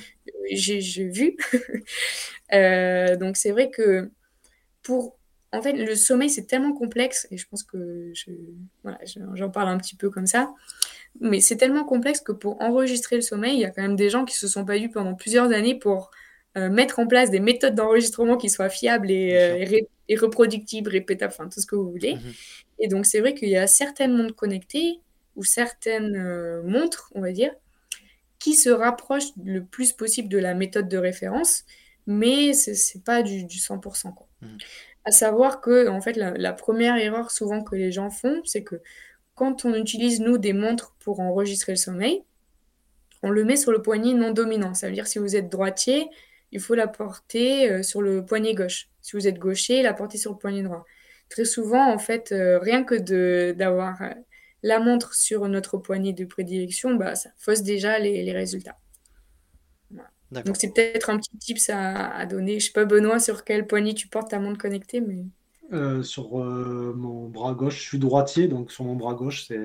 j'ai 0.52 1.08
vu. 1.08 1.34
donc, 3.18 3.38
c'est 3.38 3.52
vrai 3.52 3.70
que 3.70 4.10
pour. 4.82 5.18
En 5.52 5.62
fait, 5.62 5.72
le 5.72 5.94
sommeil, 5.96 6.30
c'est 6.30 6.44
tellement 6.44 6.72
complexe, 6.72 7.26
et 7.30 7.36
je 7.36 7.46
pense 7.48 7.64
que 7.64 8.12
je, 8.14 8.30
voilà, 8.82 8.98
j'en 9.34 9.50
parle 9.50 9.68
un 9.68 9.78
petit 9.78 9.96
peu 9.96 10.08
comme 10.10 10.26
ça. 10.26 10.52
Mais 11.20 11.40
c'est 11.40 11.56
tellement 11.56 11.84
complexe 11.84 12.20
que 12.20 12.32
pour 12.32 12.60
enregistrer 12.62 13.16
le 13.16 13.22
sommeil, 13.22 13.54
il 13.54 13.60
y 13.60 13.64
a 13.64 13.70
quand 13.70 13.82
même 13.82 13.96
des 13.96 14.10
gens 14.10 14.24
qui 14.24 14.36
se 14.36 14.46
sont 14.46 14.64
pas 14.64 14.78
vus 14.78 14.90
pendant 14.90 15.14
plusieurs 15.14 15.50
années 15.52 15.74
pour 15.74 16.10
euh, 16.56 16.68
mettre 16.68 16.98
en 16.98 17.06
place 17.06 17.30
des 17.30 17.38
méthodes 17.38 17.76
d'enregistrement 17.76 18.36
qui 18.36 18.50
soient 18.50 18.68
fiables 18.68 19.10
et, 19.10 19.36
euh, 19.36 19.80
et, 20.08 20.16
reproductibles, 20.16 20.90
répétables, 20.90 21.32
enfin 21.32 21.48
tout 21.48 21.60
ce 21.60 21.66
que 21.66 21.76
vous 21.76 21.88
voulez. 21.88 22.14
Mhm. 22.14 22.32
Et 22.80 22.88
donc 22.88 23.06
c'est 23.06 23.20
vrai 23.20 23.34
qu'il 23.34 23.48
y 23.48 23.56
a 23.56 23.68
certaines 23.68 24.16
montres 24.16 24.34
connectées 24.34 25.00
ou 25.36 25.44
certaines 25.44 26.16
euh, 26.16 26.62
montres, 26.64 27.12
on 27.14 27.20
va 27.20 27.30
dire, 27.30 27.52
qui 28.40 28.54
se 28.54 28.68
rapprochent 28.68 29.32
le 29.44 29.62
plus 29.62 29.92
possible 29.92 30.28
de 30.28 30.38
la 30.38 30.54
méthode 30.54 30.88
de 30.88 30.98
référence, 30.98 31.64
mais 32.08 32.52
ce 32.52 32.70
n'est 32.70 33.04
pas 33.04 33.22
du, 33.22 33.46
100%. 33.46 34.12
Quoi. 34.12 34.26
Mhm. 34.42 34.58
À 35.04 35.10
savoir 35.10 35.60
que 35.60 35.88
en 35.88 36.00
fait, 36.00 36.16
la, 36.16 36.52
première 36.52 36.96
erreur 36.96 37.30
souvent 37.30 37.62
que 37.62 37.74
les 37.74 37.90
gens 37.90 38.10
font, 38.10 38.40
c'est 38.44 38.62
que 38.62 38.80
quand 39.34 39.64
on 39.64 39.74
utilise, 39.74 40.20
nous, 40.20 40.36
des 40.38 40.52
montres 40.52 40.94
pour 41.00 41.20
enregistrer 41.20 41.72
le 41.72 41.76
sommeil, 41.76 42.22
on 43.22 43.30
le 43.30 43.44
met 43.44 43.56
sur 43.56 43.72
le 43.72 43.82
poignet 43.82 44.12
non 44.14 44.32
dominant. 44.32 44.74
Ça 44.74 44.88
veut 44.88 44.92
dire 44.92 45.06
si 45.06 45.18
vous 45.18 45.36
êtes 45.36 45.48
droitier, 45.48 46.08
il 46.52 46.60
faut 46.60 46.74
la 46.74 46.88
porter 46.88 47.70
euh, 47.70 47.82
sur 47.82 48.02
le 48.02 48.24
poignet 48.24 48.54
gauche. 48.54 48.88
Si 49.02 49.16
vous 49.16 49.26
êtes 49.26 49.38
gaucher, 49.38 49.82
la 49.82 49.94
porter 49.94 50.18
sur 50.18 50.32
le 50.32 50.38
poignet 50.38 50.62
droit. 50.62 50.84
Très 51.28 51.44
souvent, 51.44 51.92
en 51.92 51.98
fait, 51.98 52.32
euh, 52.32 52.58
rien 52.58 52.82
que 52.82 53.52
d'avoir 53.52 54.02
euh, 54.02 54.10
la 54.62 54.80
montre 54.80 55.14
sur 55.14 55.48
notre 55.48 55.78
poignet 55.78 56.12
de 56.12 56.24
prédilection, 56.24 56.94
bah, 56.94 57.14
ça 57.14 57.30
fausse 57.38 57.62
déjà 57.62 57.98
les, 57.98 58.32
résultats. 58.32 58.76
Donc 60.32 60.56
c'est 60.56 60.72
peut-être 60.72 61.10
un 61.10 61.18
petit 61.18 61.36
tips 61.38 61.70
à, 61.70 62.08
à, 62.16 62.26
donner. 62.26 62.60
Je 62.60 62.66
sais 62.66 62.72
pas, 62.72 62.84
Benoît, 62.84 63.18
sur 63.18 63.44
quel 63.44 63.66
poignet 63.66 63.94
tu 63.94 64.08
portes 64.08 64.30
ta 64.30 64.38
montre 64.38 64.58
connectée, 64.58 65.00
mais... 65.00 65.24
sur 66.02 66.36
mon 66.36 67.28
bras 67.28 67.54
gauche, 67.54 67.76
je 67.76 67.88
suis 67.88 67.98
droitier, 67.98 68.48
donc 68.48 68.70
sur 68.70 68.84
mon 68.84 68.94
bras 68.94 69.14
gauche, 69.14 69.46
c'est... 69.46 69.58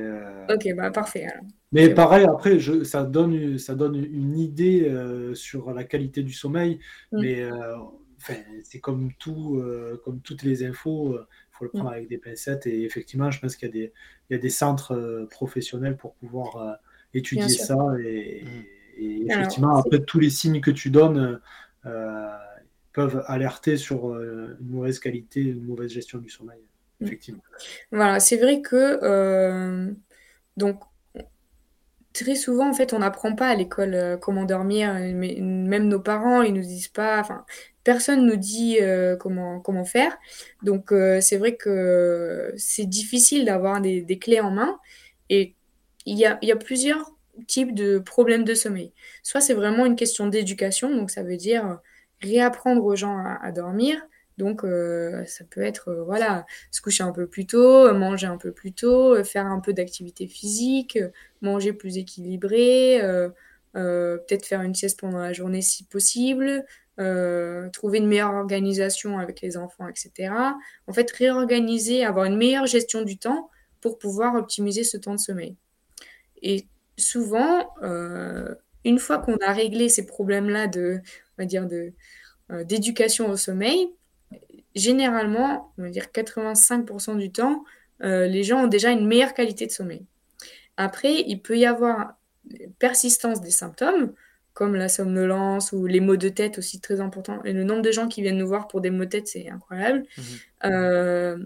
Ok, 0.50 0.68
bah 0.76 0.92
parfait. 0.92 1.28
Mais 1.76 1.94
pareil, 1.94 2.26
après, 2.26 2.58
je, 2.58 2.86
ça, 2.86 3.04
donne, 3.04 3.58
ça 3.58 3.76
donne 3.76 3.96
une 3.96 4.38
idée 4.38 4.88
euh, 4.88 5.36
sur 5.36 5.74
la 5.74 5.84
qualité 5.84 6.24
du 6.24 6.32
sommeil, 6.32 6.80
mm. 7.12 7.22
mais 7.22 7.42
euh, 7.42 7.76
c'est 8.64 8.80
comme 8.80 9.12
tout, 9.20 9.58
euh, 9.58 10.02
comme 10.06 10.22
toutes 10.22 10.44
les 10.44 10.66
infos, 10.66 11.18
il 11.20 11.26
faut 11.52 11.66
le 11.66 11.72
prendre 11.72 11.90
mm. 11.90 11.94
avec 11.94 12.08
des 12.08 12.18
pincettes. 12.18 12.66
Et 12.66 12.84
effectivement, 12.84 13.30
je 13.30 13.42
pense 13.42 13.58
qu'il 13.58 13.68
y, 13.68 13.72
a 13.72 13.74
des, 13.74 13.94
il 14.30 14.34
y 14.34 14.36
a 14.38 14.40
des 14.40 14.50
centres 14.50 15.28
professionnels 15.30 15.98
pour 15.98 16.14
pouvoir 16.14 16.78
étudier 17.14 17.50
ça. 17.50 17.76
Et, 18.02 18.46
mm. 19.00 19.32
effectivement, 19.32 19.78
après, 19.78 20.00
tous 20.00 20.20
les 20.20 20.30
signes 20.30 20.62
que 20.62 20.72
tu 20.72 20.90
donnes 20.90 21.40
peuvent 22.94 23.24
alerter 23.28 23.78
sur 23.78 24.18
une 24.20 24.58
mauvaise 24.62 25.00
qualité, 25.00 25.42
une 25.42 25.64
mauvaise 25.64 25.92
gestion 25.92 26.20
du 26.20 26.30
sommeil. 26.30 26.62
Effectivement. 27.02 27.44
Voilà, 27.92 28.20
c'est 28.20 28.38
vrai 28.38 28.62
que 28.62 29.94
donc 30.58 30.80
très 32.16 32.36
souvent, 32.36 32.70
en 32.70 32.74
fait, 32.74 32.94
on 32.94 33.00
n'apprend 33.00 33.36
pas 33.36 33.50
à 33.50 33.56
l'école 33.56 33.94
euh, 33.94 34.18
comment 34.18 34.46
dormir. 34.46 34.96
Euh, 34.96 35.14
même 35.14 35.88
nos 35.88 36.00
parents, 36.00 36.42
ils 36.42 36.54
nous 36.54 36.62
disent 36.62 36.88
pas. 36.88 37.20
Enfin, 37.20 37.46
personne 37.84 38.26
nous 38.26 38.38
dit 38.38 38.78
euh, 38.82 39.16
comment, 39.18 39.60
comment 39.60 39.86
faire. 39.86 40.18
Donc, 40.64 40.92
c'est 41.22 41.38
vrai 41.38 41.56
que 41.56 42.54
c'est 42.58 42.86
difficile 42.86 43.46
d'avoir 43.46 43.82
des, 43.82 44.20
clés 44.20 44.40
en 44.40 44.52
main. 44.52 44.80
Et 45.30 45.56
il 46.06 46.18
y 46.18 46.26
a, 46.26 46.40
y 46.42 46.52
a 46.52 46.56
plusieurs 46.56 47.15
types 47.48 47.74
de 47.74 48.00
problèmes 48.00 48.44
de 48.44 48.54
sommeil. 48.54 48.94
Soit 49.24 49.42
c'est 49.42 49.54
vraiment 49.54 49.86
une 49.86 49.96
question 49.96 50.28
d'éducation, 50.28 50.96
donc 50.96 51.12
ça 51.12 51.24
veut 51.24 51.38
dire 51.38 51.80
réapprendre 52.22 52.84
aux 52.84 52.96
gens 52.96 53.18
à 53.42 53.52
dormir. 53.52 54.02
Donc, 54.38 54.64
euh, 54.64 55.24
ça 55.26 55.46
peut 55.46 55.62
être, 55.62 55.90
euh, 55.90 56.04
voilà, 56.04 56.46
se 56.72 56.82
coucher 56.82 57.04
un 57.04 57.12
peu 57.12 57.28
plus 57.28 57.46
tôt, 57.46 57.94
manger 57.94 58.28
un 58.28 58.38
peu 58.38 58.52
plus 58.52 58.74
tôt, 58.74 59.16
euh, 59.16 59.24
faire 59.24 59.46
un 59.46 59.60
peu 59.60 59.74
d'activité 59.74 60.28
physique, 60.28 61.00
manger 61.42 61.74
plus 61.74 61.98
équilibré, 61.98 63.00
peut-être 63.74 64.46
faire 64.46 64.62
une 64.62 64.76
sieste 64.76 65.00
pendant 65.00 65.20
la 65.20 65.34
journée 65.34 65.62
si 65.62 65.84
possible, 65.86 66.66
trouver 67.74 68.00
une 68.00 68.08
meilleure 68.08 68.34
organisation 68.34 69.20
avec 69.20 69.42
les 69.42 69.58
enfants, 69.58 69.88
etc. 69.88 70.34
En 70.88 70.94
fait, 70.94 71.12
réorganiser, 71.12 72.04
avoir 72.04 72.26
une 72.26 72.38
meilleure 72.38 72.66
gestion 72.66 73.04
du 73.04 73.18
temps 73.18 73.50
pour 73.82 74.00
pouvoir 74.00 74.36
optimiser 74.36 74.84
ce 74.84 74.98
temps 74.98 75.14
de 75.14 75.20
sommeil. 75.20 75.56
Et 76.42 76.68
souvent, 76.98 77.68
une 78.84 79.00
fois 79.00 79.20
qu'on 79.20 79.38
a 79.38 79.52
réglé 79.54 79.90
ces 79.90 80.06
problèmes-là 80.06 80.68
de, 80.68 81.00
on 81.38 81.42
va 81.42 81.46
dire, 81.46 81.68
de, 81.68 81.94
d'éducation 82.64 83.30
au 83.30 83.38
sommeil, 83.38 83.90
généralement, 84.76 85.74
on 85.78 85.84
va 85.84 85.90
dire 85.90 86.06
85% 86.14 87.18
du 87.18 87.32
temps, 87.32 87.64
euh, 88.04 88.28
les 88.28 88.44
gens 88.44 88.66
ont 88.66 88.68
déjà 88.68 88.92
une 88.92 89.08
meilleure 89.08 89.34
qualité 89.34 89.66
de 89.66 89.72
sommeil. 89.72 90.06
Après, 90.78 91.22
il 91.26 91.42
peut 91.42 91.58
y 91.58 91.66
avoir 91.66 92.16
persistance 92.80 93.42
des 93.42 93.52
symptômes, 93.52 94.14
comme 94.54 94.76
la 94.76 94.90
somnolence 94.90 95.72
ou 95.72 95.86
les 95.86 96.00
maux 96.00 96.18
de 96.18 96.30
tête 96.30 96.58
aussi 96.58 96.80
très 96.80 97.00
importants. 97.00 97.42
Et 97.44 97.54
le 97.54 97.64
nombre 97.64 97.82
de 97.82 97.92
gens 97.92 98.08
qui 98.08 98.22
viennent 98.22 98.38
nous 98.38 98.48
voir 98.48 98.68
pour 98.68 98.82
des 98.82 98.90
maux 98.90 99.06
de 99.06 99.10
tête, 99.10 99.28
c'est 99.28 99.50
incroyable. 99.50 100.06
Euh, 100.66 101.38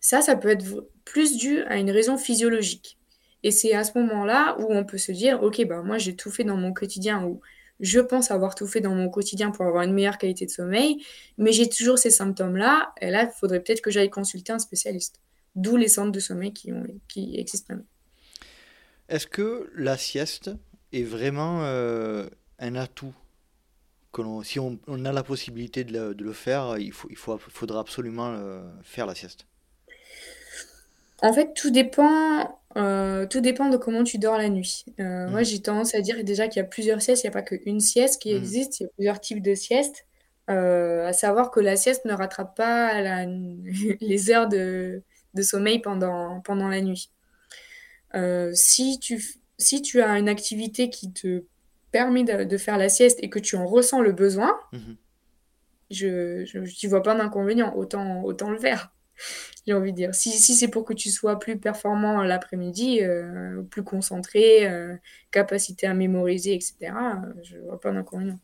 ça, 0.00 0.22
ça 0.22 0.36
peut 0.36 0.48
être 0.48 0.64
plus 1.04 1.36
dû 1.36 1.60
à 1.62 1.76
une 1.76 1.90
raison 1.90 2.16
physiologique. 2.16 2.98
Et 3.46 3.52
c'est 3.52 3.74
à 3.74 3.84
ce 3.84 3.96
moment-là 3.96 4.56
où 4.58 4.66
on 4.70 4.84
peut 4.84 4.98
se 4.98 5.12
dire, 5.12 5.40
ok, 5.40 5.64
bah 5.68 5.80
moi 5.80 5.98
j'ai 5.98 6.16
tout 6.16 6.32
fait 6.32 6.42
dans 6.42 6.56
mon 6.56 6.72
quotidien, 6.72 7.22
ou 7.22 7.40
je 7.78 8.00
pense 8.00 8.32
avoir 8.32 8.56
tout 8.56 8.66
fait 8.66 8.80
dans 8.80 8.92
mon 8.92 9.08
quotidien 9.08 9.52
pour 9.52 9.64
avoir 9.66 9.84
une 9.84 9.92
meilleure 9.92 10.18
qualité 10.18 10.46
de 10.46 10.50
sommeil, 10.50 11.00
mais 11.38 11.52
j'ai 11.52 11.68
toujours 11.68 11.96
ces 11.96 12.10
symptômes-là, 12.10 12.92
et 13.00 13.08
là, 13.08 13.22
il 13.22 13.30
faudrait 13.38 13.60
peut-être 13.60 13.82
que 13.82 13.92
j'aille 13.92 14.10
consulter 14.10 14.52
un 14.52 14.58
spécialiste. 14.58 15.20
D'où 15.54 15.76
les 15.76 15.86
centres 15.86 16.10
de 16.10 16.18
sommeil 16.18 16.52
qui, 16.52 16.72
ont, 16.72 16.82
qui 17.06 17.38
existent 17.38 17.66
maintenant. 17.72 17.86
Est-ce 19.08 19.28
que 19.28 19.70
la 19.76 19.96
sieste 19.96 20.50
est 20.92 21.04
vraiment 21.04 21.60
euh, 21.62 22.28
un 22.58 22.74
atout 22.74 23.14
que 24.10 24.22
Si 24.42 24.58
on, 24.58 24.80
a 25.04 25.12
la 25.12 25.22
possibilité 25.22 25.84
de 25.84 26.16
le, 26.18 26.32
faire, 26.32 26.78
il, 26.78 26.90
faut, 26.90 27.06
il 27.10 27.16
faut, 27.16 27.38
faudra 27.38 27.78
absolument 27.78 28.34
euh, 28.36 28.68
faire 28.82 29.06
la 29.06 29.14
sieste? 29.14 29.46
En 31.22 31.32
fait, 31.32 31.54
tout 31.54 31.70
dépend 31.70 32.58
euh, 32.76 33.26
tout 33.26 33.40
dépend 33.40 33.70
de 33.70 33.76
comment 33.76 34.04
tu 34.04 34.18
dors 34.18 34.36
la 34.36 34.48
nuit. 34.48 34.84
Euh, 35.00 35.28
moi, 35.28 35.40
mmh. 35.40 35.44
j'ai 35.44 35.62
tendance 35.62 35.94
à 35.94 36.00
dire 36.00 36.22
déjà 36.24 36.46
qu'il 36.48 36.60
y 36.60 36.64
a 36.64 36.68
plusieurs 36.68 37.00
siestes, 37.00 37.24
il 37.24 37.26
n'y 37.26 37.30
a 37.30 37.32
pas 37.32 37.42
qu'une 37.42 37.80
sieste 37.80 38.20
qui 38.20 38.32
mmh. 38.32 38.36
existe, 38.36 38.80
il 38.80 38.82
y 38.82 38.86
a 38.86 38.88
plusieurs 38.96 39.20
types 39.20 39.42
de 39.42 39.54
siestes. 39.54 40.06
Euh, 40.48 41.06
à 41.06 41.12
savoir 41.12 41.50
que 41.50 41.58
la 41.58 41.74
sieste 41.74 42.04
ne 42.04 42.12
rattrape 42.12 42.56
pas 42.56 43.02
les 44.00 44.30
heures 44.30 44.48
de, 44.48 45.02
sommeil 45.40 45.80
pendant, 45.80 46.40
pendant 46.40 46.68
la 46.68 46.80
nuit. 46.82 47.10
si, 48.52 48.98
tu, 49.00 49.22
si 49.58 49.82
tu 49.82 50.02
as 50.02 50.18
une 50.18 50.28
activité 50.28 50.90
qui 50.90 51.12
te 51.12 51.44
permet 51.92 52.24
de, 52.24 52.58
faire 52.58 52.78
la 52.78 52.88
sieste 52.88 53.18
et 53.22 53.30
que 53.30 53.38
tu 53.38 53.56
en 53.56 53.66
ressens 53.66 54.02
le 54.02 54.12
besoin, 54.12 54.54
mmh 54.72 54.78
je 55.88 56.58
n'y 56.58 56.90
vois 56.90 57.04
pas 57.04 57.14
d'inconvénient, 57.14 57.72
autant, 57.76 58.24
autant 58.24 58.50
le 58.50 58.58
faire 58.58 58.90
j'ai 59.66 59.74
envie 59.74 59.92
de 59.92 59.96
dire. 59.96 60.14
Si, 60.14 60.30
si 60.30 60.54
c'est 60.54 60.68
pour 60.68 60.84
que 60.84 60.94
tu 60.94 61.10
sois 61.10 61.38
plus 61.38 61.58
performant 61.58 62.22
l'après-midi, 62.22 63.02
euh, 63.02 63.62
plus 63.62 63.82
concentré, 63.82 64.66
euh, 64.68 64.94
capacité 65.30 65.86
à 65.86 65.94
mémoriser, 65.94 66.54
etc., 66.54 66.76
euh, 66.82 67.32
je 67.42 67.58
vois 67.58 67.80
pas 67.80 67.90
d'inconvénient. 67.92 68.38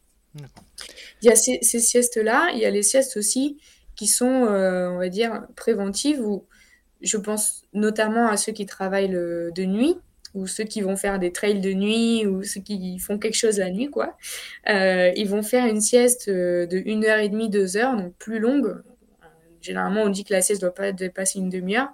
Il 1.20 1.28
y 1.28 1.30
a 1.30 1.36
ces, 1.36 1.58
ces 1.62 1.78
siestes-là, 1.78 2.50
il 2.54 2.58
y 2.58 2.64
a 2.64 2.70
les 2.70 2.82
siestes 2.82 3.16
aussi 3.16 3.58
qui 3.94 4.06
sont, 4.06 4.24
on 4.24 4.96
va 4.96 5.08
dire, 5.10 5.46
préventives, 5.56 6.20
où 6.20 6.46
je 7.02 7.18
pense 7.18 7.64
notamment 7.74 8.28
à 8.28 8.38
ceux 8.38 8.52
qui 8.52 8.64
travaillent 8.64 9.10
le, 9.10 9.50
de 9.54 9.64
nuit, 9.64 9.98
ou 10.32 10.46
ceux 10.46 10.64
qui 10.64 10.80
vont 10.80 10.96
faire 10.96 11.18
des 11.18 11.32
trails 11.32 11.60
de 11.60 11.74
nuit, 11.74 12.26
ou 12.26 12.42
ceux 12.42 12.62
qui 12.62 12.98
font 12.98 13.18
quelque 13.18 13.36
chose 13.36 13.58
la 13.58 13.70
nuit, 13.70 13.90
quoi. 13.90 14.16
ils 14.66 15.28
vont 15.28 15.42
faire 15.42 15.66
une 15.66 15.82
sieste 15.82 16.30
de 16.30 16.78
1h30, 16.78 17.50
2 17.50 17.76
heures, 17.76 17.94
donc 17.94 18.14
plus 18.14 18.38
longue, 18.38 18.82
généralement, 19.62 20.02
on 20.02 20.08
dit 20.08 20.24
que 20.24 20.32
la 20.32 20.42
sieste 20.42 20.62
ne 20.62 20.68
doit 20.68 20.74
pas 20.74 20.92
dépasser 20.92 21.38
une 21.38 21.48
demi-heure. 21.48 21.88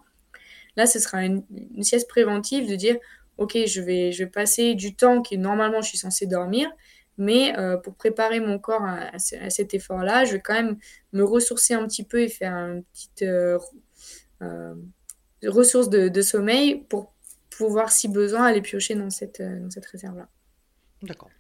Là, 0.77 0.87
ce 0.87 0.99
sera 0.99 1.25
une, 1.25 1.43
sieste 1.83 2.09
préventive 2.09 2.69
de 2.69 2.77
dire, 2.77 2.97
OK, 3.37 3.57
je 3.66 3.81
vais, 3.81 4.12
je 4.12 4.25
vais 4.25 4.31
passer 4.31 4.75
du 4.75 4.95
temps 4.95 5.23
qui 5.23 5.39
normalement 5.39 5.81
je 5.83 5.89
suis 5.89 5.99
censée 5.99 6.27
dormir, 6.27 6.71
mais 7.19 7.59
euh, 7.59 7.77
pour 7.77 7.97
préparer 7.97 8.41
mon 8.41 8.59
corps 8.59 8.85
à, 8.85 9.19
cet 9.19 9.75
effort-là, 9.75 10.25
je 10.25 10.33
vais 10.35 10.41
quand 10.41 10.55
même 10.55 10.79
me 11.12 11.25
ressourcer 11.25 11.75
un 11.75 11.87
petit 11.87 12.05
peu 12.05 12.23
et 12.23 12.29
faire 12.29 12.55
une 12.55 12.85
petite 12.85 13.23
euh, 13.23 13.59
euh, 14.43 14.75
ressource 15.45 15.91
de, 15.91 16.23
sommeil 16.23 16.85
pour 16.89 17.12
pouvoir, 17.51 17.91
si 17.91 18.07
besoin, 18.07 18.45
aller 18.45 18.62
piocher 18.62 18.95
dans 18.95 19.11
cette, 19.11 19.43
dans 19.43 19.71
cette 19.71 19.87
réserve-là. 19.87 20.29
D'accord. 21.03 21.31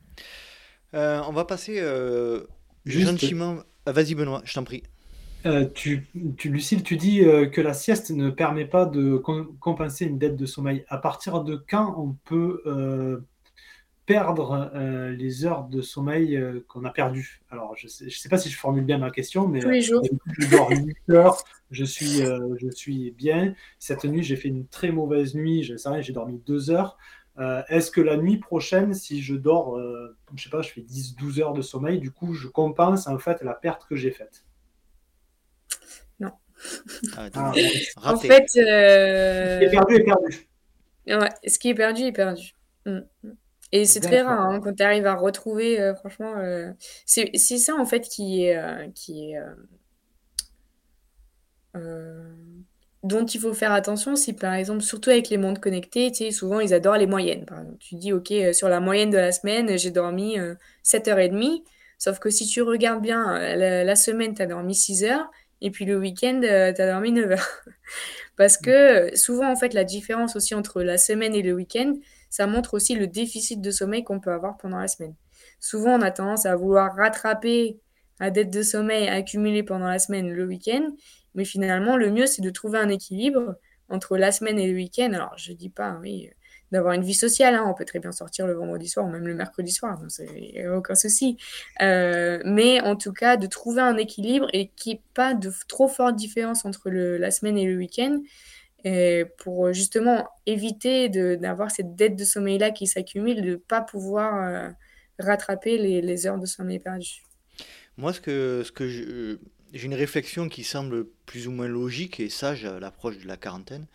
on 0.92 1.32
va 1.32 1.44
passer 1.44 1.80
gentiment. 2.84 3.58
Vas-y, 3.86 4.14
Benoît, 4.16 4.42
je 4.44 4.54
t'en 4.54 4.64
prie. 4.64 4.82
Euh, 5.48 5.64
tu, 5.72 6.06
tu, 6.36 6.50
Lucille, 6.50 6.82
tu 6.82 6.96
dis 6.96 7.24
euh, 7.24 7.46
que 7.46 7.62
la 7.62 7.72
sieste 7.72 8.10
ne 8.10 8.28
permet 8.28 8.66
pas 8.66 8.84
de 8.84 9.16
compenser 9.16 10.04
une 10.04 10.18
dette 10.18 10.36
de 10.36 10.46
sommeil. 10.46 10.84
À 10.88 10.98
partir 10.98 11.42
de 11.42 11.56
quand 11.56 11.94
on 11.98 12.14
peut 12.24 12.60
euh, 12.66 13.20
perdre 14.04 14.70
les 15.16 15.46
heures 15.46 15.64
de 15.64 15.80
sommeil 15.80 16.40
qu'on 16.66 16.84
a 16.84 16.90
perdues? 16.90 17.40
Alors, 17.50 17.76
je 17.76 17.86
ne 17.86 17.90
sais, 17.90 18.10
sais, 18.10 18.28
pas 18.28 18.38
si 18.38 18.50
je 18.50 18.58
formule 18.58 18.84
bien 18.84 18.98
ma 18.98 19.10
question, 19.10 19.48
mais 19.48 19.60
je 19.80 20.50
dors 20.50 20.70
8 20.70 20.96
heures, 21.10 21.44
je 21.70 21.84
suis, 21.84 22.22
je 22.22 22.70
suis 22.70 23.10
bien. 23.10 23.54
Cette 23.78 24.04
nuit, 24.04 24.22
j'ai 24.22 24.36
fait 24.36 24.48
une 24.48 24.66
très 24.66 24.92
mauvaise 24.92 25.34
nuit, 25.34 25.62
je 25.62 25.76
sais 25.76 25.88
rien, 25.88 26.00
j'ai 26.00 26.14
dormi 26.14 26.40
2 26.46 26.70
heures. 26.70 26.96
Est-ce 27.68 27.90
que 27.90 28.00
la 28.00 28.16
nuit 28.16 28.38
prochaine, 28.38 28.94
si 28.94 29.20
je 29.20 29.34
dors, 29.34 29.78
je 30.34 30.42
sais 30.42 30.50
pas, 30.50 30.62
je 30.62 30.70
fais 30.70 30.80
10-12 30.80 31.40
heures 31.40 31.52
de 31.52 31.62
sommeil, 31.62 31.98
du 31.98 32.10
coup, 32.10 32.32
je 32.32 32.48
compense 32.48 33.06
en 33.08 33.18
fait 33.18 33.42
la 33.42 33.52
perte 33.52 33.86
que 33.86 33.94
j'ai 33.94 34.10
faite? 34.10 34.47
Ah, 37.16 37.28
ah, 37.34 37.52
en 38.04 38.16
fait, 38.18 38.46
euh, 38.56 39.58
ce 39.58 39.58
qui 39.58 39.64
est 39.64 39.70
perdu 39.70 39.94
est 39.96 40.04
perdu. 40.04 40.48
Ouais, 41.06 41.48
ce 41.48 41.58
qui 41.58 41.68
est 41.70 41.74
perdu 41.74 42.02
est 42.02 42.12
perdu. 42.12 42.54
Mm. 42.86 43.00
Et 43.70 43.84
c'est 43.84 44.00
très 44.00 44.22
rare 44.22 44.40
hein, 44.40 44.60
quand 44.60 44.74
tu 44.74 44.82
arrives 44.82 45.06
à 45.06 45.14
retrouver, 45.14 45.78
euh, 45.80 45.94
franchement, 45.94 46.34
euh, 46.38 46.70
c'est 47.04 47.36
ça 47.36 47.74
en 47.74 47.84
fait 47.84 48.08
qui 48.08 48.44
est, 48.44 48.92
qui 48.94 49.32
est 49.32 49.38
dont 53.04 53.24
il 53.24 53.40
faut 53.40 53.54
faire 53.54 53.72
attention, 53.72 54.16
c'est 54.16 54.32
par 54.32 54.54
exemple, 54.54 54.82
surtout 54.82 55.10
avec 55.10 55.28
les 55.30 55.38
montres 55.38 55.60
connectées, 55.60 56.10
tu 56.10 56.24
sais, 56.24 56.30
souvent 56.30 56.60
ils 56.60 56.74
adorent 56.74 56.96
les 56.96 57.06
moyennes. 57.06 57.44
Par 57.44 57.60
exemple, 57.60 57.78
tu 57.78 57.94
dis, 57.94 58.12
OK, 58.12 58.30
euh, 58.32 58.52
sur 58.52 58.68
la 58.68 58.80
moyenne 58.80 59.10
de 59.10 59.16
la 59.16 59.32
semaine, 59.32 59.78
j'ai 59.78 59.90
dormi 59.90 60.36
7h30. 60.84 61.62
Sauf 61.98 62.18
que 62.18 62.30
si 62.30 62.46
tu 62.46 62.62
regardes 62.62 63.02
bien, 63.02 63.38
la, 63.56 63.96
semaine, 63.96 64.34
tu 64.34 64.42
as 64.42 64.46
dormi 64.46 64.74
6 64.74 65.04
heures. 65.04 65.30
Et 65.60 65.70
puis 65.70 65.84
le 65.84 65.98
week-end, 65.98 66.40
tu 66.42 66.48
as 66.48 66.72
dormi 66.72 67.12
9 67.12 67.32
heures. 67.32 67.62
Parce 68.36 68.56
que 68.56 69.16
souvent, 69.16 69.50
en 69.50 69.56
fait, 69.56 69.74
la 69.74 69.84
différence 69.84 70.36
aussi 70.36 70.54
entre 70.54 70.82
la 70.82 70.98
semaine 70.98 71.34
et 71.34 71.42
le 71.42 71.52
week-end, 71.52 71.94
ça 72.30 72.46
montre 72.46 72.74
aussi 72.74 72.94
le 72.94 73.06
déficit 73.06 73.60
de 73.60 73.70
sommeil 73.70 74.04
qu'on 74.04 74.20
peut 74.20 74.32
avoir 74.32 74.56
pendant 74.58 74.78
la 74.78 74.88
semaine. 74.88 75.14
Souvent, 75.60 75.98
on 75.98 76.02
a 76.02 76.10
tendance 76.10 76.46
à 76.46 76.54
vouloir 76.54 76.94
rattraper 76.94 77.80
la 78.20 78.30
dette 78.30 78.50
de 78.50 78.62
sommeil 78.62 79.08
accumulée 79.08 79.62
pendant 79.62 79.88
la 79.88 79.98
semaine 79.98 80.32
le 80.32 80.44
week-end, 80.46 80.86
mais 81.34 81.44
finalement, 81.44 81.96
le 81.96 82.10
mieux, 82.10 82.26
c'est 82.26 82.42
de 82.42 82.50
trouver 82.50 82.78
un 82.78 82.88
équilibre 82.88 83.56
entre 83.88 84.16
la 84.16 84.32
semaine 84.32 84.58
et 84.58 84.68
le 84.68 84.74
week-end. 84.74 85.12
Alors, 85.12 85.34
je 85.36 85.52
ne 85.52 85.56
dis 85.56 85.70
pas, 85.70 85.98
oui, 86.00 86.30
d'avoir 86.72 86.94
une 86.94 87.02
vie 87.02 87.14
sociale. 87.14 87.54
Hein. 87.54 87.64
On 87.66 87.74
peut 87.74 87.84
très 87.84 87.98
bien 87.98 88.12
sortir 88.12 88.46
le 88.46 88.54
vendredi 88.54 88.88
soir 88.88 89.06
ou 89.06 89.10
même 89.10 89.26
le 89.26 89.34
mercredi 89.34 89.72
soir, 89.72 89.98
n'y 90.30 90.60
a 90.60 90.76
aucun 90.76 90.94
souci. 90.94 91.36
Euh, 91.80 92.40
mais 92.44 92.80
en 92.80 92.96
tout 92.96 93.12
cas, 93.12 93.36
de 93.36 93.46
trouver 93.46 93.82
un 93.82 93.96
équilibre 93.96 94.48
et 94.52 94.68
qu'il 94.76 94.92
n'y 94.92 94.98
ait 94.98 95.02
pas 95.14 95.34
de 95.34 95.52
trop 95.68 95.88
forte 95.88 96.16
différence 96.16 96.64
entre 96.64 96.90
la 96.90 97.30
semaine 97.30 97.58
et 97.58 97.66
le 97.66 97.76
week-end 97.76 98.20
et 98.84 99.24
pour 99.38 99.72
justement 99.72 100.28
éviter 100.46 101.08
d'avoir 101.08 101.70
cette 101.70 101.96
dette 101.96 102.16
de 102.16 102.24
sommeil-là 102.24 102.70
qui 102.70 102.86
s'accumule, 102.86 103.42
de 103.42 103.50
ne 103.50 103.56
pas 103.56 103.80
pouvoir 103.80 104.48
euh, 104.48 104.70
rattraper 105.18 105.78
les, 105.78 106.26
heures 106.26 106.38
de 106.38 106.46
sommeil 106.46 106.78
perdues. 106.78 107.22
Moi, 107.96 108.12
ce 108.12 108.20
que, 108.20 108.64
j'ai 109.72 109.86
une 109.86 109.94
réflexion 109.94 110.48
qui 110.48 110.62
semble 110.62 111.06
plus 111.26 111.48
ou 111.48 111.50
moins 111.50 111.66
logique 111.66 112.20
et 112.20 112.28
sage 112.28 112.64
à 112.64 112.78
l'approche 112.78 113.18
de 113.18 113.26
la 113.26 113.36
quarantaine. 113.36 113.86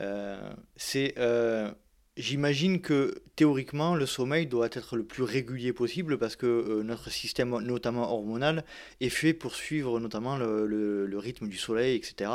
Euh, 0.00 0.52
c'est, 0.76 1.14
euh, 1.18 1.70
j'imagine 2.16 2.80
que 2.80 3.22
théoriquement, 3.36 3.94
le 3.94 4.06
sommeil 4.06 4.46
doit 4.46 4.68
être 4.72 4.96
le 4.96 5.04
plus 5.04 5.22
régulier 5.22 5.72
possible 5.72 6.18
parce 6.18 6.36
que 6.36 6.82
notre 6.82 7.10
système, 7.10 7.58
notamment 7.60 8.12
hormonal, 8.12 8.64
est 9.00 9.08
fait 9.08 9.34
pour 9.34 9.54
suivre 9.54 10.00
notamment 10.00 10.36
le, 10.36 10.66
le, 10.66 11.18
rythme 11.18 11.48
du 11.48 11.56
soleil, 11.56 11.96
etc. 11.96 12.30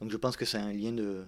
Donc 0.00 0.10
je 0.10 0.16
pense 0.16 0.36
que 0.36 0.44
c'est 0.44 0.58
un 0.58 0.72
lien 0.72 0.92
de, 0.92 1.24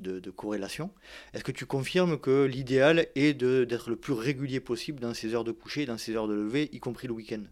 de, 0.00 0.30
corrélation. 0.30 0.90
Est-ce 1.32 1.44
que 1.44 1.52
tu 1.52 1.66
confirmes 1.66 2.18
que 2.18 2.44
l'idéal 2.44 3.06
est 3.14 3.34
d'être 3.34 3.90
le 3.90 3.96
plus 3.96 4.12
régulier 4.12 4.60
possible 4.60 5.00
dans 5.00 5.14
ses 5.14 5.34
heures 5.34 5.44
de 5.44 5.52
coucher, 5.52 5.86
dans 5.86 5.98
ses 5.98 6.14
heures 6.16 6.28
de 6.28 6.34
lever, 6.34 6.68
y 6.72 6.80
compris 6.80 7.06
le 7.06 7.14
week-end? 7.14 7.44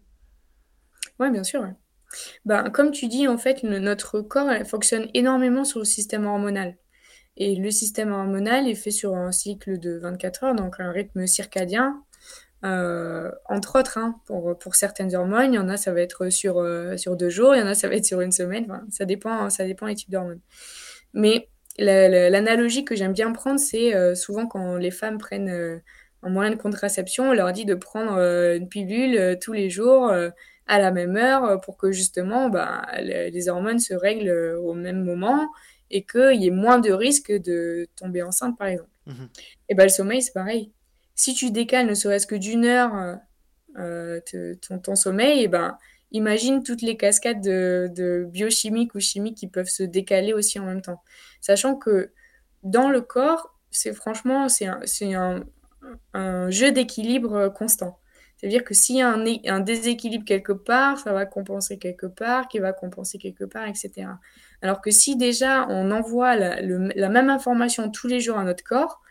Oui, 1.19 1.31
bien 1.31 1.43
sûr. 1.43 1.67
Ben, 2.45 2.69
comme 2.69 2.91
tu 2.91 3.07
dis, 3.07 3.27
en 3.27 3.37
fait, 3.37 3.63
notre 3.63 4.21
corps 4.21 4.49
fonctionne 4.65 5.09
énormément 5.13 5.65
sur 5.65 5.79
le 5.79 5.85
système 5.85 6.25
hormonal. 6.25 6.77
Et 7.37 7.55
le 7.55 7.69
système 7.69 8.11
hormonal 8.11 8.67
est 8.67 8.75
fait 8.75 8.91
sur 8.91 9.15
un 9.15 9.31
cycle 9.31 9.79
de 9.79 9.97
24 9.97 10.43
heures, 10.43 10.55
donc 10.55 10.79
un 10.79 10.91
rythme 10.91 11.27
circadien. 11.27 12.03
Euh, 12.65 13.31
entre 13.45 13.79
autres, 13.79 13.99
hein, 13.99 14.19
pour, 14.25 14.57
pour, 14.57 14.73
certaines 14.73 15.15
hormones, 15.15 15.53
il 15.53 15.57
y 15.57 15.59
en 15.59 15.69
a, 15.69 15.77
ça 15.77 15.93
va 15.93 16.01
être 16.01 16.29
sur, 16.29 16.57
euh, 16.57 16.97
sur 16.97 17.15
deux 17.15 17.29
jours, 17.29 17.55
il 17.55 17.59
y 17.59 17.61
en 17.61 17.67
a, 17.67 17.75
ça 17.75 17.87
va 17.87 17.95
être 17.95 18.05
sur 18.05 18.21
une 18.21 18.31
semaine. 18.31 18.65
ça, 18.89 19.05
dépend, 19.05 19.51
ça 19.51 19.65
dépend 19.65 19.85
des 19.85 19.95
types 19.95 20.09
d'hormones. 20.09 20.41
Mais 21.13 21.47
L'analogie 21.79 22.85
que 22.85 22.95
j'aime 22.95 23.13
bien 23.13 23.31
prendre, 23.31 23.59
c'est 23.59 23.93
euh, 23.93 24.15
souvent 24.15 24.47
quand 24.47 24.77
les 24.77 24.89
femmes 24.89 25.19
prennent 25.19 25.79
un 26.23 26.29
moyen 26.29 26.49
de 26.49 26.55
contraception, 26.55 27.29
on 27.29 27.33
leur 27.33 27.53
dit 27.53 27.65
de 27.65 27.75
prendre 27.75 28.17
une 28.17 28.67
pilule 28.67 29.37
tous 29.39 29.53
les 29.53 29.69
jours 29.69 30.11
à 30.11 30.79
la 30.79 30.89
même 30.89 31.15
heure 31.15 31.61
pour 31.61 31.77
que 31.77 31.91
justement 31.91 32.49
bah, 32.49 32.81
les 32.99 33.47
hormones 33.47 33.77
se 33.77 33.93
règlent 33.93 34.57
au 34.59 34.73
même 34.73 35.03
moment 35.03 35.49
et 35.89 36.03
qu'il 36.03 36.41
y 36.41 36.47
ait 36.47 36.51
moins 36.51 36.79
de 36.79 36.91
risques 36.91 37.31
de 37.31 37.87
tomber 37.95 38.21
enceinte, 38.23 38.57
par 38.57 38.67
exemple. 38.67 38.89
Mmh 39.05 39.25
et 39.69 39.75
ben, 39.75 39.83
le 39.83 39.89
sommeil, 39.89 40.21
c'est 40.21 40.33
pareil. 40.33 40.71
Si 41.15 41.33
tu 41.33 41.51
décales 41.51 41.87
ne 41.87 41.93
serait-ce 41.93 42.27
que 42.27 42.35
d'une 42.35 42.65
heure 42.65 43.19
ton, 43.75 44.79
ton, 44.79 44.95
sommeil, 44.95 45.43
et 45.43 45.47
ben, 45.47 45.77
imagine 46.11 46.63
toutes 46.63 46.81
les 46.81 46.97
cascades 46.97 47.41
de, 47.41 47.89
de 47.93 48.25
biochimiques 48.29 48.95
ou 48.95 48.99
chimiques 48.99 49.37
qui 49.37 49.47
peuvent 49.47 49.67
se 49.67 49.83
décaler 49.83 50.33
aussi 50.33 50.59
en 50.59 50.65
même 50.65 50.81
temps. 50.81 51.01
Sachant 51.41 51.75
que 51.75 52.11
dans 52.63 52.89
le 52.89 53.01
corps, 53.01 53.57
c'est 53.71 53.93
franchement, 53.93 54.47
c'est 54.49 54.65
un, 55.13 55.43
un, 56.13 56.49
jeu 56.49 56.71
d'équilibre 56.71 57.49
constant. 57.49 57.99
C'est-à-dire 58.37 58.63
que 58.63 58.73
s'il 58.73 58.97
y 58.97 59.01
a 59.01 59.09
un, 59.09 59.25
un, 59.45 59.59
déséquilibre 59.59 60.25
quelque 60.25 60.51
part, 60.51 60.99
ça 60.99 61.11
va 61.11 61.25
compenser 61.25 61.79
quelque 61.79 62.05
part, 62.05 62.47
qui 62.47 62.59
va 62.59 62.71
compenser 62.71 63.17
quelque 63.17 63.45
part, 63.45 63.67
etc. 63.67 64.07
Alors 64.61 64.81
que 64.81 64.91
si 64.91 65.15
déjà 65.15 65.67
on 65.69 65.91
envoie 65.91 66.35
la, 66.35 66.61
la 66.61 67.09
même 67.09 67.29
information 67.29 67.89
tous 67.89 68.07
les 68.07 68.19
jours 68.19 68.37
à 68.37 68.43
notre 68.43 68.63
corps, 68.63 69.01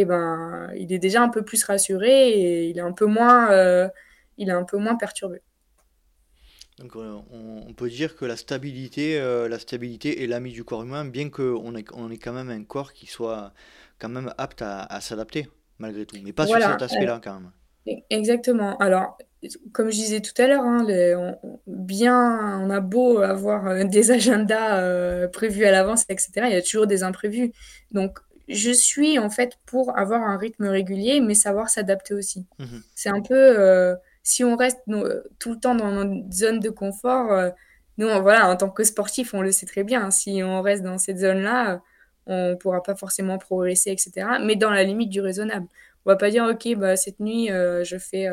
eh 0.00 0.04
ben, 0.04 0.70
il 0.76 0.92
est 0.92 1.00
déjà 1.00 1.20
un 1.22 1.28
peu 1.28 1.42
plus 1.42 1.64
rassuré 1.64 2.28
et 2.28 2.68
il 2.68 2.78
est 2.78 2.82
un 2.82 2.92
peu 2.92 3.06
moins, 3.06 3.50
euh, 3.50 3.88
il 4.36 4.48
est 4.48 4.52
un 4.52 4.62
peu 4.62 4.76
moins 4.76 4.94
perturbé. 4.94 5.42
Donc 6.78 6.94
euh, 6.94 7.16
on, 7.32 7.74
peut 7.74 7.88
dire 7.88 8.14
que 8.14 8.24
la 8.24 8.36
stabilité, 8.36 9.18
euh, 9.18 9.48
la 9.48 9.58
stabilité 9.58 10.22
est 10.22 10.28
l'ami 10.28 10.52
du 10.52 10.62
corps 10.62 10.84
humain, 10.84 11.04
bien 11.04 11.30
qu'on 11.30 11.74
ait, 11.74 11.84
on 11.92 12.08
quand 12.10 12.32
même 12.32 12.48
un 12.48 12.62
corps 12.62 12.92
qui 12.92 13.06
soit 13.06 13.52
quand 13.98 14.08
même 14.08 14.32
apte 14.38 14.62
à, 14.62 15.00
s'adapter, 15.00 15.48
malgré 15.78 16.06
tout. 16.06 16.16
Mais 16.22 16.32
pas 16.32 16.46
sur 16.46 16.62
cet 16.62 16.80
aspect-là, 16.80 17.20
quand 17.22 17.40
même. 17.40 17.50
Exactement. 18.10 18.76
Alors, 18.78 19.18
comme 19.72 19.90
je 19.90 19.96
disais 19.96 20.20
tout 20.20 20.40
à 20.40 20.46
l'heure, 20.46 20.64
hein, 20.64 20.84
on, 20.88 21.60
bien, 21.66 22.60
on 22.60 22.70
a 22.70 22.80
beau 22.80 23.18
avoir 23.18 23.68
euh, 23.68 23.84
des 23.84 24.10
agendas 24.10 25.28
prévus 25.28 25.64
à 25.64 25.70
l'avance, 25.70 26.04
etc., 26.08 26.30
il 26.46 26.52
y 26.52 26.56
a 26.56 26.62
toujours 26.62 26.86
des 26.86 27.02
imprévus. 27.02 27.52
Donc, 27.92 28.18
je 28.48 28.70
suis 28.70 29.18
en 29.18 29.28
fait 29.28 29.58
pour 29.66 29.96
avoir 29.98 30.22
un 30.22 30.38
rythme 30.38 30.66
régulier, 30.66 31.20
mais 31.20 31.34
savoir 31.34 31.68
s'adapter 31.68 32.14
aussi. 32.14 32.46
Mmh 32.58 32.78
C'est 32.94 33.10
un 33.10 33.20
peu 33.20 33.96
si 34.28 34.44
on 34.44 34.56
reste 34.56 34.80
euh, 34.90 35.22
tout 35.38 35.52
le 35.52 35.58
temps 35.58 35.74
dans 35.74 35.90
notre 35.90 36.30
zone 36.30 36.60
de 36.60 36.68
confort, 36.68 37.32
euh, 37.32 37.48
nous, 37.96 38.08
voilà, 38.20 38.50
en 38.50 38.56
tant 38.56 38.68
que 38.68 38.84
sportif, 38.84 39.32
on 39.32 39.40
le 39.40 39.52
sait 39.52 39.64
très 39.64 39.84
bien. 39.84 40.10
Si 40.10 40.42
on 40.44 40.60
reste 40.60 40.82
dans 40.82 40.98
cette 40.98 41.18
zone-là, 41.18 41.80
on 42.26 42.50
ne 42.50 42.54
pourra 42.54 42.82
pas 42.82 42.94
forcément 42.94 43.38
progresser, 43.38 43.90
etc. 43.90 44.26
Mais 44.44 44.54
dans 44.54 44.70
la 44.70 44.84
limite 44.84 45.08
du 45.08 45.22
raisonnable. 45.22 45.66
On 46.04 46.10
va 46.10 46.16
pas 46.16 46.30
dire, 46.30 46.44
OK, 46.44 46.76
bah, 46.76 46.96
cette 46.96 47.20
nuit, 47.20 47.50
euh, 47.50 47.84
je, 47.84 47.96
fais, 47.96 48.28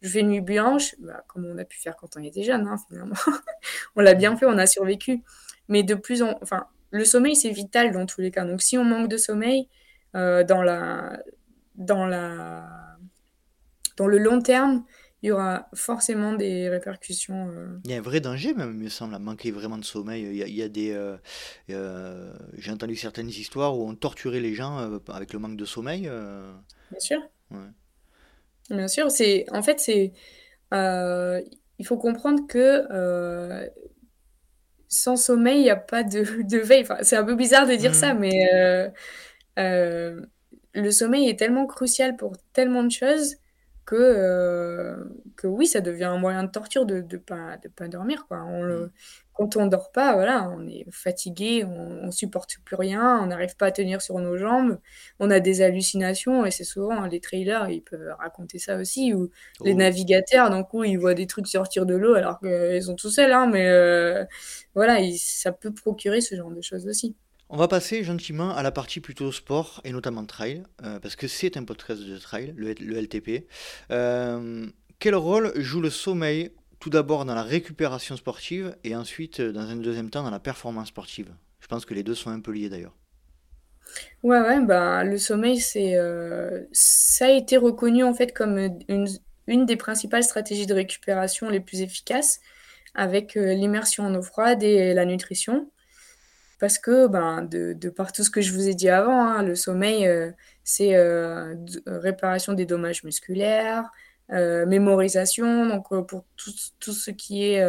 je 0.00 0.08
fais 0.08 0.22
nuit 0.22 0.40
blanche, 0.40 0.94
bah, 1.00 1.24
comme 1.28 1.46
on 1.46 1.58
a 1.58 1.64
pu 1.64 1.78
faire 1.78 1.96
quand 1.96 2.16
on 2.16 2.22
était 2.22 2.42
jeune, 2.42 2.66
hein, 2.66 2.76
finalement. 2.88 3.16
on 3.96 4.00
l'a 4.00 4.14
bien 4.14 4.36
fait, 4.36 4.46
on 4.46 4.58
a 4.58 4.66
survécu. 4.66 5.22
Mais 5.68 5.82
de 5.82 5.94
plus 5.94 6.22
en... 6.22 6.38
Enfin, 6.42 6.66
le 6.90 7.04
sommeil, 7.04 7.36
c'est 7.36 7.50
vital 7.50 7.92
dans 7.92 8.06
tous 8.06 8.20
les 8.20 8.30
cas. 8.30 8.44
Donc, 8.44 8.62
si 8.62 8.78
on 8.78 8.84
manque 8.84 9.08
de 9.08 9.16
sommeil, 9.16 9.68
dans, 10.14 10.62
la, 10.62 11.22
dans, 11.74 12.06
la, 12.06 12.96
dans 13.96 14.06
le 14.06 14.18
long 14.18 14.40
terme, 14.40 14.84
il 15.22 15.28
y 15.28 15.32
aura 15.32 15.68
forcément 15.74 16.32
des 16.32 16.68
répercussions. 16.68 17.48
Euh. 17.50 17.78
Il 17.84 17.90
y 17.90 17.94
a 17.94 17.98
un 17.98 18.02
vrai 18.02 18.20
danger 18.20 18.54
même, 18.54 18.74
il 18.76 18.84
me 18.84 18.88
semble, 18.88 19.14
à 19.14 19.18
manquer 19.18 19.50
vraiment 19.50 19.78
de 19.78 19.84
sommeil. 19.84 20.22
Il 20.22 20.54
y 20.54 20.62
a, 20.62 20.68
des, 20.68 20.92
euh, 20.92 21.16
euh, 21.70 22.32
j'ai 22.56 22.70
entendu 22.70 22.94
certaines 22.94 23.28
histoires 23.28 23.76
où 23.76 23.88
on 23.88 23.94
torturait 23.96 24.40
les 24.40 24.54
gens 24.54 25.00
avec 25.08 25.32
le 25.32 25.38
manque 25.38 25.56
de 25.56 25.64
sommeil. 25.64 26.02
Bien 26.02 27.00
sûr. 27.00 27.20
Bien 28.70 28.88
sûr, 28.88 29.10
c'est 29.10 29.46
en 29.52 29.62
fait 29.62 29.80
c'est 29.80 30.12
il 31.78 31.86
faut 31.86 31.96
comprendre 31.96 32.46
que 32.48 32.86
sans 34.88 35.16
sommeil 35.16 35.58
il 35.60 35.62
n'y 35.64 35.70
a 35.70 35.76
pas 35.76 36.02
de, 36.02 36.42
de 36.42 36.58
veille. 36.58 36.82
Enfin, 36.82 36.98
c'est 37.02 37.16
un 37.16 37.24
peu 37.24 37.34
bizarre 37.34 37.66
de 37.66 37.74
dire 37.74 37.94
ça, 37.94 38.14
mmh. 38.14 38.18
mais 38.18 38.90
le 40.74 40.90
sommeil 40.90 41.28
est 41.28 41.38
tellement 41.38 41.66
crucial 41.66 42.16
pour 42.16 42.36
tellement 42.52 42.82
de 42.84 42.90
choses 42.90 43.36
que, 43.86 43.96
euh, 43.96 44.96
que 45.38 45.46
oui, 45.46 45.68
ça 45.68 45.80
devient 45.80 46.04
un 46.04 46.18
moyen 46.18 46.42
de 46.42 46.50
torture 46.50 46.84
de 46.84 46.96
ne 46.96 47.16
pas, 47.16 47.56
de 47.62 47.68
pas 47.68 47.86
dormir. 47.86 48.26
Quoi. 48.26 48.42
On 48.42 48.62
le, 48.62 48.86
mm. 48.86 48.90
quand 49.34 49.56
on 49.56 49.66
dort 49.66 49.92
pas, 49.92 50.14
voilà, 50.14 50.50
on 50.50 50.66
est 50.66 50.84
fatigué, 50.90 51.64
on, 51.64 52.06
ne 52.06 52.10
supporte 52.10 52.58
plus 52.64 52.74
rien, 52.74 53.20
on 53.22 53.26
n'arrive 53.26 53.56
pas 53.56 53.66
à 53.66 53.70
tenir 53.70 54.02
sur 54.02 54.18
nos 54.18 54.36
jambes, 54.36 54.78
on 55.20 55.30
a 55.30 55.38
des 55.38 55.62
hallucinations, 55.62 56.44
et 56.44 56.50
c'est 56.50 56.64
souvent 56.64 57.06
les 57.06 57.20
trailers, 57.20 57.70
ils 57.70 57.82
peuvent 57.82 58.14
raconter 58.18 58.58
ça 58.58 58.76
aussi, 58.76 59.14
ou 59.14 59.30
les 59.64 59.74
oh. 59.74 59.76
navigateurs, 59.76 60.50
donc 60.50 60.74
où 60.74 60.82
ils 60.82 60.98
voient 60.98 61.14
des 61.14 61.28
trucs 61.28 61.46
sortir 61.46 61.86
de 61.86 61.94
l'eau 61.94 62.14
alors 62.14 62.40
qu'ils 62.40 62.82
sont 62.82 62.96
tout 62.96 63.10
seuls, 63.10 63.32
hein, 63.32 63.46
mais 63.46 63.68
euh, 63.68 64.24
voilà, 64.74 64.98
ça 65.16 65.52
peut 65.52 65.72
procurer 65.72 66.20
ce 66.20 66.34
genre 66.34 66.50
de 66.50 66.60
choses 66.60 66.86
aussi. 66.88 67.14
On 67.50 67.56
va 67.56 67.68
passer 67.68 68.02
gentiment 68.02 68.54
à 68.54 68.62
la 68.62 68.72
partie 68.72 69.00
plutôt 69.00 69.30
sport 69.32 69.80
et 69.84 69.92
notamment 69.92 70.26
trail, 70.26 70.64
euh, 70.82 70.98
parce 70.98 71.14
que 71.14 71.28
c'est 71.28 71.56
un 71.56 71.64
podcast 71.64 72.02
de 72.02 72.18
trail, 72.18 72.52
le, 72.56 72.74
LTP. 72.74 73.46
Euh, 73.90 74.66
quel 74.98 75.14
rôle 75.14 75.52
joue 75.60 75.80
le 75.80 75.90
sommeil 75.90 76.52
tout 76.80 76.90
d'abord 76.90 77.24
dans 77.24 77.34
la 77.34 77.42
récupération 77.42 78.16
sportive 78.16 78.76
et 78.84 78.94
ensuite 78.96 79.40
dans 79.40 79.68
un 79.68 79.76
deuxième 79.76 80.10
temps 80.10 80.22
dans 80.22 80.30
la 80.30 80.40
performance 80.40 80.88
sportive? 80.88 81.34
Je 81.60 81.66
pense 81.66 81.84
que 81.84 81.94
les 81.94 82.02
deux 82.02 82.14
sont 82.14 82.30
un 82.30 82.40
peu 82.40 82.52
liés 82.52 82.68
d'ailleurs. 82.68 82.96
Ouais, 84.22 84.60
bah, 84.60 85.04
le 85.04 85.18
sommeil, 85.18 85.60
c'est, 85.60 85.96
euh, 85.96 86.64
ça 86.72 87.26
a 87.26 87.30
été 87.30 87.56
reconnu 87.56 88.04
en 88.04 88.14
fait 88.14 88.32
comme 88.34 88.58
une, 88.88 89.66
des 89.66 89.76
principales 89.76 90.24
stratégies 90.24 90.66
de 90.66 90.74
récupération 90.74 91.48
les 91.48 91.60
plus 91.60 91.80
efficaces 91.82 92.40
avec 92.94 93.34
l'immersion 93.34 94.04
en 94.04 94.14
eau 94.14 94.22
froide 94.22 94.62
et 94.62 94.94
la 94.94 95.04
nutrition. 95.04 95.70
parce 96.58 96.78
que 96.78 97.06
ben, 97.06 97.42
de, 97.44 97.74
par 97.90 98.12
tout 98.12 98.24
ce 98.24 98.30
que 98.30 98.40
je 98.40 98.52
vous 98.52 98.68
ai 98.68 98.74
dit 98.74 98.88
avant, 98.88 99.22
hein, 99.28 99.42
le 99.42 99.54
sommeil, 99.54 100.06
euh, 100.06 100.30
c'est 100.64 100.96
euh, 100.96 101.54
réparation 101.86 102.52
des 102.52 102.66
dommages 102.66 103.04
musculaires, 103.04 103.84
euh, 103.84 103.88
mémorisation, 104.30 105.66
donc 105.66 105.88
pour 106.06 106.24
tout, 106.36 106.52
tout, 106.80 106.92
ce 106.92 107.10
qui 107.10 107.44
est, 107.44 107.64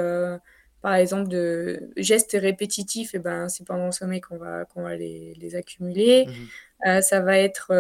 par 0.82 0.96
exemple, 0.96 1.30
de 1.30 1.92
gestes 1.98 2.38
répétitifs, 2.40 3.14
et 3.14 3.18
eh 3.18 3.20
ben, 3.20 3.48
c'est 3.48 3.66
pendant 3.66 3.86
le 3.86 3.92
sommeil 3.92 4.22
qu'on 4.22 4.38
va, 4.38 4.66
qu'on 4.66 4.84
va 4.84 4.96
les, 4.96 5.34
les 5.40 5.56
accumuler. 5.56 6.26
Mmh 6.28 6.32
ça 7.02 7.20
va 7.20 7.38
être 7.38 7.74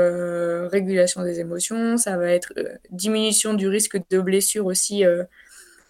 régulation 0.67 1.23
des 1.23 1.39
émotions, 1.39 1.95
ça 1.95 2.17
va 2.17 2.31
être 2.31 2.51
diminution 2.89 3.53
du 3.53 3.69
risque 3.69 3.97
de 4.09 4.19
blessure 4.19 4.65
aussi 4.65 5.05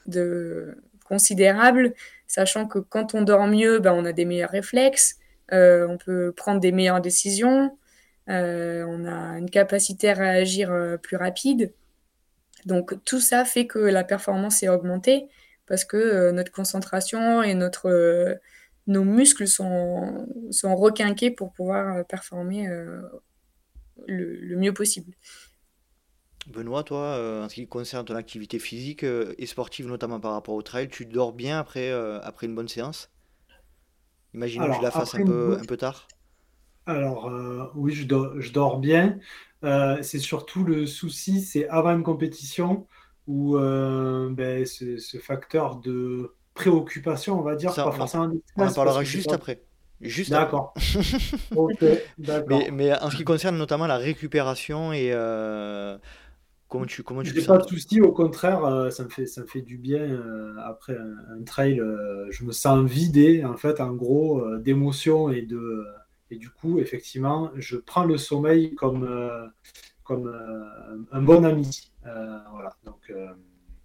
de, 0.06 0.78
considérable 1.06 1.96
sachant 2.30 2.68
que 2.68 2.80
quand 2.80 3.16
on 3.16 3.24
dort 3.24 3.48
mieux, 3.48 3.80
ben, 3.80 3.94
on 3.94 4.06
a 4.06 4.14
des 4.14 4.24
meilleurs 4.24 4.52
réflexes, 4.52 5.18
euh, 5.52 5.88
on 5.90 5.98
peut 5.98 6.32
prendre 6.32 6.62
des 6.62 6.72
meilleures 6.72 7.02
décisions, 7.02 7.76
euh, 8.30 8.86
on 8.88 9.06
a 9.06 9.40
une 9.40 9.50
capacité 9.50 10.10
à 10.10 10.14
réagir 10.14 10.72
euh, 10.72 10.96
plus 10.98 11.18
rapide. 11.18 11.74
Donc 12.66 12.94
tout 13.06 13.20
ça 13.20 13.46
fait 13.46 13.68
que 13.68 13.80
la 13.80 14.04
performance 14.04 14.64
est 14.64 14.70
augmentée 14.70 15.28
parce 15.66 15.86
que 15.86 16.32
notre 16.32 16.52
concentration 16.52 17.44
et 17.44 17.54
notre, 17.54 18.40
nos 18.88 19.04
muscles 19.04 19.48
sont, 19.48 20.28
sont 20.52 20.76
requinqués 20.76 21.32
pour 21.32 21.54
pouvoir 21.54 22.06
performer 22.08 22.68
le, 24.08 24.56
mieux 24.58 24.74
possible. 24.74 25.14
Benoît, 26.48 26.84
toi, 26.84 27.00
euh, 27.00 27.46
en 27.46 27.50
ce 27.50 27.56
qui 27.56 27.68
concerne 27.68 28.06
ton 28.06 28.16
activité 28.16 28.60
physique 28.60 29.04
euh, 29.04 29.34
et 29.38 29.46
sportive, 29.46 29.88
notamment 29.88 30.20
par 30.20 30.32
rapport 30.32 30.56
au 30.56 30.62
trail, 30.62 30.90
tu 30.90 31.06
dors 31.06 31.34
bien 31.34 31.60
après, 31.60 31.92
euh, 31.92 32.20
après 32.22 32.48
une 32.48 32.56
bonne 32.56 32.68
séance? 32.68 33.12
Imaginons 34.34 34.70
que 34.70 34.78
tu 34.78 34.84
la 34.84 34.92
fasses 34.92 35.16
un 35.16 35.26
peu, 35.26 35.58
un 35.60 35.66
peu 35.66 35.78
tard. 35.78 36.08
Alors, 36.86 37.32
oui, 37.76 37.94
je 37.94 38.06
je 38.40 38.52
dors 38.52 38.80
bien. 38.80 39.20
C'est 39.62 40.20
surtout 40.20 40.64
le 40.64 40.86
souci, 40.86 41.42
c'est 41.42 41.68
avant 41.70 41.92
une 41.92 42.04
compétition 42.04 42.88
où 43.28 43.58
ben, 43.58 44.66
ce, 44.66 45.18
facteur 45.22 45.78
de 45.78 46.34
préoccupation, 46.54 47.40
on 47.40 47.44
va 47.44 47.56
dire, 47.56 47.74
pas 47.74 47.92
forcément 47.92 48.30
on 48.58 48.68
en 48.68 48.74
parlera 48.74 49.04
juste 49.04 49.32
après. 49.32 49.62
Juste 50.02 50.32
D'accord. 50.32 50.74
mais, 52.48 52.70
mais, 52.72 52.98
en 53.02 53.10
ce 53.10 53.18
qui 53.18 53.26
concerne 53.26 53.58
notamment 53.58 53.86
la 53.86 53.98
récupération 53.98 54.94
et, 54.94 55.14
Comment 56.70 56.86
tu, 56.86 57.02
comment 57.02 57.24
tu 57.24 57.34
pas 57.42 57.58
de 57.58 57.68
souci, 57.68 58.00
au 58.00 58.12
contraire, 58.12 58.64
euh, 58.64 58.92
ça, 58.92 59.04
me 59.04 59.10
fait, 59.10 59.26
ça 59.26 59.42
me 59.42 59.48
fait 59.48 59.64
du 59.64 59.80
bien 59.80 60.02
euh, 60.02 60.54
après 60.64 60.96
un, 60.96 61.44
trail. 61.44 61.80
Euh, 61.80 62.28
je 62.30 62.46
me 62.46 62.52
sens 62.52 62.88
vidé, 62.88 63.44
en 63.44 63.58
fait, 63.58 63.82
en 63.82 63.92
gros, 63.92 64.46
d'émotions 64.58 65.32
et 65.32 65.42
de. 65.42 65.84
Et 66.32 66.38
du 66.38 66.50
coup, 66.50 66.80
effectivement, 66.80 67.52
je 67.56 67.78
prends 67.78 68.06
le 68.06 68.18
sommeil 68.18 68.76
comme, 68.76 69.08
comme 70.04 70.32
un 71.12 71.22
bon 71.22 71.44
ami. 71.44 71.92
voilà. 72.04 72.76
Donc, 72.86 73.12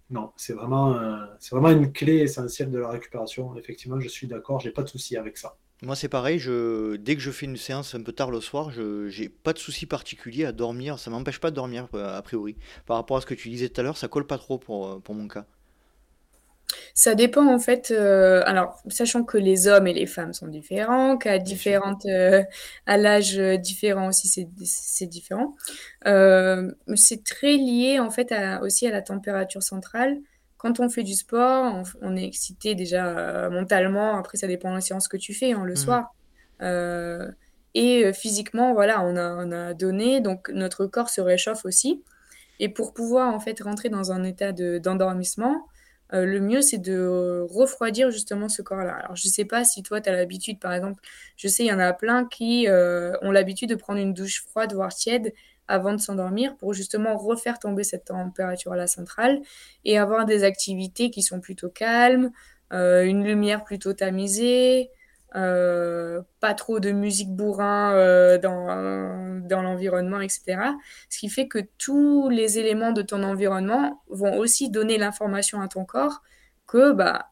non, 0.09 0.31
c'est 0.37 0.53
vraiment, 0.53 0.99
c'est 1.39 1.55
vraiment 1.55 1.71
une 1.71 1.91
clé 1.91 2.17
essentielle 2.17 2.69
de 2.69 2.79
la 2.79 2.89
récupération. 2.89 3.57
Effectivement, 3.57 3.99
je 3.99 4.07
suis 4.07 4.27
d'accord, 4.27 4.59
j'ai 4.59 4.71
pas 4.71 4.83
de 4.83 4.89
souci 4.89 5.17
avec 5.17 5.37
ça. 5.37 5.57
Moi, 5.81 5.95
c'est 5.95 6.07
pareil, 6.07 6.39
je, 6.39 6.95
dès 6.95 7.15
que 7.15 7.21
je 7.21 7.31
fais 7.31 7.45
une 7.45 7.57
séance 7.57 7.95
un 7.95 8.01
peu 8.01 8.13
tard 8.13 8.31
le 8.31 8.39
soir, 8.39 8.71
je 8.71 9.09
n'ai 9.19 9.29
pas 9.29 9.51
de 9.51 9.59
souci 9.59 9.85
particulier 9.85 10.45
à 10.45 10.51
dormir. 10.51 10.99
Ça 10.99 11.11
m'empêche 11.11 11.39
pas 11.39 11.51
de 11.51 11.55
dormir, 11.55 11.87
a 11.93 12.21
priori. 12.21 12.55
Par 12.85 12.97
rapport 12.97 13.17
à 13.17 13.21
ce 13.21 13.25
que 13.25 13.33
tu 13.33 13.49
disais 13.49 13.69
tout 13.69 13.81
à 13.81 13.83
l'heure, 13.83 13.97
ça 13.97 14.07
colle 14.07 14.25
pas 14.25 14.37
trop 14.37 14.57
pour, 14.57 15.01
pour 15.01 15.15
mon 15.15 15.27
cas. 15.27 15.45
Ça 16.95 17.13
dépend 17.13 17.45
en 17.53 17.59
fait. 17.59 17.91
Euh, 17.91 18.41
alors, 18.45 18.81
sachant 18.87 19.23
que 19.23 19.37
les 19.37 19.67
hommes 19.67 19.85
et 19.85 19.93
les 19.93 20.07
femmes 20.07 20.33
sont 20.33 20.47
différents, 20.47 21.17
qu'à 21.17 21.37
différentes, 21.37 22.05
euh, 22.07 22.43
à 22.87 22.97
l'âge 22.97 23.37
différent 23.37 24.07
aussi, 24.07 24.27
c'est 24.27 25.05
différent. 25.05 25.55
Euh, 26.07 26.71
c'est 26.95 27.23
très 27.23 27.57
lié 27.57 27.99
en 27.99 28.09
fait 28.09 28.33
aussi 28.61 28.87
à 28.87 28.91
la 28.91 29.03
température 29.03 29.61
centrale 29.61 30.17
quand 30.65 30.79
on 30.79 30.89
fait 30.89 31.03
du 31.03 31.13
sport, 31.13 31.83
on, 32.01 32.17
est 32.17 32.25
excité 32.25 32.73
déjà 32.73 33.05
euh, 33.05 33.49
mentalement. 33.51 34.17
Après, 34.17 34.35
ça 34.35 34.47
dépend 34.47 34.71
de 34.71 34.75
la 34.75 34.81
séance 34.81 35.07
que 35.07 35.15
tu 35.15 35.35
fais 35.35 35.51
hein, 35.51 35.63
le 35.63 35.73
mmh. 35.73 35.75
soir. 35.75 36.15
Euh, 36.63 37.29
et 37.75 38.03
euh, 38.05 38.13
physiquement, 38.13 38.73
voilà, 38.73 39.03
on 39.03 39.15
a, 39.51 39.73
donné, 39.75 40.21
donc 40.21 40.49
notre 40.49 40.87
corps 40.87 41.09
se 41.09 41.21
réchauffe 41.21 41.65
aussi. 41.65 42.03
Et 42.59 42.67
pour 42.67 42.95
pouvoir 42.95 43.31
en 43.31 43.39
fait 43.39 43.61
rentrer 43.61 43.89
dans 43.89 44.11
un 44.11 44.23
état 44.23 44.53
d'endormissement, 44.53 45.67
le 46.23 46.39
mieux 46.39 46.61
c'est 46.61 46.77
de 46.77 47.45
refroidir 47.49 48.11
justement 48.11 48.47
ce 48.47 48.61
corps-là. 48.61 48.93
Alors 48.95 49.15
je 49.15 49.27
ne 49.27 49.31
sais 49.31 49.45
pas 49.45 49.63
si 49.63 49.83
toi 49.83 49.99
tu 50.01 50.09
as 50.09 50.13
l'habitude, 50.13 50.59
par 50.59 50.73
exemple, 50.73 51.01
je 51.35 51.47
sais 51.47 51.63
il 51.63 51.67
y 51.67 51.73
en 51.73 51.79
a 51.79 51.91
plein 51.93 52.25
qui 52.25 52.67
ont 52.69 53.31
l'habitude 53.31 53.69
de 53.69 53.75
prendre 53.75 53.99
une 53.99 54.13
douche 54.13 54.43
froide 54.45 54.73
voire 54.73 54.93
tiède 54.93 55.33
avant 55.67 55.93
de 55.93 55.97
s'endormir 55.97 56.55
pour 56.57 56.73
justement 56.73 57.17
refaire 57.17 57.59
tomber 57.59 57.83
cette 57.83 58.05
température 58.05 58.73
à 58.73 58.77
la 58.77 58.87
centrale 58.87 59.41
et 59.83 59.97
avoir 59.97 60.25
des 60.25 60.43
activités 60.43 61.09
qui 61.09 61.21
sont 61.21 61.39
plutôt 61.39 61.69
calmes, 61.69 62.31
euh, 62.73 63.03
une 63.03 63.23
lumière 63.23 63.63
plutôt 63.63 63.93
tamisée, 63.93 64.89
euh, 65.35 66.21
pas 66.39 66.53
trop 66.53 66.79
de 66.79 66.91
musique 66.91 67.35
bourrin 67.35 67.93
euh, 67.93 68.37
dans, 68.37 69.41
dans 69.45 69.61
l'environnement, 69.61 70.21
etc. 70.21 70.57
Ce 71.09 71.19
qui 71.19 71.29
fait 71.29 71.47
que 71.47 71.59
tous 71.77 72.29
les 72.29 72.59
éléments 72.59 72.91
de 72.91 73.01
ton 73.01 73.23
environnement 73.23 74.01
vont 74.09 74.37
aussi 74.37 74.69
donner 74.69 74.97
l'information 74.97 75.61
à 75.61 75.67
ton 75.67 75.85
corps 75.85 76.21
que 76.67 76.93
bah, 76.93 77.31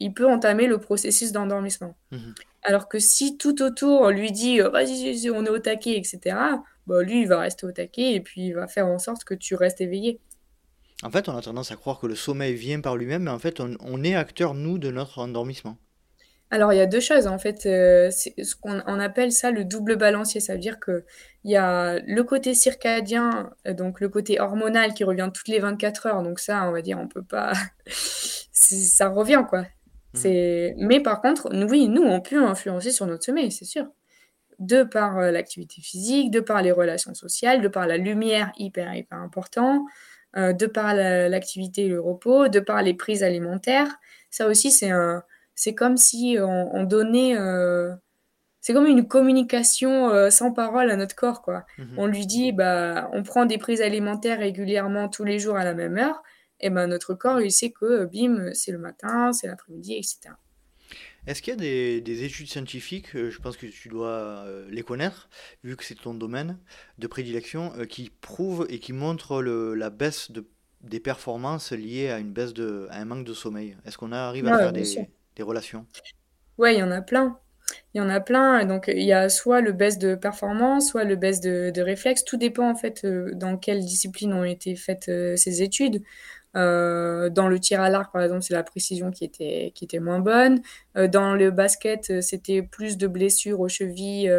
il 0.00 0.14
peut 0.14 0.28
entamer 0.28 0.66
le 0.66 0.78
processus 0.78 1.32
d'endormissement. 1.32 1.96
Mmh 2.10 2.18
Alors 2.62 2.88
que 2.88 2.98
si 2.98 3.36
tout 3.36 3.62
autour 3.62 4.10
lui 4.10 4.32
dit 4.32 4.60
vas-y, 4.60 5.30
on 5.30 5.44
est 5.44 5.50
au 5.50 5.58
taquet, 5.58 5.96
etc., 5.96 6.36
bah, 6.86 7.02
lui, 7.02 7.22
il 7.22 7.28
va 7.28 7.40
rester 7.40 7.66
au 7.66 7.72
taquet 7.72 8.12
et 8.12 8.20
puis 8.20 8.48
il 8.48 8.52
va 8.52 8.66
faire 8.66 8.86
en 8.86 8.98
sorte 8.98 9.24
que 9.24 9.34
tu 9.34 9.54
restes 9.54 9.80
éveillé. 9.80 10.20
En 11.02 11.10
fait, 11.10 11.28
on 11.28 11.36
a 11.36 11.42
tendance 11.42 11.70
à 11.70 11.76
croire 11.76 11.98
que 11.98 12.06
le 12.06 12.14
sommeil 12.14 12.54
vient 12.54 12.80
par 12.80 12.96
lui-même, 12.96 13.24
mais 13.24 13.30
en 13.30 13.38
fait, 13.38 13.60
on, 13.60 14.04
est 14.04 14.14
acteur, 14.14 14.54
nous, 14.54 14.78
de 14.78 14.90
notre 14.90 15.18
endormissement. 15.18 15.76
Alors, 16.54 16.72
il 16.72 16.76
y 16.76 16.80
a 16.80 16.86
deux 16.86 17.00
choses, 17.00 17.26
en 17.26 17.36
fait. 17.36 17.66
Euh, 17.66 18.12
ce 18.12 18.54
qu'on 18.54 18.80
on 18.86 19.00
appelle 19.00 19.32
ça 19.32 19.50
le 19.50 19.64
double 19.64 19.96
balancier. 19.96 20.40
Ça 20.40 20.52
veut 20.52 20.60
dire 20.60 20.78
qu'il 20.78 21.02
y 21.42 21.56
a 21.56 21.98
le 21.98 22.22
côté 22.22 22.54
circadien, 22.54 23.50
euh, 23.66 23.74
donc 23.74 24.00
le 24.00 24.08
côté 24.08 24.38
hormonal 24.40 24.94
qui 24.94 25.02
revient 25.02 25.30
toutes 25.34 25.48
les 25.48 25.58
24 25.58 26.06
heures. 26.06 26.22
Donc 26.22 26.38
ça, 26.38 26.68
on 26.68 26.70
va 26.70 26.80
dire, 26.80 26.96
on 27.00 27.08
peut 27.08 27.24
pas... 27.24 27.54
ça 28.52 29.08
revient, 29.08 29.44
quoi. 29.48 29.62
Mmh. 29.62 29.66
C'est... 30.14 30.74
Mais 30.78 31.00
par 31.00 31.20
contre, 31.20 31.48
oui, 31.68 31.88
nous, 31.88 32.04
on 32.04 32.20
peut 32.20 32.40
influencer 32.40 32.92
sur 32.92 33.06
notre 33.06 33.24
sommeil, 33.24 33.50
c'est 33.50 33.64
sûr 33.64 33.88
de 34.60 34.84
par 34.84 35.18
euh, 35.18 35.32
l'activité 35.32 35.82
physique, 35.82 36.30
de 36.30 36.38
par 36.38 36.62
les 36.62 36.70
relations 36.70 37.14
sociales, 37.14 37.62
de 37.62 37.66
par 37.66 37.88
la 37.88 37.96
lumière 37.96 38.52
hyper, 38.56 38.94
hyper 38.94 39.18
important, 39.18 39.84
euh, 40.36 40.52
de 40.52 40.66
par 40.66 40.94
l'activité 40.94 41.86
et 41.86 41.88
le 41.88 42.00
repos, 42.00 42.46
de 42.46 42.60
par 42.60 42.80
les 42.80 42.94
prises 42.94 43.24
alimentaires. 43.24 43.88
Ça 44.30 44.46
aussi, 44.46 44.70
c'est 44.70 44.92
un, 44.92 45.24
c'est 45.54 45.74
comme 45.74 45.96
si 45.96 46.36
on, 46.40 46.84
donnait, 46.84 47.36
euh, 47.38 47.94
c'est 48.60 48.72
comme 48.72 48.86
une 48.86 49.06
communication 49.06 50.30
sans 50.30 50.52
parole 50.52 50.90
à 50.90 50.96
notre 50.96 51.14
corps, 51.14 51.42
quoi. 51.42 51.64
Mmh 51.78 51.84
on 51.98 52.06
lui 52.06 52.26
dit, 52.26 52.52
bah, 52.52 53.08
on 53.12 53.22
prend 53.22 53.46
des 53.46 53.58
prises 53.58 53.80
alimentaires 53.80 54.38
régulièrement 54.38 55.08
tous 55.08 55.24
les 55.24 55.38
jours 55.38 55.56
à 55.56 55.64
la 55.64 55.74
même 55.74 55.98
heure, 55.98 56.22
et 56.60 56.70
ben 56.70 56.86
notre 56.86 57.14
corps, 57.14 57.40
il 57.40 57.52
sait 57.52 57.70
que, 57.70 58.06
bim, 58.06 58.50
c'est 58.54 58.72
le 58.72 58.78
matin, 58.78 59.32
c'est 59.32 59.46
l'après-midi, 59.46 59.94
etc. 59.94 60.34
Est-ce 61.26 61.40
qu'il 61.40 61.52
y 61.52 61.56
a 61.56 62.00
des, 62.00 62.24
études 62.24 62.48
scientifiques, 62.48 63.16
euh, 63.16 63.30
je 63.30 63.38
pense 63.38 63.56
que 63.56 63.66
tu 63.66 63.88
dois 63.88 64.08
euh, 64.08 64.68
les 64.70 64.82
connaître, 64.82 65.30
vu 65.62 65.74
que 65.76 65.84
c'est 65.84 65.94
ton 65.94 66.12
domaine 66.12 66.58
de 66.98 67.06
prédilection, 67.06 67.72
euh, 67.78 67.86
qui 67.86 68.10
prouvent 68.10 68.66
et 68.68 68.78
qui 68.78 68.92
montrent 68.92 69.42
la 69.42 69.90
baisse 69.90 70.30
des 70.82 71.00
performances 71.00 71.72
liées 71.72 72.10
à, 72.10 72.18
une 72.18 72.32
baisse 72.32 72.52
de, 72.52 72.88
un 72.90 73.04
manque 73.06 73.24
de 73.24 73.32
sommeil? 73.32 73.76
Est-ce 73.86 73.96
qu'on 73.96 74.12
arrive 74.12 74.46
à 74.48 74.58
faire 74.58 74.72
des, 74.72 74.84
relations 75.42 75.86
Oui, 76.58 76.74
il 76.74 76.78
y 76.78 76.82
en 76.82 76.90
a 76.90 77.02
plein. 77.02 77.38
Il 77.94 77.98
y 77.98 78.00
en 78.00 78.08
a 78.08 78.20
plein. 78.20 78.64
Donc, 78.64 78.88
il 78.88 79.04
y 79.04 79.12
a 79.12 79.28
soit 79.28 79.60
le 79.60 79.72
baisse 79.72 79.98
de 79.98 80.14
performance, 80.14 80.90
soit 80.90 81.04
le 81.04 81.16
baisse 81.16 81.40
de, 81.40 81.80
réflexe. 81.80 82.24
Tout 82.24 82.36
dépend, 82.36 82.70
en 82.70 82.74
fait, 82.74 83.06
dans 83.06 83.56
quelle 83.56 83.80
discipline 83.80 84.32
ont 84.32 84.44
été 84.44 84.76
faites 84.76 85.10
ces 85.36 85.62
études. 85.62 86.02
Euh, 86.56 87.30
dans 87.30 87.48
le 87.48 87.58
tir 87.58 87.80
à 87.80 87.90
l'arc, 87.90 88.12
par 88.12 88.22
exemple, 88.22 88.42
c'est 88.42 88.54
la 88.54 88.62
précision 88.62 89.10
qui 89.10 89.24
était, 89.24 89.72
qui 89.74 89.84
était 89.84 89.98
moins 89.98 90.20
bonne. 90.20 90.62
Euh, 90.96 91.08
dans 91.08 91.34
le 91.34 91.50
basket, 91.50 92.10
euh, 92.10 92.20
c'était 92.20 92.62
plus 92.62 92.96
de 92.96 93.06
blessures 93.06 93.60
aux 93.60 93.68
chevilles, 93.68 94.30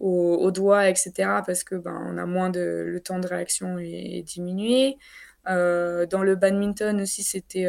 aux, 0.00 0.50
doigts, 0.50 0.88
etc. 0.88 1.12
Parce 1.46 1.64
que 1.64 1.76
ben, 1.76 1.98
on 2.06 2.18
a 2.18 2.26
moins 2.26 2.50
de 2.50 2.84
le 2.86 3.00
temps 3.00 3.18
de 3.18 3.26
réaction 3.26 3.78
est, 3.78 4.22
diminué. 4.22 4.98
dans 5.46 6.22
le 6.22 6.34
badminton 6.36 7.00
aussi, 7.00 7.22
c'était 7.22 7.66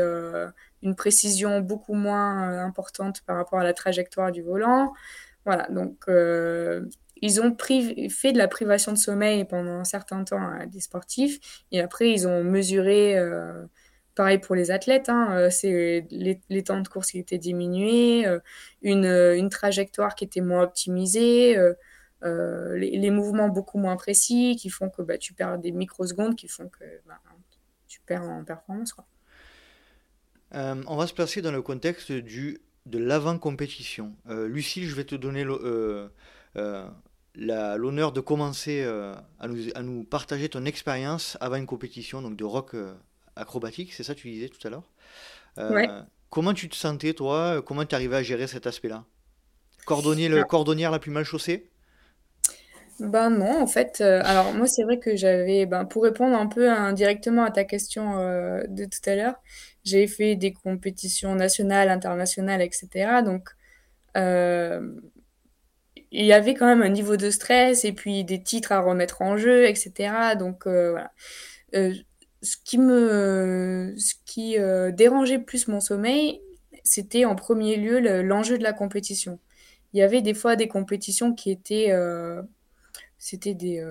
une 0.86 0.96
précision 0.96 1.60
beaucoup 1.60 1.96
moins 1.96 2.60
importante 2.64 3.22
par 3.26 3.36
rapport 3.36 3.60
à 3.60 3.64
la 3.64 3.74
trajectoire 3.74 4.32
du 4.32 4.42
volant. 4.42 4.94
Voilà, 5.46 5.68
donc 5.70 6.06
ils 7.22 7.42
ont 7.42 7.56
fait 8.10 8.32
de 8.32 8.38
la 8.38 8.48
privation 8.48 8.92
de 8.92 8.98
sommeil 8.98 9.46
pendant 9.46 9.74
un 9.74 9.84
certain 9.84 10.24
temps 10.24 10.42
à 10.42 10.66
des 10.66 10.80
sportifs 10.80 11.66
et 11.72 11.82
après 11.82 12.12
ils 12.12 12.28
ont 12.28 12.44
mesuré 12.44 13.16
pareil 14.16 14.40
pour 14.40 14.56
les 14.56 14.72
athlètes, 14.72 15.10
hein, 15.10 15.50
c'est 15.52 16.08
les, 16.10 16.64
temps 16.64 16.82
de 16.82 16.88
course 16.88 17.12
qui 17.12 17.20
étaient 17.20 17.38
diminués, 17.38 18.26
une, 18.82 19.50
trajectoire 19.50 20.16
qui 20.16 20.24
était 20.24 20.42
moins 20.42 20.64
optimisée, 20.64 21.58
les, 22.24 23.12
mouvements 23.12 23.50
beaucoup 23.50 23.78
moins 23.78 23.98
précis 23.98 24.56
qui 24.60 24.70
font 24.70 24.90
que 24.90 25.02
bah, 25.02 25.18
tu 25.18 25.34
perds 25.34 25.60
des 25.60 25.72
microsecondes 25.72 26.36
qui 26.36 26.48
font 26.48 26.70
que 26.70 26.84
bah, 27.06 27.20
tu 27.88 28.02
perds 28.02 28.24
en 28.24 28.44
performance. 28.44 28.96
On 30.56 30.96
va 30.96 31.08
se 31.08 31.14
placer 31.14 31.42
dans 31.42 31.52
le 31.52 31.62
contexte 31.62 32.12
du, 32.12 32.62
de 32.86 32.98
l'avant-compétition. 32.98 34.14
Lucille, 34.28 34.88
je 34.88 34.96
vais 34.96 35.06
te 35.06 35.16
donner 35.16 35.44
le, 35.44 36.10
l'honneur 37.36 38.12
de 38.12 38.22
commencer 38.22 38.84
euh, 38.84 39.14
à, 39.40 39.48
nous, 39.48 39.58
à, 39.76 39.82
nous, 39.82 40.04
partager 40.04 40.50
ton 40.50 40.66
expérience 40.66 41.38
avant 41.42 41.58
une 41.58 41.66
compétition 41.66 42.22
donc 42.22 42.36
de 42.36 42.44
rock 42.44 42.74
euh, 42.74 42.94
acrobatique, 43.36 43.94
c'est 43.94 44.04
ça 44.04 44.16
que 44.16 44.20
tu 44.20 44.30
disais 44.30 44.50
tout 44.50 44.66
à 44.66 44.70
l'heure. 44.70 44.90
Euh, 45.58 46.02
comment 46.30 46.54
tu 46.54 46.70
te 46.70 46.76
sentais 46.76 47.14
toi? 47.14 47.62
Comment 47.66 47.86
tu 47.86 47.96
arrivais 47.96 48.18
à 48.18 48.24
gérer 48.24 48.48
cet 48.48 48.68
aspect-là? 48.68 49.06
Cordonnier, 49.86 50.30
le, 50.30 50.44
Cordonnière 50.44 50.92
la 50.92 51.00
plus 51.00 51.12
mal 51.12 51.24
chaussée? 51.24 51.70
Ben 53.00 53.30
non, 53.30 53.62
en 53.62 53.68
fait, 53.68 54.00
alors 54.00 54.54
moi 54.54 54.68
c'est 54.68 54.84
vrai 54.84 55.00
que 55.00 55.18
j'avais, 55.18 55.66
ben, 55.66 55.84
pour 55.84 56.04
répondre 56.04 56.36
un 56.36 56.48
peu 56.48 56.72
indirectement 56.72 57.44
à 57.44 57.52
ta 57.52 57.66
question 57.66 58.16
de 58.16 58.86
tout 58.86 59.10
à 59.10 59.16
l'heure, 59.16 59.36
j'ai 59.86 60.08
fait 60.08 60.36
des 60.36 60.52
compétitions 60.54 61.36
nationales, 61.36 61.90
internationales, 61.90 62.62
etc. 62.62 63.22
Donc 63.24 63.50
il 66.18 66.26
y 66.26 66.34
avait 66.34 66.54
quand 66.54 66.66
même 66.66 66.82
un 66.82 66.90
niveau 66.90 67.18
de 67.18 67.30
stress 67.30 67.84
et 67.84 67.92
puis 67.92 68.24
des 68.24 68.42
titres 68.42 68.72
à 68.72 68.80
remettre 68.80 69.22
en 69.22 69.38
jeu, 69.38 69.66
etc. 69.66 70.36
Donc 70.40 70.66
euh, 70.66 70.92
voilà. 70.92 71.12
Euh, 71.76 71.94
ce 72.42 72.56
qui 72.64 72.78
me, 72.78 73.94
ce 73.98 74.14
qui 74.26 74.58
euh, 74.58 74.92
dérangeait 74.92 75.40
plus 75.40 75.68
mon 75.68 75.82
sommeil, 75.82 76.42
c'était 76.84 77.26
en 77.26 77.36
premier 77.36 77.76
lieu 77.76 78.00
l'enjeu 78.22 78.58
de 78.58 78.64
la 78.64 78.72
compétition. 78.72 79.40
Il 79.94 80.00
y 80.00 80.04
avait 80.04 80.22
des 80.22 80.34
fois 80.34 80.56
des 80.56 80.68
compétitions 80.68 81.34
qui 81.34 81.52
étaient, 81.52 81.92
c'était 83.18 83.56
des 83.56 83.84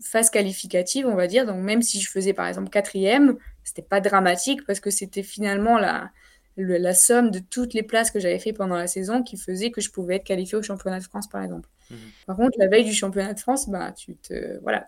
phases 0.00 0.30
qualificatives, 0.30 1.06
on 1.06 1.16
va 1.16 1.26
dire. 1.26 1.44
Donc 1.46 1.60
même 1.62 1.82
si 1.82 2.00
je 2.00 2.08
faisais 2.08 2.34
par 2.34 2.46
exemple 2.46 2.70
quatrième, 2.70 3.36
c'était 3.68 3.82
pas 3.82 4.00
dramatique 4.00 4.64
parce 4.66 4.80
que 4.80 4.90
c'était 4.90 5.22
finalement 5.22 5.78
la, 5.78 6.10
la 6.56 6.94
somme 6.94 7.30
de 7.30 7.38
toutes 7.38 7.74
les 7.74 7.82
places 7.82 8.10
que 8.10 8.18
j'avais 8.18 8.38
fait 8.38 8.52
pendant 8.52 8.76
la 8.76 8.86
saison 8.86 9.22
qui 9.22 9.36
faisait 9.36 9.70
que 9.70 9.80
je 9.80 9.90
pouvais 9.90 10.16
être 10.16 10.24
qualifiée 10.24 10.56
au 10.56 10.62
championnat 10.62 10.98
de 10.98 11.04
France, 11.04 11.28
par 11.28 11.42
exemple. 11.42 11.68
Mhm. 11.90 11.98
Par 12.26 12.36
contre, 12.36 12.58
la 12.58 12.66
veille 12.66 12.84
du 12.84 12.94
championnat 12.94 13.34
de 13.34 13.40
France, 13.40 13.68
bah, 13.68 13.92
tu, 13.92 14.16
te, 14.16 14.58
voilà, 14.62 14.86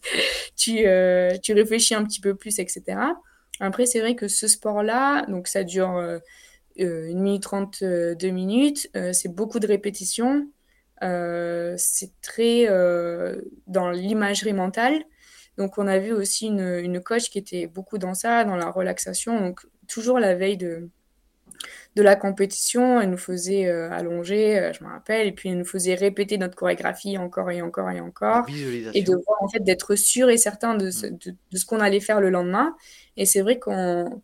tu, 0.56 0.86
euh, 0.86 1.36
tu, 1.42 1.52
réfléchis 1.52 1.94
un 1.94 2.04
petit 2.04 2.20
peu 2.20 2.34
plus, 2.34 2.58
etc. 2.58 2.98
Après, 3.60 3.86
c'est 3.86 4.00
vrai 4.00 4.14
que 4.16 4.28
ce 4.28 4.48
sport-là, 4.48 5.24
donc 5.26 5.48
ça 5.48 5.64
dure 5.64 5.96
euh, 5.96 6.18
euh, 6.80 7.08
une 7.08 7.20
minute 7.20 7.42
trente, 7.42 7.82
deux 7.82 8.30
minutes, 8.30 8.90
c'est 9.12 9.34
beaucoup 9.34 9.58
de 9.60 9.66
répétitions, 9.66 10.48
c'est 11.00 12.12
très 12.20 12.66
dans 13.66 13.90
l'imagerie 13.90 14.52
mentale. 14.52 15.04
Donc, 15.58 15.76
on 15.76 15.86
a 15.86 15.98
vu 15.98 16.12
aussi 16.12 16.46
une, 16.46 16.60
une, 16.60 17.00
coach 17.00 17.30
qui 17.30 17.38
était 17.38 17.66
beaucoup 17.66 17.98
dans 17.98 18.14
ça, 18.14 18.44
dans 18.44 18.56
la 18.56 18.70
relaxation. 18.70 19.40
Donc, 19.40 19.66
toujours 19.88 20.20
la 20.20 20.36
veille 20.36 20.56
de, 20.56 20.88
de 21.96 22.02
la 22.02 22.16
compétition. 22.16 23.00
Elle 23.00 23.10
nous 23.10 23.18
faisait 23.18 23.66
euh, 23.66 23.90
allonger, 23.90 24.58
euh, 24.58 24.72
je 24.72 24.84
me 24.84 24.88
rappelle, 24.88 25.26
et 25.26 25.32
puis 25.32 25.48
elle 25.48 25.58
nous 25.58 25.64
faisait 25.64 25.94
répéter 25.94 26.38
notre 26.38 26.54
chorégraphie 26.54 27.18
encore 27.18 27.50
et 27.50 27.60
encore 27.60 27.90
et 27.90 28.00
encore. 28.00 28.46
Et 28.94 29.02
de 29.02 29.12
voir, 29.12 29.42
en 29.42 29.48
fait, 29.48 29.60
d'être 29.60 29.96
sûr 29.96 30.30
et 30.30 30.36
certain 30.36 30.76
de 30.76 30.90
ce, 30.90 31.06
mm. 31.06 31.18
de, 31.52 31.58
ce 31.58 31.66
qu'on 31.66 31.80
allait 31.80 32.00
faire 32.00 32.20
le 32.20 32.30
lendemain. 32.30 32.76
Et 33.16 33.26
c'est 33.26 33.42
vrai 33.42 33.58
qu'on. 33.58 34.22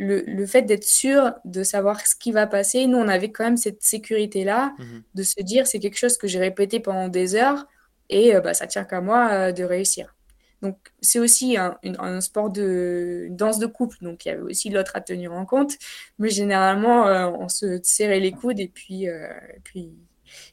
Le, 0.00 0.22
le, 0.28 0.46
fait 0.46 0.62
d'être 0.62 0.84
sûr 0.84 1.32
de 1.44 1.64
savoir 1.64 2.06
ce 2.06 2.14
qui 2.14 2.30
va 2.30 2.46
passer, 2.46 2.86
nous, 2.86 2.98
on 2.98 3.08
avait 3.08 3.32
quand 3.32 3.42
même 3.42 3.56
cette 3.56 3.82
sécurité-là, 3.82 4.72
mm-hmm. 4.78 5.02
de 5.12 5.22
se 5.24 5.42
dire 5.42 5.66
c'est 5.66 5.80
quelque 5.80 5.98
chose 5.98 6.16
que 6.16 6.28
j'ai 6.28 6.38
répété 6.38 6.78
pendant 6.78 7.08
des 7.08 7.34
heures 7.34 7.66
et 8.08 8.36
euh, 8.36 8.40
bah, 8.40 8.54
ça 8.54 8.68
tient 8.68 8.84
qu'à 8.84 9.00
moi 9.00 9.50
de 9.50 9.64
réussir. 9.64 10.14
Donc, 10.62 10.76
c'est 11.00 11.20
aussi 11.20 11.56
un, 11.56 12.20
sport 12.20 12.50
de 12.50 13.28
danse 13.30 13.58
de 13.58 13.66
couple, 13.66 13.96
donc 14.02 14.24
il 14.24 14.28
y 14.28 14.30
avait 14.32 14.42
aussi 14.42 14.70
l'autre 14.70 14.96
à 14.96 15.00
tenir 15.00 15.32
en 15.32 15.46
compte. 15.46 15.76
Mais 16.18 16.30
généralement, 16.30 17.06
euh, 17.06 17.28
on 17.28 17.48
se 17.48 17.80
serrait 17.82 18.20
les 18.20 18.32
coudes 18.32 18.58
et 18.58 18.68
puis, 18.68 19.08
euh, 19.08 19.28
puis 19.62 19.92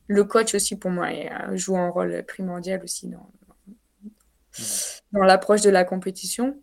le 0.07 0.23
coach 0.23 0.53
aussi, 0.53 0.75
pour 0.75 0.91
moi, 0.91 1.07
euh, 1.07 1.57
joue 1.57 1.77
un 1.77 1.89
rôle 1.89 2.23
primordial 2.23 2.83
aussi 2.83 3.07
dans, 3.07 3.31
dans 5.11 5.23
l'approche 5.23 5.61
de 5.61 5.71
la 5.71 5.83
compétition. 5.83 6.61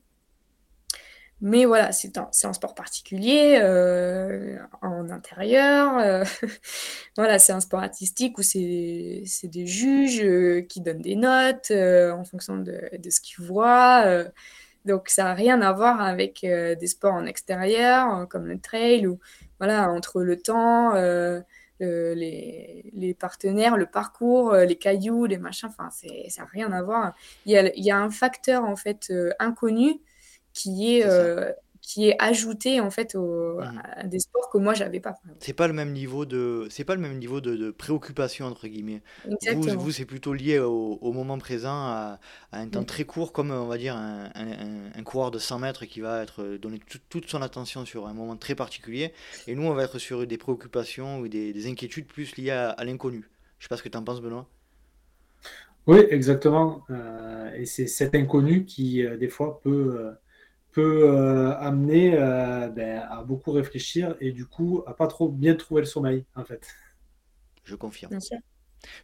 Mais 1.44 1.64
voilà, 1.64 1.90
c'est 1.90 2.18
un, 2.18 2.30
un, 2.44 2.52
sport 2.52 2.76
particulier, 2.76 3.58
euh, 3.60 4.56
en 4.80 5.10
intérieur. 5.10 5.98
Euh, 5.98 6.24
voilà, 7.16 7.40
c'est 7.40 7.52
un 7.52 7.58
sport 7.58 7.80
artistique 7.80 8.38
où 8.38 8.42
c'est 8.42 9.24
des 9.42 9.66
juges 9.66 10.22
euh, 10.22 10.62
qui 10.62 10.80
donnent 10.80 11.02
des 11.02 11.16
notes 11.16 11.72
en 11.72 12.24
fonction 12.24 12.58
de, 12.58 12.96
de 12.96 13.10
ce 13.10 13.20
qu'ils 13.20 13.44
voient. 13.44 14.04
donc, 14.84 15.08
ça 15.08 15.24
n'a 15.24 15.34
rien 15.34 15.60
à 15.62 15.72
voir 15.72 16.00
avec 16.00 16.42
des 16.42 16.86
sports 16.86 17.14
en 17.14 17.26
extérieur, 17.26 18.28
comme 18.28 18.46
le 18.46 18.60
trail, 18.60 19.08
ou 19.08 19.18
voilà, 19.58 19.90
entre 19.90 20.22
le 20.22 20.36
temps, 20.38 20.92
les, 21.80 22.84
les, 22.94 23.14
partenaires, 23.14 23.76
le 23.76 23.86
parcours, 23.86 24.54
les 24.54 24.76
cailloux, 24.76 25.26
les 25.26 25.38
machins, 25.38 25.68
enfin, 25.68 25.90
ça 25.90 26.42
n'a 26.42 26.48
rien 26.52 26.70
à 26.70 26.82
voir. 26.82 27.14
Il 27.46 27.52
y, 27.52 27.58
a, 27.58 27.74
il 27.74 27.84
y 27.84 27.90
a 27.90 27.98
un 27.98 28.10
facteur, 28.10 28.62
en 28.64 28.76
fait, 28.76 29.12
inconnu 29.40 30.00
qui 30.52 30.96
est, 30.96 31.06
euh, 31.06 31.52
qui 31.80 32.08
est 32.08 32.16
ajouté 32.20 32.80
en 32.80 32.90
fait 32.90 33.14
au, 33.14 33.58
mmh. 33.58 33.82
à 33.96 34.04
des 34.04 34.18
sports 34.20 34.50
que 34.50 34.58
moi 34.58 34.74
j'avais 34.74 35.00
pas. 35.00 35.14
C'est 35.40 35.52
pas 35.52 35.66
le 35.66 35.72
même 35.72 35.92
niveau 35.92 36.24
de 36.24 36.66
c'est 36.70 36.84
pas 36.84 36.94
le 36.94 37.00
même 37.00 37.18
niveau 37.18 37.40
de, 37.40 37.56
de 37.56 37.70
préoccupation 37.70 38.46
entre 38.46 38.68
guillemets. 38.68 39.02
Vous, 39.54 39.62
vous 39.78 39.90
c'est 39.90 40.04
plutôt 40.04 40.32
lié 40.32 40.58
au, 40.58 40.98
au, 41.00 41.12
moment 41.12 41.38
présent 41.38 41.74
à, 41.74 42.20
à 42.52 42.58
un 42.58 42.68
temps 42.68 42.82
mmh. 42.82 42.86
très 42.86 43.04
court 43.04 43.32
comme 43.32 43.50
on 43.50 43.66
va 43.66 43.78
dire 43.78 43.96
un, 43.96 44.30
un, 44.34 44.90
un, 44.94 45.02
coureur 45.02 45.30
de 45.30 45.38
100 45.38 45.58
mètres 45.58 45.84
qui 45.86 46.00
va 46.00 46.22
être 46.22 46.56
donner 46.56 46.80
toute 47.08 47.28
son 47.28 47.42
attention 47.42 47.84
sur 47.84 48.06
un 48.06 48.14
moment 48.14 48.36
très 48.36 48.54
particulier 48.54 49.12
et 49.46 49.54
nous 49.54 49.64
on 49.64 49.74
va 49.74 49.84
être 49.84 49.98
sur 49.98 50.26
des 50.26 50.38
préoccupations 50.38 51.18
ou 51.18 51.28
des, 51.28 51.52
des 51.52 51.66
inquiétudes 51.68 52.06
plus 52.06 52.36
liées 52.36 52.50
à, 52.50 52.70
à 52.70 52.84
l'inconnu. 52.84 53.28
Je 53.58 53.64
sais 53.64 53.68
pas 53.68 53.76
ce 53.76 53.82
que 53.82 53.88
tu 53.88 53.98
en 53.98 54.02
penses 54.02 54.20
Benoît. 54.20 54.48
Oui, 55.86 55.98
exactement. 56.10 56.84
Euh, 56.90 57.52
et 57.54 57.66
c'est 57.66 57.86
cet 57.86 58.14
inconnu 58.14 58.64
qui, 58.64 59.04
euh, 59.04 59.16
des 59.16 59.28
fois, 59.28 59.60
peut, 59.62 59.96
euh, 59.98 60.12
peut 60.72 61.04
euh, 61.04 61.56
amener 61.58 62.14
euh, 62.14 62.68
ben, 62.68 63.06
à 63.08 63.22
beaucoup 63.22 63.52
réfléchir 63.52 64.16
et 64.20 64.32
du 64.32 64.46
coup 64.46 64.82
à 64.86 64.94
pas 64.94 65.06
trop 65.06 65.28
bien 65.28 65.54
trouver 65.54 65.82
le 65.82 65.86
sommeil 65.86 66.24
en 66.34 66.44
fait. 66.44 66.66
Je 67.64 67.74
confirme. 67.74 68.18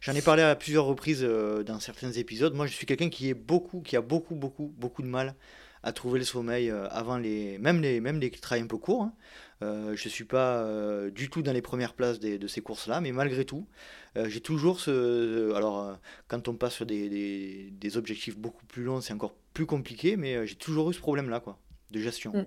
J'en 0.01 0.13
ai 0.13 0.21
parlé 0.21 0.43
à 0.43 0.55
plusieurs 0.55 0.85
reprises 0.85 1.23
euh, 1.23 1.63
dans 1.63 1.79
certains 1.79 2.11
épisodes. 2.11 2.53
Moi, 2.53 2.67
je 2.67 2.73
suis 2.73 2.85
quelqu'un 2.85 3.09
qui 3.09 3.29
est 3.29 3.33
beaucoup, 3.33 3.79
qui 3.79 3.95
a 3.95 4.01
beaucoup, 4.01 4.35
beaucoup, 4.35 4.73
beaucoup 4.77 5.01
de 5.01 5.07
mal 5.07 5.35
à 5.83 5.93
trouver 5.93 6.19
le 6.19 6.25
sommeil 6.25 6.69
avant 6.69 7.17
les, 7.17 7.57
même 7.57 7.81
les, 7.81 8.01
même 8.01 8.19
les 8.19 8.29
travails 8.29 8.63
un 8.63 8.67
peu 8.67 8.77
courts. 8.77 9.03
Hein. 9.03 9.13
Je 9.61 9.91
ne 9.91 10.09
suis 10.09 10.25
pas 10.25 10.65
du 11.11 11.29
tout 11.29 11.41
dans 11.41 11.53
les 11.53 11.61
premières 11.61 11.93
places 11.93 12.19
de 12.19 12.47
ces 12.47 12.61
courses-là, 12.61 13.01
mais 13.01 13.11
malgré 13.11 13.45
tout, 13.45 13.67
j'ai 14.15 14.41
toujours 14.41 14.79
ce. 14.79 15.53
alors, 15.55 15.97
quand 16.27 16.47
on 16.47 16.55
passe 16.55 16.73
sur 16.73 16.85
des, 16.85 17.09
des, 17.09 17.69
des 17.71 17.97
objectifs 17.97 18.37
beaucoup 18.37 18.65
plus 18.65 18.83
longs, 18.83 19.01
c'est 19.01 19.13
encore 19.13 19.33
plus 19.53 19.65
compliqué, 19.65 20.15
mais 20.15 20.35
euh, 20.35 20.45
j'ai 20.45 20.55
toujours 20.55 20.89
eu 20.89 20.93
ce 20.93 20.99
problème-là, 20.99 21.39
quoi, 21.39 21.59
de 21.91 21.99
gestion. 21.99 22.31
Mm. 22.31 22.45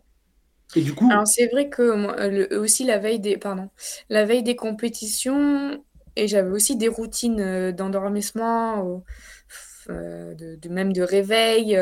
Et 0.77 0.81
du 0.81 0.95
coup. 0.95 1.09
Alors, 1.11 1.27
c'est 1.27 1.49
vrai 1.49 1.69
que 1.69 1.95
moi, 1.95 2.29
le, 2.29 2.59
aussi 2.59 2.85
la 2.85 2.99
veille 2.99 3.21
des, 3.21 3.37
pardon, 3.37 3.69
la 4.09 4.25
veille 4.25 4.43
des 4.43 4.57
compétitions, 4.57 5.85
et 6.17 6.29
j'avais 6.29 6.51
aussi 6.51 6.77
des 6.77 6.89
routines 6.89 7.41
euh, 7.41 7.73
d'endormissement, 7.73 9.03
euh, 9.91 10.35
de, 10.35 10.69
même 10.71 10.93
de 10.93 11.03
réveil. 11.03 11.77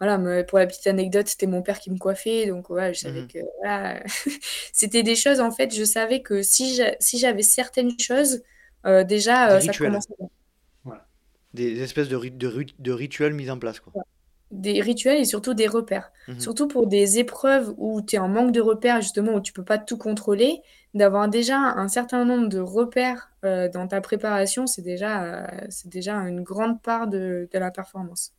Voilà, 0.00 0.44
pour 0.44 0.58
la 0.58 0.66
petite 0.66 0.86
anecdote, 0.86 1.28
c'était 1.28 1.46
mon 1.46 1.62
père 1.62 1.80
qui 1.80 1.90
me 1.90 1.98
coiffait, 1.98 2.46
donc 2.46 2.70
ouais, 2.70 2.92
je 2.92 3.00
savais 3.00 3.22
mhm. 3.22 3.28
que 3.28 3.38
voilà, 3.58 4.02
c'était 4.72 5.02
des 5.02 5.16
choses 5.16 5.40
en 5.40 5.50
fait. 5.50 5.74
Je 5.74 5.84
savais 5.84 6.20
que 6.20 6.42
si 6.42 6.80
si 7.00 7.18
j'avais 7.18 7.42
certaines 7.42 7.98
choses, 7.98 8.42
déjà 8.84 9.60
ça 9.60 9.72
commençait. 9.72 10.14
Voilà. 10.84 11.06
Des 11.54 11.80
espèces 11.82 12.08
de, 12.08 12.18
de, 12.18 12.66
de, 12.78 12.92
rituels 12.92 13.32
mis 13.32 13.50
en 13.50 13.58
place, 13.58 13.80
quoi 13.80 13.92
des 14.50 14.80
rituels 14.80 15.18
et 15.20 15.24
surtout 15.24 15.54
des 15.54 15.66
repères. 15.66 16.12
Mhm. 16.28 16.40
Surtout 16.40 16.68
pour 16.68 16.86
des 16.86 17.18
épreuves 17.18 17.74
où 17.78 18.00
tu 18.02 18.16
es 18.16 18.18
en 18.18 18.28
manque 18.28 18.52
de 18.52 18.60
repères, 18.60 19.00
justement, 19.00 19.34
où 19.34 19.40
tu 19.40 19.52
peux 19.52 19.64
pas 19.64 19.78
tout 19.78 19.98
contrôler, 19.98 20.62
d'avoir 20.94 21.28
déjà 21.28 21.56
un 21.56 21.88
certain 21.88 22.24
nombre 22.24 22.48
de 22.48 22.58
repères 22.58 23.30
euh, 23.44 23.68
dans 23.68 23.86
ta 23.88 24.00
préparation, 24.00 24.66
c'est 24.66 24.82
déjà, 24.82 25.24
euh, 25.24 25.46
c'est 25.68 25.88
déjà 25.88 26.14
une 26.14 26.42
grande 26.42 26.80
part 26.80 27.08
de, 27.08 27.48
de, 27.52 27.58
la 27.58 27.70
performance. 27.70 28.32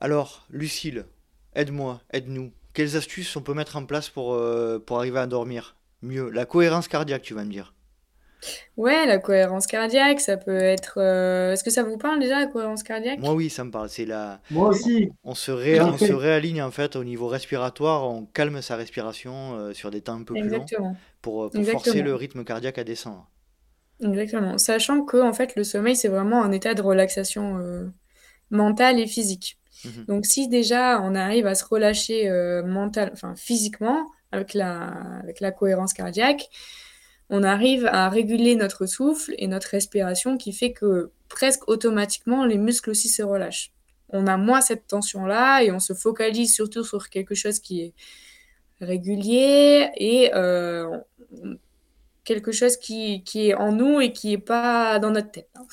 Alors, 0.00 0.46
Lucille, 0.50 1.06
aide-moi, 1.54 2.00
aide-nous. 2.12 2.52
Quelles 2.74 2.96
astuces 2.96 3.36
on 3.36 3.42
peut 3.42 3.54
mettre 3.54 3.76
en 3.76 3.86
place 3.86 4.08
pour, 4.08 4.34
euh, 4.34 4.78
pour 4.80 4.98
arriver 4.98 5.20
à 5.20 5.26
dormir 5.28 5.76
mieux? 6.02 6.28
La 6.30 6.44
cohérence 6.44 6.88
cardiaque, 6.88 7.22
tu 7.22 7.34
vas 7.34 7.44
me 7.44 7.50
dire. 7.52 7.72
Ouais, 8.76 9.06
la 9.06 9.18
cohérence 9.18 9.66
cardiaque, 9.66 10.20
ça 10.20 10.36
peut 10.36 10.54
être. 10.56 10.98
Euh, 10.98 11.52
est-ce 11.52 11.64
que 11.64 11.70
ça 11.70 11.82
vous 11.82 11.98
parle 11.98 12.20
déjà, 12.20 12.38
la 12.40 12.46
cohérence 12.46 12.82
cardiaque? 12.82 13.20
Moi, 13.20 13.34
oui, 13.34 13.50
ça 13.50 13.64
me 13.64 13.70
parle. 13.70 13.88
C'est 13.88 14.04
la... 14.06 14.40
Moi 14.50 14.68
aussi. 14.68 15.10
On 15.24 15.34
se, 15.34 15.50
ré- 15.52 15.82
on 15.82 15.98
se 15.98 16.12
réaligne 16.12 16.62
en 16.62 16.70
fait 16.72 16.96
au 16.96 17.04
niveau 17.04 17.28
respiratoire, 17.28 18.08
on 18.08 18.26
calme 18.26 18.62
sa 18.62 18.76
respiration 18.76 19.56
euh, 19.56 19.74
sur 19.74 19.90
des 19.90 20.02
temps 20.02 20.20
un 20.20 20.24
peu 20.24 20.36
plus 20.36 20.50
longs 20.50 20.70
Exactement. 20.74 21.02
pour, 21.22 21.44
euh, 21.44 21.50
pour 21.52 21.66
forcer 21.66 22.02
le 22.02 22.14
Exactement. 22.14 22.16
rythme 22.16 22.44
cardiaque 22.44 22.78
à 22.78 22.84
descendre. 22.84 23.30
Exactement. 24.02 24.58
Sachant 24.58 25.04
que, 25.04 25.16
en 25.18 25.32
fait, 25.32 25.56
le 25.56 25.64
sommeil, 25.64 25.94
c'est 25.96 26.08
vraiment 26.08 26.42
un 26.42 26.52
état 26.52 26.74
de 26.74 26.82
relaxation 26.82 27.58
euh, 27.58 27.88
mentale 28.50 29.00
et 29.00 29.08
physique. 29.08 29.59
Mhm. 29.84 30.04
Donc, 30.06 30.26
si 30.26 30.48
déjà 30.48 31.00
on 31.02 31.14
arrive 31.14 31.46
à 31.46 31.54
se 31.54 31.64
relâcher 31.64 32.28
euh, 32.28 32.62
mental, 32.64 33.10
enfin 33.12 33.34
physiquement, 33.36 34.10
avec 34.32 34.54
la, 34.54 34.88
avec 35.22 35.40
la 35.40 35.50
cohérence 35.52 35.92
cardiaque, 35.92 36.48
on 37.30 37.42
arrive 37.44 37.86
à 37.86 38.08
réguler 38.08 38.56
notre 38.56 38.86
souffle 38.86 39.34
et 39.38 39.46
notre 39.46 39.68
respiration 39.68 40.36
qui 40.36 40.52
fait 40.52 40.72
que 40.72 41.10
presque 41.28 41.68
automatiquement 41.68 42.44
les 42.44 42.58
muscles 42.58 42.90
aussi 42.90 43.08
se 43.08 43.22
relâchent. 43.22 43.72
On 44.08 44.26
a 44.26 44.36
moins 44.36 44.60
cette 44.60 44.88
tension-là 44.88 45.62
et 45.62 45.70
on 45.70 45.78
se 45.78 45.94
focalise 45.94 46.52
surtout 46.54 46.82
sur 46.84 47.08
quelque 47.08 47.34
chose 47.36 47.60
qui 47.60 47.82
est 47.82 47.94
régulier 48.80 49.90
et 49.96 50.32
euh, 50.34 50.98
quelque 52.24 52.52
chose 52.52 52.76
qui, 52.76 53.22
qui 53.24 53.48
est 53.50 53.54
en 53.54 53.72
nous 53.72 54.00
et 54.00 54.12
qui 54.12 54.28
n'est 54.30 54.38
pas 54.38 54.98
dans 54.98 55.10
notre 55.10 55.30
tête. 55.30 55.48
hein. 55.56 55.66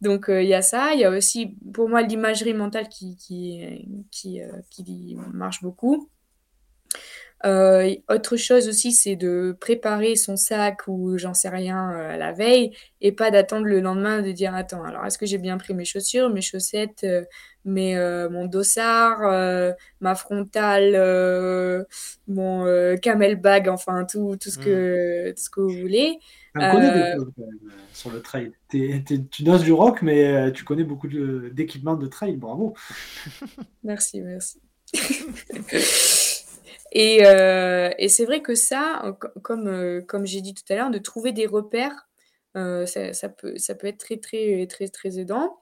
Donc 0.00 0.28
euh, 0.28 0.42
il 0.42 0.48
y 0.48 0.54
a 0.54 0.62
ça, 0.62 0.94
il 0.94 1.00
y 1.00 1.04
a 1.04 1.10
aussi 1.10 1.56
pour 1.74 1.88
moi 1.88 2.02
l'imagerie 2.02 2.54
mentale 2.54 2.88
qui, 2.88 3.16
qui, 3.16 3.86
qui, 4.10 4.42
euh, 4.42 4.48
qui 4.70 5.16
marche 5.32 5.62
beaucoup. 5.62 6.11
Euh, 7.44 7.94
autre 8.08 8.36
chose 8.36 8.68
aussi, 8.68 8.92
c'est 8.92 9.16
de 9.16 9.56
préparer 9.60 10.14
son 10.16 10.36
sac 10.36 10.86
ou 10.86 11.18
j'en 11.18 11.34
sais 11.34 11.48
rien 11.48 11.90
euh, 11.92 12.16
la 12.16 12.32
veille 12.32 12.72
et 13.00 13.10
pas 13.12 13.30
d'attendre 13.32 13.66
le 13.66 13.80
lendemain 13.80 14.22
de 14.22 14.30
dire 14.32 14.54
attends, 14.54 14.84
alors 14.84 15.04
est-ce 15.06 15.18
que 15.18 15.26
j'ai 15.26 15.38
bien 15.38 15.58
pris 15.58 15.74
mes 15.74 15.84
chaussures, 15.84 16.30
mes 16.30 16.40
chaussettes, 16.40 17.02
euh, 17.04 17.24
mes, 17.64 17.96
euh, 17.96 18.28
mon 18.30 18.46
dossard, 18.46 19.22
euh, 19.24 19.72
ma 20.00 20.14
frontale, 20.14 20.94
mon 22.28 22.96
camel 23.02 23.36
bag, 23.36 23.68
enfin 23.68 24.04
tout, 24.04 24.36
tout, 24.40 24.50
ce 24.50 24.58
Mhm. 24.58 24.64
que, 24.64 25.30
tout 25.30 25.42
ce 25.42 25.50
que 25.50 25.60
vous 25.60 25.80
voulez. 25.80 26.18
On 26.54 26.70
connaît 26.70 27.14
des 27.16 27.16
sur 27.94 28.10
le 28.10 28.20
trail. 28.20 28.52
Tu 28.70 29.42
danses 29.42 29.62
du 29.62 29.72
rock, 29.72 30.02
mais 30.02 30.52
tu 30.52 30.64
connais 30.64 30.84
beaucoup 30.84 31.08
de- 31.08 31.50
d'équipements 31.52 31.96
de 31.96 32.06
trail. 32.06 32.36
Bravo. 32.36 32.74
Merci, 33.82 34.20
merci. 34.20 34.60
Et, 36.94 37.20
euh, 37.24 37.90
et 37.98 38.08
c'est 38.08 38.26
vrai 38.26 38.42
que 38.42 38.54
ça, 38.54 39.16
co- 39.20 39.28
comme, 39.42 39.66
euh, 39.66 40.02
comme 40.02 40.26
j'ai 40.26 40.42
dit 40.42 40.54
tout 40.54 40.64
à 40.70 40.76
l'heure, 40.76 40.90
de 40.90 40.98
trouver 40.98 41.32
des 41.32 41.46
repères, 41.46 42.08
euh, 42.56 42.84
ça, 42.86 43.28
peut, 43.30 43.56
ça 43.56 43.74
peut 43.74 43.86
être 43.86 43.98
très, 43.98 44.18
très, 44.18 44.66
très, 44.66 44.88
très 44.88 45.18
aidant. 45.18 45.58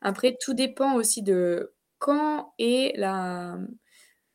Après, 0.00 0.36
tout 0.40 0.54
dépend 0.54 0.94
aussi 0.94 1.22
de 1.22 1.74
quand 1.98 2.54
est 2.58 2.96
la, 2.98 3.58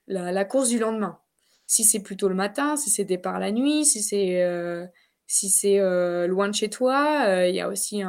la, 0.08 0.46
course 0.46 0.70
du 0.70 0.78
lendemain. 0.80 1.20
Si 1.68 1.84
c'est 1.84 2.02
plutôt 2.04 2.30
le 2.30 2.36
matin, 2.36 2.78
si 2.78 2.92
c'est 2.92 3.06
départ 3.06 3.40
la 3.40 3.52
nuit, 3.52 3.86
si 3.86 4.04
c'est 4.04 4.46
si 5.28 5.78
loin 5.80 6.48
de 6.48 6.54
chez 6.54 6.70
toi, 6.70 7.26
il 7.48 7.56
y 7.56 7.62
a 7.62 7.70
aussi 7.70 8.04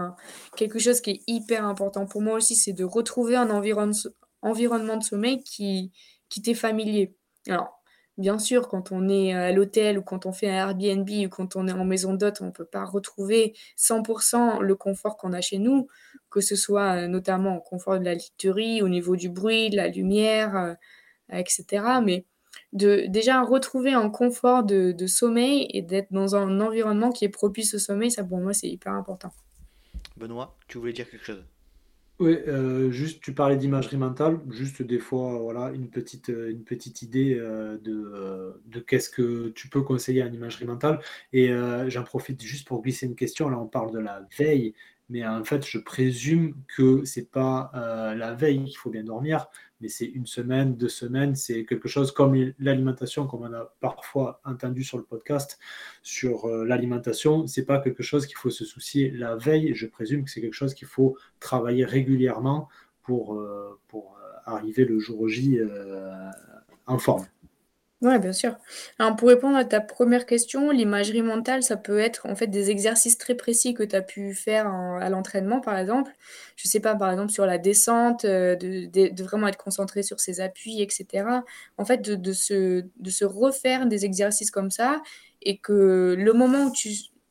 quelque 0.57 0.78
chose 0.78 1.01
qui 1.01 1.11
est 1.12 1.22
hyper 1.26 1.64
important 1.64 2.07
pour 2.07 2.20
moi 2.20 2.34
aussi, 2.37 2.55
c'est 2.55 2.74
de 2.74 2.84
retrouver 2.84 3.37
un 3.37 3.49
environnement 3.51 4.97
de 4.99 5.03
sommeil 5.03 5.43
qui, 5.43 5.91
qui 6.28 6.43
t'est 6.43 6.53
familier. 6.55 7.16
Alors, 7.49 7.76
bien 8.19 8.39
sûr, 8.39 8.69
quand 8.69 8.93
on 8.93 9.09
est 9.09 9.33
à 9.33 9.53
l'hôtel 9.53 9.99
ou 9.99 10.03
quand 10.03 10.27
on 10.27 10.33
fait 10.33 10.49
un 10.49 10.69
Airbnb 10.69 11.09
ou 11.09 11.29
quand 11.29 11.57
on 11.57 11.69
est 11.69 11.73
en 11.73 11.85
maison 11.85 12.14
d'hôte, 12.14 12.41
on 12.41 12.47
ne 12.47 12.51
peut 12.51 12.64
pas 12.64 12.85
retrouver 12.85 13.55
100% 13.77 14.61
le 14.61 14.75
confort 14.75 15.17
qu'on 15.17 15.33
a 15.33 15.41
chez 15.41 15.59
nous, 15.59 15.89
que 16.31 16.41
ce 16.41 16.57
soit 16.57 17.05
euh, 17.05 17.09
notamment 17.09 17.57
au 17.57 17.61
confort 17.61 17.99
de 17.99 18.05
la 18.05 18.14
literie, 18.14 18.83
au 18.83 18.89
niveau 18.89 19.17
du 19.17 19.29
bruit, 19.29 19.71
de 19.71 19.77
la 19.77 19.89
lumière, 19.89 20.57
euh, 20.57 20.75
etc. 21.33 21.85
Mais 22.05 22.25
de 22.73 23.05
déjà 23.09 23.43
retrouver 23.43 23.93
un 23.93 24.11
confort 24.11 24.64
de, 24.64 24.93
de 24.93 25.07
sommeil 25.07 25.69
et 25.71 25.83
d'être 25.83 26.12
dans 26.12 26.37
un 26.37 26.61
environnement 26.61 27.12
qui 27.12 27.25
est 27.25 27.31
propice 27.31 27.75
au 27.75 27.79
sommeil, 27.79 28.11
ça 28.11 28.25
pour 28.25 28.39
moi 28.39 28.53
c'est 28.53 28.69
hyper 28.69 28.93
important. 28.93 29.33
Benoît, 30.17 30.57
tu 30.69 30.79
voulais 30.79 30.93
dire 30.93 31.09
quelque 31.11 31.25
chose? 31.25 31.45
Oui, 32.19 32.33
euh, 32.49 32.91
juste, 32.91 33.23
tu 33.23 33.35
parlais 33.35 33.59
d'imagerie 33.59 33.99
mentale, 33.99 34.41
juste 34.51 34.81
des 34.83 34.99
fois, 34.99 35.39
voilà, 35.39 35.71
une 35.73 35.91
petite, 35.91 36.31
euh, 36.31 36.51
une 36.51 36.64
petite 36.64 37.03
idée 37.03 37.35
euh, 37.39 37.77
de, 37.77 38.59
de 38.64 38.81
qu'est-ce 38.81 39.11
que 39.11 39.51
tu 39.51 39.69
peux 39.69 39.83
conseiller 39.83 40.23
en 40.23 40.33
imagerie 40.33 40.64
mentale. 40.64 41.01
Et 41.35 41.51
j'en 41.89 42.05
profite 42.05 42.43
juste 42.43 42.67
pour 42.67 42.83
glisser 42.83 43.05
une 43.07 43.17
question. 43.17 43.51
Là, 43.51 43.59
on 43.59 43.67
parle 43.67 43.93
de 43.93 43.99
la 43.99 44.27
veille, 44.39 44.75
mais 45.09 45.27
en 45.27 45.45
fait, 45.45 45.65
je 45.67 45.79
présume 45.79 46.55
que 46.77 47.05
c'est 47.05 47.31
pas 47.31 47.71
euh, 47.75 48.15
la 48.15 48.35
veille 48.35 48.65
qu'il 48.65 48.77
faut 48.77 48.91
bien 48.91 49.05
dormir, 49.05 49.47
mais 49.81 49.89
c'est 49.89 50.07
une 50.07 50.27
semaine, 50.27 50.77
deux 50.77 50.89
semaines, 50.89 51.35
c'est 51.35 51.65
quelque 51.65 51.89
chose 51.89 52.11
comme 52.11 52.35
l'alimentation, 52.59 53.27
comme 53.27 53.43
on 53.43 53.53
a 53.53 53.73
parfois 53.81 54.41
entendu 54.45 54.83
sur 54.83 54.99
le 54.99 55.05
podcast 55.05 55.59
sur 56.03 56.47
euh, 56.47 56.65
l'alimentation. 56.65 57.47
C'est 57.47 57.67
pas 57.67 57.79
quelque 57.79 58.03
chose 58.03 58.27
qu'il 58.27 58.37
faut 58.37 58.51
se 58.51 58.65
soucier 58.65 59.11
la 59.11 59.37
veille. 59.37 59.75
Je 59.75 59.87
présume 59.87 60.25
que 60.25 60.31
c'est 60.31 60.41
quelque 60.41 60.55
chose 60.55 60.75
qu'il 60.75 60.89
faut 60.89 61.17
travailler 61.41 61.85
régulièrement 61.85 62.69
pour, 63.07 63.35
euh, 63.35 63.79
pour 63.89 64.19
euh, 64.19 64.33
arriver 64.45 64.85
le 64.85 64.99
jour 64.99 65.29
J 65.29 65.59
euh, 65.59 66.31
en 66.87 66.99
forme. 66.99 67.25
Ouais, 68.03 68.18
bien 68.18 68.34
sûr. 68.34 68.57
Alors, 68.99 69.16
pour 69.16 69.28
répondre 69.28 69.57
à 69.57 69.64
ta 69.64 69.80
première 69.80 70.26
question, 70.26 70.70
l'imagerie 70.70 71.22
mentale, 71.22 71.62
ça 71.62 71.78
peut 71.78 71.99
être 71.99 72.26
en 72.26 72.36
fait 72.36 72.47
des 72.47 72.68
exercices 72.70 73.16
très 73.16 73.34
précis 73.34 73.72
que 73.72 73.82
tu 73.82 73.97
as 73.97 74.03
pu 74.03 74.34
faire 74.34 74.66
à 74.68 75.09
l'entraînement, 75.09 75.62
par 75.62 75.78
exemple. 75.78 76.12
Je 76.57 76.68
sais 76.68 76.80
pas, 76.80 76.94
par 76.94 77.11
exemple, 77.11 77.32
sur 77.32 77.47
la 77.47 77.57
descente, 77.57 78.26
euh, 78.26 78.55
de, 78.55 79.22
vraiment 79.22 79.49
être 79.49 79.57
concentré 79.57 80.03
sur 80.03 80.20
ses 80.20 80.40
appuis, 80.42 80.82
etc. 80.82 81.42
En 81.78 81.86
fait, 81.86 82.03
de, 82.03 82.32
se, 82.34 82.84
de 82.99 83.11
se 83.11 83.24
refaire 83.24 83.86
des 83.86 84.05
exercices 84.05 84.51
comme 84.51 84.70
ça 84.70 85.01
et 85.40 85.57
que 85.59 86.14
le 86.18 86.32
moment 86.34 86.64
où 86.66 86.72
tu, 86.72 86.90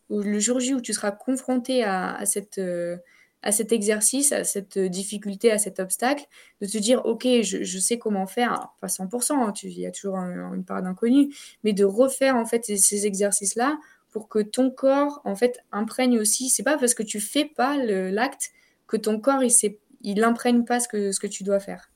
le 0.09 0.39
jour 0.39 0.59
J 0.59 0.73
où 0.73 0.81
tu 0.81 0.93
seras 0.93 1.11
confronté 1.11 1.83
à, 1.83 2.15
à 2.15 2.25
cette, 2.25 2.57
euh, 2.57 2.97
à 3.45 3.51
cet 3.53 3.71
exercice, 3.71 4.31
à 4.33 4.43
cette 4.43 4.77
difficulté, 4.77 5.51
à 5.51 5.57
cet 5.57 5.79
obstacle, 5.79 6.25
de 6.61 6.67
te 6.67 6.77
dire, 6.77 7.05
OK, 7.05 7.25
je, 7.43 7.79
sais 7.79 7.97
comment 7.97 8.27
faire, 8.27 8.73
pas 8.81 8.87
100%, 8.89 9.35
hein, 9.47 9.53
il 9.63 9.79
y 9.79 9.85
a 9.85 9.91
toujours 9.91 10.17
un- 10.17 10.53
une 10.53 10.65
part 10.65 10.81
d'inconnu, 10.81 11.33
mais 11.63 11.71
de 11.73 11.85
refaire 11.85 12.35
en 12.35 12.45
fait 12.45 12.65
ces, 12.65 12.77
ces 12.77 13.05
exercices-là 13.05 13.77
pour 14.11 14.27
que 14.29 14.39
ton 14.39 14.71
corps 14.71 15.21
en 15.25 15.35
fait 15.35 15.59
imprègne 15.71 16.19
aussi. 16.19 16.49
C'est 16.49 16.63
pas 16.63 16.77
parce 16.77 16.93
que 16.93 17.03
tu 17.03 17.19
fais 17.21 17.45
pas 17.45 17.77
l'acte 17.77 18.51
que 18.87 18.97
ton 18.97 19.19
corps 19.19 19.43
il, 19.43 19.51
s'est- 19.51 19.79
il 20.01 20.23
imprègne 20.23 20.65
pas 20.65 20.79
ce 20.79 20.87
que, 20.87 21.11
ce 21.11 21.19
que 21.19 21.27
tu 21.27 21.43
dois 21.43 21.59
faire. 21.59 21.91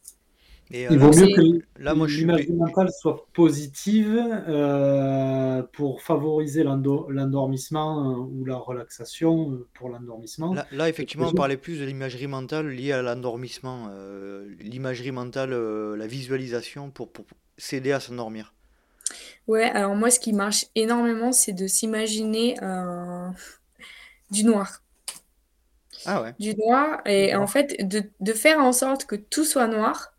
Et 0.72 0.86
euh, 0.86 0.90
Il 0.92 1.00
vaut 1.00 1.10
mieux 1.10 1.36
que 1.36 1.66
là, 1.82 1.96
moi, 1.96 2.08
je 2.08 2.14
suis... 2.14 2.22
l'imagerie 2.22 2.54
mentale 2.54 2.90
soit 2.92 3.26
positive 3.34 4.16
euh, 4.48 5.64
pour 5.74 6.02
favoriser 6.04 6.64
l'endo- 6.64 7.10
l'endormissement 7.10 8.12
euh, 8.12 8.18
ou 8.18 8.46
la 8.46 8.58
relaxation 8.58 9.52
euh, 9.52 9.68
pour 9.74 9.90
l'endormissement. 9.90 10.56
Là, 10.72 10.88
effectivement, 10.90 11.28
on 11.28 11.34
parlait 11.34 11.58
plus 11.58 11.80
de 11.80 11.86
l'imagerie 11.86 12.28
mentale 12.28 12.70
liée 12.70 12.92
à 12.92 13.02
l'endormissement. 13.02 13.90
euh, 13.92 14.48
l'imagerie 14.60 15.12
mentale, 15.12 15.54
euh, 15.54 15.96
la 15.98 16.06
visualisation 16.06 16.92
pour, 16.92 17.12
pour 17.12 17.26
s'aider 17.58 17.92
à 17.92 18.00
s'endormir. 18.00 18.54
Ouais, 19.48 19.64
alors 19.64 19.96
moi 19.96 20.12
ce 20.12 20.20
qui 20.20 20.34
marche 20.34 20.66
énormément, 20.76 21.32
c'est 21.32 21.54
de 21.54 21.66
s'imaginer 21.66 22.56
euh, 22.62 23.28
du 24.30 24.44
noir. 24.44 24.84
Ah 26.06 26.22
ouais. 26.22 26.36
Du 26.40 26.56
noir 26.56 27.02
et 27.08 27.36
en 27.36 27.48
fait 27.48 27.76
de, 27.88 28.04
de 28.20 28.34
faire 28.34 28.60
en 28.60 28.72
sorte 28.72 29.06
que 29.06 29.16
tout 29.16 29.44
soit 29.44 29.68
noir 29.68 30.14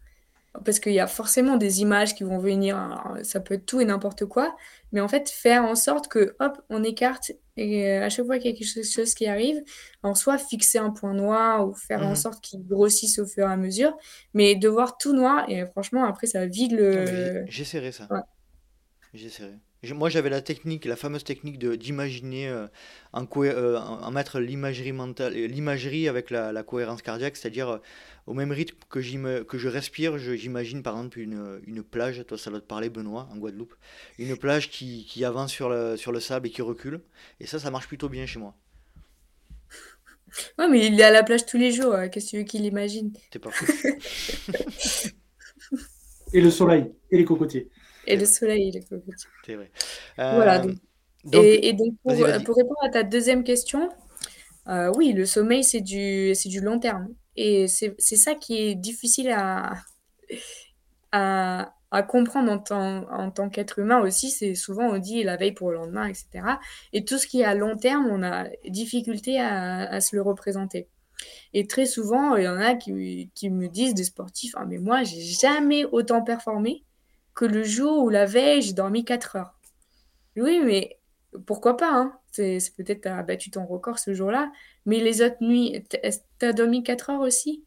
parce 0.64 0.80
qu'il 0.80 0.92
y 0.92 1.01
a 1.01 1.07
forcément 1.07 1.57
des 1.57 1.80
images 1.82 2.14
qui 2.14 2.24
vont 2.24 2.38
venir, 2.38 2.76
alors, 2.76 3.18
ça 3.24 3.40
peut 3.40 3.55
être 3.55 3.66
tout 3.66 3.80
et 3.80 3.84
n'importe 3.84 4.24
quoi, 4.26 4.57
mais 4.92 5.01
en 5.01 5.09
fait 5.09 5.28
faire 5.30 5.64
en 5.64 5.74
sorte 5.76 6.09
que 6.09 6.34
hop, 6.40 6.61
on 6.70 6.82
écarte 6.84 7.32
et 7.57 7.88
euh, 7.90 8.05
à 8.07 8.09
chaque 8.11 8.26
fois 8.26 8.38
qu'il 8.38 8.51
y 8.51 8.55
a 8.55 8.57
quelque 8.59 8.84
chose 8.84 9.14
qui 9.14 9.26
arrive, 9.26 9.62
en 10.03 10.14
soit 10.14 10.38
fixer 10.38 10.78
un 10.78 10.90
point 10.90 11.14
noir 11.14 11.68
ou 11.68 11.74
faire 11.74 12.03
en 12.03 12.11
Mhm. 12.11 12.16
sorte 12.16 12.40
qu'il 12.42 12.66
grossisse 12.66 13.18
au 13.18 13.26
fur 13.26 13.48
et 13.48 13.53
à 13.53 13.57
mesure, 13.57 13.96
mais 14.34 14.55
de 14.57 14.68
voir 14.68 14.96
tout 14.98 15.12
noir 15.12 15.44
et 15.48 15.66
franchement 15.66 16.05
après 16.05 16.26
ça 16.26 16.46
vide 16.46 16.72
Ah, 16.74 16.76
le... 16.76 17.44
j'essaierai 17.46 17.92
ça. 17.92 18.09
Ouais. 18.11 18.20
J'essaierai. 19.14 19.59
Moi, 19.83 20.11
j'avais 20.11 20.28
la 20.31 20.43
technique, 20.43 20.85
la 20.85 20.97
fameuse 20.97 21.24
technique 21.24 21.59
de 21.59 21.74
d'imaginer, 21.74 22.49
euh, 22.49 22.66
en, 23.14 23.26
euh, 23.39 23.78
en, 23.78 24.03
en 24.03 24.11
mettre 24.11 24.39
l'imagerie 24.39 24.93
mentale, 24.93 25.35
euh, 25.37 25.47
l'imagerie 25.47 26.07
avec 26.09 26.31
la, 26.31 26.53
la 26.53 26.62
cohérence 26.62 27.01
cardiaque, 27.03 27.37
c'est-à-dire 27.37 27.68
euh, 27.70 27.78
au 28.26 28.35
même 28.35 28.53
rythme 28.53 28.76
que, 28.91 29.01
j'im- 29.01 29.43
que 29.45 29.57
je 29.59 29.68
respire, 29.68 30.18
je- 30.18 30.35
j'imagine 30.37 30.83
par 30.83 30.95
exemple 30.97 31.18
une, 31.20 31.61
une 31.66 31.83
plage, 31.83 32.22
toi 32.26 32.37
ça 32.39 32.51
doit 32.51 32.61
te 32.61 32.66
parler 32.66 32.91
Benoît, 32.91 33.26
en 33.33 33.39
Guadeloupe, 33.39 33.74
une 34.18 34.37
plage 34.37 34.68
qui, 34.70 35.07
qui 35.09 35.24
avance 35.24 35.51
sur 35.51 35.70
le, 35.70 35.97
sur 35.97 36.12
le 36.12 36.20
sable 36.20 36.49
et 36.49 36.51
qui 36.51 36.61
recule, 36.62 37.01
et 37.41 37.47
ça, 37.47 37.59
ça 37.59 37.70
marche 37.70 37.89
plutôt 37.89 38.09
bien 38.11 38.26
chez 38.26 38.39
moi. 38.39 38.55
Ouais, 40.59 40.68
mais 40.68 40.87
il 40.87 41.01
est 41.01 41.03
à 41.05 41.11
la 41.11 41.22
plage 41.24 41.45
tous 41.47 41.57
les 41.59 41.72
jours, 41.72 41.93
euh, 41.95 42.09
qu'est-ce 42.09 42.26
que 42.26 42.31
tu 42.31 42.37
veux 42.39 42.43
qu'il 42.45 42.64
imagine? 42.64 43.12
T'es 43.31 43.39
pas 43.39 43.51
fou. 43.53 43.66
Et 46.33 46.41
le 46.41 46.51
soleil 46.51 46.93
et 47.11 47.18
les 47.18 47.24
cocotiers. 47.24 47.68
Et 48.13 48.17
le 48.17 48.27
soleil. 48.27 48.73
C'est 49.47 49.55
vrai. 49.55 49.71
Voilà, 50.17 50.63
Euh, 50.63 50.75
donc 51.25 51.45
et, 51.45 51.73
donc, 51.75 51.95
pour, 52.03 52.57
répondre 52.57 52.81
à 52.83 52.89
ta 52.89 53.03
deuxième 53.03 53.45
question, 53.45 53.91
euh, 54.69 54.93
oui, 54.97 55.13
le 55.13 55.27
sommeil, 55.27 55.65
c'est 55.65 55.81
du, 55.81 56.35
c'est 56.35 56.49
du 56.49 56.61
long 56.61 56.79
terme. 56.79 57.09
Et 57.37 57.69
c'est 57.69 57.97
ça 57.99 58.35
qui 58.35 58.59
est 58.59 58.75
difficile 58.75 59.31
à, 59.31 59.75
à, 61.13 61.75
à 61.91 62.03
comprendre 62.03 62.51
en 62.53 62.59
tant, 62.59 63.11
en 63.11 63.31
tant 63.31 63.49
qu'être 63.51 63.79
humain 63.79 64.01
aussi. 64.01 64.31
C'est 64.31 64.55
souvent, 64.55 64.85
on 64.89 64.99
dit 64.99 65.23
la 65.23 65.37
veille 65.37 65.53
pour 65.53 65.71
le 65.71 65.77
lendemain, 65.77 66.07
etc. 66.07 66.29
Et 66.93 67.05
tout 67.05 67.19
ce 67.19 67.27
qui 67.27 67.41
est 67.41 67.45
à 67.45 67.55
long 67.55 67.77
terme, 67.77 68.07
on 68.11 68.23
a 68.23 68.47
difficulté 68.69 69.41
à, 69.41 69.89
à 69.91 70.01
se 70.01 70.17
le 70.17 70.23
représenter. 70.23 70.89
Et 71.53 71.67
très 71.67 71.87
souvent, 71.87 72.37
il 72.37 72.45
y 72.45 72.49
en 72.49 72.59
a 72.59 72.75
qui, 72.75 73.31
qui 73.35 73.51
me 73.51 73.69
disent, 73.69 73.95
des 73.95 74.05
sportifs, 74.05 74.55
ah, 74.57 74.65
mais 74.67 74.79
moi, 74.79 75.03
j'ai 75.05 75.21
jamais 75.21 75.85
autant 75.85 76.23
performé 76.23 76.85
que 77.35 77.45
le 77.45 77.62
jour 77.62 78.03
où 78.05 78.09
la 78.09 78.26
veille, 78.26 78.62
j'ai 78.62 78.72
dormi 78.72 79.05
4 79.05 79.37
heures. 79.37 79.55
Oui, 80.37 80.61
mais 80.64 80.99
pourquoi 81.47 81.76
pas 81.76 81.93
hein? 81.93 82.16
C'est 82.33 82.61
peut-être 82.76 83.03
tu 83.03 83.09
as 83.09 83.22
battu 83.22 83.51
ton 83.51 83.66
record 83.66 83.99
ce 83.99 84.14
jour-là, 84.14 84.53
mais 84.87 85.01
les 85.01 85.22
autres 85.22 85.43
nuits, 85.43 85.85
tu 85.89 86.47
as 86.47 86.53
dormi 86.53 86.83
4 86.83 87.11
heures 87.11 87.20
aussi? 87.20 87.64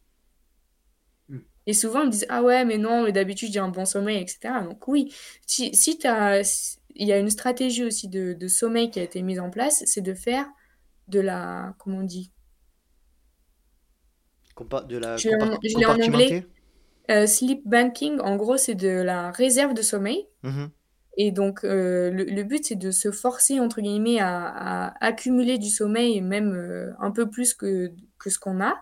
Hmm. 1.28 1.40
Et 1.66 1.74
souvent, 1.74 2.00
ils 2.00 2.06
me 2.06 2.10
disent 2.10 2.26
Ah 2.28 2.42
ouais, 2.42 2.64
mais 2.64 2.78
non, 2.78 3.08
d'habitude, 3.10 3.52
j'ai 3.52 3.60
un 3.60 3.68
bon 3.68 3.84
sommeil, 3.84 4.22
etc. 4.22 4.54
Donc, 4.64 4.86
oui, 4.88 5.14
si, 5.46 5.74
si 5.74 5.98
il 6.96 7.08
y 7.08 7.12
a 7.12 7.18
une 7.18 7.30
stratégie 7.30 7.84
aussi 7.84 8.08
de, 8.08 8.32
de, 8.32 8.48
sommeil 8.48 8.90
qui 8.90 9.00
a 9.00 9.02
été 9.02 9.20
mise 9.22 9.40
en 9.40 9.50
place, 9.50 9.82
c'est 9.86 10.00
de 10.00 10.14
faire 10.14 10.46
de 11.08 11.20
la. 11.20 11.74
Comment 11.78 11.98
on 11.98 12.02
dit? 12.02 12.30
De 14.88 14.96
la. 14.96 15.16
Je, 15.16 15.28
l'ai 15.78 15.86
en 15.86 16.00
anglais. 16.00 16.46
Euh, 17.10 17.26
sleep 17.26 17.62
banking, 17.66 18.18
en 18.20 18.36
gros, 18.36 18.56
c'est 18.56 18.74
de 18.74 18.88
la 18.88 19.30
réserve 19.30 19.74
de 19.74 19.82
sommeil. 19.82 20.26
Mmh 20.42 20.66
et 21.16 21.30
donc, 21.30 21.64
euh, 21.64 22.10
le, 22.10 22.42
but, 22.42 22.64
c'est 22.64 22.74
de 22.74 22.90
se 22.90 23.10
forcer, 23.12 23.60
entre 23.60 23.80
guillemets, 23.80 24.18
à, 24.20 24.94
accumuler 25.00 25.58
du 25.58 25.68
sommeil, 25.68 26.20
même 26.20 26.52
euh, 26.52 26.92
un 26.98 27.12
peu 27.12 27.30
plus 27.30 27.54
que, 27.54 27.92
que 28.18 28.30
ce 28.30 28.38
qu'on 28.38 28.60
a, 28.60 28.74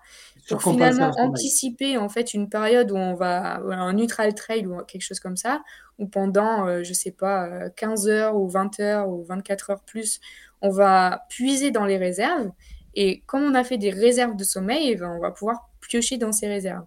pour 0.49 0.63
finalement 0.63 1.13
anticiper, 1.19 1.99
en 1.99 2.09
fait, 2.09 2.33
une 2.33 2.49
période 2.49 2.91
où 2.91 2.97
on 2.97 3.15
va, 3.15 3.59
un 3.59 3.93
neutral 3.93 4.35
trail 4.35 4.67
ou 4.67 4.79
quelque 4.85 5.03
chose 5.03 5.21
comme 5.21 5.37
ça, 5.37 5.63
où 5.99 6.07
pendant, 6.07 6.67
je 6.67 6.71
euh, 6.71 6.85
je 6.85 6.93
sais 6.95 7.11
pas, 7.11 7.69
15 7.71 8.09
heures 8.09 8.37
ou 8.37 8.49
20 8.49 8.81
heures 8.81 9.09
ou 9.09 9.25
24 9.25 9.71
heures 9.71 9.83
plus, 9.83 10.21
on 10.63 10.71
va 10.71 11.27
puiser 11.29 11.71
dans 11.71 11.85
les 11.85 11.99
réserves. 11.99 12.51
Et 12.95 13.21
comme 13.27 13.43
on 13.43 13.55
a 13.55 13.65
fait 13.65 13.79
des 13.79 13.91
réserves 13.91 14.37
de 14.37 14.45
sommeil, 14.45 14.91
eh 14.91 14.97
ben, 14.97 15.11
on 15.11 15.21
va 15.21 15.33
pouvoir 15.33 15.71
piocher 15.81 16.17
dans 16.17 16.33
ces 16.33 16.49
réserves. 16.49 16.85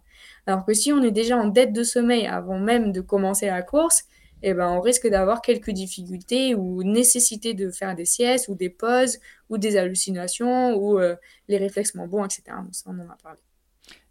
Alors 0.47 0.65
que 0.65 0.73
si 0.73 0.93
on 0.93 1.01
est 1.01 1.11
déjà 1.11 1.37
en 1.37 1.47
dette 1.47 1.73
de 1.73 1.83
sommeil 1.83 2.27
avant 2.27 2.59
même 2.59 2.91
de 2.91 3.01
commencer 3.01 3.47
la 3.47 3.61
course, 3.61 4.05
eh 4.43 4.53
ben, 4.53 4.69
on 4.69 4.79
risque 4.79 5.07
d'avoir 5.07 5.41
quelques 5.41 5.71
difficultés 5.71 6.53
ou 6.53 6.83
nécessité 6.83 7.53
de 7.53 7.71
faire 7.71 7.95
des 7.95 8.05
siestes 8.05 8.47
ou 8.47 8.55
des 8.55 8.69
pauses 8.69 9.19
ou 9.49 9.57
des 9.57 9.77
hallucinations 9.77 10.75
ou 10.75 10.99
euh, 10.99 11.15
les 11.47 11.57
réflexes 11.57 11.95
moins 11.95 12.07
bons, 12.07 12.25
etc. 12.25 12.43
Donc 12.63 12.75
ça, 12.75 12.89
on 12.89 12.99
en 12.99 13.09
a 13.09 13.17
parlé. 13.21 13.39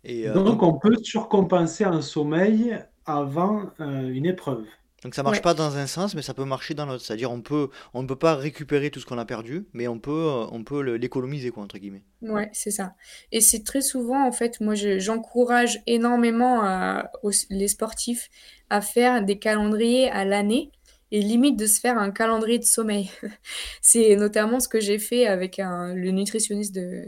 Et 0.03 0.29
euh, 0.29 0.35
donc, 0.35 0.63
on 0.63 0.75
peut 0.75 0.97
surcompenser 1.03 1.85
un 1.85 2.03
sommeil 2.03 2.79
avant 3.07 3.71
euh, 3.81 4.09
une 4.09 4.27
épreuve. 4.27 4.65
Donc 5.05 5.15
ça 5.15 5.23
marche 5.23 5.43
pas 5.43 5.53
dans 5.53 5.77
un 5.77 5.87
sens, 5.87 6.15
mais 6.15 6.23
ça 6.23 6.33
peut 6.33 6.47
marcher 6.47 6.73
dans 6.73 6.87
l'autre. 6.87 7.05
C'est-à-dire 7.05 7.31
on 7.31 7.43
peut, 7.43 7.69
on 7.93 8.03
ne 8.03 8.09
peut 8.09 8.17
pas 8.17 8.35
récupérer 8.35 8.91
tout 8.91 9.01
ce 9.01 9.07
qu'on 9.07 9.19
a 9.19 9.27
perdu, 9.27 9.67
mais 9.75 9.87
on 9.87 9.99
peut, 9.99 10.47
on 10.51 10.65
peut 10.65 10.81
l'économiser 10.81 11.51
quoi 11.51 11.63
entre 11.63 11.77
guillemets. 11.77 12.03
Ouais, 12.23 12.49
c'est 12.55 12.71
ça. 12.71 12.95
Et 13.31 13.43
c'est 13.43 13.65
très 13.65 13.83
souvent 13.83 14.27
en 14.27 14.33
fait, 14.33 14.61
moi 14.63 14.75
j'encourage 14.75 15.83
énormément 15.87 17.03
les 17.51 17.69
sportifs 17.69 18.31
à 18.71 18.81
faire 18.81 19.23
des 19.23 19.39
calendriers 19.39 20.11
à 20.11 20.25
l'année 20.25 20.73
et 21.13 21.21
limite 21.21 21.59
de 21.59 21.67
se 21.67 21.81
faire 21.81 21.99
un 21.99 22.11
calendrier 22.11 22.59
de 22.59 22.65
sommeil. 22.65 23.11
c'est 23.83 24.17
notamment 24.17 24.59
ce 24.59 24.69
que 24.69 24.81
j'ai 24.81 24.99
fait 24.99 25.27
avec 25.27 25.59
le 25.59 26.11
nutritionniste 26.13 26.75
de, 26.75 27.05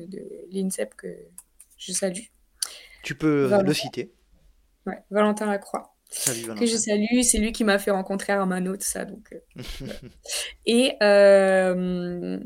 l'INSEP 0.53 0.95
que 0.97 1.09
je 1.79 1.93
salue. 1.93 2.27
Tu 3.03 3.15
peux 3.15 3.51
le 3.65 3.73
citer. 3.73 4.13
Ouais, 4.85 5.03
Valentin 5.11 5.47
Lacroix 5.47 5.96
que 6.59 6.67
je 6.67 6.77
salue. 6.77 7.23
C'est 7.23 7.39
lui 7.39 7.53
qui 7.53 7.65
m'a 7.65 7.79
fait 7.79 7.91
rencontrer 7.91 8.33
Armano, 8.33 8.77
tout 8.77 8.83
ça. 8.83 9.05
Donc, 9.05 9.33
euh, 9.33 9.87
et 10.67 10.95
euh, 11.03 12.39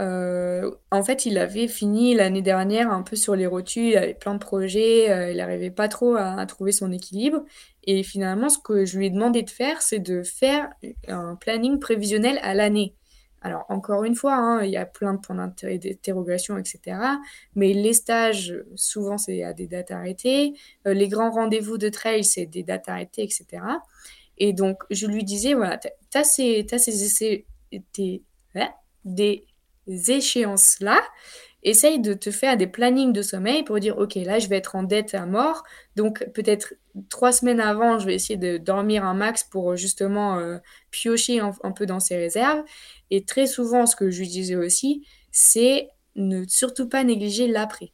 euh, 0.00 0.70
en 0.90 1.02
fait, 1.02 1.26
il 1.26 1.38
avait 1.38 1.68
fini 1.68 2.14
l'année 2.14 2.42
dernière 2.42 2.90
un 2.90 3.02
peu 3.02 3.16
sur 3.16 3.36
les 3.36 3.46
rotules, 3.46 3.90
il 3.90 3.96
avait 3.96 4.14
plein 4.14 4.34
de 4.34 4.38
projets, 4.38 5.30
il 5.32 5.36
n'arrivait 5.36 5.70
pas 5.70 5.88
trop 5.88 6.16
à, 6.16 6.44
trouver 6.46 6.72
son 6.72 6.92
équilibre. 6.92 7.44
Et 7.84 8.02
finalement, 8.02 8.48
ce 8.48 8.58
que 8.58 8.84
je 8.84 8.98
lui 8.98 9.06
ai 9.06 9.10
demandé 9.10 9.42
de 9.42 9.50
faire, 9.50 9.82
c'est 9.82 9.98
de 9.98 10.22
faire 10.22 10.70
un 11.08 11.36
planning 11.36 11.78
prévisionnel 11.78 12.38
à 12.42 12.54
l'année. 12.54 12.94
Alors, 13.42 13.64
encore 13.68 14.04
une 14.04 14.14
fois, 14.14 14.34
hein, 14.34 14.62
il 14.64 14.70
y 14.70 14.76
a 14.76 14.84
plein 14.84 15.14
de 15.14 15.18
points 15.18 15.34
d'interrogation, 15.34 16.58
etc. 16.58 16.98
Mais 17.54 17.72
les 17.72 17.94
stages, 17.94 18.54
souvent, 18.74 19.16
c'est 19.16 19.42
à 19.42 19.52
des 19.52 19.66
dates 19.66 19.90
arrêtées. 19.90 20.52
Euh, 20.86 20.92
les 20.92 21.08
grands 21.08 21.30
rendez-vous 21.30 21.78
de 21.78 21.88
trail, 21.88 22.22
c'est 22.22 22.46
des 22.46 22.62
dates 22.62 22.88
arrêtées, 22.88 23.22
etc. 23.22 23.62
Et 24.36 24.52
donc, 24.52 24.82
je 24.90 25.06
lui 25.06 25.24
disais, 25.24 25.54
voilà, 25.54 25.78
tu 25.78 25.88
as 26.14 26.24
ces, 26.24 26.66
essais, 26.74 27.46
hein, 28.54 28.68
des 29.04 29.46
échéances-là. 29.86 31.00
Essaye 31.62 32.00
de 32.00 32.14
te 32.14 32.30
faire 32.30 32.56
des 32.56 32.66
plannings 32.66 33.12
de 33.12 33.22
sommeil 33.22 33.62
pour 33.62 33.78
dire, 33.80 33.98
OK, 33.98 34.14
là, 34.14 34.38
je 34.38 34.48
vais 34.48 34.56
être 34.56 34.76
en 34.76 34.82
dette 34.82 35.14
à 35.14 35.26
mort. 35.26 35.62
Donc, 35.94 36.24
peut-être 36.32 36.74
trois 37.10 37.32
semaines 37.32 37.60
avant, 37.60 37.98
je 37.98 38.06
vais 38.06 38.14
essayer 38.14 38.38
de 38.38 38.56
dormir 38.56 39.04
un 39.04 39.14
max 39.14 39.44
pour 39.44 39.76
justement 39.76 40.38
euh, 40.38 40.58
piocher 40.90 41.40
un, 41.40 41.72
peu 41.72 41.86
dans 41.86 42.00
ces 42.00 42.16
réserves. 42.16 42.62
Et 43.10 43.24
très 43.24 43.46
souvent, 43.46 43.86
ce 43.86 43.94
que 43.94 44.10
je 44.10 44.22
disais 44.22 44.56
aussi, 44.56 45.06
c'est 45.32 45.90
ne 46.16 46.44
surtout 46.48 46.88
pas 46.88 47.04
négliger 47.04 47.46
l'après. 47.46 47.92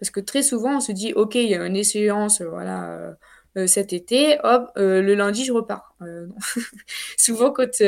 Parce 0.00 0.10
que 0.10 0.20
très 0.20 0.42
souvent, 0.42 0.78
on 0.78 0.80
se 0.80 0.92
dit, 0.92 1.12
OK, 1.12 1.36
il 1.36 1.48
y 1.48 1.54
a 1.54 1.64
une 1.64 1.76
échéance, 1.76 2.42
voilà, 2.42 3.16
euh, 3.56 3.66
cet 3.66 3.92
été, 3.92 4.38
hop, 4.42 4.70
euh, 4.78 5.02
le 5.02 5.14
lundi, 5.14 5.44
je 5.44 5.52
repars. 5.52 5.94
souvent, 7.18 7.50
quand, 7.50 7.80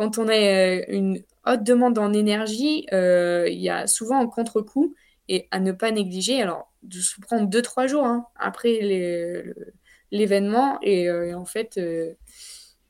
quand 0.00 0.16
on 0.16 0.28
a 0.28 0.82
une 0.88 1.22
haute 1.44 1.62
demande 1.62 1.98
en 1.98 2.14
énergie, 2.14 2.86
il 2.90 3.60
y 3.60 3.68
a 3.68 3.86
souvent 3.86 4.18
un 4.18 4.26
contre-coup 4.28 4.94
et 5.28 5.46
à 5.50 5.60
ne 5.60 5.72
pas 5.72 5.90
négliger. 5.90 6.40
Alors, 6.40 6.72
de 6.82 7.00
se 7.00 7.20
prendre 7.20 7.50
2-3 7.50 7.86
jours 7.86 8.06
hein, 8.06 8.24
après 8.34 8.80
l'événement 10.10 10.78
et, 10.80 11.10
en 11.34 11.44
fait, 11.44 11.78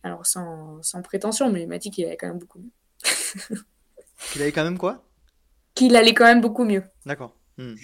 alors, 0.04 0.24
sans, 0.24 0.80
sans 0.82 1.02
prétention, 1.02 1.50
mais 1.50 1.62
il 1.62 1.68
m'a 1.68 1.78
dit 1.78 1.90
qu'il 1.90 2.04
allait 2.04 2.16
quand 2.16 2.28
même 2.28 2.38
beaucoup 2.38 2.60
mieux. 2.60 2.70
qu'il 4.30 4.42
allait 4.42 4.52
quand 4.52 4.62
même 4.62 4.78
quoi? 4.78 5.04
Qu'il 5.74 5.96
allait 5.96 6.14
quand 6.14 6.26
même 6.26 6.40
beaucoup 6.40 6.64
mieux. 6.64 6.84
D'accord. 7.06 7.36
Hmm. 7.58 7.74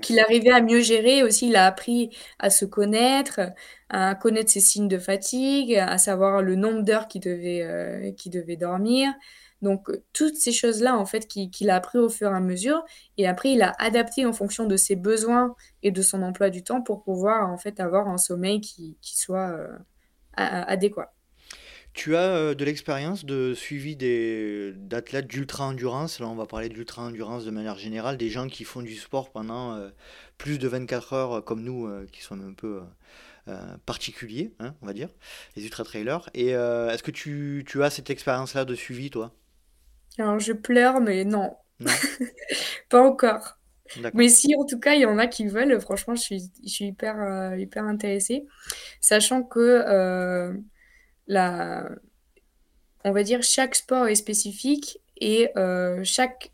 qu'il 0.00 0.18
arrivait 0.20 0.50
à 0.50 0.60
mieux 0.62 0.80
gérer 0.80 1.22
aussi, 1.22 1.48
il 1.48 1.56
a 1.56 1.66
appris 1.66 2.16
à 2.38 2.50
se 2.50 2.64
connaître, 2.64 3.40
à 3.88 4.14
connaître 4.14 4.50
ses 4.50 4.60
signes 4.60 4.88
de 4.88 4.98
fatigue, 4.98 5.74
à 5.74 5.98
savoir 5.98 6.42
le 6.42 6.56
nombre 6.56 6.82
d'heures 6.82 7.08
qu'il 7.08 7.20
devait, 7.20 7.62
euh, 7.62 8.10
devait 8.26 8.56
dormir. 8.56 9.12
Donc, 9.60 9.90
toutes 10.12 10.36
ces 10.36 10.52
choses-là, 10.52 10.96
en 10.98 11.06
fait, 11.06 11.26
qu'il 11.28 11.70
a 11.70 11.76
appris 11.76 11.98
au 11.98 12.08
fur 12.08 12.30
et 12.32 12.34
à 12.34 12.40
mesure. 12.40 12.84
Et 13.16 13.28
après, 13.28 13.52
il 13.52 13.62
a 13.62 13.74
adapté 13.78 14.26
en 14.26 14.32
fonction 14.32 14.66
de 14.66 14.76
ses 14.76 14.96
besoins 14.96 15.54
et 15.84 15.92
de 15.92 16.02
son 16.02 16.22
emploi 16.22 16.50
du 16.50 16.64
temps 16.64 16.82
pour 16.82 17.04
pouvoir, 17.04 17.48
en 17.48 17.58
fait, 17.58 17.78
avoir 17.78 18.08
un 18.08 18.18
sommeil 18.18 18.60
qui, 18.60 18.98
qui 19.00 19.16
soit 19.16 19.50
euh, 19.50 19.68
adéquat. 20.36 21.12
Tu 21.94 22.16
as 22.16 22.20
euh, 22.20 22.54
de 22.54 22.64
l'expérience 22.64 23.24
de 23.26 23.52
suivi 23.52 23.96
d'athlètes 23.96 25.26
d'ultra-endurance? 25.26 26.20
Là, 26.20 26.28
on 26.28 26.34
va 26.34 26.46
parler 26.46 26.70
d'ultra-endurance 26.70 27.44
de 27.44 27.50
manière 27.50 27.76
générale, 27.76 28.16
des 28.16 28.30
gens 28.30 28.48
qui 28.48 28.64
font 28.64 28.80
du 28.80 28.94
sport 28.96 29.30
pendant 29.30 29.74
euh, 29.74 29.90
plus 30.38 30.58
de 30.58 30.68
24 30.68 31.12
heures, 31.12 31.32
euh, 31.34 31.40
comme 31.42 31.62
nous, 31.62 31.90
qui 32.10 32.22
sont 32.22 32.40
un 32.40 32.54
peu 32.54 32.80
particuliers, 33.86 34.54
hein, 34.60 34.74
on 34.82 34.86
va 34.86 34.92
dire, 34.92 35.08
les 35.56 35.64
ultra-trailers. 35.64 36.30
Et 36.32 36.50
est-ce 36.50 37.02
que 37.02 37.10
tu, 37.10 37.64
tu 37.66 37.82
as 37.82 37.90
cette 37.90 38.08
expérience-là 38.08 38.64
de 38.64 38.74
suivi, 38.74 39.10
toi? 39.10 39.34
Alors, 40.16 40.38
je 40.38 40.52
pleure, 40.52 41.00
mais 41.00 41.24
non. 41.24 41.56
Pas 42.88 43.02
encore. 43.02 43.58
Mais 44.14 44.28
si, 44.28 44.54
en 44.54 44.64
tout 44.64 44.78
cas, 44.78 44.94
il 44.94 45.00
y 45.00 45.06
en 45.06 45.18
a 45.18 45.26
qui 45.26 45.48
veulent, 45.48 45.78
franchement, 45.80 46.14
je 46.14 46.22
suis, 46.22 46.52
je 46.64 46.70
suis 46.70 46.84
hyper, 46.86 47.56
hyper 47.58 47.84
intéressée. 47.84 48.46
Sachant 49.00 49.42
que 49.42 50.54
la, 51.32 51.88
on 53.04 53.12
va 53.12 53.22
dire, 53.22 53.42
chaque 53.42 53.74
sport 53.74 54.06
est 54.06 54.14
spécifique 54.14 55.00
et 55.16 55.50
euh, 55.56 56.00
chaque 56.04 56.52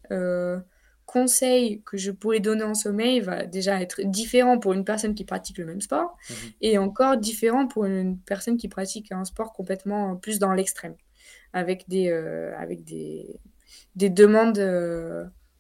conseil 1.07 1.81
que 1.87 1.97
je 1.97 2.11
pourrais 2.11 2.41
donner 2.41 2.65
en 2.65 2.75
sommeil 2.75 3.21
va 3.21 3.47
déjà 3.47 3.81
être 3.81 4.03
différent 4.03 4.59
pour 4.59 4.75
une 4.75 4.85
personne 4.85 5.15
qui 5.15 5.25
pratique 5.25 5.57
le 5.57 5.65
même 5.65 5.81
sport 5.81 6.17
mmh 6.29 6.35
et 6.61 6.77
encore 6.77 7.17
différent 7.17 7.67
pour 7.67 7.87
une 7.87 8.19
personne 8.19 8.59
qui 8.59 8.69
pratique 8.69 9.11
un 9.11 9.25
sport 9.25 9.55
complètement 9.55 10.17
plus 10.17 10.39
dans 10.39 10.53
l'extrême, 10.53 10.97
avec 11.55 11.89
des, 11.89 12.11
avec 12.11 12.85
des, 12.85 13.41
des 13.97 14.11
demandes 14.11 14.59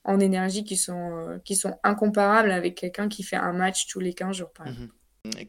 en 0.09 0.21
énergie 0.21 0.65
qui 0.65 0.77
sont, 0.77 1.11
euh, 1.19 1.39
qui 1.45 1.55
sont 1.55 1.79
incomparables 1.85 2.51
avec 2.51 2.77
quelqu'un 2.77 3.09
qui 3.09 3.23
fait 3.23 3.37
un 3.37 3.53
match 3.53 3.87
tous 3.87 4.01
les 4.01 4.15
15 4.15 4.37
jours, 4.37 4.51
par 4.53 4.67
mhm. 4.67 4.89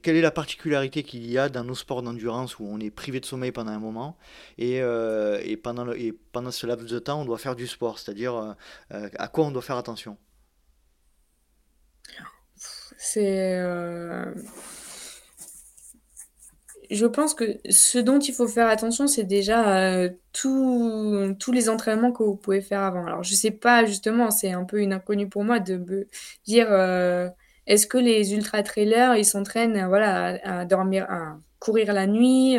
Quelle 0.01 0.15
est 0.15 0.21
la 0.21 0.31
particularité 0.31 1.03
qu'il 1.03 1.29
y 1.29 1.37
a 1.37 1.49
dans 1.49 1.63
nos 1.63 1.75
sports 1.75 2.01
d'endurance 2.01 2.59
où 2.59 2.65
on 2.65 2.79
est 2.79 2.91
privé 2.91 3.19
de 3.19 3.25
sommeil 3.25 3.51
pendant 3.51 3.71
un 3.71 3.79
moment 3.79 4.17
et, 4.57 4.81
euh, 4.81 5.39
et, 5.43 5.57
pendant, 5.57 5.91
et 5.93 6.13
pendant 6.31 6.51
ce 6.51 6.67
laps 6.67 6.89
de 6.89 6.99
temps, 6.99 7.21
on 7.21 7.25
doit 7.25 7.37
faire 7.37 7.55
du 7.55 7.67
sport, 7.67 7.99
c'est-à-dire 7.99 8.55
à 8.89 9.27
quoi 9.27 9.45
on 9.45 9.51
doit 9.51 9.61
faire 9.61 9.77
attention? 9.77 10.17
C'est 12.97 13.57
je 16.89 17.05
pense 17.05 17.33
que 17.33 17.59
ce 17.69 17.99
dont 17.99 18.19
il 18.19 18.33
faut 18.33 18.47
faire 18.47 18.67
attention, 18.67 19.07
c'est 19.07 19.23
déjà 19.23 19.77
euh, 19.77 20.09
tous 20.33 21.51
les 21.51 21.69
entraînements 21.69 22.11
que 22.11 22.23
vous 22.23 22.35
pouvez 22.35 22.61
faire 22.61 22.81
avant. 22.81 23.05
Alors, 23.05 23.23
je 23.23 23.35
sais 23.35 23.51
pas, 23.51 23.85
justement, 23.85 24.31
c'est 24.31 24.51
un 24.51 24.63
peu 24.63 24.81
une 24.81 24.93
inconnue 24.93 25.29
pour 25.29 25.43
moi 25.43 25.59
de 25.59 26.07
dire 26.45 26.67
euh, 26.71 27.29
est-ce 27.69 27.87
que 27.87 27.97
les 27.97 28.33
ultra-trailers, 28.33 29.15
ils 29.15 29.25
s'entraînent 29.25 29.77
euh, 29.77 29.87
voilà, 29.87 30.39
à, 30.43 30.65
dormir, 30.65 31.05
à 31.09 31.37
courir 31.59 31.93
la 31.93 32.07
nuit, 32.07 32.57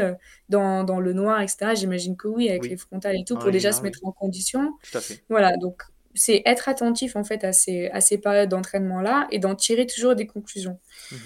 dans, 0.48 0.84
dans, 0.84 1.00
le 1.00 1.12
noir, 1.12 1.40
etc. 1.40 1.72
J'imagine 1.74 2.16
que 2.16 2.28
oui, 2.28 2.48
avec 2.50 2.66
les 2.66 2.76
frontales 2.76 3.16
et 3.16 3.24
tout, 3.24 3.36
pour 3.36 3.50
déjà 3.50 3.72
se 3.72 3.82
mettre 3.82 4.00
en 4.04 4.12
condition. 4.12 4.74
Tout 4.82 4.98
à 4.98 5.00
fait. 5.00 5.22
Voilà, 5.30 5.56
donc 5.56 5.82
c'est 6.14 6.42
être 6.44 6.68
attentif 6.68 7.16
en 7.16 7.24
fait 7.24 7.44
à 7.44 7.52
ces, 7.52 7.86
à 7.88 8.00
ces 8.00 8.18
périodes 8.18 8.50
d'entraînement-là 8.50 9.26
et 9.30 9.38
d'en 9.38 9.54
tirer 9.54 9.86
toujours 9.86 10.14
des 10.16 10.26
conclusions. 10.26 10.78
Mmh 11.12 11.16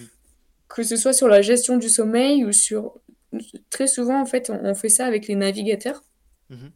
que 0.75 0.83
ce 0.83 0.97
soit 0.97 1.13
sur 1.13 1.29
la 1.29 1.41
gestion 1.41 1.77
du 1.79 1.89
sommeil 1.89 2.45
ou 2.45 2.53
sur... 2.53 2.95
Très 3.71 3.87
souvent, 3.87 4.21
en 4.21 4.27
fait, 4.27 4.51
on, 4.51 4.75
fait 4.75 4.89
ça 4.89 5.07
avec 5.07 5.29
les 5.29 5.37
navigateurs. 5.37 6.03
Mhm. 6.51 6.71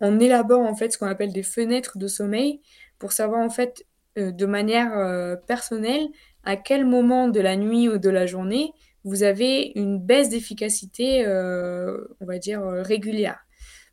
On 0.00 0.20
élabore, 0.20 0.60
en 0.60 0.74
fait, 0.74 0.92
ce 0.92 0.98
qu'on 0.98 1.06
appelle 1.06 1.32
des 1.32 1.42
fenêtres 1.42 1.98
de 1.98 2.06
sommeil 2.06 2.60
pour 2.98 3.12
savoir, 3.12 3.40
en 3.40 3.50
fait, 3.50 3.84
euh, 4.18 4.32
de 4.32 4.46
manière 4.46 4.96
euh, 4.96 5.36
personnelle, 5.36 6.08
à 6.44 6.56
quel 6.56 6.84
moment 6.84 7.28
de 7.28 7.40
la 7.40 7.56
nuit 7.56 7.88
ou 7.88 7.98
de 7.98 8.10
la 8.10 8.26
journée 8.26 8.72
vous 9.04 9.24
avez 9.24 9.72
une 9.74 9.98
baisse 9.98 10.28
d'efficacité, 10.28 11.26
euh, 11.26 11.98
on 12.20 12.24
va 12.24 12.38
dire, 12.38 12.62
régulière. 12.62 13.40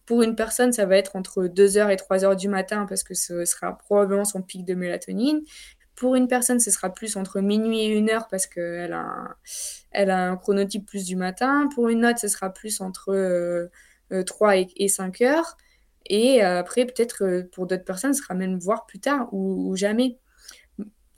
Pour 0.06 0.24
une 0.24 0.36
personne, 0.36 0.72
ça 0.72 0.86
va 0.86 0.98
être 0.98 1.16
entre 1.16 1.46
2h 1.46 1.92
et 1.92 1.96
3h 1.96 2.36
du 2.36 2.48
matin 2.48 2.86
parce 2.88 3.04
que 3.04 3.14
ce 3.14 3.46
sera 3.46 3.78
probablement 3.78 4.26
son 4.26 4.42
pic 4.42 4.66
de 4.66 4.74
mélatonine. 4.74 5.42
Pour 6.00 6.16
une 6.16 6.28
personne, 6.28 6.60
ce 6.60 6.72
sera 6.72 6.94
plus 6.94 7.18
entre 7.18 7.42
minuit 7.42 7.82
et 7.82 7.88
une 7.88 8.10
heure 8.10 8.28
parce 8.30 8.48
qu'elle 8.48 8.94
a, 8.94 9.02
un, 9.02 9.36
elle 9.92 10.10
a 10.10 10.32
un 10.32 10.38
chronotype 10.38 10.86
plus 10.88 11.06
du 11.06 11.18
matin. 11.18 11.68
Pour 11.76 11.90
une 11.90 12.06
autre, 12.06 12.20
ce 12.20 12.30
sera 12.30 12.54
plus 12.54 12.80
entre 12.80 13.06
3 13.06 13.14
euh, 13.14 13.70
euh, 14.14 14.66
et, 14.78 14.88
5 14.88 15.22
heures. 15.22 15.58
Et 16.06 16.42
après, 16.42 16.86
peut-être 16.86 17.24
euh, 17.24 17.44
pour 17.52 17.68
d'autres 17.68 17.84
personnes, 17.84 18.14
ce 18.14 18.24
sera 18.24 18.34
même 18.34 18.58
voir 18.58 18.86
plus 18.86 19.00
tard 19.00 19.28
ou, 19.34 19.76
jamais. 19.76 20.18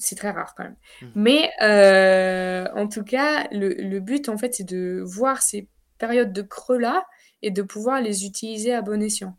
C'est 0.01 0.15
très 0.15 0.31
rare 0.31 0.53
quand 0.55 0.63
même. 0.63 0.75
Mmh. 1.01 1.05
Mais 1.15 1.51
en 2.75 2.87
tout 2.87 3.03
cas, 3.03 3.47
le, 3.51 3.73
le 3.73 3.99
but, 3.99 4.29
en 4.29 4.37
fait, 4.37 4.55
c'est 4.55 4.67
de 4.67 5.01
voir 5.05 5.41
ces 5.41 5.67
périodes 5.97 6.33
de 6.33 6.41
creux-là 6.41 7.05
et 7.41 7.51
de 7.51 7.61
pouvoir 7.61 8.01
les 8.01 8.25
utiliser 8.25 8.73
à 8.73 8.81
bon 8.81 9.01
escient 9.01 9.37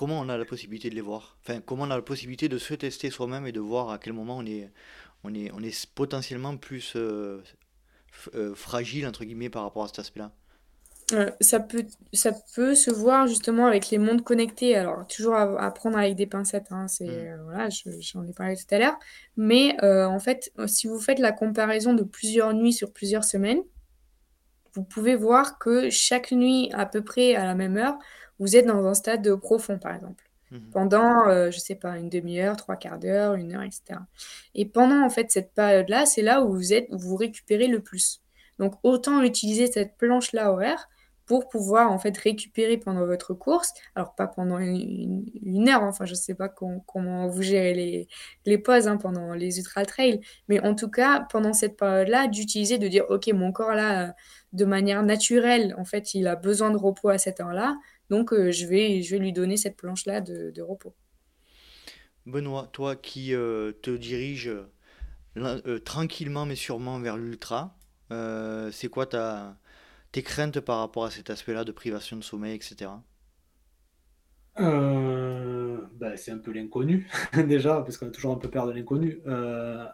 comment 0.00 0.18
on 0.18 0.30
a 0.30 0.38
la 0.38 0.46
possibilité 0.46 0.88
de 0.88 0.94
les 0.94 1.02
voir? 1.02 1.36
Enfin, 1.42 1.60
comment 1.60 1.82
on 1.82 1.90
a 1.90 1.96
la 1.96 2.00
possibilité 2.00 2.48
de 2.48 2.56
se 2.56 2.72
tester 2.72 3.10
soi-même 3.10 3.46
et 3.46 3.52
de 3.52 3.60
voir 3.60 3.90
à 3.90 3.98
quel 3.98 4.14
moment 4.14 4.38
on 4.38 4.46
est, 4.46 4.72
on 5.24 5.34
est, 5.34 5.52
on 5.52 5.62
est 5.62 5.90
potentiellement 5.94 6.56
plus 6.56 6.94
euh, 6.96 7.42
euh, 8.34 8.54
fragile, 8.54 9.06
entre 9.06 9.26
guillemets, 9.26 9.50
par 9.50 9.62
rapport 9.62 9.84
à 9.84 9.88
cet 9.88 9.98
aspect-là? 9.98 10.32
Euh, 11.12 11.30
ça, 11.40 11.60
peut, 11.60 11.86
ça 12.12 12.32
peut 12.54 12.74
se 12.74 12.90
voir 12.90 13.26
justement 13.26 13.66
avec 13.66 13.90
les 13.90 13.98
mondes 13.98 14.22
connectés. 14.22 14.76
Alors, 14.76 15.06
toujours 15.06 15.34
à, 15.34 15.70
prendre 15.72 15.98
avec 15.98 16.16
des 16.16 16.26
pincettes, 16.26 16.68
hein, 16.70 16.88
c'est, 16.88 17.06
mmh. 17.06 17.42
voilà, 17.44 17.68
j'en 17.70 18.24
ai 18.26 18.32
parlé 18.32 18.56
tout 18.56 18.74
à 18.74 18.78
l'heure. 18.78 18.98
Mais 19.36 19.76
en 19.82 20.18
fait, 20.18 20.52
si 20.66 20.86
vous 20.86 21.00
faites 21.00 21.18
la 21.18 21.32
comparaison 21.32 21.94
de 21.94 22.02
plusieurs 22.02 22.52
nuits 22.54 22.72
sur 22.72 22.92
plusieurs 22.92 23.24
semaines, 23.24 23.62
vous 24.74 24.84
pouvez 24.84 25.16
voir 25.16 25.58
que 25.58 25.90
chaque 25.90 26.32
nuit, 26.32 26.70
à 26.72 26.86
peu 26.86 27.02
près 27.02 27.34
à 27.34 27.44
la 27.44 27.54
même 27.54 27.76
heure, 27.76 27.98
vous 28.38 28.56
êtes 28.56 28.66
dans 28.66 28.86
un 28.86 28.94
stade 28.94 29.34
profond, 29.36 29.78
par 29.78 29.94
exemple, 29.94 30.24
mhm. 30.50 30.70
pendant, 30.72 31.28
euh, 31.28 31.50
je 31.50 31.58
sais 31.58 31.74
pas, 31.74 31.98
une 31.98 32.08
demi-heure, 32.08 32.56
trois 32.56 32.76
quarts 32.76 32.98
d'heure, 32.98 33.34
une 33.34 33.54
heure, 33.54 33.62
etc. 33.62 34.00
Et 34.54 34.66
pendant, 34.66 35.04
en 35.04 35.10
fait, 35.10 35.30
cette 35.30 35.52
période-là, 35.52 36.06
c'est 36.06 36.22
là 36.22 36.42
où 36.42 36.52
vous 36.52 36.72
êtes, 36.72 36.86
où 36.90 36.98
vous 36.98 37.16
récupérez 37.16 37.66
le 37.66 37.80
plus. 37.80 38.22
Donc, 38.58 38.74
autant 38.82 39.22
utiliser 39.22 39.70
cette 39.70 39.96
planche-là 39.96 40.52
horaire 40.52 40.88
pour 41.30 41.48
pouvoir, 41.48 41.92
en 41.92 41.98
fait, 42.00 42.18
récupérer 42.18 42.76
pendant 42.76 43.06
votre 43.06 43.34
course. 43.34 43.72
Alors, 43.94 44.16
pas 44.16 44.26
pendant 44.26 44.58
une, 44.58 45.68
heure, 45.68 45.84
enfin, 45.84 46.04
je 46.04 46.14
sais 46.14 46.34
pas 46.34 46.48
comment 46.48 47.28
vous 47.28 47.40
gérez 47.40 47.72
les, 47.72 48.08
les 48.46 48.58
pauses 48.58 48.88
hein, 48.88 48.96
pendant 48.96 49.32
les 49.32 49.58
ultra-trails, 49.58 50.20
mais 50.48 50.58
en 50.58 50.74
tout 50.74 50.90
cas, 50.90 51.20
pendant 51.30 51.52
cette 51.52 51.76
période-là, 51.76 52.26
d'utiliser, 52.26 52.78
de 52.78 52.88
dire, 52.88 53.04
OK, 53.10 53.28
mon 53.28 53.52
corps, 53.52 53.74
là, 53.74 54.16
de 54.52 54.64
manière 54.64 55.04
naturelle, 55.04 55.72
en 55.78 55.84
fait, 55.84 56.14
il 56.14 56.26
a 56.26 56.34
besoin 56.34 56.72
de 56.72 56.76
repos 56.76 57.10
à 57.10 57.18
cette 57.18 57.38
heure-là. 57.38 57.76
Donc, 58.08 58.32
euh, 58.32 58.50
je, 58.50 58.66
vais, 58.66 59.00
je 59.00 59.12
vais 59.12 59.20
lui 59.20 59.32
donner 59.32 59.56
cette 59.56 59.76
planche-là 59.76 60.20
de, 60.20 60.60
repos. 60.60 60.96
Benoît, 62.26 62.68
toi 62.72 62.96
qui 62.96 63.36
euh, 63.36 63.70
te 63.70 63.96
diriges 63.96 64.50
euh, 65.36 65.78
tranquillement 65.78 66.44
mais 66.44 66.56
sûrement 66.56 66.98
vers 66.98 67.16
l'ultra, 67.16 67.78
c'est 68.72 68.88
quoi 68.88 69.06
ta, 69.06 69.59
tes 70.12 70.22
craintes 70.22 70.60
par 70.60 70.78
rapport 70.78 71.04
à 71.04 71.10
cet 71.10 71.30
aspect-là 71.30 71.64
de 71.64 71.72
privation 71.72 72.16
de 72.16 72.22
sommeil, 72.22 72.54
etc. 72.54 72.90
Ben, 74.56 76.16
c'est 76.16 76.30
un 76.32 76.38
peu 76.38 76.50
l'inconnu 76.52 77.08
déjà, 77.46 77.82
parce 77.82 77.96
qu'on 77.96 78.08
a 78.08 78.10
toujours 78.10 78.32
un 78.32 78.38
peu 78.38 78.50
peur 78.50 78.66
de 78.66 78.72
l'inconnu. 78.72 79.20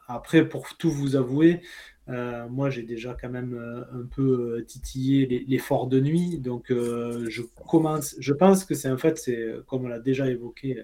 après, 0.09 0.49
pour 0.49 0.77
tout 0.77 0.91
vous 0.91 1.17
avouer, 1.17 1.63
euh, 2.09 2.49
moi, 2.49 2.71
j'ai 2.71 2.83
déjà 2.83 3.17
quand 3.21 3.29
même 3.29 3.55
euh, 3.55 3.83
un 3.93 4.07
peu 4.07 4.59
euh, 4.59 4.65
titillé 4.65 5.45
l'effort 5.49 5.89
de 5.89 6.01
nuit, 6.01 6.39
donc 6.39 6.67
je 6.71 7.43
commence. 7.69 8.15
Je 8.19 8.33
pense 8.33 8.65
que 8.65 8.75
c'est 8.75 8.91
en 8.91 8.99
fait, 8.99 9.19
c'est 9.19 9.57
comme 9.67 9.85
on 9.85 9.89
l'a 9.89 9.99
déjà 9.99 10.29
évoqué, 10.29 10.83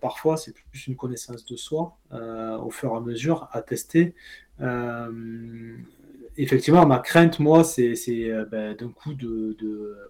parfois 0.00 0.36
c'est 0.36 0.54
plus 0.54 0.86
une 0.86 0.96
connaissance 0.96 1.44
de 1.44 1.56
soi 1.56 1.98
au 2.10 2.70
fur 2.70 2.92
et 2.92 2.96
à 2.96 3.00
mesure 3.00 3.48
à 3.52 3.62
tester 3.62 4.14
effectivement, 6.36 6.86
ma 6.86 6.98
crainte, 6.98 7.38
moi, 7.38 7.64
c'est 7.64 7.94
euh, 8.08 8.44
ben, 8.44 8.74
d'un 8.76 8.90
coup 8.90 9.14
de, 9.14 9.56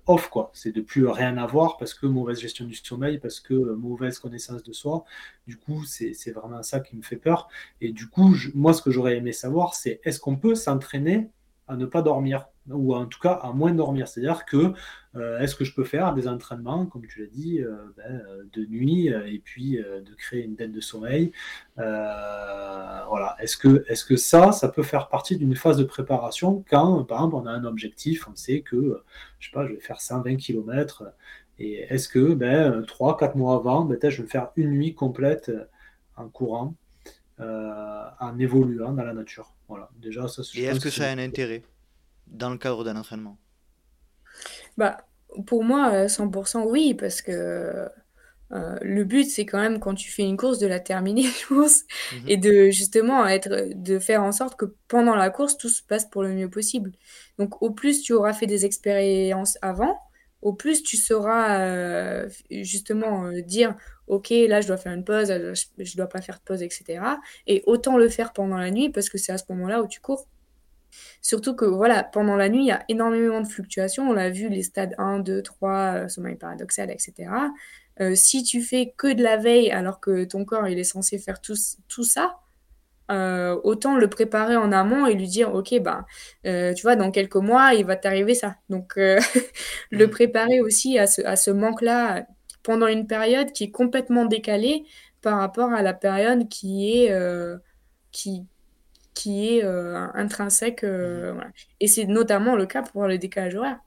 off, 0.07 0.29
quoi. 0.29 0.51
C'est 0.55 0.73
de 0.73 0.81
plus 0.81 1.07
rien 1.07 1.37
avoir 1.37 1.77
parce 1.77 1.95
que 1.95 2.07
mauvaise 2.07 2.41
gestion 2.41 2.65
du 2.67 2.75
sommeil, 2.75 3.19
parce 3.19 3.41
que 3.41 3.55
euh, 3.55 3.77
mauvaise 3.77 4.19
connaissance 4.19 4.63
de 4.63 4.73
soi. 4.73 5.05
Du 5.47 5.57
coup, 5.57 5.85
c'est 5.85 6.33
vraiment 6.33 6.63
ça 6.63 6.81
qui 6.81 6.97
me 6.97 7.03
fait 7.03 7.17
peur. 7.17 7.49
Et 7.81 7.93
du 7.93 8.09
coup, 8.09 8.35
moi, 8.55 8.73
ce 8.73 8.83
que 8.83 8.91
j'aurais 8.91 9.17
aimé 9.17 9.33
savoir, 9.33 9.75
c'est 9.75 10.01
est-ce 10.05 10.21
qu'on 10.21 10.37
peut 10.37 10.55
s'entraîner 10.55 11.31
à 11.69 11.77
ne 11.77 11.87
pas 11.87 12.03
dormir? 12.03 12.47
Ou 12.71 12.95
en 12.95 13.07
tout 13.07 13.21
cas 13.21 13.33
à 13.33 13.53
moins 13.53 13.73
dormir. 13.73 14.09
C'est-à-dire 14.09 14.45
que 14.45 14.73
euh, 15.17 15.39
est-ce 15.41 15.55
que 15.55 15.65
je 15.65 15.75
peux 15.75 15.85
faire 15.85 16.15
des 16.15 16.27
entraînements, 16.27 16.87
comme 16.87 17.07
tu 17.07 17.21
l'as 17.21 17.31
dit, 17.31 17.61
euh, 17.61 17.77
ben, 17.97 18.23
euh, 18.29 18.45
de 18.53 18.65
nuit 18.67 19.07
et 19.07 19.41
puis 19.45 19.77
de 19.77 20.15
créer 20.17 20.45
une 20.45 20.55
dette 20.55 20.73
de 20.73 20.81
sommeil 20.81 21.33
Voilà. 21.77 23.37
Est-ce 23.39 23.57
que, 23.57 23.85
est 23.89 24.07
que 24.07 24.17
ça, 24.17 24.53
ça 24.53 24.69
peut 24.69 24.83
faire 24.83 25.09
partie 25.09 25.37
d'une 25.37 25.55
phase 25.55 25.77
de 25.77 25.85
préparation 25.85 26.65
quand, 26.69 27.05
par 27.05 27.19
exemple, 27.19 27.37
on 27.37 27.47
a 27.47 27.53
un 27.53 27.65
objectif, 27.65 28.29
on 28.29 28.35
sait 28.35 28.61
que, 28.61 29.03
je 29.39 29.49
sais 29.49 29.53
pas, 29.53 29.67
je 29.67 29.73
vais 29.73 29.81
faire 29.81 30.01
120 30.01 30.37
km 30.37 31.05
et 31.59 31.87
est-ce 31.89 32.09
que 32.09 32.35
ben, 32.35 32.83
3-4 32.83 33.37
mois 33.37 33.57
avant, 33.57 33.85
ben, 33.85 33.99
je 34.03 34.23
vais 34.23 34.29
faire 34.29 34.51
une 34.57 34.71
nuit 34.71 34.95
complète 34.95 35.53
en 36.17 36.29
courant, 36.29 36.75
en 37.39 38.39
évoluant 38.39 38.93
dans 38.93 39.05
la 39.05 39.13
nature 39.13 39.53
Voilà. 39.69 39.91
Déjà, 40.01 40.27
ça, 40.27 40.43
et 40.55 40.65
est-ce 40.65 40.81
que 40.81 40.91
ça 40.91 41.09
a 41.09 41.11
un 41.11 41.19
intérêt? 41.19 41.63
Dans 42.27 42.51
le 42.51 42.59
cadre 42.59 42.85
d'un 42.85 42.97
entraînement? 42.97 43.39
Bah, 44.77 45.07
pour 45.47 45.65
moi, 45.65 46.07
100% 46.07 46.61
euh, 46.61 46.65
oui, 46.67 46.95
parce 46.95 47.23
que 47.23 47.89
euh, 48.53 48.79
le 48.83 49.05
but, 49.05 49.25
c'est 49.25 49.47
quand 49.47 49.61
même 49.61 49.81
quand 49.81 49.95
tu 49.95 50.11
fais 50.11 50.23
une 50.23 50.37
course 50.37 50.59
de 50.59 50.67
la 50.67 50.81
terminer, 50.81 51.23
je 51.49 51.55
pense, 51.55 51.83
mmh 51.83 52.29
et 52.29 52.37
de 52.37 52.71
justement 52.71 53.27
être, 53.27 53.73
de 53.75 53.99
faire 53.99 54.23
en 54.23 54.33
sorte 54.33 54.57
que 54.57 54.67
pendant 54.89 55.15
la 55.15 55.31
course, 55.31 55.57
tout 55.57 55.69
se 55.69 55.83
passe 55.83 56.09
pour 56.09 56.23
le 56.23 56.33
mieux 56.33 56.49
possible. 56.49 56.93
Donc, 57.39 57.63
au 57.63 57.71
plus 57.71 58.03
tu 58.03 58.13
auras 58.13 58.33
fait 58.33 58.47
des 58.47 58.65
expériences 58.65 59.59
avant, 59.63 59.99
au 60.43 60.53
plus 60.53 60.83
tu 60.83 60.97
sauras 60.97 61.61
euh, 61.61 62.29
justement 62.51 63.33
dire, 63.33 63.75
ok, 64.09 64.29
là 64.31 64.61
je 64.61 64.67
dois 64.69 64.77
faire 64.77 64.93
une 64.93 65.05
pause, 65.05 65.29
je 65.29 65.65
ne 65.79 65.97
dois 65.97 66.09
pas 66.09 66.21
faire 66.21 66.37
de 66.37 66.43
pause, 66.45 66.63
etc. 66.63 67.01
Et 67.47 67.63
autant 67.67 67.97
le 67.97 68.09
faire 68.09 68.33
pendant 68.33 68.59
la 68.59 68.71
nuit 68.71 68.91
parce 68.91 69.09
que 69.09 69.19
c'est 69.19 69.33
à 69.33 69.39
ce 69.39 69.45
moment-là 69.49 69.83
où 69.83 69.89
tu 69.89 70.01
cours. 70.01 70.29
Surtout 71.25 71.57
que 71.57 71.65
voilà, 71.65 72.05
pendant 72.05 72.37
la 72.37 72.51
nuit, 72.51 72.65
il 72.65 72.67
y 72.67 72.71
a 72.71 72.85
énormément 72.91 73.41
de 73.41 73.49
fluctuations. 73.49 74.11
On 74.11 74.13
l'a 74.13 74.29
vu, 74.29 74.51
les 74.51 74.63
stades 74.63 74.95
1, 74.99 75.21
2, 75.21 75.41
3, 75.43 76.11
sommeil 76.11 76.37
paradoxal, 76.37 76.91
etc. 76.91 77.31
Euh, 78.01 78.15
si 78.15 78.43
tu 78.43 78.61
fais 78.61 78.93
que 78.95 79.11
de 79.11 79.23
la 79.23 79.39
veille 79.39 79.71
alors 79.71 80.01
que 80.01 80.25
ton 80.25 80.45
corps 80.45 80.69
il 80.69 80.79
est 80.79 80.85
censé 80.85 81.19
faire 81.19 81.41
tout, 81.41 81.55
tout 81.89 82.05
ça, 82.05 82.41
euh, 83.11 83.59
autant 83.65 83.97
le 83.97 84.09
préparer 84.09 84.57
en 84.57 84.71
amont 84.71 85.07
et 85.07 85.15
lui 85.15 85.29
dire 85.29 85.55
ok 85.55 85.81
ben 85.81 86.05
tu 86.43 86.83
vois 86.83 86.97
dans 86.97 87.11
quelques 87.11 87.37
mois 87.37 87.75
il 87.75 87.85
va 87.85 87.97
t'arriver 87.97 88.35
ça 88.35 88.57
donc 88.71 88.95
le 88.97 90.07
mm. 90.07 90.11
préparer 90.11 90.61
aussi 90.63 90.99
à 90.99 91.07
ce, 91.07 91.21
à 91.23 91.37
ce 91.37 91.51
manque 91.51 91.83
là 91.83 92.27
pendant 92.63 92.87
une 92.87 93.07
période 93.07 93.53
qui 93.53 93.65
est 93.65 93.71
complètement 93.71 94.25
décalée 94.25 94.85
par 95.21 95.39
rapport 95.39 95.71
à 95.73 95.83
la 95.83 95.93
période 95.93 96.49
qui 96.49 97.05
est 97.05 97.15
qui, 98.11 98.47
qui 99.15 99.49
est 99.49 99.63
intrinsèque. 99.63 100.83
Mmh. 100.83 101.41
Et 101.81 101.87
c'est 101.89 102.07
notamment 102.07 102.57
le 102.57 102.67
cas 102.67 102.83
pour 102.83 103.07
les 103.07 103.19
décalages 103.19 103.55
horaires 103.55 103.81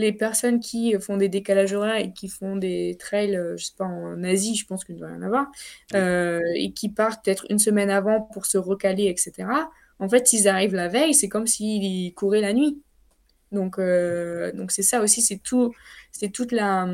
les 0.00 0.12
personnes 0.12 0.60
qui 0.60 0.94
font 0.98 1.16
des 1.16 1.28
décalages 1.28 1.72
horaires 1.72 1.96
et 1.96 2.12
qui 2.12 2.28
font 2.28 2.56
des 2.56 2.96
trails, 2.98 3.38
je 3.56 3.64
sais 3.64 3.74
pas, 3.76 3.84
en 3.84 4.24
Asie, 4.24 4.56
je 4.56 4.66
pense 4.66 4.84
qu'il 4.84 4.96
doit 4.96 5.10
y 5.10 5.12
en 5.12 5.22
avoir, 5.22 5.46
et 5.94 6.72
qui 6.72 6.88
partent 6.88 7.24
peut-être 7.24 7.46
une 7.50 7.58
semaine 7.58 7.90
avant 7.90 8.22
pour 8.22 8.46
se 8.46 8.58
recaler, 8.58 9.06
etc. 9.06 9.48
En 9.98 10.08
fait, 10.08 10.26
s'ils 10.26 10.48
arrivent 10.48 10.74
la 10.74 10.88
veille, 10.88 11.14
c'est 11.14 11.28
comme 11.28 11.46
s'ils 11.46 12.12
couraient 12.14 12.40
la 12.40 12.54
nuit. 12.54 12.80
Donc, 13.52 13.78
donc 13.78 14.70
c'est 14.70 14.82
ça 14.82 15.02
aussi, 15.02 15.22
c'est 15.22 15.38
tout, 15.38 15.72
c'est 16.12 16.30
toute 16.30 16.52
la, 16.52 16.88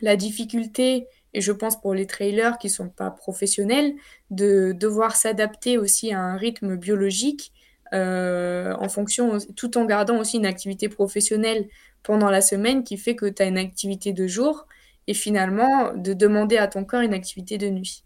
la 0.00 0.16
difficulté, 0.16 1.06
et 1.34 1.40
je 1.40 1.52
pense 1.52 1.80
pour 1.80 1.94
les 1.94 2.06
trailers 2.06 2.58
qui 2.58 2.70
sont 2.70 2.88
pas 2.88 3.10
professionnels, 3.10 3.94
de 4.30 4.72
devoir 4.72 5.16
s'adapter 5.16 5.78
aussi 5.78 6.12
à 6.12 6.20
un 6.20 6.36
rythme 6.36 6.76
biologique 6.76 7.52
en 7.92 8.88
fonction, 8.88 9.38
tout 9.56 9.76
en 9.76 9.84
gardant 9.84 10.18
aussi 10.20 10.36
une 10.36 10.46
activité 10.46 10.88
professionnelle 10.88 11.68
pendant 12.02 12.30
la 12.30 12.40
semaine 12.40 12.84
qui 12.84 12.96
fait 12.96 13.16
que 13.16 13.26
tu 13.26 13.42
as 13.42 13.46
une 13.46 13.58
activité 13.58 14.12
de 14.12 14.26
jour 14.26 14.66
et 15.06 15.14
finalement 15.14 15.92
de 15.94 16.12
demander 16.12 16.56
à 16.56 16.68
ton 16.68 16.84
corps 16.84 17.00
une 17.00 17.14
activité 17.14 17.58
de 17.58 17.68
nuit. 17.68 18.04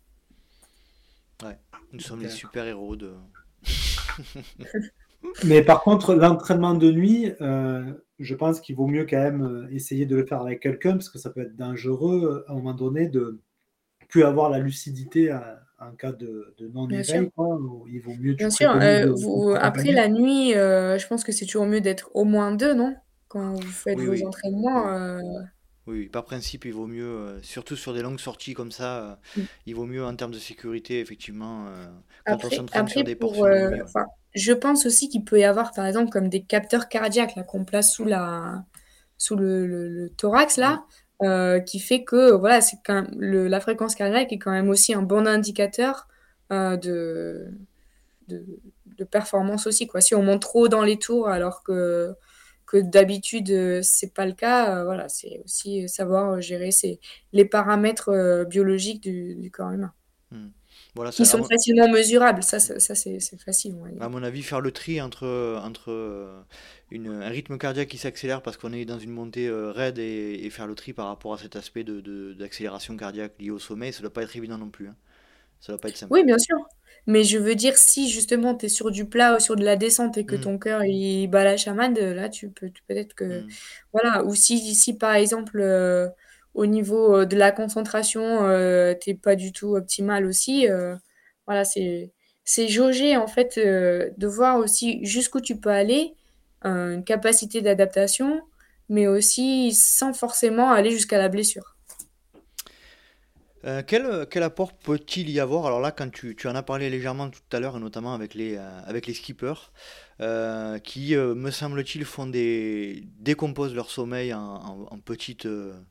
Ouais, 1.42 1.58
nous 1.92 2.00
sommes 2.00 2.22
les 2.22 2.30
super-héros 2.30 2.96
de. 2.96 3.14
Mais 5.44 5.62
par 5.62 5.82
contre, 5.82 6.14
l'entraînement 6.14 6.74
de 6.74 6.90
nuit, 6.90 7.32
euh, 7.40 7.92
je 8.18 8.34
pense 8.34 8.60
qu'il 8.60 8.76
vaut 8.76 8.86
mieux 8.86 9.06
quand 9.06 9.18
même 9.18 9.42
euh, 9.42 9.68
essayer 9.70 10.06
de 10.06 10.16
le 10.16 10.26
faire 10.26 10.40
avec 10.40 10.60
quelqu'un 10.60 10.92
parce 10.92 11.08
que 11.08 11.18
ça 11.18 11.30
peut 11.30 11.42
être 11.42 11.56
dangereux 11.56 12.44
euh, 12.46 12.50
à 12.50 12.52
un 12.52 12.56
moment 12.56 12.74
donné 12.74 13.08
de 13.08 13.40
plus 14.08 14.22
avoir 14.22 14.50
la 14.50 14.58
lucidité 14.58 15.32
en 15.80 15.92
cas 15.96 16.12
de, 16.12 16.54
non-éveil. 16.72 17.30
Il 17.88 18.00
vaut 18.00 18.14
mieux. 18.20 18.34
Bien 18.34 18.50
sûr. 18.50 18.70
après 18.70 19.92
la 19.92 20.08
nuit, 20.08 20.52
je 20.52 21.06
pense 21.06 21.24
que 21.24 21.32
c'est 21.32 21.46
toujours 21.46 21.66
mieux 21.66 21.80
d'être 21.80 22.10
au 22.14 22.24
moins 22.24 22.52
deux, 22.52 22.74
non? 22.74 22.94
Quand 23.28 23.54
vous 23.54 23.62
faites 23.62 23.98
vos 23.98 24.26
entraînements. 24.26 24.88
Euh, 24.92 25.20
oui, 25.86 26.08
par 26.08 26.24
principe, 26.24 26.64
il 26.64 26.72
vaut 26.72 26.86
mieux, 26.86 27.04
euh, 27.04 27.42
surtout 27.42 27.76
sur 27.76 27.92
des 27.92 28.00
longues 28.00 28.20
sorties 28.20 28.54
comme 28.54 28.70
ça, 28.70 29.18
euh, 29.36 29.40
mm. 29.40 29.44
il 29.66 29.74
vaut 29.74 29.86
mieux 29.86 30.04
en 30.04 30.14
termes 30.14 30.30
de 30.30 30.38
sécurité, 30.38 31.00
effectivement, 31.00 31.66
quand 32.26 32.44
on 32.44 32.50
s'entraîne 32.50 32.88
sur 32.88 33.04
des 33.04 33.16
portions 33.16 33.44
je 34.34 34.52
pense 34.52 34.86
aussi 34.86 35.08
qu'il 35.08 35.24
peut 35.24 35.38
y 35.38 35.44
avoir, 35.44 35.72
par 35.72 35.86
exemple, 35.86 36.10
comme 36.10 36.28
des 36.28 36.42
capteurs 36.42 36.88
cardiaques 36.88 37.36
là 37.36 37.42
qu'on 37.42 37.64
place 37.64 37.92
sous 37.92 38.04
la, 38.04 38.64
sous 39.18 39.36
le, 39.36 40.12
thorax 40.16 40.56
là, 40.56 40.84
mm. 41.20 41.64
qui 41.64 41.78
fait 41.80 42.04
que 42.04 42.32
voilà, 42.32 42.60
c'est 42.60 42.78
quand 42.84 43.06
le, 43.16 43.48
la 43.48 43.60
fréquence 43.60 43.94
cardiaque 43.94 44.32
est 44.32 44.38
quand 44.38 44.52
même 44.52 44.68
aussi 44.68 44.94
un 44.94 45.02
bon 45.02 45.26
indicateur 45.26 46.08
de, 46.50 47.48
de, 48.28 48.44
de 48.98 49.04
performance 49.04 49.66
aussi 49.66 49.86
quoi. 49.86 50.00
Si 50.00 50.14
on 50.14 50.22
monte 50.22 50.42
trop 50.42 50.68
dans 50.68 50.82
les 50.82 50.98
tours 50.98 51.28
alors 51.28 51.62
que 51.62 52.14
que 52.66 52.78
d'habitude 52.78 53.50
euh, 53.50 53.80
c'est 53.82 54.12
pas 54.12 54.26
le 54.26 54.32
cas. 54.32 54.78
Euh, 54.78 54.84
voilà, 54.84 55.08
c'est 55.08 55.42
aussi 55.44 55.88
savoir 55.88 56.40
gérer 56.40 56.70
les 57.32 57.44
paramètres 57.44 58.08
euh, 58.10 58.44
biologiques 58.44 59.02
du, 59.02 59.50
corps 59.52 59.70
humain. 59.70 59.92
Hmm. 60.30 60.48
Voilà, 60.94 61.10
qui 61.10 61.26
sont 61.26 61.42
facilement 61.42 61.88
mesurables, 61.88 62.42
ça, 62.44 62.60
ça, 62.60 62.94
c'est 62.94 63.18
facile. 63.44 63.74
À 64.00 64.08
mon 64.08 64.22
avis, 64.22 64.42
faire 64.42 64.60
le 64.60 64.70
tri 64.70 65.00
entre, 65.00 65.60
entre 65.64 66.44
une, 66.92 67.08
un 67.08 67.28
rythme 67.28 67.58
cardiaque 67.58 67.88
qui 67.88 67.98
s'accélère 67.98 68.42
parce 68.42 68.56
qu'on 68.56 68.72
est 68.72 68.84
dans 68.84 69.00
une 69.00 69.10
montée 69.10 69.50
raide 69.50 69.98
et, 69.98 70.48
faire 70.50 70.68
le 70.68 70.76
tri 70.76 70.92
par 70.92 71.06
rapport 71.06 71.34
à 71.34 71.38
cet 71.38 71.56
aspect 71.56 71.84
d'accélération 71.84 72.94
de, 72.94 72.98
cardiaque 73.00 73.32
lié 73.40 73.50
au 73.50 73.58
sommeil, 73.58 73.92
ça 73.92 74.02
doit 74.02 74.12
pas 74.12 74.22
être 74.22 74.36
évident 74.36 74.56
non 74.58 74.68
plus. 74.68 74.86
Hein. 74.86 74.94
Ça 75.60 75.72
doit 75.72 75.80
pas 75.80 75.88
être 75.88 75.96
simple. 75.96 76.12
Oui, 76.12 76.24
bien 76.24 76.38
sûr. 76.38 76.58
Mais 77.06 77.24
je 77.24 77.38
veux 77.38 77.54
dire, 77.54 77.76
si 77.76 78.08
justement 78.08 78.54
tu 78.54 78.66
es 78.66 78.68
sur 78.68 78.90
du 78.90 79.04
plat 79.04 79.36
ou 79.36 79.40
sur 79.40 79.56
de 79.56 79.64
la 79.64 79.76
descente 79.76 80.16
et 80.16 80.24
que 80.24 80.36
mmh. 80.36 80.40
ton 80.40 80.58
cœur 80.58 80.84
il 80.84 81.26
bat 81.26 81.44
la 81.44 81.56
chamade, 81.56 81.98
là 81.98 82.28
tu 82.28 82.48
peux 82.48 82.70
peut-être 82.88 83.14
que 83.14 83.40
mmh. 83.40 83.46
voilà 83.92 84.24
ou 84.24 84.34
si 84.34 84.74
si 84.74 84.96
par 84.96 85.14
exemple 85.14 85.60
euh, 85.60 86.08
au 86.54 86.66
niveau 86.66 87.16
euh, 87.16 87.26
de 87.26 87.36
la 87.36 87.52
concentration 87.52 88.22
euh, 88.44 88.94
t'es 88.94 89.14
pas 89.14 89.36
du 89.36 89.52
tout 89.52 89.76
optimal 89.76 90.24
aussi 90.26 90.66
voilà 91.46 91.64
c'est 91.64 92.12
c'est 92.44 92.68
jauger 92.68 93.16
en 93.16 93.26
fait 93.26 93.58
de 93.58 94.26
voir 94.26 94.58
aussi 94.58 95.04
jusqu'où 95.04 95.40
tu 95.40 95.56
peux 95.56 95.70
aller 95.70 96.14
une 96.62 97.04
capacité 97.04 97.60
d'adaptation 97.60 98.40
mais 98.88 99.06
aussi 99.06 99.72
sans 99.72 100.12
forcément 100.12 100.70
aller 100.70 100.90
jusqu'à 100.90 101.18
la 101.18 101.28
blessure. 101.28 101.74
Euh, 103.64 103.82
quel, 103.86 104.26
quel, 104.30 104.42
apport 104.42 104.74
peut-il 104.74 105.30
y 105.30 105.40
avoir? 105.40 105.64
Alors 105.64 105.80
là, 105.80 105.90
quand 105.90 106.10
tu, 106.10 106.36
tu, 106.36 106.48
en 106.48 106.54
as 106.54 106.62
parlé 106.62 106.90
légèrement 106.90 107.30
tout 107.30 107.40
à 107.50 107.60
l'heure, 107.60 107.78
et 107.78 107.80
notamment 107.80 108.12
avec 108.12 108.34
les, 108.34 108.56
euh, 108.56 108.80
avec 108.84 109.06
les 109.06 109.14
skippers, 109.14 109.72
euh, 110.20 110.78
qui, 110.78 111.16
me 111.16 111.50
semble-t-il, 111.50 112.04
font 112.04 112.26
des, 112.26 113.04
décomposent 113.18 113.74
leur 113.74 113.90
sommeil 113.90 114.32
en, 114.32 114.86
en, 114.90 114.98
petites 114.98 115.48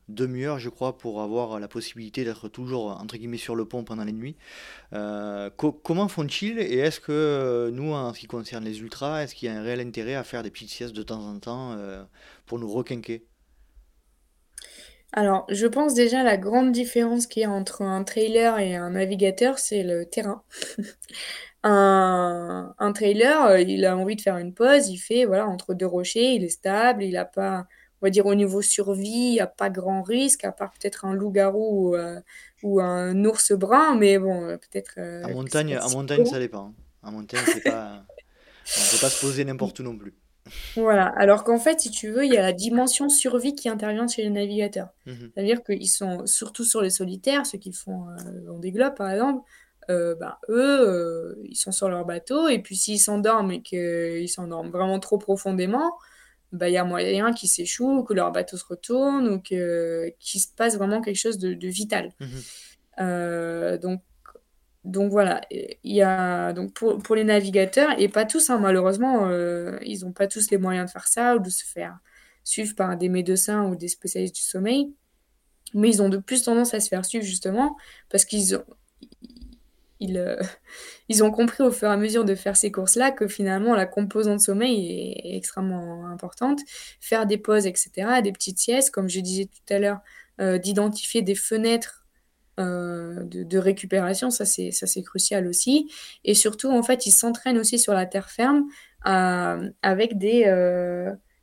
demi-heures, 0.07 0.59
je 0.59 0.69
crois, 0.69 0.97
pour 0.97 1.21
avoir 1.21 1.59
la 1.59 1.67
possibilité 1.67 2.23
d'être 2.23 2.47
toujours, 2.49 2.99
entre 3.01 3.17
guillemets, 3.17 3.37
sur 3.37 3.55
le 3.55 3.65
pont 3.65 3.83
pendant 3.83 4.03
les 4.03 4.13
nuits. 4.13 4.35
comment 4.91 6.07
font-ils 6.07 6.59
Et 6.59 6.77
est-ce 6.77 6.99
que 6.99 7.69
nous, 7.73 7.93
en 7.93 8.13
ce 8.13 8.19
qui 8.19 8.27
concerne 8.27 8.63
les 8.63 8.79
ultras, 8.79 9.23
est-ce 9.23 9.35
qu'il 9.35 9.49
y 9.49 9.51
a 9.51 9.59
un 9.59 9.63
réel 9.63 9.79
intérêt 9.79 10.15
à 10.15 10.23
faire 10.23 10.43
des 10.43 10.51
petites 10.51 10.69
siestes 10.69 10.95
de 10.95 11.03
temps 11.03 11.21
en 11.21 11.39
temps 11.39 11.77
pour 12.45 12.59
nous 12.59 12.71
requinquer? 12.71 13.25
Alors, 15.15 15.45
je 15.49 15.67
pense 15.67 15.93
déjà 15.93 16.23
la 16.23 16.37
grande 16.37 16.71
différence 16.71 17.27
qu'il 17.27 17.43
y 17.43 17.45
a 17.45 17.51
entre 17.51 17.83
un 17.83 18.03
trailer 18.03 18.57
et 18.57 18.75
un 18.75 18.89
navigateur, 18.89 19.59
c'est 19.59 19.83
le 19.83 20.05
terrain. 20.07 20.43
Un, 21.63 22.75
un 22.77 22.91
trailer, 22.91 23.45
euh, 23.45 23.61
il 23.61 23.85
a 23.85 23.95
envie 23.95 24.15
de 24.15 24.21
faire 24.21 24.37
une 24.37 24.53
pause, 24.53 24.89
il 24.89 24.97
fait 24.97 25.25
voilà 25.25 25.47
entre 25.47 25.73
deux 25.73 25.85
rochers, 25.85 26.33
il 26.35 26.43
est 26.43 26.49
stable, 26.49 27.03
il 27.03 27.13
n'a 27.13 27.23
pas, 27.23 27.67
on 28.01 28.05
va 28.07 28.09
dire 28.09 28.25
au 28.25 28.35
niveau 28.35 28.61
survie, 28.61 29.09
il 29.09 29.31
n'y 29.33 29.39
a 29.39 29.47
pas 29.47 29.69
grand 29.69 30.01
risque, 30.01 30.43
à 30.43 30.51
part 30.51 30.71
peut-être 30.71 31.05
un 31.05 31.13
loup-garou 31.13 31.91
ou, 31.91 31.95
euh, 31.95 32.19
un 32.81 33.23
ours 33.25 33.53
brun, 33.53 33.95
mais 33.95 34.19
bon, 34.19 34.43
euh, 34.43 34.57
peut-être. 34.57 34.99
En 35.25 35.31
montagne, 35.31 35.77
en 35.81 35.89
montagne, 35.91 36.25
ça 36.25 36.39
dépend. 36.39 36.73
En 37.01 37.11
montagne, 37.11 37.43
c'est 37.45 37.63
pas, 37.63 38.03
on 38.77 38.81
ne 38.81 38.91
peut 38.91 39.01
pas 39.01 39.09
se 39.09 39.21
poser 39.21 39.45
n'importe 39.45 39.79
où 39.79 39.83
non 39.83 39.97
plus. 39.97 40.13
Voilà, 40.75 41.05
alors 41.05 41.43
qu'en 41.43 41.59
fait, 41.59 41.79
si 41.79 41.89
tu 41.89 42.09
veux, 42.09 42.25
il 42.25 42.33
y 42.33 42.37
a 42.37 42.41
la 42.41 42.53
dimension 42.53 43.07
survie 43.09 43.55
qui 43.55 43.69
intervient 43.69 44.07
chez 44.07 44.23
les 44.23 44.29
navigateurs. 44.29 44.89
Mmh 45.05 45.11
C'est-à-dire 45.33 45.63
qu'ils 45.63 45.87
sont, 45.87 46.25
surtout 46.25 46.65
sur 46.65 46.81
les 46.81 46.89
solitaires, 46.89 47.45
ceux 47.45 47.57
qui 47.57 47.71
font 47.71 48.09
euh, 48.09 48.57
des 48.59 48.71
globes 48.71 48.95
par 48.95 49.09
exemple, 49.09 49.41
euh, 49.89 50.15
bah, 50.15 50.39
eux, 50.49 50.87
euh, 50.87 51.35
ils 51.43 51.55
sont 51.55 51.71
sur 51.71 51.89
leur 51.89 52.05
bateau, 52.05 52.47
et 52.47 52.59
puis 52.59 52.75
s'ils 52.75 52.99
s'endorment 52.99 53.51
et 53.51 53.61
qu'ils 53.61 54.29
s'endorment 54.29 54.71
vraiment 54.71 54.99
trop 54.99 55.17
profondément, 55.17 55.97
bah, 56.51 56.69
il 56.69 56.73
y 56.73 56.77
a 56.77 56.83
moyen 56.83 57.33
qu'ils 57.33 57.49
s'échouent, 57.49 58.03
que 58.03 58.13
leur 58.13 58.31
bateau 58.31 58.57
se 58.57 58.65
retourne, 58.65 59.27
ou 59.27 59.39
qu'il 59.39 60.13
se 60.21 60.47
passe 60.55 60.77
vraiment 60.77 61.01
quelque 61.01 61.17
chose 61.17 61.37
de, 61.37 61.67
vital. 61.67 62.11
Mmh 62.19 63.77
donc 63.81 64.01
donc 64.83 65.11
voilà, 65.11 65.39
il 65.49 65.77
y 65.83 66.01
a 66.01 66.51
donc 66.51 66.73
pour, 66.73 67.01
pour 67.01 67.15
les 67.15 67.23
navigateurs, 67.23 67.91
et 67.97 68.09
pas 68.09 68.25
tous, 68.25 68.49
hein, 68.49 68.59
malheureusement, 68.59 69.29
euh, 69.29 69.77
ils 69.81 70.01
n'ont 70.01 70.11
pas 70.11 70.27
tous 70.27 70.51
les 70.51 70.57
moyens 70.57 70.87
de 70.87 70.91
faire 70.91 71.07
ça 71.07 71.35
ou 71.37 71.39
de 71.39 71.49
se 71.49 71.63
faire 71.63 71.97
suivre 72.43 72.75
par 72.75 72.97
des 72.97 73.07
médecins 73.07 73.63
ou 73.63 73.75
des 73.75 73.87
spécialistes 73.87 74.35
du 74.35 74.41
sommeil, 74.41 74.93
mais 75.73 75.89
ils 75.89 76.01
ont 76.01 76.09
de 76.09 76.17
plus 76.17 76.43
tendance 76.43 76.73
à 76.73 76.81
se 76.81 76.89
faire 76.89 77.05
suivre 77.05 77.23
justement 77.23 77.77
parce 78.09 78.25
qu'ils 78.25 78.55
ont, 78.55 78.65
ils, 79.99 80.17
euh, 80.17 80.35
ils 81.09 81.23
ont 81.23 81.31
compris 81.31 81.63
au 81.63 81.71
fur 81.71 81.87
et 81.87 81.91
à 81.91 81.97
mesure 81.97 82.25
de 82.25 82.35
faire 82.35 82.55
ces 82.57 82.71
courses-là 82.71 83.11
que 83.11 83.27
finalement 83.27 83.75
la 83.75 83.85
composante 83.85 84.41
sommeil 84.41 85.15
est, 85.23 85.35
extrêmement 85.35 86.05
importante. 86.07 86.59
Faire 86.99 87.25
des 87.25 87.37
pauses, 87.37 87.65
etc., 87.65 88.21
des 88.23 88.31
petites 88.31 88.59
siestes, 88.59 88.91
comme 88.91 89.09
je 89.09 89.19
disais 89.19 89.45
tout 89.45 89.73
à 89.73 89.79
l'heure, 89.79 89.99
euh, 90.41 90.57
d'identifier 90.57 91.21
des 91.21 91.35
fenêtres 91.35 92.05
euh, 92.59 93.23
de, 93.23 93.57
récupération, 93.57 94.29
ça 94.29 94.45
c'est 94.45 94.71
ça 94.71 94.85
c'est 94.85 95.01
crucial 95.01 95.47
aussi. 95.47 95.91
Et 96.23 96.35
surtout, 96.35 96.69
en 96.69 96.83
fait, 96.83 97.05
ils 97.07 97.11
s'entraînent 97.11 97.57
aussi 97.57 97.79
sur 97.79 97.93
la 97.93 98.05
terre 98.05 98.29
ferme 98.29 98.67
avec 99.03 100.17
des 100.17 100.45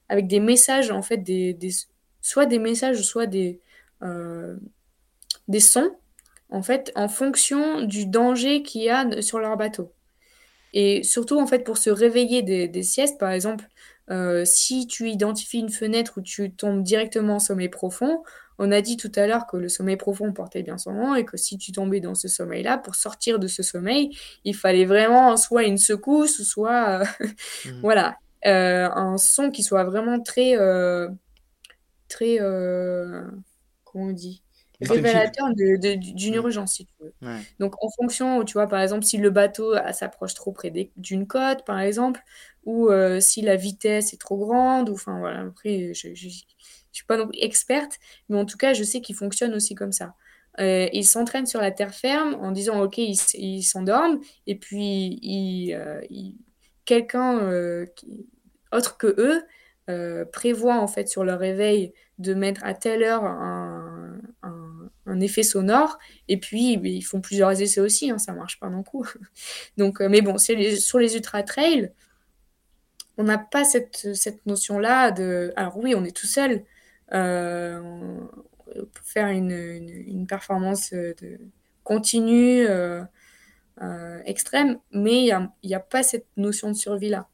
avec 0.09 0.27
des 0.29 0.41
messages 0.41 0.91
en 0.91 1.03
fait, 1.03 1.19
des, 1.19 1.57
soit 2.21 2.47
des 2.47 2.59
messages, 2.59 3.03
soit 3.03 3.27
des 3.27 3.61
des 5.49 5.61
sons 5.61 5.91
en 6.51 6.63
fait 6.63 6.93
en 6.95 7.09
fonction 7.09 7.83
du 7.83 8.07
danger 8.07 8.63
qu'il 8.63 8.83
y 8.83 8.91
a 8.91 9.23
sur 9.23 9.39
leur 9.39 9.57
bateau. 9.57 9.93
Et 10.73 11.03
surtout 11.03 11.39
en 11.39 11.47
fait 11.47 11.65
pour 11.65 11.79
se 11.79 11.91
réveiller 11.91 12.43
des, 12.43 12.69
des 12.69 12.83
siestes, 12.83 13.19
par 13.19 13.31
exemple, 13.31 13.67
si 14.45 14.89
tu 14.89 15.09
identifies 15.09 15.61
une 15.61 15.71
fenêtre 15.71 16.15
où 16.17 16.21
tu 16.21 16.51
tombes 16.51 16.83
directement 16.83 17.37
en 17.37 17.39
sommeil 17.39 17.69
profond, 17.69 18.25
on 18.63 18.71
a 18.73 18.83
dit 18.83 18.99
tout 18.99 19.11
à 19.17 19.27
l'heure 19.27 19.47
que 19.47 19.57
le 19.57 19.71
sommeil 19.71 19.97
profond 19.97 20.35
portait 20.35 20.63
bien 20.63 20.77
son 20.77 20.93
nom 20.93 21.15
et 21.15 21.25
que 21.25 21.39
si 21.39 21.57
tu 21.57 21.73
tombais 21.73 22.01
dans 22.01 22.15
ce 22.15 22.29
sommeil-là, 22.29 22.77
pour 22.77 22.95
sortir 22.95 23.39
de 23.39 23.47
ce 23.47 23.63
sommeil, 23.63 24.11
il 24.45 24.55
fallait 24.55 24.85
vraiment 24.85 25.39
soit 25.39 25.65
une 25.65 25.79
secousse, 25.79 26.43
soit 26.43 27.01
euh, 27.01 27.05
mmh. 27.65 27.71
voilà, 27.81 28.19
euh, 28.45 28.91
un 28.91 29.17
son 29.17 29.51
qui 29.51 29.63
soit 29.63 29.85
vraiment 29.85 30.21
très, 30.21 30.59
euh, 30.59 31.09
très, 32.09 32.37
comment 33.85 34.09
on 34.09 34.13
dit? 34.13 34.43
Révélateur 34.83 35.53
d'une 35.55 36.35
urgence, 36.35 36.75
si 36.75 36.87
tu 36.87 36.93
veux. 37.01 37.13
Donc, 37.59 37.75
en 37.83 37.89
fonction, 37.91 38.45
tu 38.45 38.55
vois, 38.55 38.67
par 38.67 38.81
exemple, 38.81 39.05
si 39.05 39.19
le 39.19 39.31
bateau 39.31 39.75
s'approche 39.93 40.35
trop 40.35 40.53
près 40.53 40.73
d'une 40.97 41.27
côte, 41.27 41.65
par 41.65 41.81
exemple, 41.81 42.21
ou 42.65 42.91
si 43.21 43.43
la 43.43 43.57
vitesse 43.57 44.13
est 44.13 44.21
trop 44.21 44.39
grande, 44.39 44.89
ou 44.89 44.95
enfin, 44.95 45.19
voilà, 45.19 45.41
après, 45.41 45.93
je 45.95 46.09
ne 46.09 46.15
suis 46.15 47.05
pas 47.07 47.17
non 47.17 47.29
plus 47.29 47.39
experte, 47.41 47.99
mais 48.29 48.39
en 48.39 48.45
tout 48.45 48.57
cas, 48.57 48.73
je 48.73 48.85
sais 48.85 49.01
qu'il 49.01 49.15
fonctionne 49.15 49.55
aussi 49.55 49.75
comme 49.75 49.93
ça. 49.93 50.15
Euh, 50.59 50.89
ils 50.93 51.07
s'entraînent 51.07 51.47
sur 51.47 51.61
la 51.61 51.71
terre 51.71 51.95
ferme 51.95 52.35
en 52.35 52.51
disant 52.51 52.83
ok 52.83 52.99
ils 52.99 53.63
s'endorment 53.63 54.19
et 54.49 54.57
puis 54.57 55.19
il, 55.23 55.79
quelqu'un 56.85 57.87
autre 58.73 58.99
que 58.99 59.15
eux 59.19 60.27
prévoit 60.33 60.77
en 60.77 60.89
fait 60.89 61.09
sur 61.09 61.25
leur 61.25 61.39
réveil 61.39 61.93
de 62.19 62.35
mettre 62.35 62.65
à 62.65 62.75
telle 62.75 63.03
heure 63.05 63.25
un, 63.25 64.19
un, 64.43 64.60
effet 65.19 65.43
sonore. 65.43 65.99
Et 66.29 66.39
puis, 66.39 66.75
ils 66.75 67.03
font 67.03 67.21
plusieurs 67.21 67.61
essais 67.61 67.81
aussi, 67.81 68.11
hein, 68.11 68.19
ça 68.19 68.33
marche 68.33 68.61
pas 68.61 68.69
d'un 68.69 68.83
coup. 68.83 69.07
Donc, 69.77 70.01
euh, 70.01 70.09
mais 70.09 70.21
bon, 70.21 70.39
c'est 70.39 70.77
sur 70.77 70.99
les 70.99 71.17
ultra 71.17 71.43
trails, 71.43 71.91
on 73.19 73.25
n'a 73.25 73.39
pas 73.39 73.65
cette, 73.65 74.07
notion-là 74.47 75.11
de. 75.11 75.53
Alors 75.57 75.77
oui, 75.77 75.95
on 75.95 76.05
est 76.05 76.17
tout 76.17 76.27
seul. 76.27 76.65
Euh, 77.13 78.21
faire 79.03 79.29
une, 79.29 79.51
une, 79.51 80.27
performance 80.29 80.93
de, 80.93 81.39
continue, 81.83 82.67
euh, 82.67 83.03
extrême, 84.25 84.79
mais 84.93 85.27
il 85.27 85.49
n'y 85.65 85.75
a, 85.75 85.81
pas 85.81 86.03
cette 86.03 86.27
notion 86.37 86.69
de 86.69 86.75
survie-là. 86.75 87.29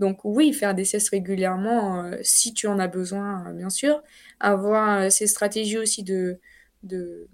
Donc 0.00 0.20
oui, 0.24 0.54
faire 0.54 0.74
des 0.74 0.86
cesses 0.86 1.10
régulièrement 1.10 2.04
euh, 2.04 2.16
si 2.22 2.54
tu 2.54 2.66
en 2.66 2.78
as 2.78 2.88
besoin, 2.88 3.46
euh, 3.46 3.52
bien 3.52 3.68
sûr. 3.68 4.02
Avoir 4.40 5.02
euh, 5.02 5.10
ces 5.10 5.26
stratégies 5.26 5.76
aussi 5.76 6.02
de, 6.02 6.38
de, 6.82 7.28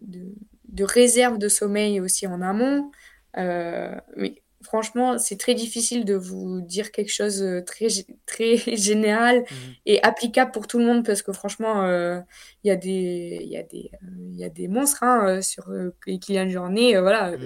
de, 0.00 0.84
réserve 0.84 1.38
de 1.38 1.48
sommeil 1.48 2.00
aussi 2.00 2.26
en 2.26 2.40
amont. 2.40 2.90
mais 3.36 4.42
franchement, 4.62 5.16
c'est 5.18 5.38
très 5.38 5.54
difficile 5.54 6.04
de 6.04 6.14
vous 6.14 6.60
dire 6.60 6.92
quelque 6.92 7.12
chose 7.12 7.44
très, 7.66 7.88
très 8.26 8.56
général 8.76 9.40
mmh. 9.40 9.54
et 9.86 10.02
applicable 10.02 10.50
pour 10.52 10.66
tout 10.66 10.78
le 10.78 10.84
monde 10.84 11.04
parce 11.04 11.22
que 11.22 11.32
franchement, 11.32 11.84
il 11.84 12.68
y, 12.68 12.70
a 12.70 12.76
des, 12.76 13.40
y, 13.42 13.56
a 13.56 13.62
des, 13.62 13.90
y 14.32 14.44
a 14.44 14.48
des 14.48 14.68
monstres 14.68 15.02
hein, 15.02 15.40
sur 15.42 15.72
Kylian 16.04 16.48
Journée. 16.48 16.98
voilà. 16.98 17.36
Mmh 17.36 17.40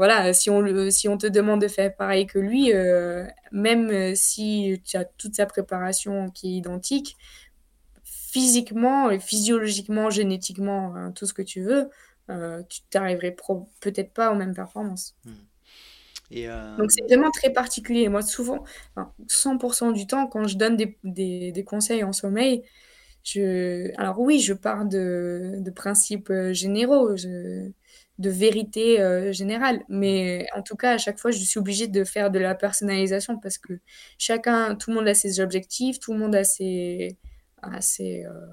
voilà, 0.00 0.32
si 0.32 0.48
on, 0.48 0.90
si 0.90 1.08
on 1.08 1.18
te 1.18 1.26
demande 1.26 1.60
de 1.60 1.68
faire 1.68 1.94
pareil 1.94 2.26
que 2.26 2.38
lui, 2.38 2.72
euh, 2.72 3.26
même 3.52 3.90
euh, 3.90 4.14
si 4.14 4.80
tu 4.82 4.96
as 4.96 5.04
toute 5.04 5.34
sa 5.34 5.44
préparation 5.44 6.30
qui 6.30 6.54
est 6.54 6.56
identique, 6.56 7.16
physiquement, 8.32 9.18
physiologiquement, 9.18 10.10
génétiquement, 10.10 10.94
hein, 10.94 11.12
tout 11.12 11.26
ce 11.26 11.34
que 11.34 11.42
tu 11.42 11.62
veux, 11.62 11.90
euh, 12.30 12.62
tu 12.68 12.80
t'arriverais 12.90 13.34
peut-être 13.80 14.12
pas 14.12 14.32
aux 14.32 14.36
mêmes 14.36 14.54
performances. 14.54 15.16
Hmm. 15.24 15.34
Et 16.32 16.46
Donc 16.78 16.92
c'est 16.92 17.02
vraiment 17.08 17.30
très 17.32 17.52
particulier. 17.52 18.08
Moi, 18.08 18.22
souvent, 18.22 18.62
100% 19.28 19.92
du 19.92 20.06
temps, 20.06 20.28
quand 20.28 20.46
je 20.46 20.56
donne 20.56 20.76
des, 20.76 20.96
des, 21.02 21.50
des, 21.50 21.64
conseils 21.64 22.04
en 22.04 22.12
sommeil, 22.12 22.62
je... 23.24 23.90
alors 23.98 24.20
oui, 24.20 24.38
je 24.38 24.52
pars 24.52 24.84
de, 24.84 25.56
de 25.58 25.70
principes 25.72 26.32
généraux. 26.52 27.16
Je 27.16 27.72
de 28.20 28.30
vérité 28.30 29.00
euh, 29.00 29.32
générale. 29.32 29.82
Mais 29.88 30.46
en 30.54 30.62
tout 30.62 30.76
cas, 30.76 30.92
à 30.92 30.98
chaque 30.98 31.18
fois, 31.18 31.30
je 31.30 31.38
suis 31.38 31.58
obligée 31.58 31.88
de 31.88 32.04
faire 32.04 32.30
de 32.30 32.38
la 32.38 32.54
personnalisation 32.54 33.38
parce 33.38 33.58
que 33.58 33.80
chacun, 34.18 34.76
tout 34.76 34.90
le 34.90 34.96
monde 34.96 35.08
a 35.08 35.14
ses 35.14 35.40
objectifs, 35.40 35.98
tout 35.98 36.12
le 36.12 36.18
monde 36.18 36.34
a 36.34 36.44
ses, 36.44 37.16
a 37.62 37.80
ses, 37.80 38.26
euh, 38.26 38.46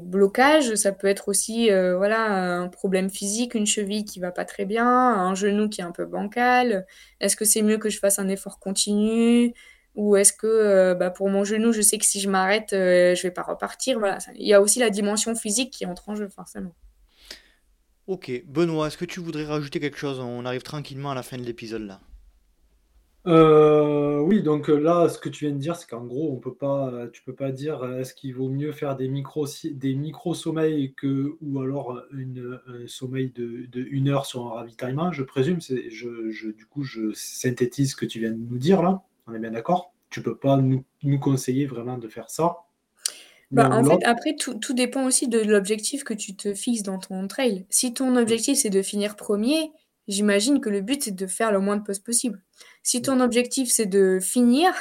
blocages. 0.00 0.74
Ça 0.74 0.92
peut 0.92 1.06
être 1.06 1.28
aussi 1.28 1.70
euh, 1.70 1.96
voilà, 1.96 2.60
un 2.60 2.68
problème 2.68 3.10
physique, 3.10 3.54
une 3.54 3.66
cheville 3.66 4.04
qui 4.04 4.20
va 4.20 4.32
pas 4.32 4.44
très 4.44 4.64
bien, 4.64 4.86
un 4.86 5.34
genou 5.34 5.68
qui 5.68 5.80
est 5.80 5.84
un 5.84 5.92
peu 5.92 6.06
bancal. 6.06 6.86
Est-ce 7.20 7.36
que 7.36 7.44
c'est 7.44 7.62
mieux 7.62 7.78
que 7.78 7.90
je 7.90 7.98
fasse 7.98 8.18
un 8.18 8.28
effort 8.28 8.58
continu? 8.58 9.54
Ou 9.96 10.16
est-ce 10.16 10.32
que 10.32 10.94
bah, 10.94 11.10
pour 11.10 11.28
mon 11.28 11.44
genou, 11.44 11.72
je 11.72 11.82
sais 11.82 11.98
que 11.98 12.06
si 12.06 12.20
je 12.20 12.30
m'arrête, 12.30 12.68
je 12.70 13.20
vais 13.22 13.32
pas 13.32 13.42
repartir? 13.42 13.98
Voilà. 13.98 14.18
Il 14.36 14.46
y 14.46 14.54
a 14.54 14.60
aussi 14.60 14.78
la 14.78 14.88
dimension 14.88 15.34
physique 15.34 15.72
qui 15.72 15.84
entre 15.84 16.08
en 16.08 16.14
jeu, 16.14 16.28
forcément. 16.28 16.74
Ok, 18.06 18.30
Benoît, 18.44 18.88
est-ce 18.88 18.98
que 18.98 19.04
tu 19.04 19.20
voudrais 19.20 19.44
rajouter 19.44 19.78
quelque 19.78 19.96
chose? 19.96 20.18
On 20.18 20.44
arrive 20.44 20.62
tranquillement 20.62 21.12
à 21.12 21.14
la 21.14 21.22
fin 21.22 21.36
de 21.36 21.44
l'épisode 21.44 21.82
là. 21.82 22.00
Euh, 23.26 24.18
oui, 24.20 24.42
donc 24.42 24.70
euh, 24.70 24.78
là, 24.78 25.08
ce 25.08 25.18
que 25.18 25.28
tu 25.28 25.44
viens 25.44 25.54
de 25.54 25.60
dire, 25.60 25.76
c'est 25.76 25.88
qu'en 25.88 26.04
gros, 26.04 26.32
on 26.32 26.36
peut 26.36 26.54
pas, 26.54 27.06
tu 27.12 27.22
peux 27.22 27.34
pas 27.34 27.52
dire 27.52 27.82
euh, 27.82 28.00
est-ce 28.00 28.14
qu'il 28.14 28.34
vaut 28.34 28.48
mieux 28.48 28.72
faire 28.72 28.96
des 28.96 29.08
micro 29.08 29.46
des 29.64 29.94
micro 29.94 30.32
sommeils 30.32 30.94
que 30.94 31.36
ou 31.42 31.60
alors 31.60 32.02
une, 32.12 32.58
un 32.66 32.86
sommeil 32.86 33.30
de, 33.30 33.66
de, 33.70 33.86
une 33.90 34.08
heure 34.08 34.24
sur 34.24 34.46
un 34.46 34.54
ravitaillement. 34.54 35.12
Je 35.12 35.22
présume, 35.22 35.60
c'est, 35.60 35.90
je, 35.90 36.30
je, 36.30 36.48
du 36.48 36.64
coup, 36.64 36.82
je 36.82 37.12
synthétise 37.12 37.90
ce 37.90 37.96
que 37.96 38.06
tu 38.06 38.20
viens 38.20 38.32
de 38.32 38.38
nous 38.38 38.58
dire 38.58 38.82
là. 38.82 39.02
On 39.26 39.34
est 39.34 39.38
bien 39.38 39.50
d'accord? 39.50 39.92
Tu 40.08 40.22
peux 40.22 40.36
pas 40.36 40.56
nous, 40.56 40.84
nous 41.02 41.18
conseiller 41.18 41.66
vraiment 41.66 41.98
de 41.98 42.08
faire 42.08 42.30
ça. 42.30 42.56
Bah, 43.50 43.68
en 43.70 43.84
fait, 43.84 44.02
après, 44.04 44.36
tout, 44.36 44.54
tout 44.54 44.74
dépend 44.74 45.04
aussi 45.04 45.28
de 45.28 45.40
l'objectif 45.40 46.04
que 46.04 46.14
tu 46.14 46.36
te 46.36 46.54
fixes 46.54 46.84
dans 46.84 46.98
ton 46.98 47.26
trail. 47.26 47.66
Si 47.68 47.92
ton 47.92 48.16
objectif, 48.16 48.58
c'est 48.58 48.70
de 48.70 48.80
finir 48.80 49.16
premier, 49.16 49.72
j'imagine 50.06 50.60
que 50.60 50.70
le 50.70 50.80
but, 50.80 51.02
c'est 51.02 51.14
de 51.14 51.26
faire 51.26 51.50
le 51.50 51.58
moins 51.58 51.76
de 51.76 51.82
postes 51.82 52.04
possible. 52.04 52.40
Si 52.82 53.02
ton 53.02 53.20
objectif, 53.20 53.70
c'est 53.70 53.86
de 53.86 54.18
finir 54.20 54.72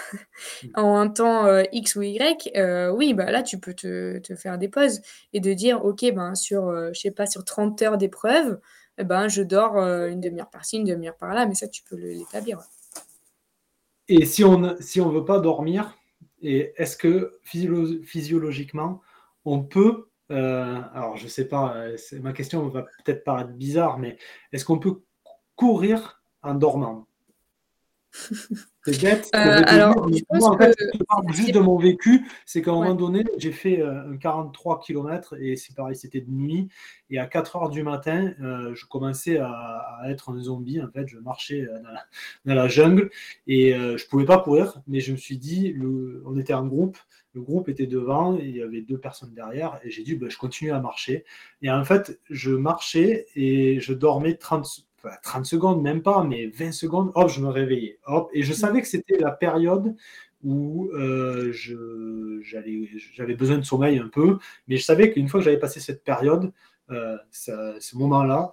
en 0.76 0.96
un 0.96 1.10
temps 1.10 1.46
euh, 1.46 1.64
X 1.74 1.96
ou 1.96 2.02
Y, 2.02 2.52
euh, 2.56 2.90
oui, 2.92 3.14
bah 3.14 3.30
là, 3.30 3.44
tu 3.44 3.60
peux 3.60 3.74
te, 3.74 4.20
te, 4.20 4.36
faire 4.36 4.58
des 4.58 4.70
pauses 4.70 5.02
et 5.34 5.42
de 5.42 5.54
dire, 5.54 5.84
OK, 5.84 6.06
ben, 6.14 6.34
sur, 6.34 6.68
euh, 6.68 6.92
je 6.94 7.00
sais 7.02 7.12
pas, 7.12 7.26
sur 7.26 7.44
30 7.44 7.82
heures 7.82 7.98
d'épreuve, 7.98 8.60
eh 8.98 9.04
ben, 9.04 9.28
je 9.28 9.42
dors 9.42 9.78
une 9.78 10.22
demi-heure 10.22 10.50
par-ci, 10.50 10.78
une 10.78 10.86
demi-heure 10.86 11.18
par-là, 11.18 11.46
mais 11.46 11.56
ça, 11.56 11.68
tu 11.68 11.84
peux 11.84 11.96
l'établir. 11.96 12.60
Et 14.08 14.26
si 14.26 14.44
on 14.44 14.58
ne 14.60 14.76
si 14.82 15.00
on 15.00 15.10
veut 15.10 15.26
pas 15.26 15.40
dormir, 15.40 15.98
et 16.42 16.74
est-ce 16.78 16.98
que 16.98 17.40
physiologiquement, 17.44 19.02
on 19.46 19.62
peut, 19.62 20.10
alors 20.30 21.16
je 21.16 21.26
ne 21.26 21.30
sais 21.30 21.48
pas, 21.48 21.76
ma 22.22 22.34
question 22.34 22.68
va 22.68 22.84
peut-être 23.04 23.24
paraître 23.24 23.52
bizarre, 23.52 24.00
mais 24.00 24.18
est-ce 24.52 24.66
qu'on 24.66 24.80
peut 24.80 25.02
courir 25.56 26.22
en 26.42 26.56
dormant? 26.56 27.09
C'est 28.12 29.02
bête. 29.02 29.30
Euh, 29.36 29.62
alors, 29.66 30.10
moi, 30.32 30.50
en 30.50 30.58
fait, 30.58 30.76
je 30.94 31.04
parle 31.04 31.32
juste 31.32 31.54
de 31.54 31.60
mon 31.60 31.78
vécu. 31.78 32.26
C'est 32.46 32.62
qu'à 32.62 32.72
un 32.72 32.76
moment 32.76 32.96
donné, 32.96 33.24
j'ai 33.38 33.52
fait 33.52 33.82
un 33.82 34.18
43 34.18 34.80
km 34.80 35.36
et 35.40 35.56
c'est 35.56 35.76
pareil, 35.76 35.96
c'était 35.96 36.22
de 36.22 36.32
nuit. 36.32 36.70
Et 37.10 37.20
à 37.20 37.28
4 37.28 37.56
heures 37.56 37.70
du 37.70 37.84
matin, 37.84 38.34
je 38.40 38.86
commençais 38.86 39.38
à, 39.38 40.02
être 40.08 40.32
un 40.32 40.42
zombie. 40.42 40.82
En 40.82 40.90
fait, 40.90 41.08
je 41.08 41.18
marchais 41.20 41.68
dans 42.46 42.56
la, 42.56 42.68
jungle 42.68 43.10
et 43.48 43.74
je 43.74 44.04
ne 44.04 44.10
pouvais 44.10 44.26
pas 44.26 44.40
courir. 44.40 44.82
Mais 44.88 45.00
je 45.00 45.12
me 45.12 45.18
suis 45.18 45.38
dit, 45.38 45.74
le, 45.74 46.24
on 46.26 46.38
était 46.38 46.54
en 46.54 46.66
groupe. 46.66 46.98
Le 47.34 47.42
groupe 47.42 47.70
était 47.70 47.86
devant 47.86 48.38
et 48.38 48.46
il 48.46 48.56
y 48.56 48.62
avait 48.62 48.82
deux 48.82 48.98
personnes 48.98 49.34
derrière. 49.36 49.80
Et 49.84 49.92
j'ai 49.92 50.04
dit, 50.04 50.16
ben, 50.16 50.30
je 50.30 50.38
continue 50.38 50.72
à 50.72 50.80
marcher. 50.80 51.26
Et 51.62 51.70
en 51.70 51.84
fait, 51.86 52.20
je 52.30 52.52
marchais 52.52 53.28
et 53.36 53.80
je 53.80 53.94
dormais 53.94 54.36
30, 54.36 54.89
30 55.24 55.46
secondes, 55.46 55.82
même 55.82 56.02
pas, 56.02 56.24
mais 56.24 56.48
20 56.48 56.72
secondes, 56.72 57.12
hop, 57.16 57.30
je 57.30 57.42
me 57.42 57.50
réveillais. 57.50 58.00
Hop, 58.06 58.30
et 58.34 58.44
je 58.44 58.54
savais 58.54 58.82
que 58.82 58.88
c'était 58.88 59.18
la 59.18 59.32
période 59.32 59.96
où 60.44 60.90
euh, 60.94 61.52
j'avais 61.54 63.36
besoin 63.36 63.58
de 63.58 63.64
sommeil 63.64 64.00
un 64.00 64.08
peu, 64.08 64.38
mais 64.68 64.78
je 64.78 64.84
savais 64.84 65.12
qu'une 65.12 65.28
fois 65.28 65.40
que 65.40 65.46
j'avais 65.46 65.60
passé 65.60 65.80
cette 65.80 66.04
période, 66.04 66.52
euh, 66.92 67.18
ce 67.32 67.98
moment-là, 67.98 68.52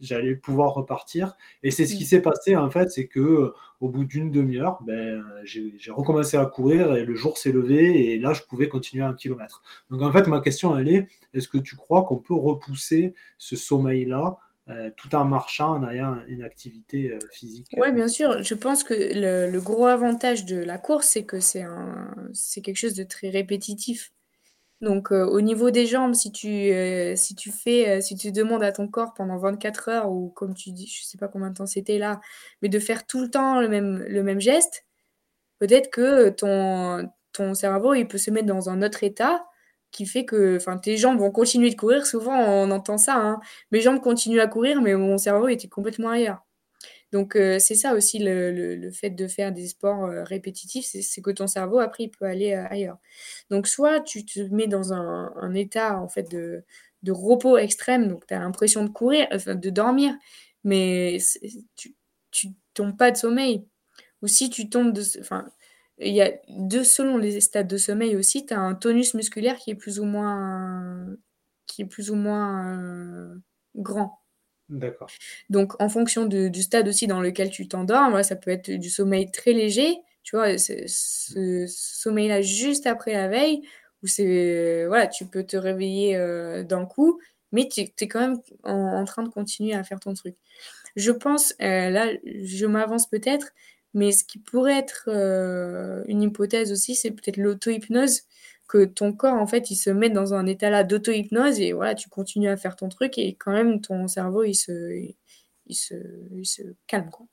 j'allais 0.00 0.36
pouvoir 0.36 0.74
repartir. 0.74 1.36
Et 1.64 1.72
c'est 1.72 1.86
ce 1.86 1.96
qui 1.96 2.04
s'est 2.04 2.22
passé 2.22 2.56
en 2.56 2.70
fait, 2.70 2.90
c'est 2.90 3.06
que 3.08 3.52
au 3.80 3.88
bout 3.88 4.04
d'une 4.04 4.30
demi-heure, 4.30 4.78
ben, 4.82 5.24
j'ai 5.44 5.90
recommencé 5.90 6.36
à 6.36 6.46
courir 6.46 6.94
et 6.94 7.04
le 7.04 7.14
jour 7.16 7.36
s'est 7.36 7.52
levé 7.52 8.12
et 8.12 8.18
là 8.18 8.32
je 8.32 8.42
pouvais 8.42 8.68
continuer 8.68 9.04
un 9.04 9.14
kilomètre. 9.14 9.62
Donc 9.90 10.02
en 10.02 10.12
fait, 10.12 10.28
ma 10.28 10.40
question 10.40 10.76
elle 10.78 10.88
est 10.88 11.08
est-ce 11.32 11.48
que 11.48 11.58
tu 11.58 11.74
crois 11.74 12.04
qu'on 12.04 12.18
peut 12.18 12.34
repousser 12.34 13.14
ce 13.38 13.56
sommeil-là 13.56 14.38
euh, 14.70 14.90
tout 14.96 15.14
en 15.14 15.26
marchant, 15.26 15.76
en 15.76 15.90
ayant 15.90 16.16
une 16.26 16.42
activité 16.42 17.10
euh, 17.10 17.18
physique. 17.30 17.66
Oui, 17.76 17.92
bien 17.92 18.08
sûr. 18.08 18.42
Je 18.42 18.54
pense 18.54 18.82
que 18.82 18.94
le, 18.94 19.60
gros 19.60 19.86
avantage 19.86 20.46
de 20.46 20.56
la 20.56 20.78
course, 20.78 21.08
c'est 21.08 21.24
que 21.24 21.38
c'est 21.38 21.64
c'est 22.32 22.62
quelque 22.62 22.78
chose 22.78 22.94
de 22.94 23.04
très 23.04 23.28
répétitif. 23.28 24.12
Donc, 24.80 25.12
euh, 25.12 25.26
au 25.26 25.42
niveau 25.42 25.70
des 25.70 25.86
jambes, 25.86 26.14
si 26.14 26.32
tu, 26.32 26.72
si 27.16 27.34
tu 27.34 27.52
fais, 27.52 28.00
si 28.00 28.16
tu 28.16 28.32
demandes 28.32 28.62
à 28.62 28.72
ton 28.72 28.88
corps 28.88 29.12
pendant 29.12 29.36
24 29.36 29.88
heures, 29.90 30.10
ou 30.10 30.30
comme 30.30 30.54
tu 30.54 30.70
dis, 30.72 30.86
je 30.86 31.02
ne 31.02 31.06
sais 31.06 31.18
pas 31.18 31.28
combien 31.28 31.50
de 31.50 31.54
temps 31.56 31.66
c'était 31.66 31.98
là, 31.98 32.20
mais 32.62 32.70
de 32.70 32.78
faire 32.78 33.06
tout 33.06 33.20
le 33.20 33.30
temps 33.30 33.60
le 33.60 33.68
même, 33.68 33.98
le 34.08 34.22
même 34.22 34.40
geste, 34.40 34.86
peut-être 35.58 35.90
que 35.90 36.30
ton, 36.30 37.10
ton 37.32 37.54
cerveau, 37.54 37.92
il 37.92 38.08
peut 38.08 38.18
se 38.18 38.30
mettre 38.30 38.46
dans 38.46 38.70
un 38.70 38.82
autre 38.82 39.04
état 39.04 39.44
qui 39.94 40.06
fait 40.06 40.24
que 40.24 40.56
enfin, 40.56 40.76
tes 40.76 40.96
jambes 40.96 41.18
vont 41.20 41.30
continuer 41.30 41.70
de 41.70 41.76
courir. 41.76 42.06
Souvent, 42.06 42.36
on 42.36 42.70
entend 42.72 42.98
ça. 42.98 43.16
Hein. 43.16 43.40
Mes 43.70 43.80
jambes 43.80 44.00
continuent 44.00 44.40
à 44.40 44.48
courir, 44.48 44.82
mais 44.82 44.94
mon 44.94 45.18
cerveau 45.18 45.48
était 45.48 45.68
complètement 45.68 46.10
ailleurs. 46.10 46.44
Donc 47.12 47.34
c'est 47.34 47.76
ça 47.76 47.94
aussi 47.94 48.18
le, 48.18 48.90
fait 48.90 49.10
de 49.10 49.28
faire 49.28 49.52
des 49.52 49.68
sports 49.68 50.08
répétitifs, 50.26 50.84
c'est 50.84 51.22
que 51.22 51.30
ton 51.30 51.46
cerveau 51.46 51.78
après 51.78 52.04
il 52.04 52.10
peut 52.10 52.24
aller 52.24 52.54
ailleurs. 52.54 52.98
Donc 53.50 53.68
soit 53.68 54.00
tu 54.00 54.24
te 54.24 54.40
mets 54.52 54.66
dans 54.66 54.92
un, 54.92 55.54
état 55.54 56.00
en 56.00 56.08
fait 56.08 56.28
de, 56.28 56.64
repos 57.08 57.56
extrême, 57.56 58.08
donc 58.08 58.26
tu 58.26 58.34
as 58.34 58.40
l'impression 58.40 58.82
de 58.82 58.88
courir, 58.88 59.28
de 59.30 59.70
dormir, 59.70 60.12
mais 60.64 61.18
tu, 61.76 61.94
tu 62.32 62.48
tombes 62.74 62.96
pas 62.96 63.12
de 63.12 63.16
sommeil. 63.16 63.64
Ou 64.22 64.26
si 64.26 64.50
tu 64.50 64.68
tombes 64.68 64.92
de... 64.92 65.02
Enfin, 65.20 65.46
il 65.98 66.14
y 66.14 66.22
a 66.22 66.32
deux, 66.48 66.84
selon 66.84 67.16
les 67.16 67.40
stades 67.40 67.68
de 67.68 67.76
sommeil 67.76 68.16
aussi, 68.16 68.46
tu 68.46 68.54
as 68.54 68.60
un 68.60 68.74
tonus 68.74 69.14
musculaire 69.14 69.56
qui 69.56 69.70
est 69.70 69.74
plus 69.74 70.00
ou 70.00 70.04
moins, 70.04 71.06
qui 71.66 71.82
est 71.82 71.86
plus 71.86 72.10
ou 72.10 72.16
moins 72.16 72.78
euh, 72.78 73.34
grand. 73.76 74.20
D'accord. 74.68 75.08
Donc, 75.50 75.80
en 75.80 75.88
fonction 75.88 76.26
du 76.26 76.62
stade 76.62 76.88
aussi 76.88 77.06
dans 77.06 77.20
lequel 77.20 77.50
tu 77.50 77.68
t'endors, 77.68 78.24
ça 78.24 78.34
peut 78.34 78.50
être 78.50 78.70
du 78.70 78.90
sommeil 78.90 79.30
très 79.30 79.52
léger, 79.52 79.96
tu 80.22 80.36
vois, 80.36 80.56
ce 80.58 81.66
sommeil-là 81.68 82.40
juste 82.40 82.86
après 82.86 83.12
la 83.12 83.28
veille, 83.28 83.62
où 84.02 84.06
c'est, 84.06 84.86
voilà, 84.86 85.06
tu 85.06 85.26
peux 85.26 85.44
te 85.44 85.56
réveiller 85.56 86.16
euh, 86.16 86.62
d'un 86.64 86.86
coup, 86.86 87.20
mais 87.52 87.68
tu 87.68 87.82
es 87.82 88.08
quand 88.08 88.20
même 88.20 88.40
en, 88.64 89.04
train 89.04 89.22
de 89.22 89.28
continuer 89.28 89.74
à 89.74 89.84
faire 89.84 90.00
ton 90.00 90.14
truc. 90.14 90.36
Je 90.96 91.12
pense, 91.12 91.54
euh, 91.62 91.90
là, 91.90 92.08
je 92.24 92.66
m'avance 92.66 93.08
peut-être, 93.08 93.52
mais 93.94 94.12
ce 94.12 94.24
qui 94.24 94.38
pourrait 94.38 94.78
être 94.78 95.04
euh, 95.08 96.02
une 96.06 96.22
hypothèse 96.22 96.72
aussi, 96.72 96.94
c'est 96.94 97.12
peut-être 97.12 97.36
l'auto-hypnose, 97.36 98.22
que 98.68 98.84
ton 98.84 99.12
corps, 99.12 99.34
en 99.34 99.46
fait, 99.46 99.70
il 99.70 99.76
se 99.76 99.90
met 99.90 100.10
dans 100.10 100.34
un 100.34 100.46
état 100.46 100.70
là 100.70 100.84
d'auto-hypnose 100.84 101.60
et 101.60 101.72
voilà, 101.72 101.94
tu 101.94 102.08
continues 102.08 102.48
à 102.48 102.56
faire 102.56 102.76
ton 102.76 102.88
truc 102.88 103.18
et 103.18 103.34
quand 103.34 103.52
même 103.52 103.80
ton 103.80 104.08
cerveau, 104.08 104.42
il 104.42 104.54
se, 104.54 105.12
il 105.66 105.74
se, 105.74 105.94
il 106.32 106.46
se 106.46 106.62
calme. 106.86 107.10
Quoi. 107.10 107.26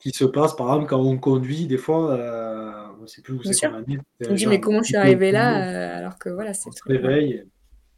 Qui 0.00 0.10
se 0.10 0.24
passe, 0.24 0.54
par 0.56 0.68
exemple, 0.68 0.88
quand 0.88 1.00
on 1.00 1.18
conduit, 1.18 1.66
des 1.66 1.76
fois, 1.76 2.12
euh, 2.12 2.86
on 2.98 3.02
ne 3.02 3.06
sait 3.06 3.20
plus 3.20 3.34
où 3.34 3.42
c'est 3.42 3.68
qu'on 3.68 3.74
a 3.74 3.80
mis. 3.82 3.98
On 4.28 4.34
dit, 4.34 4.46
mais 4.46 4.60
comment 4.60 4.82
je 4.82 4.88
suis 4.88 4.96
arrivé 4.96 5.30
là 5.30 5.62
euh, 5.62 5.98
alors 5.98 6.18
que 6.18 6.30
voilà, 6.30 6.54
c'est. 6.54 6.68
On 6.68 6.72
se 6.72 6.82
réveille. 6.84 7.44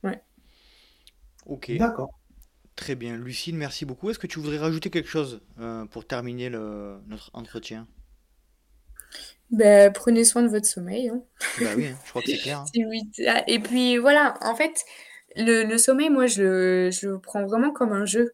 Ouais. 0.02 0.20
Ok. 1.47 1.77
D'accord. 1.77 2.10
Très 2.77 2.94
bien. 2.94 3.16
Lucille, 3.16 3.57
merci 3.57 3.85
beaucoup. 3.85 4.11
Est-ce 4.11 4.19
que 4.19 4.27
tu 4.27 4.39
voudrais 4.39 4.59
rajouter 4.59 4.90
quelque 4.90 5.09
chose 5.09 5.40
euh, 5.61 5.85
pour 5.86 6.07
terminer 6.07 6.49
le, 6.49 6.99
notre 7.07 7.31
entretien? 7.35 7.86
Ben, 9.51 9.93
Prenez 9.93 10.24
soin 10.24 10.43
de 10.43 10.49
votre 10.49 10.66
sommeil. 10.66 11.09
Hein. 11.09 11.23
Bah 11.61 11.66
oui, 11.77 11.86
hein, 11.86 11.99
je 12.05 12.11
crois 12.11 12.23
que 12.23 12.31
c'est 12.31 12.39
clair. 12.43 12.61
Hein. 12.61 12.65
Ah, 13.27 13.44
et 13.47 13.59
puis 13.59 13.99
voilà, 13.99 14.35
en 14.40 14.55
fait, 14.57 14.73
le, 15.36 15.65
le 15.65 15.78
sommeil, 15.78 16.09
moi, 16.09 16.27
je, 16.27 16.90
je, 16.90 17.09
le 17.09 17.19
prends 17.19 17.44
vraiment 17.44 17.73
comme 17.73 17.93
un 17.93 18.07
jeu. 18.07 18.32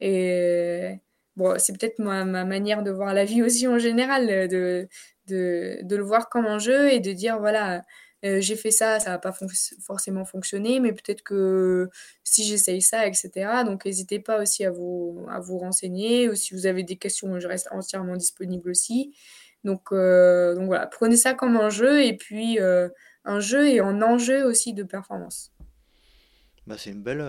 Et 0.00 0.98
bon, 1.36 1.56
c'est 1.58 1.72
peut-être 1.78 2.00
ma, 2.00 2.24
ma, 2.24 2.44
manière 2.44 2.82
de 2.82 2.90
voir 2.90 3.14
la 3.14 3.24
vie 3.24 3.42
aussi 3.42 3.68
en 3.68 3.78
général, 3.78 4.48
de, 4.48 4.88
de, 5.28 5.78
de 5.82 5.96
le 5.96 6.02
voir 6.02 6.28
comme 6.28 6.46
un 6.46 6.58
jeu 6.58 6.92
et 6.92 6.98
de 6.98 7.12
dire, 7.12 7.38
voilà, 7.38 7.84
euh, 8.26 8.40
j'ai 8.40 8.56
fait 8.56 8.70
ça, 8.70 9.00
ça 9.00 9.10
n'a 9.10 9.18
pas 9.18 9.34
forcément 9.80 10.24
fonctionné, 10.24 10.80
mais 10.80 10.92
peut-être 10.92 11.22
que 11.22 11.88
si 12.24 12.44
j'essaye 12.44 12.82
ça, 12.82 13.06
etc. 13.06 13.30
Donc 13.64 13.84
n'hésitez 13.84 14.18
pas 14.18 14.42
aussi 14.42 14.64
à 14.64 14.70
vous, 14.70 15.26
à 15.30 15.40
vous 15.40 15.58
renseigner, 15.58 16.28
ou 16.28 16.34
si 16.34 16.54
vous 16.54 16.66
avez 16.66 16.82
des 16.82 16.96
questions, 16.96 17.38
je 17.40 17.48
reste 17.48 17.68
entièrement 17.70 18.16
disponible 18.16 18.70
aussi. 18.70 19.14
Donc, 19.64 19.92
euh, 19.92 20.54
donc 20.54 20.66
voilà, 20.66 20.86
prenez 20.86 21.16
ça 21.16 21.34
comme 21.34 21.56
un 21.56 21.70
jeu, 21.70 22.04
et 22.04 22.16
puis 22.16 22.60
euh, 22.60 22.88
un 23.24 23.40
jeu 23.40 23.68
et 23.68 23.80
un 23.80 24.02
enjeu 24.02 24.44
aussi 24.44 24.74
de 24.74 24.82
performance. 24.82 25.52
Bah, 26.66 26.76
c'est 26.78 26.90
une 26.90 27.02
belle, 27.02 27.24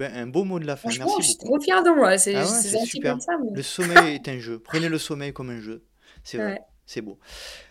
un 0.00 0.26
beau 0.26 0.44
mot 0.44 0.58
de 0.58 0.66
la 0.66 0.76
fin. 0.76 0.88
Merci 0.96 1.14
je 1.20 1.26
suis 1.26 1.38
trop 1.38 1.60
fière 1.60 1.82
de 1.82 1.90
moi. 1.90 2.18
C'est 2.18 2.34
ah 2.34 2.44
super. 2.44 3.18
Le 3.52 3.62
sommeil 3.62 4.14
est 4.14 4.28
un 4.28 4.38
jeu. 4.38 4.58
Prenez 4.58 4.88
le 4.88 4.98
sommeil 4.98 5.32
comme 5.32 5.50
un 5.50 5.60
jeu. 5.60 5.84
C'est 6.22 6.38
vrai. 6.38 6.60
C'est 6.86 7.00
beau. 7.00 7.18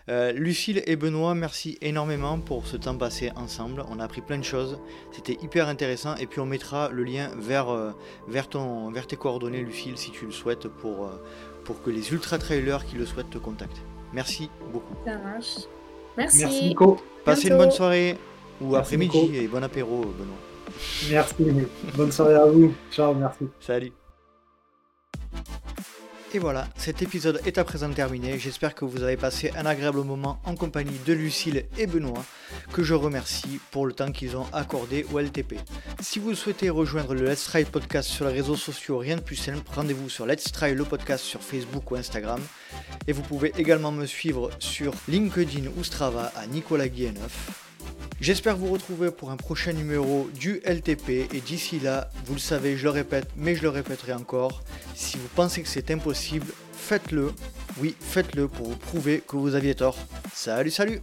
Euh, 0.08 0.32
Lucille 0.32 0.82
et 0.86 0.96
Benoît, 0.96 1.34
merci 1.34 1.78
énormément 1.80 2.40
pour 2.40 2.66
ce 2.66 2.76
temps 2.76 2.96
passé 2.96 3.30
ensemble. 3.36 3.84
On 3.88 4.00
a 4.00 4.04
appris 4.04 4.22
plein 4.22 4.38
de 4.38 4.44
choses. 4.44 4.78
C'était 5.12 5.38
hyper 5.40 5.68
intéressant. 5.68 6.16
Et 6.16 6.26
puis 6.26 6.40
on 6.40 6.46
mettra 6.46 6.88
le 6.88 7.04
lien 7.04 7.30
vers, 7.38 7.68
euh, 7.68 7.92
vers, 8.26 8.48
ton, 8.48 8.90
vers 8.90 9.06
tes 9.06 9.16
coordonnées, 9.16 9.62
Lucille, 9.62 9.96
si 9.96 10.10
tu 10.10 10.26
le 10.26 10.32
souhaites, 10.32 10.66
pour, 10.66 11.06
euh, 11.06 11.22
pour 11.64 11.80
que 11.82 11.90
les 11.90 12.12
ultra-trailers 12.12 12.84
qui 12.84 12.96
le 12.96 13.06
souhaitent 13.06 13.30
te 13.30 13.38
contactent. 13.38 13.82
Merci 14.12 14.50
beaucoup. 14.72 14.94
Ça 15.06 15.16
marche. 15.18 15.58
Merci. 16.16 16.38
Merci 16.40 16.68
Nico. 16.68 16.96
Passez 17.24 17.48
une 17.48 17.56
bonne 17.56 17.70
soirée 17.70 18.18
ou 18.60 18.74
après-midi 18.74 19.36
et 19.36 19.46
bon 19.46 19.62
apéro, 19.62 20.00
Benoît. 20.00 20.36
Merci. 21.10 21.34
bonne 21.96 22.12
soirée 22.12 22.34
à 22.34 22.46
vous. 22.46 22.74
Ciao, 22.90 23.14
merci. 23.14 23.46
Salut. 23.60 23.92
Et 26.34 26.40
voilà, 26.40 26.66
cet 26.76 27.00
épisode 27.00 27.40
est 27.46 27.58
à 27.58 27.64
présent 27.64 27.88
terminé. 27.92 28.40
J'espère 28.40 28.74
que 28.74 28.84
vous 28.84 29.04
avez 29.04 29.16
passé 29.16 29.52
un 29.56 29.66
agréable 29.66 30.02
moment 30.02 30.40
en 30.44 30.56
compagnie 30.56 30.98
de 31.06 31.12
Lucille 31.12 31.64
et 31.78 31.86
Benoît, 31.86 32.24
que 32.72 32.82
je 32.82 32.92
remercie 32.92 33.60
pour 33.70 33.86
le 33.86 33.92
temps 33.92 34.10
qu'ils 34.10 34.36
ont 34.36 34.46
accordé 34.52 35.06
au 35.12 35.20
LTP. 35.20 35.54
Si 36.00 36.18
vous 36.18 36.34
souhaitez 36.34 36.70
rejoindre 36.70 37.14
le 37.14 37.24
Let's 37.24 37.44
Try 37.44 37.64
podcast 37.64 38.08
sur 38.08 38.26
les 38.26 38.32
réseaux 38.32 38.56
sociaux, 38.56 38.98
rien 38.98 39.14
de 39.14 39.20
plus 39.20 39.36
simple, 39.36 39.62
rendez-vous 39.76 40.10
sur 40.10 40.26
Let's 40.26 40.50
Try 40.50 40.74
le 40.74 40.84
podcast 40.84 41.22
sur 41.22 41.40
Facebook 41.40 41.88
ou 41.92 41.94
Instagram. 41.94 42.40
Et 43.06 43.12
vous 43.12 43.22
pouvez 43.22 43.52
également 43.56 43.92
me 43.92 44.04
suivre 44.04 44.50
sur 44.58 44.92
LinkedIn 45.06 45.70
ou 45.76 45.84
Strava 45.84 46.32
à 46.34 46.48
Nicolas 46.48 46.88
Guilleneuf. 46.88 47.63
J'espère 48.20 48.56
vous 48.56 48.72
retrouver 48.72 49.10
pour 49.10 49.30
un 49.30 49.36
prochain 49.36 49.72
numéro 49.72 50.28
du 50.34 50.62
LTP 50.64 51.32
et 51.34 51.40
d'ici 51.44 51.80
là, 51.80 52.10
vous 52.24 52.34
le 52.34 52.40
savez, 52.40 52.76
je 52.76 52.84
le 52.84 52.90
répète, 52.90 53.28
mais 53.36 53.54
je 53.54 53.62
le 53.62 53.68
répéterai 53.68 54.14
encore, 54.14 54.62
si 54.94 55.16
vous 55.16 55.28
pensez 55.34 55.62
que 55.62 55.68
c'est 55.68 55.90
impossible, 55.90 56.46
faites-le. 56.72 57.32
Oui, 57.80 57.94
faites-le 58.00 58.48
pour 58.48 58.68
vous 58.68 58.76
prouver 58.76 59.22
que 59.26 59.36
vous 59.36 59.54
aviez 59.54 59.74
tort. 59.74 59.98
Salut, 60.32 60.70
salut 60.70 61.02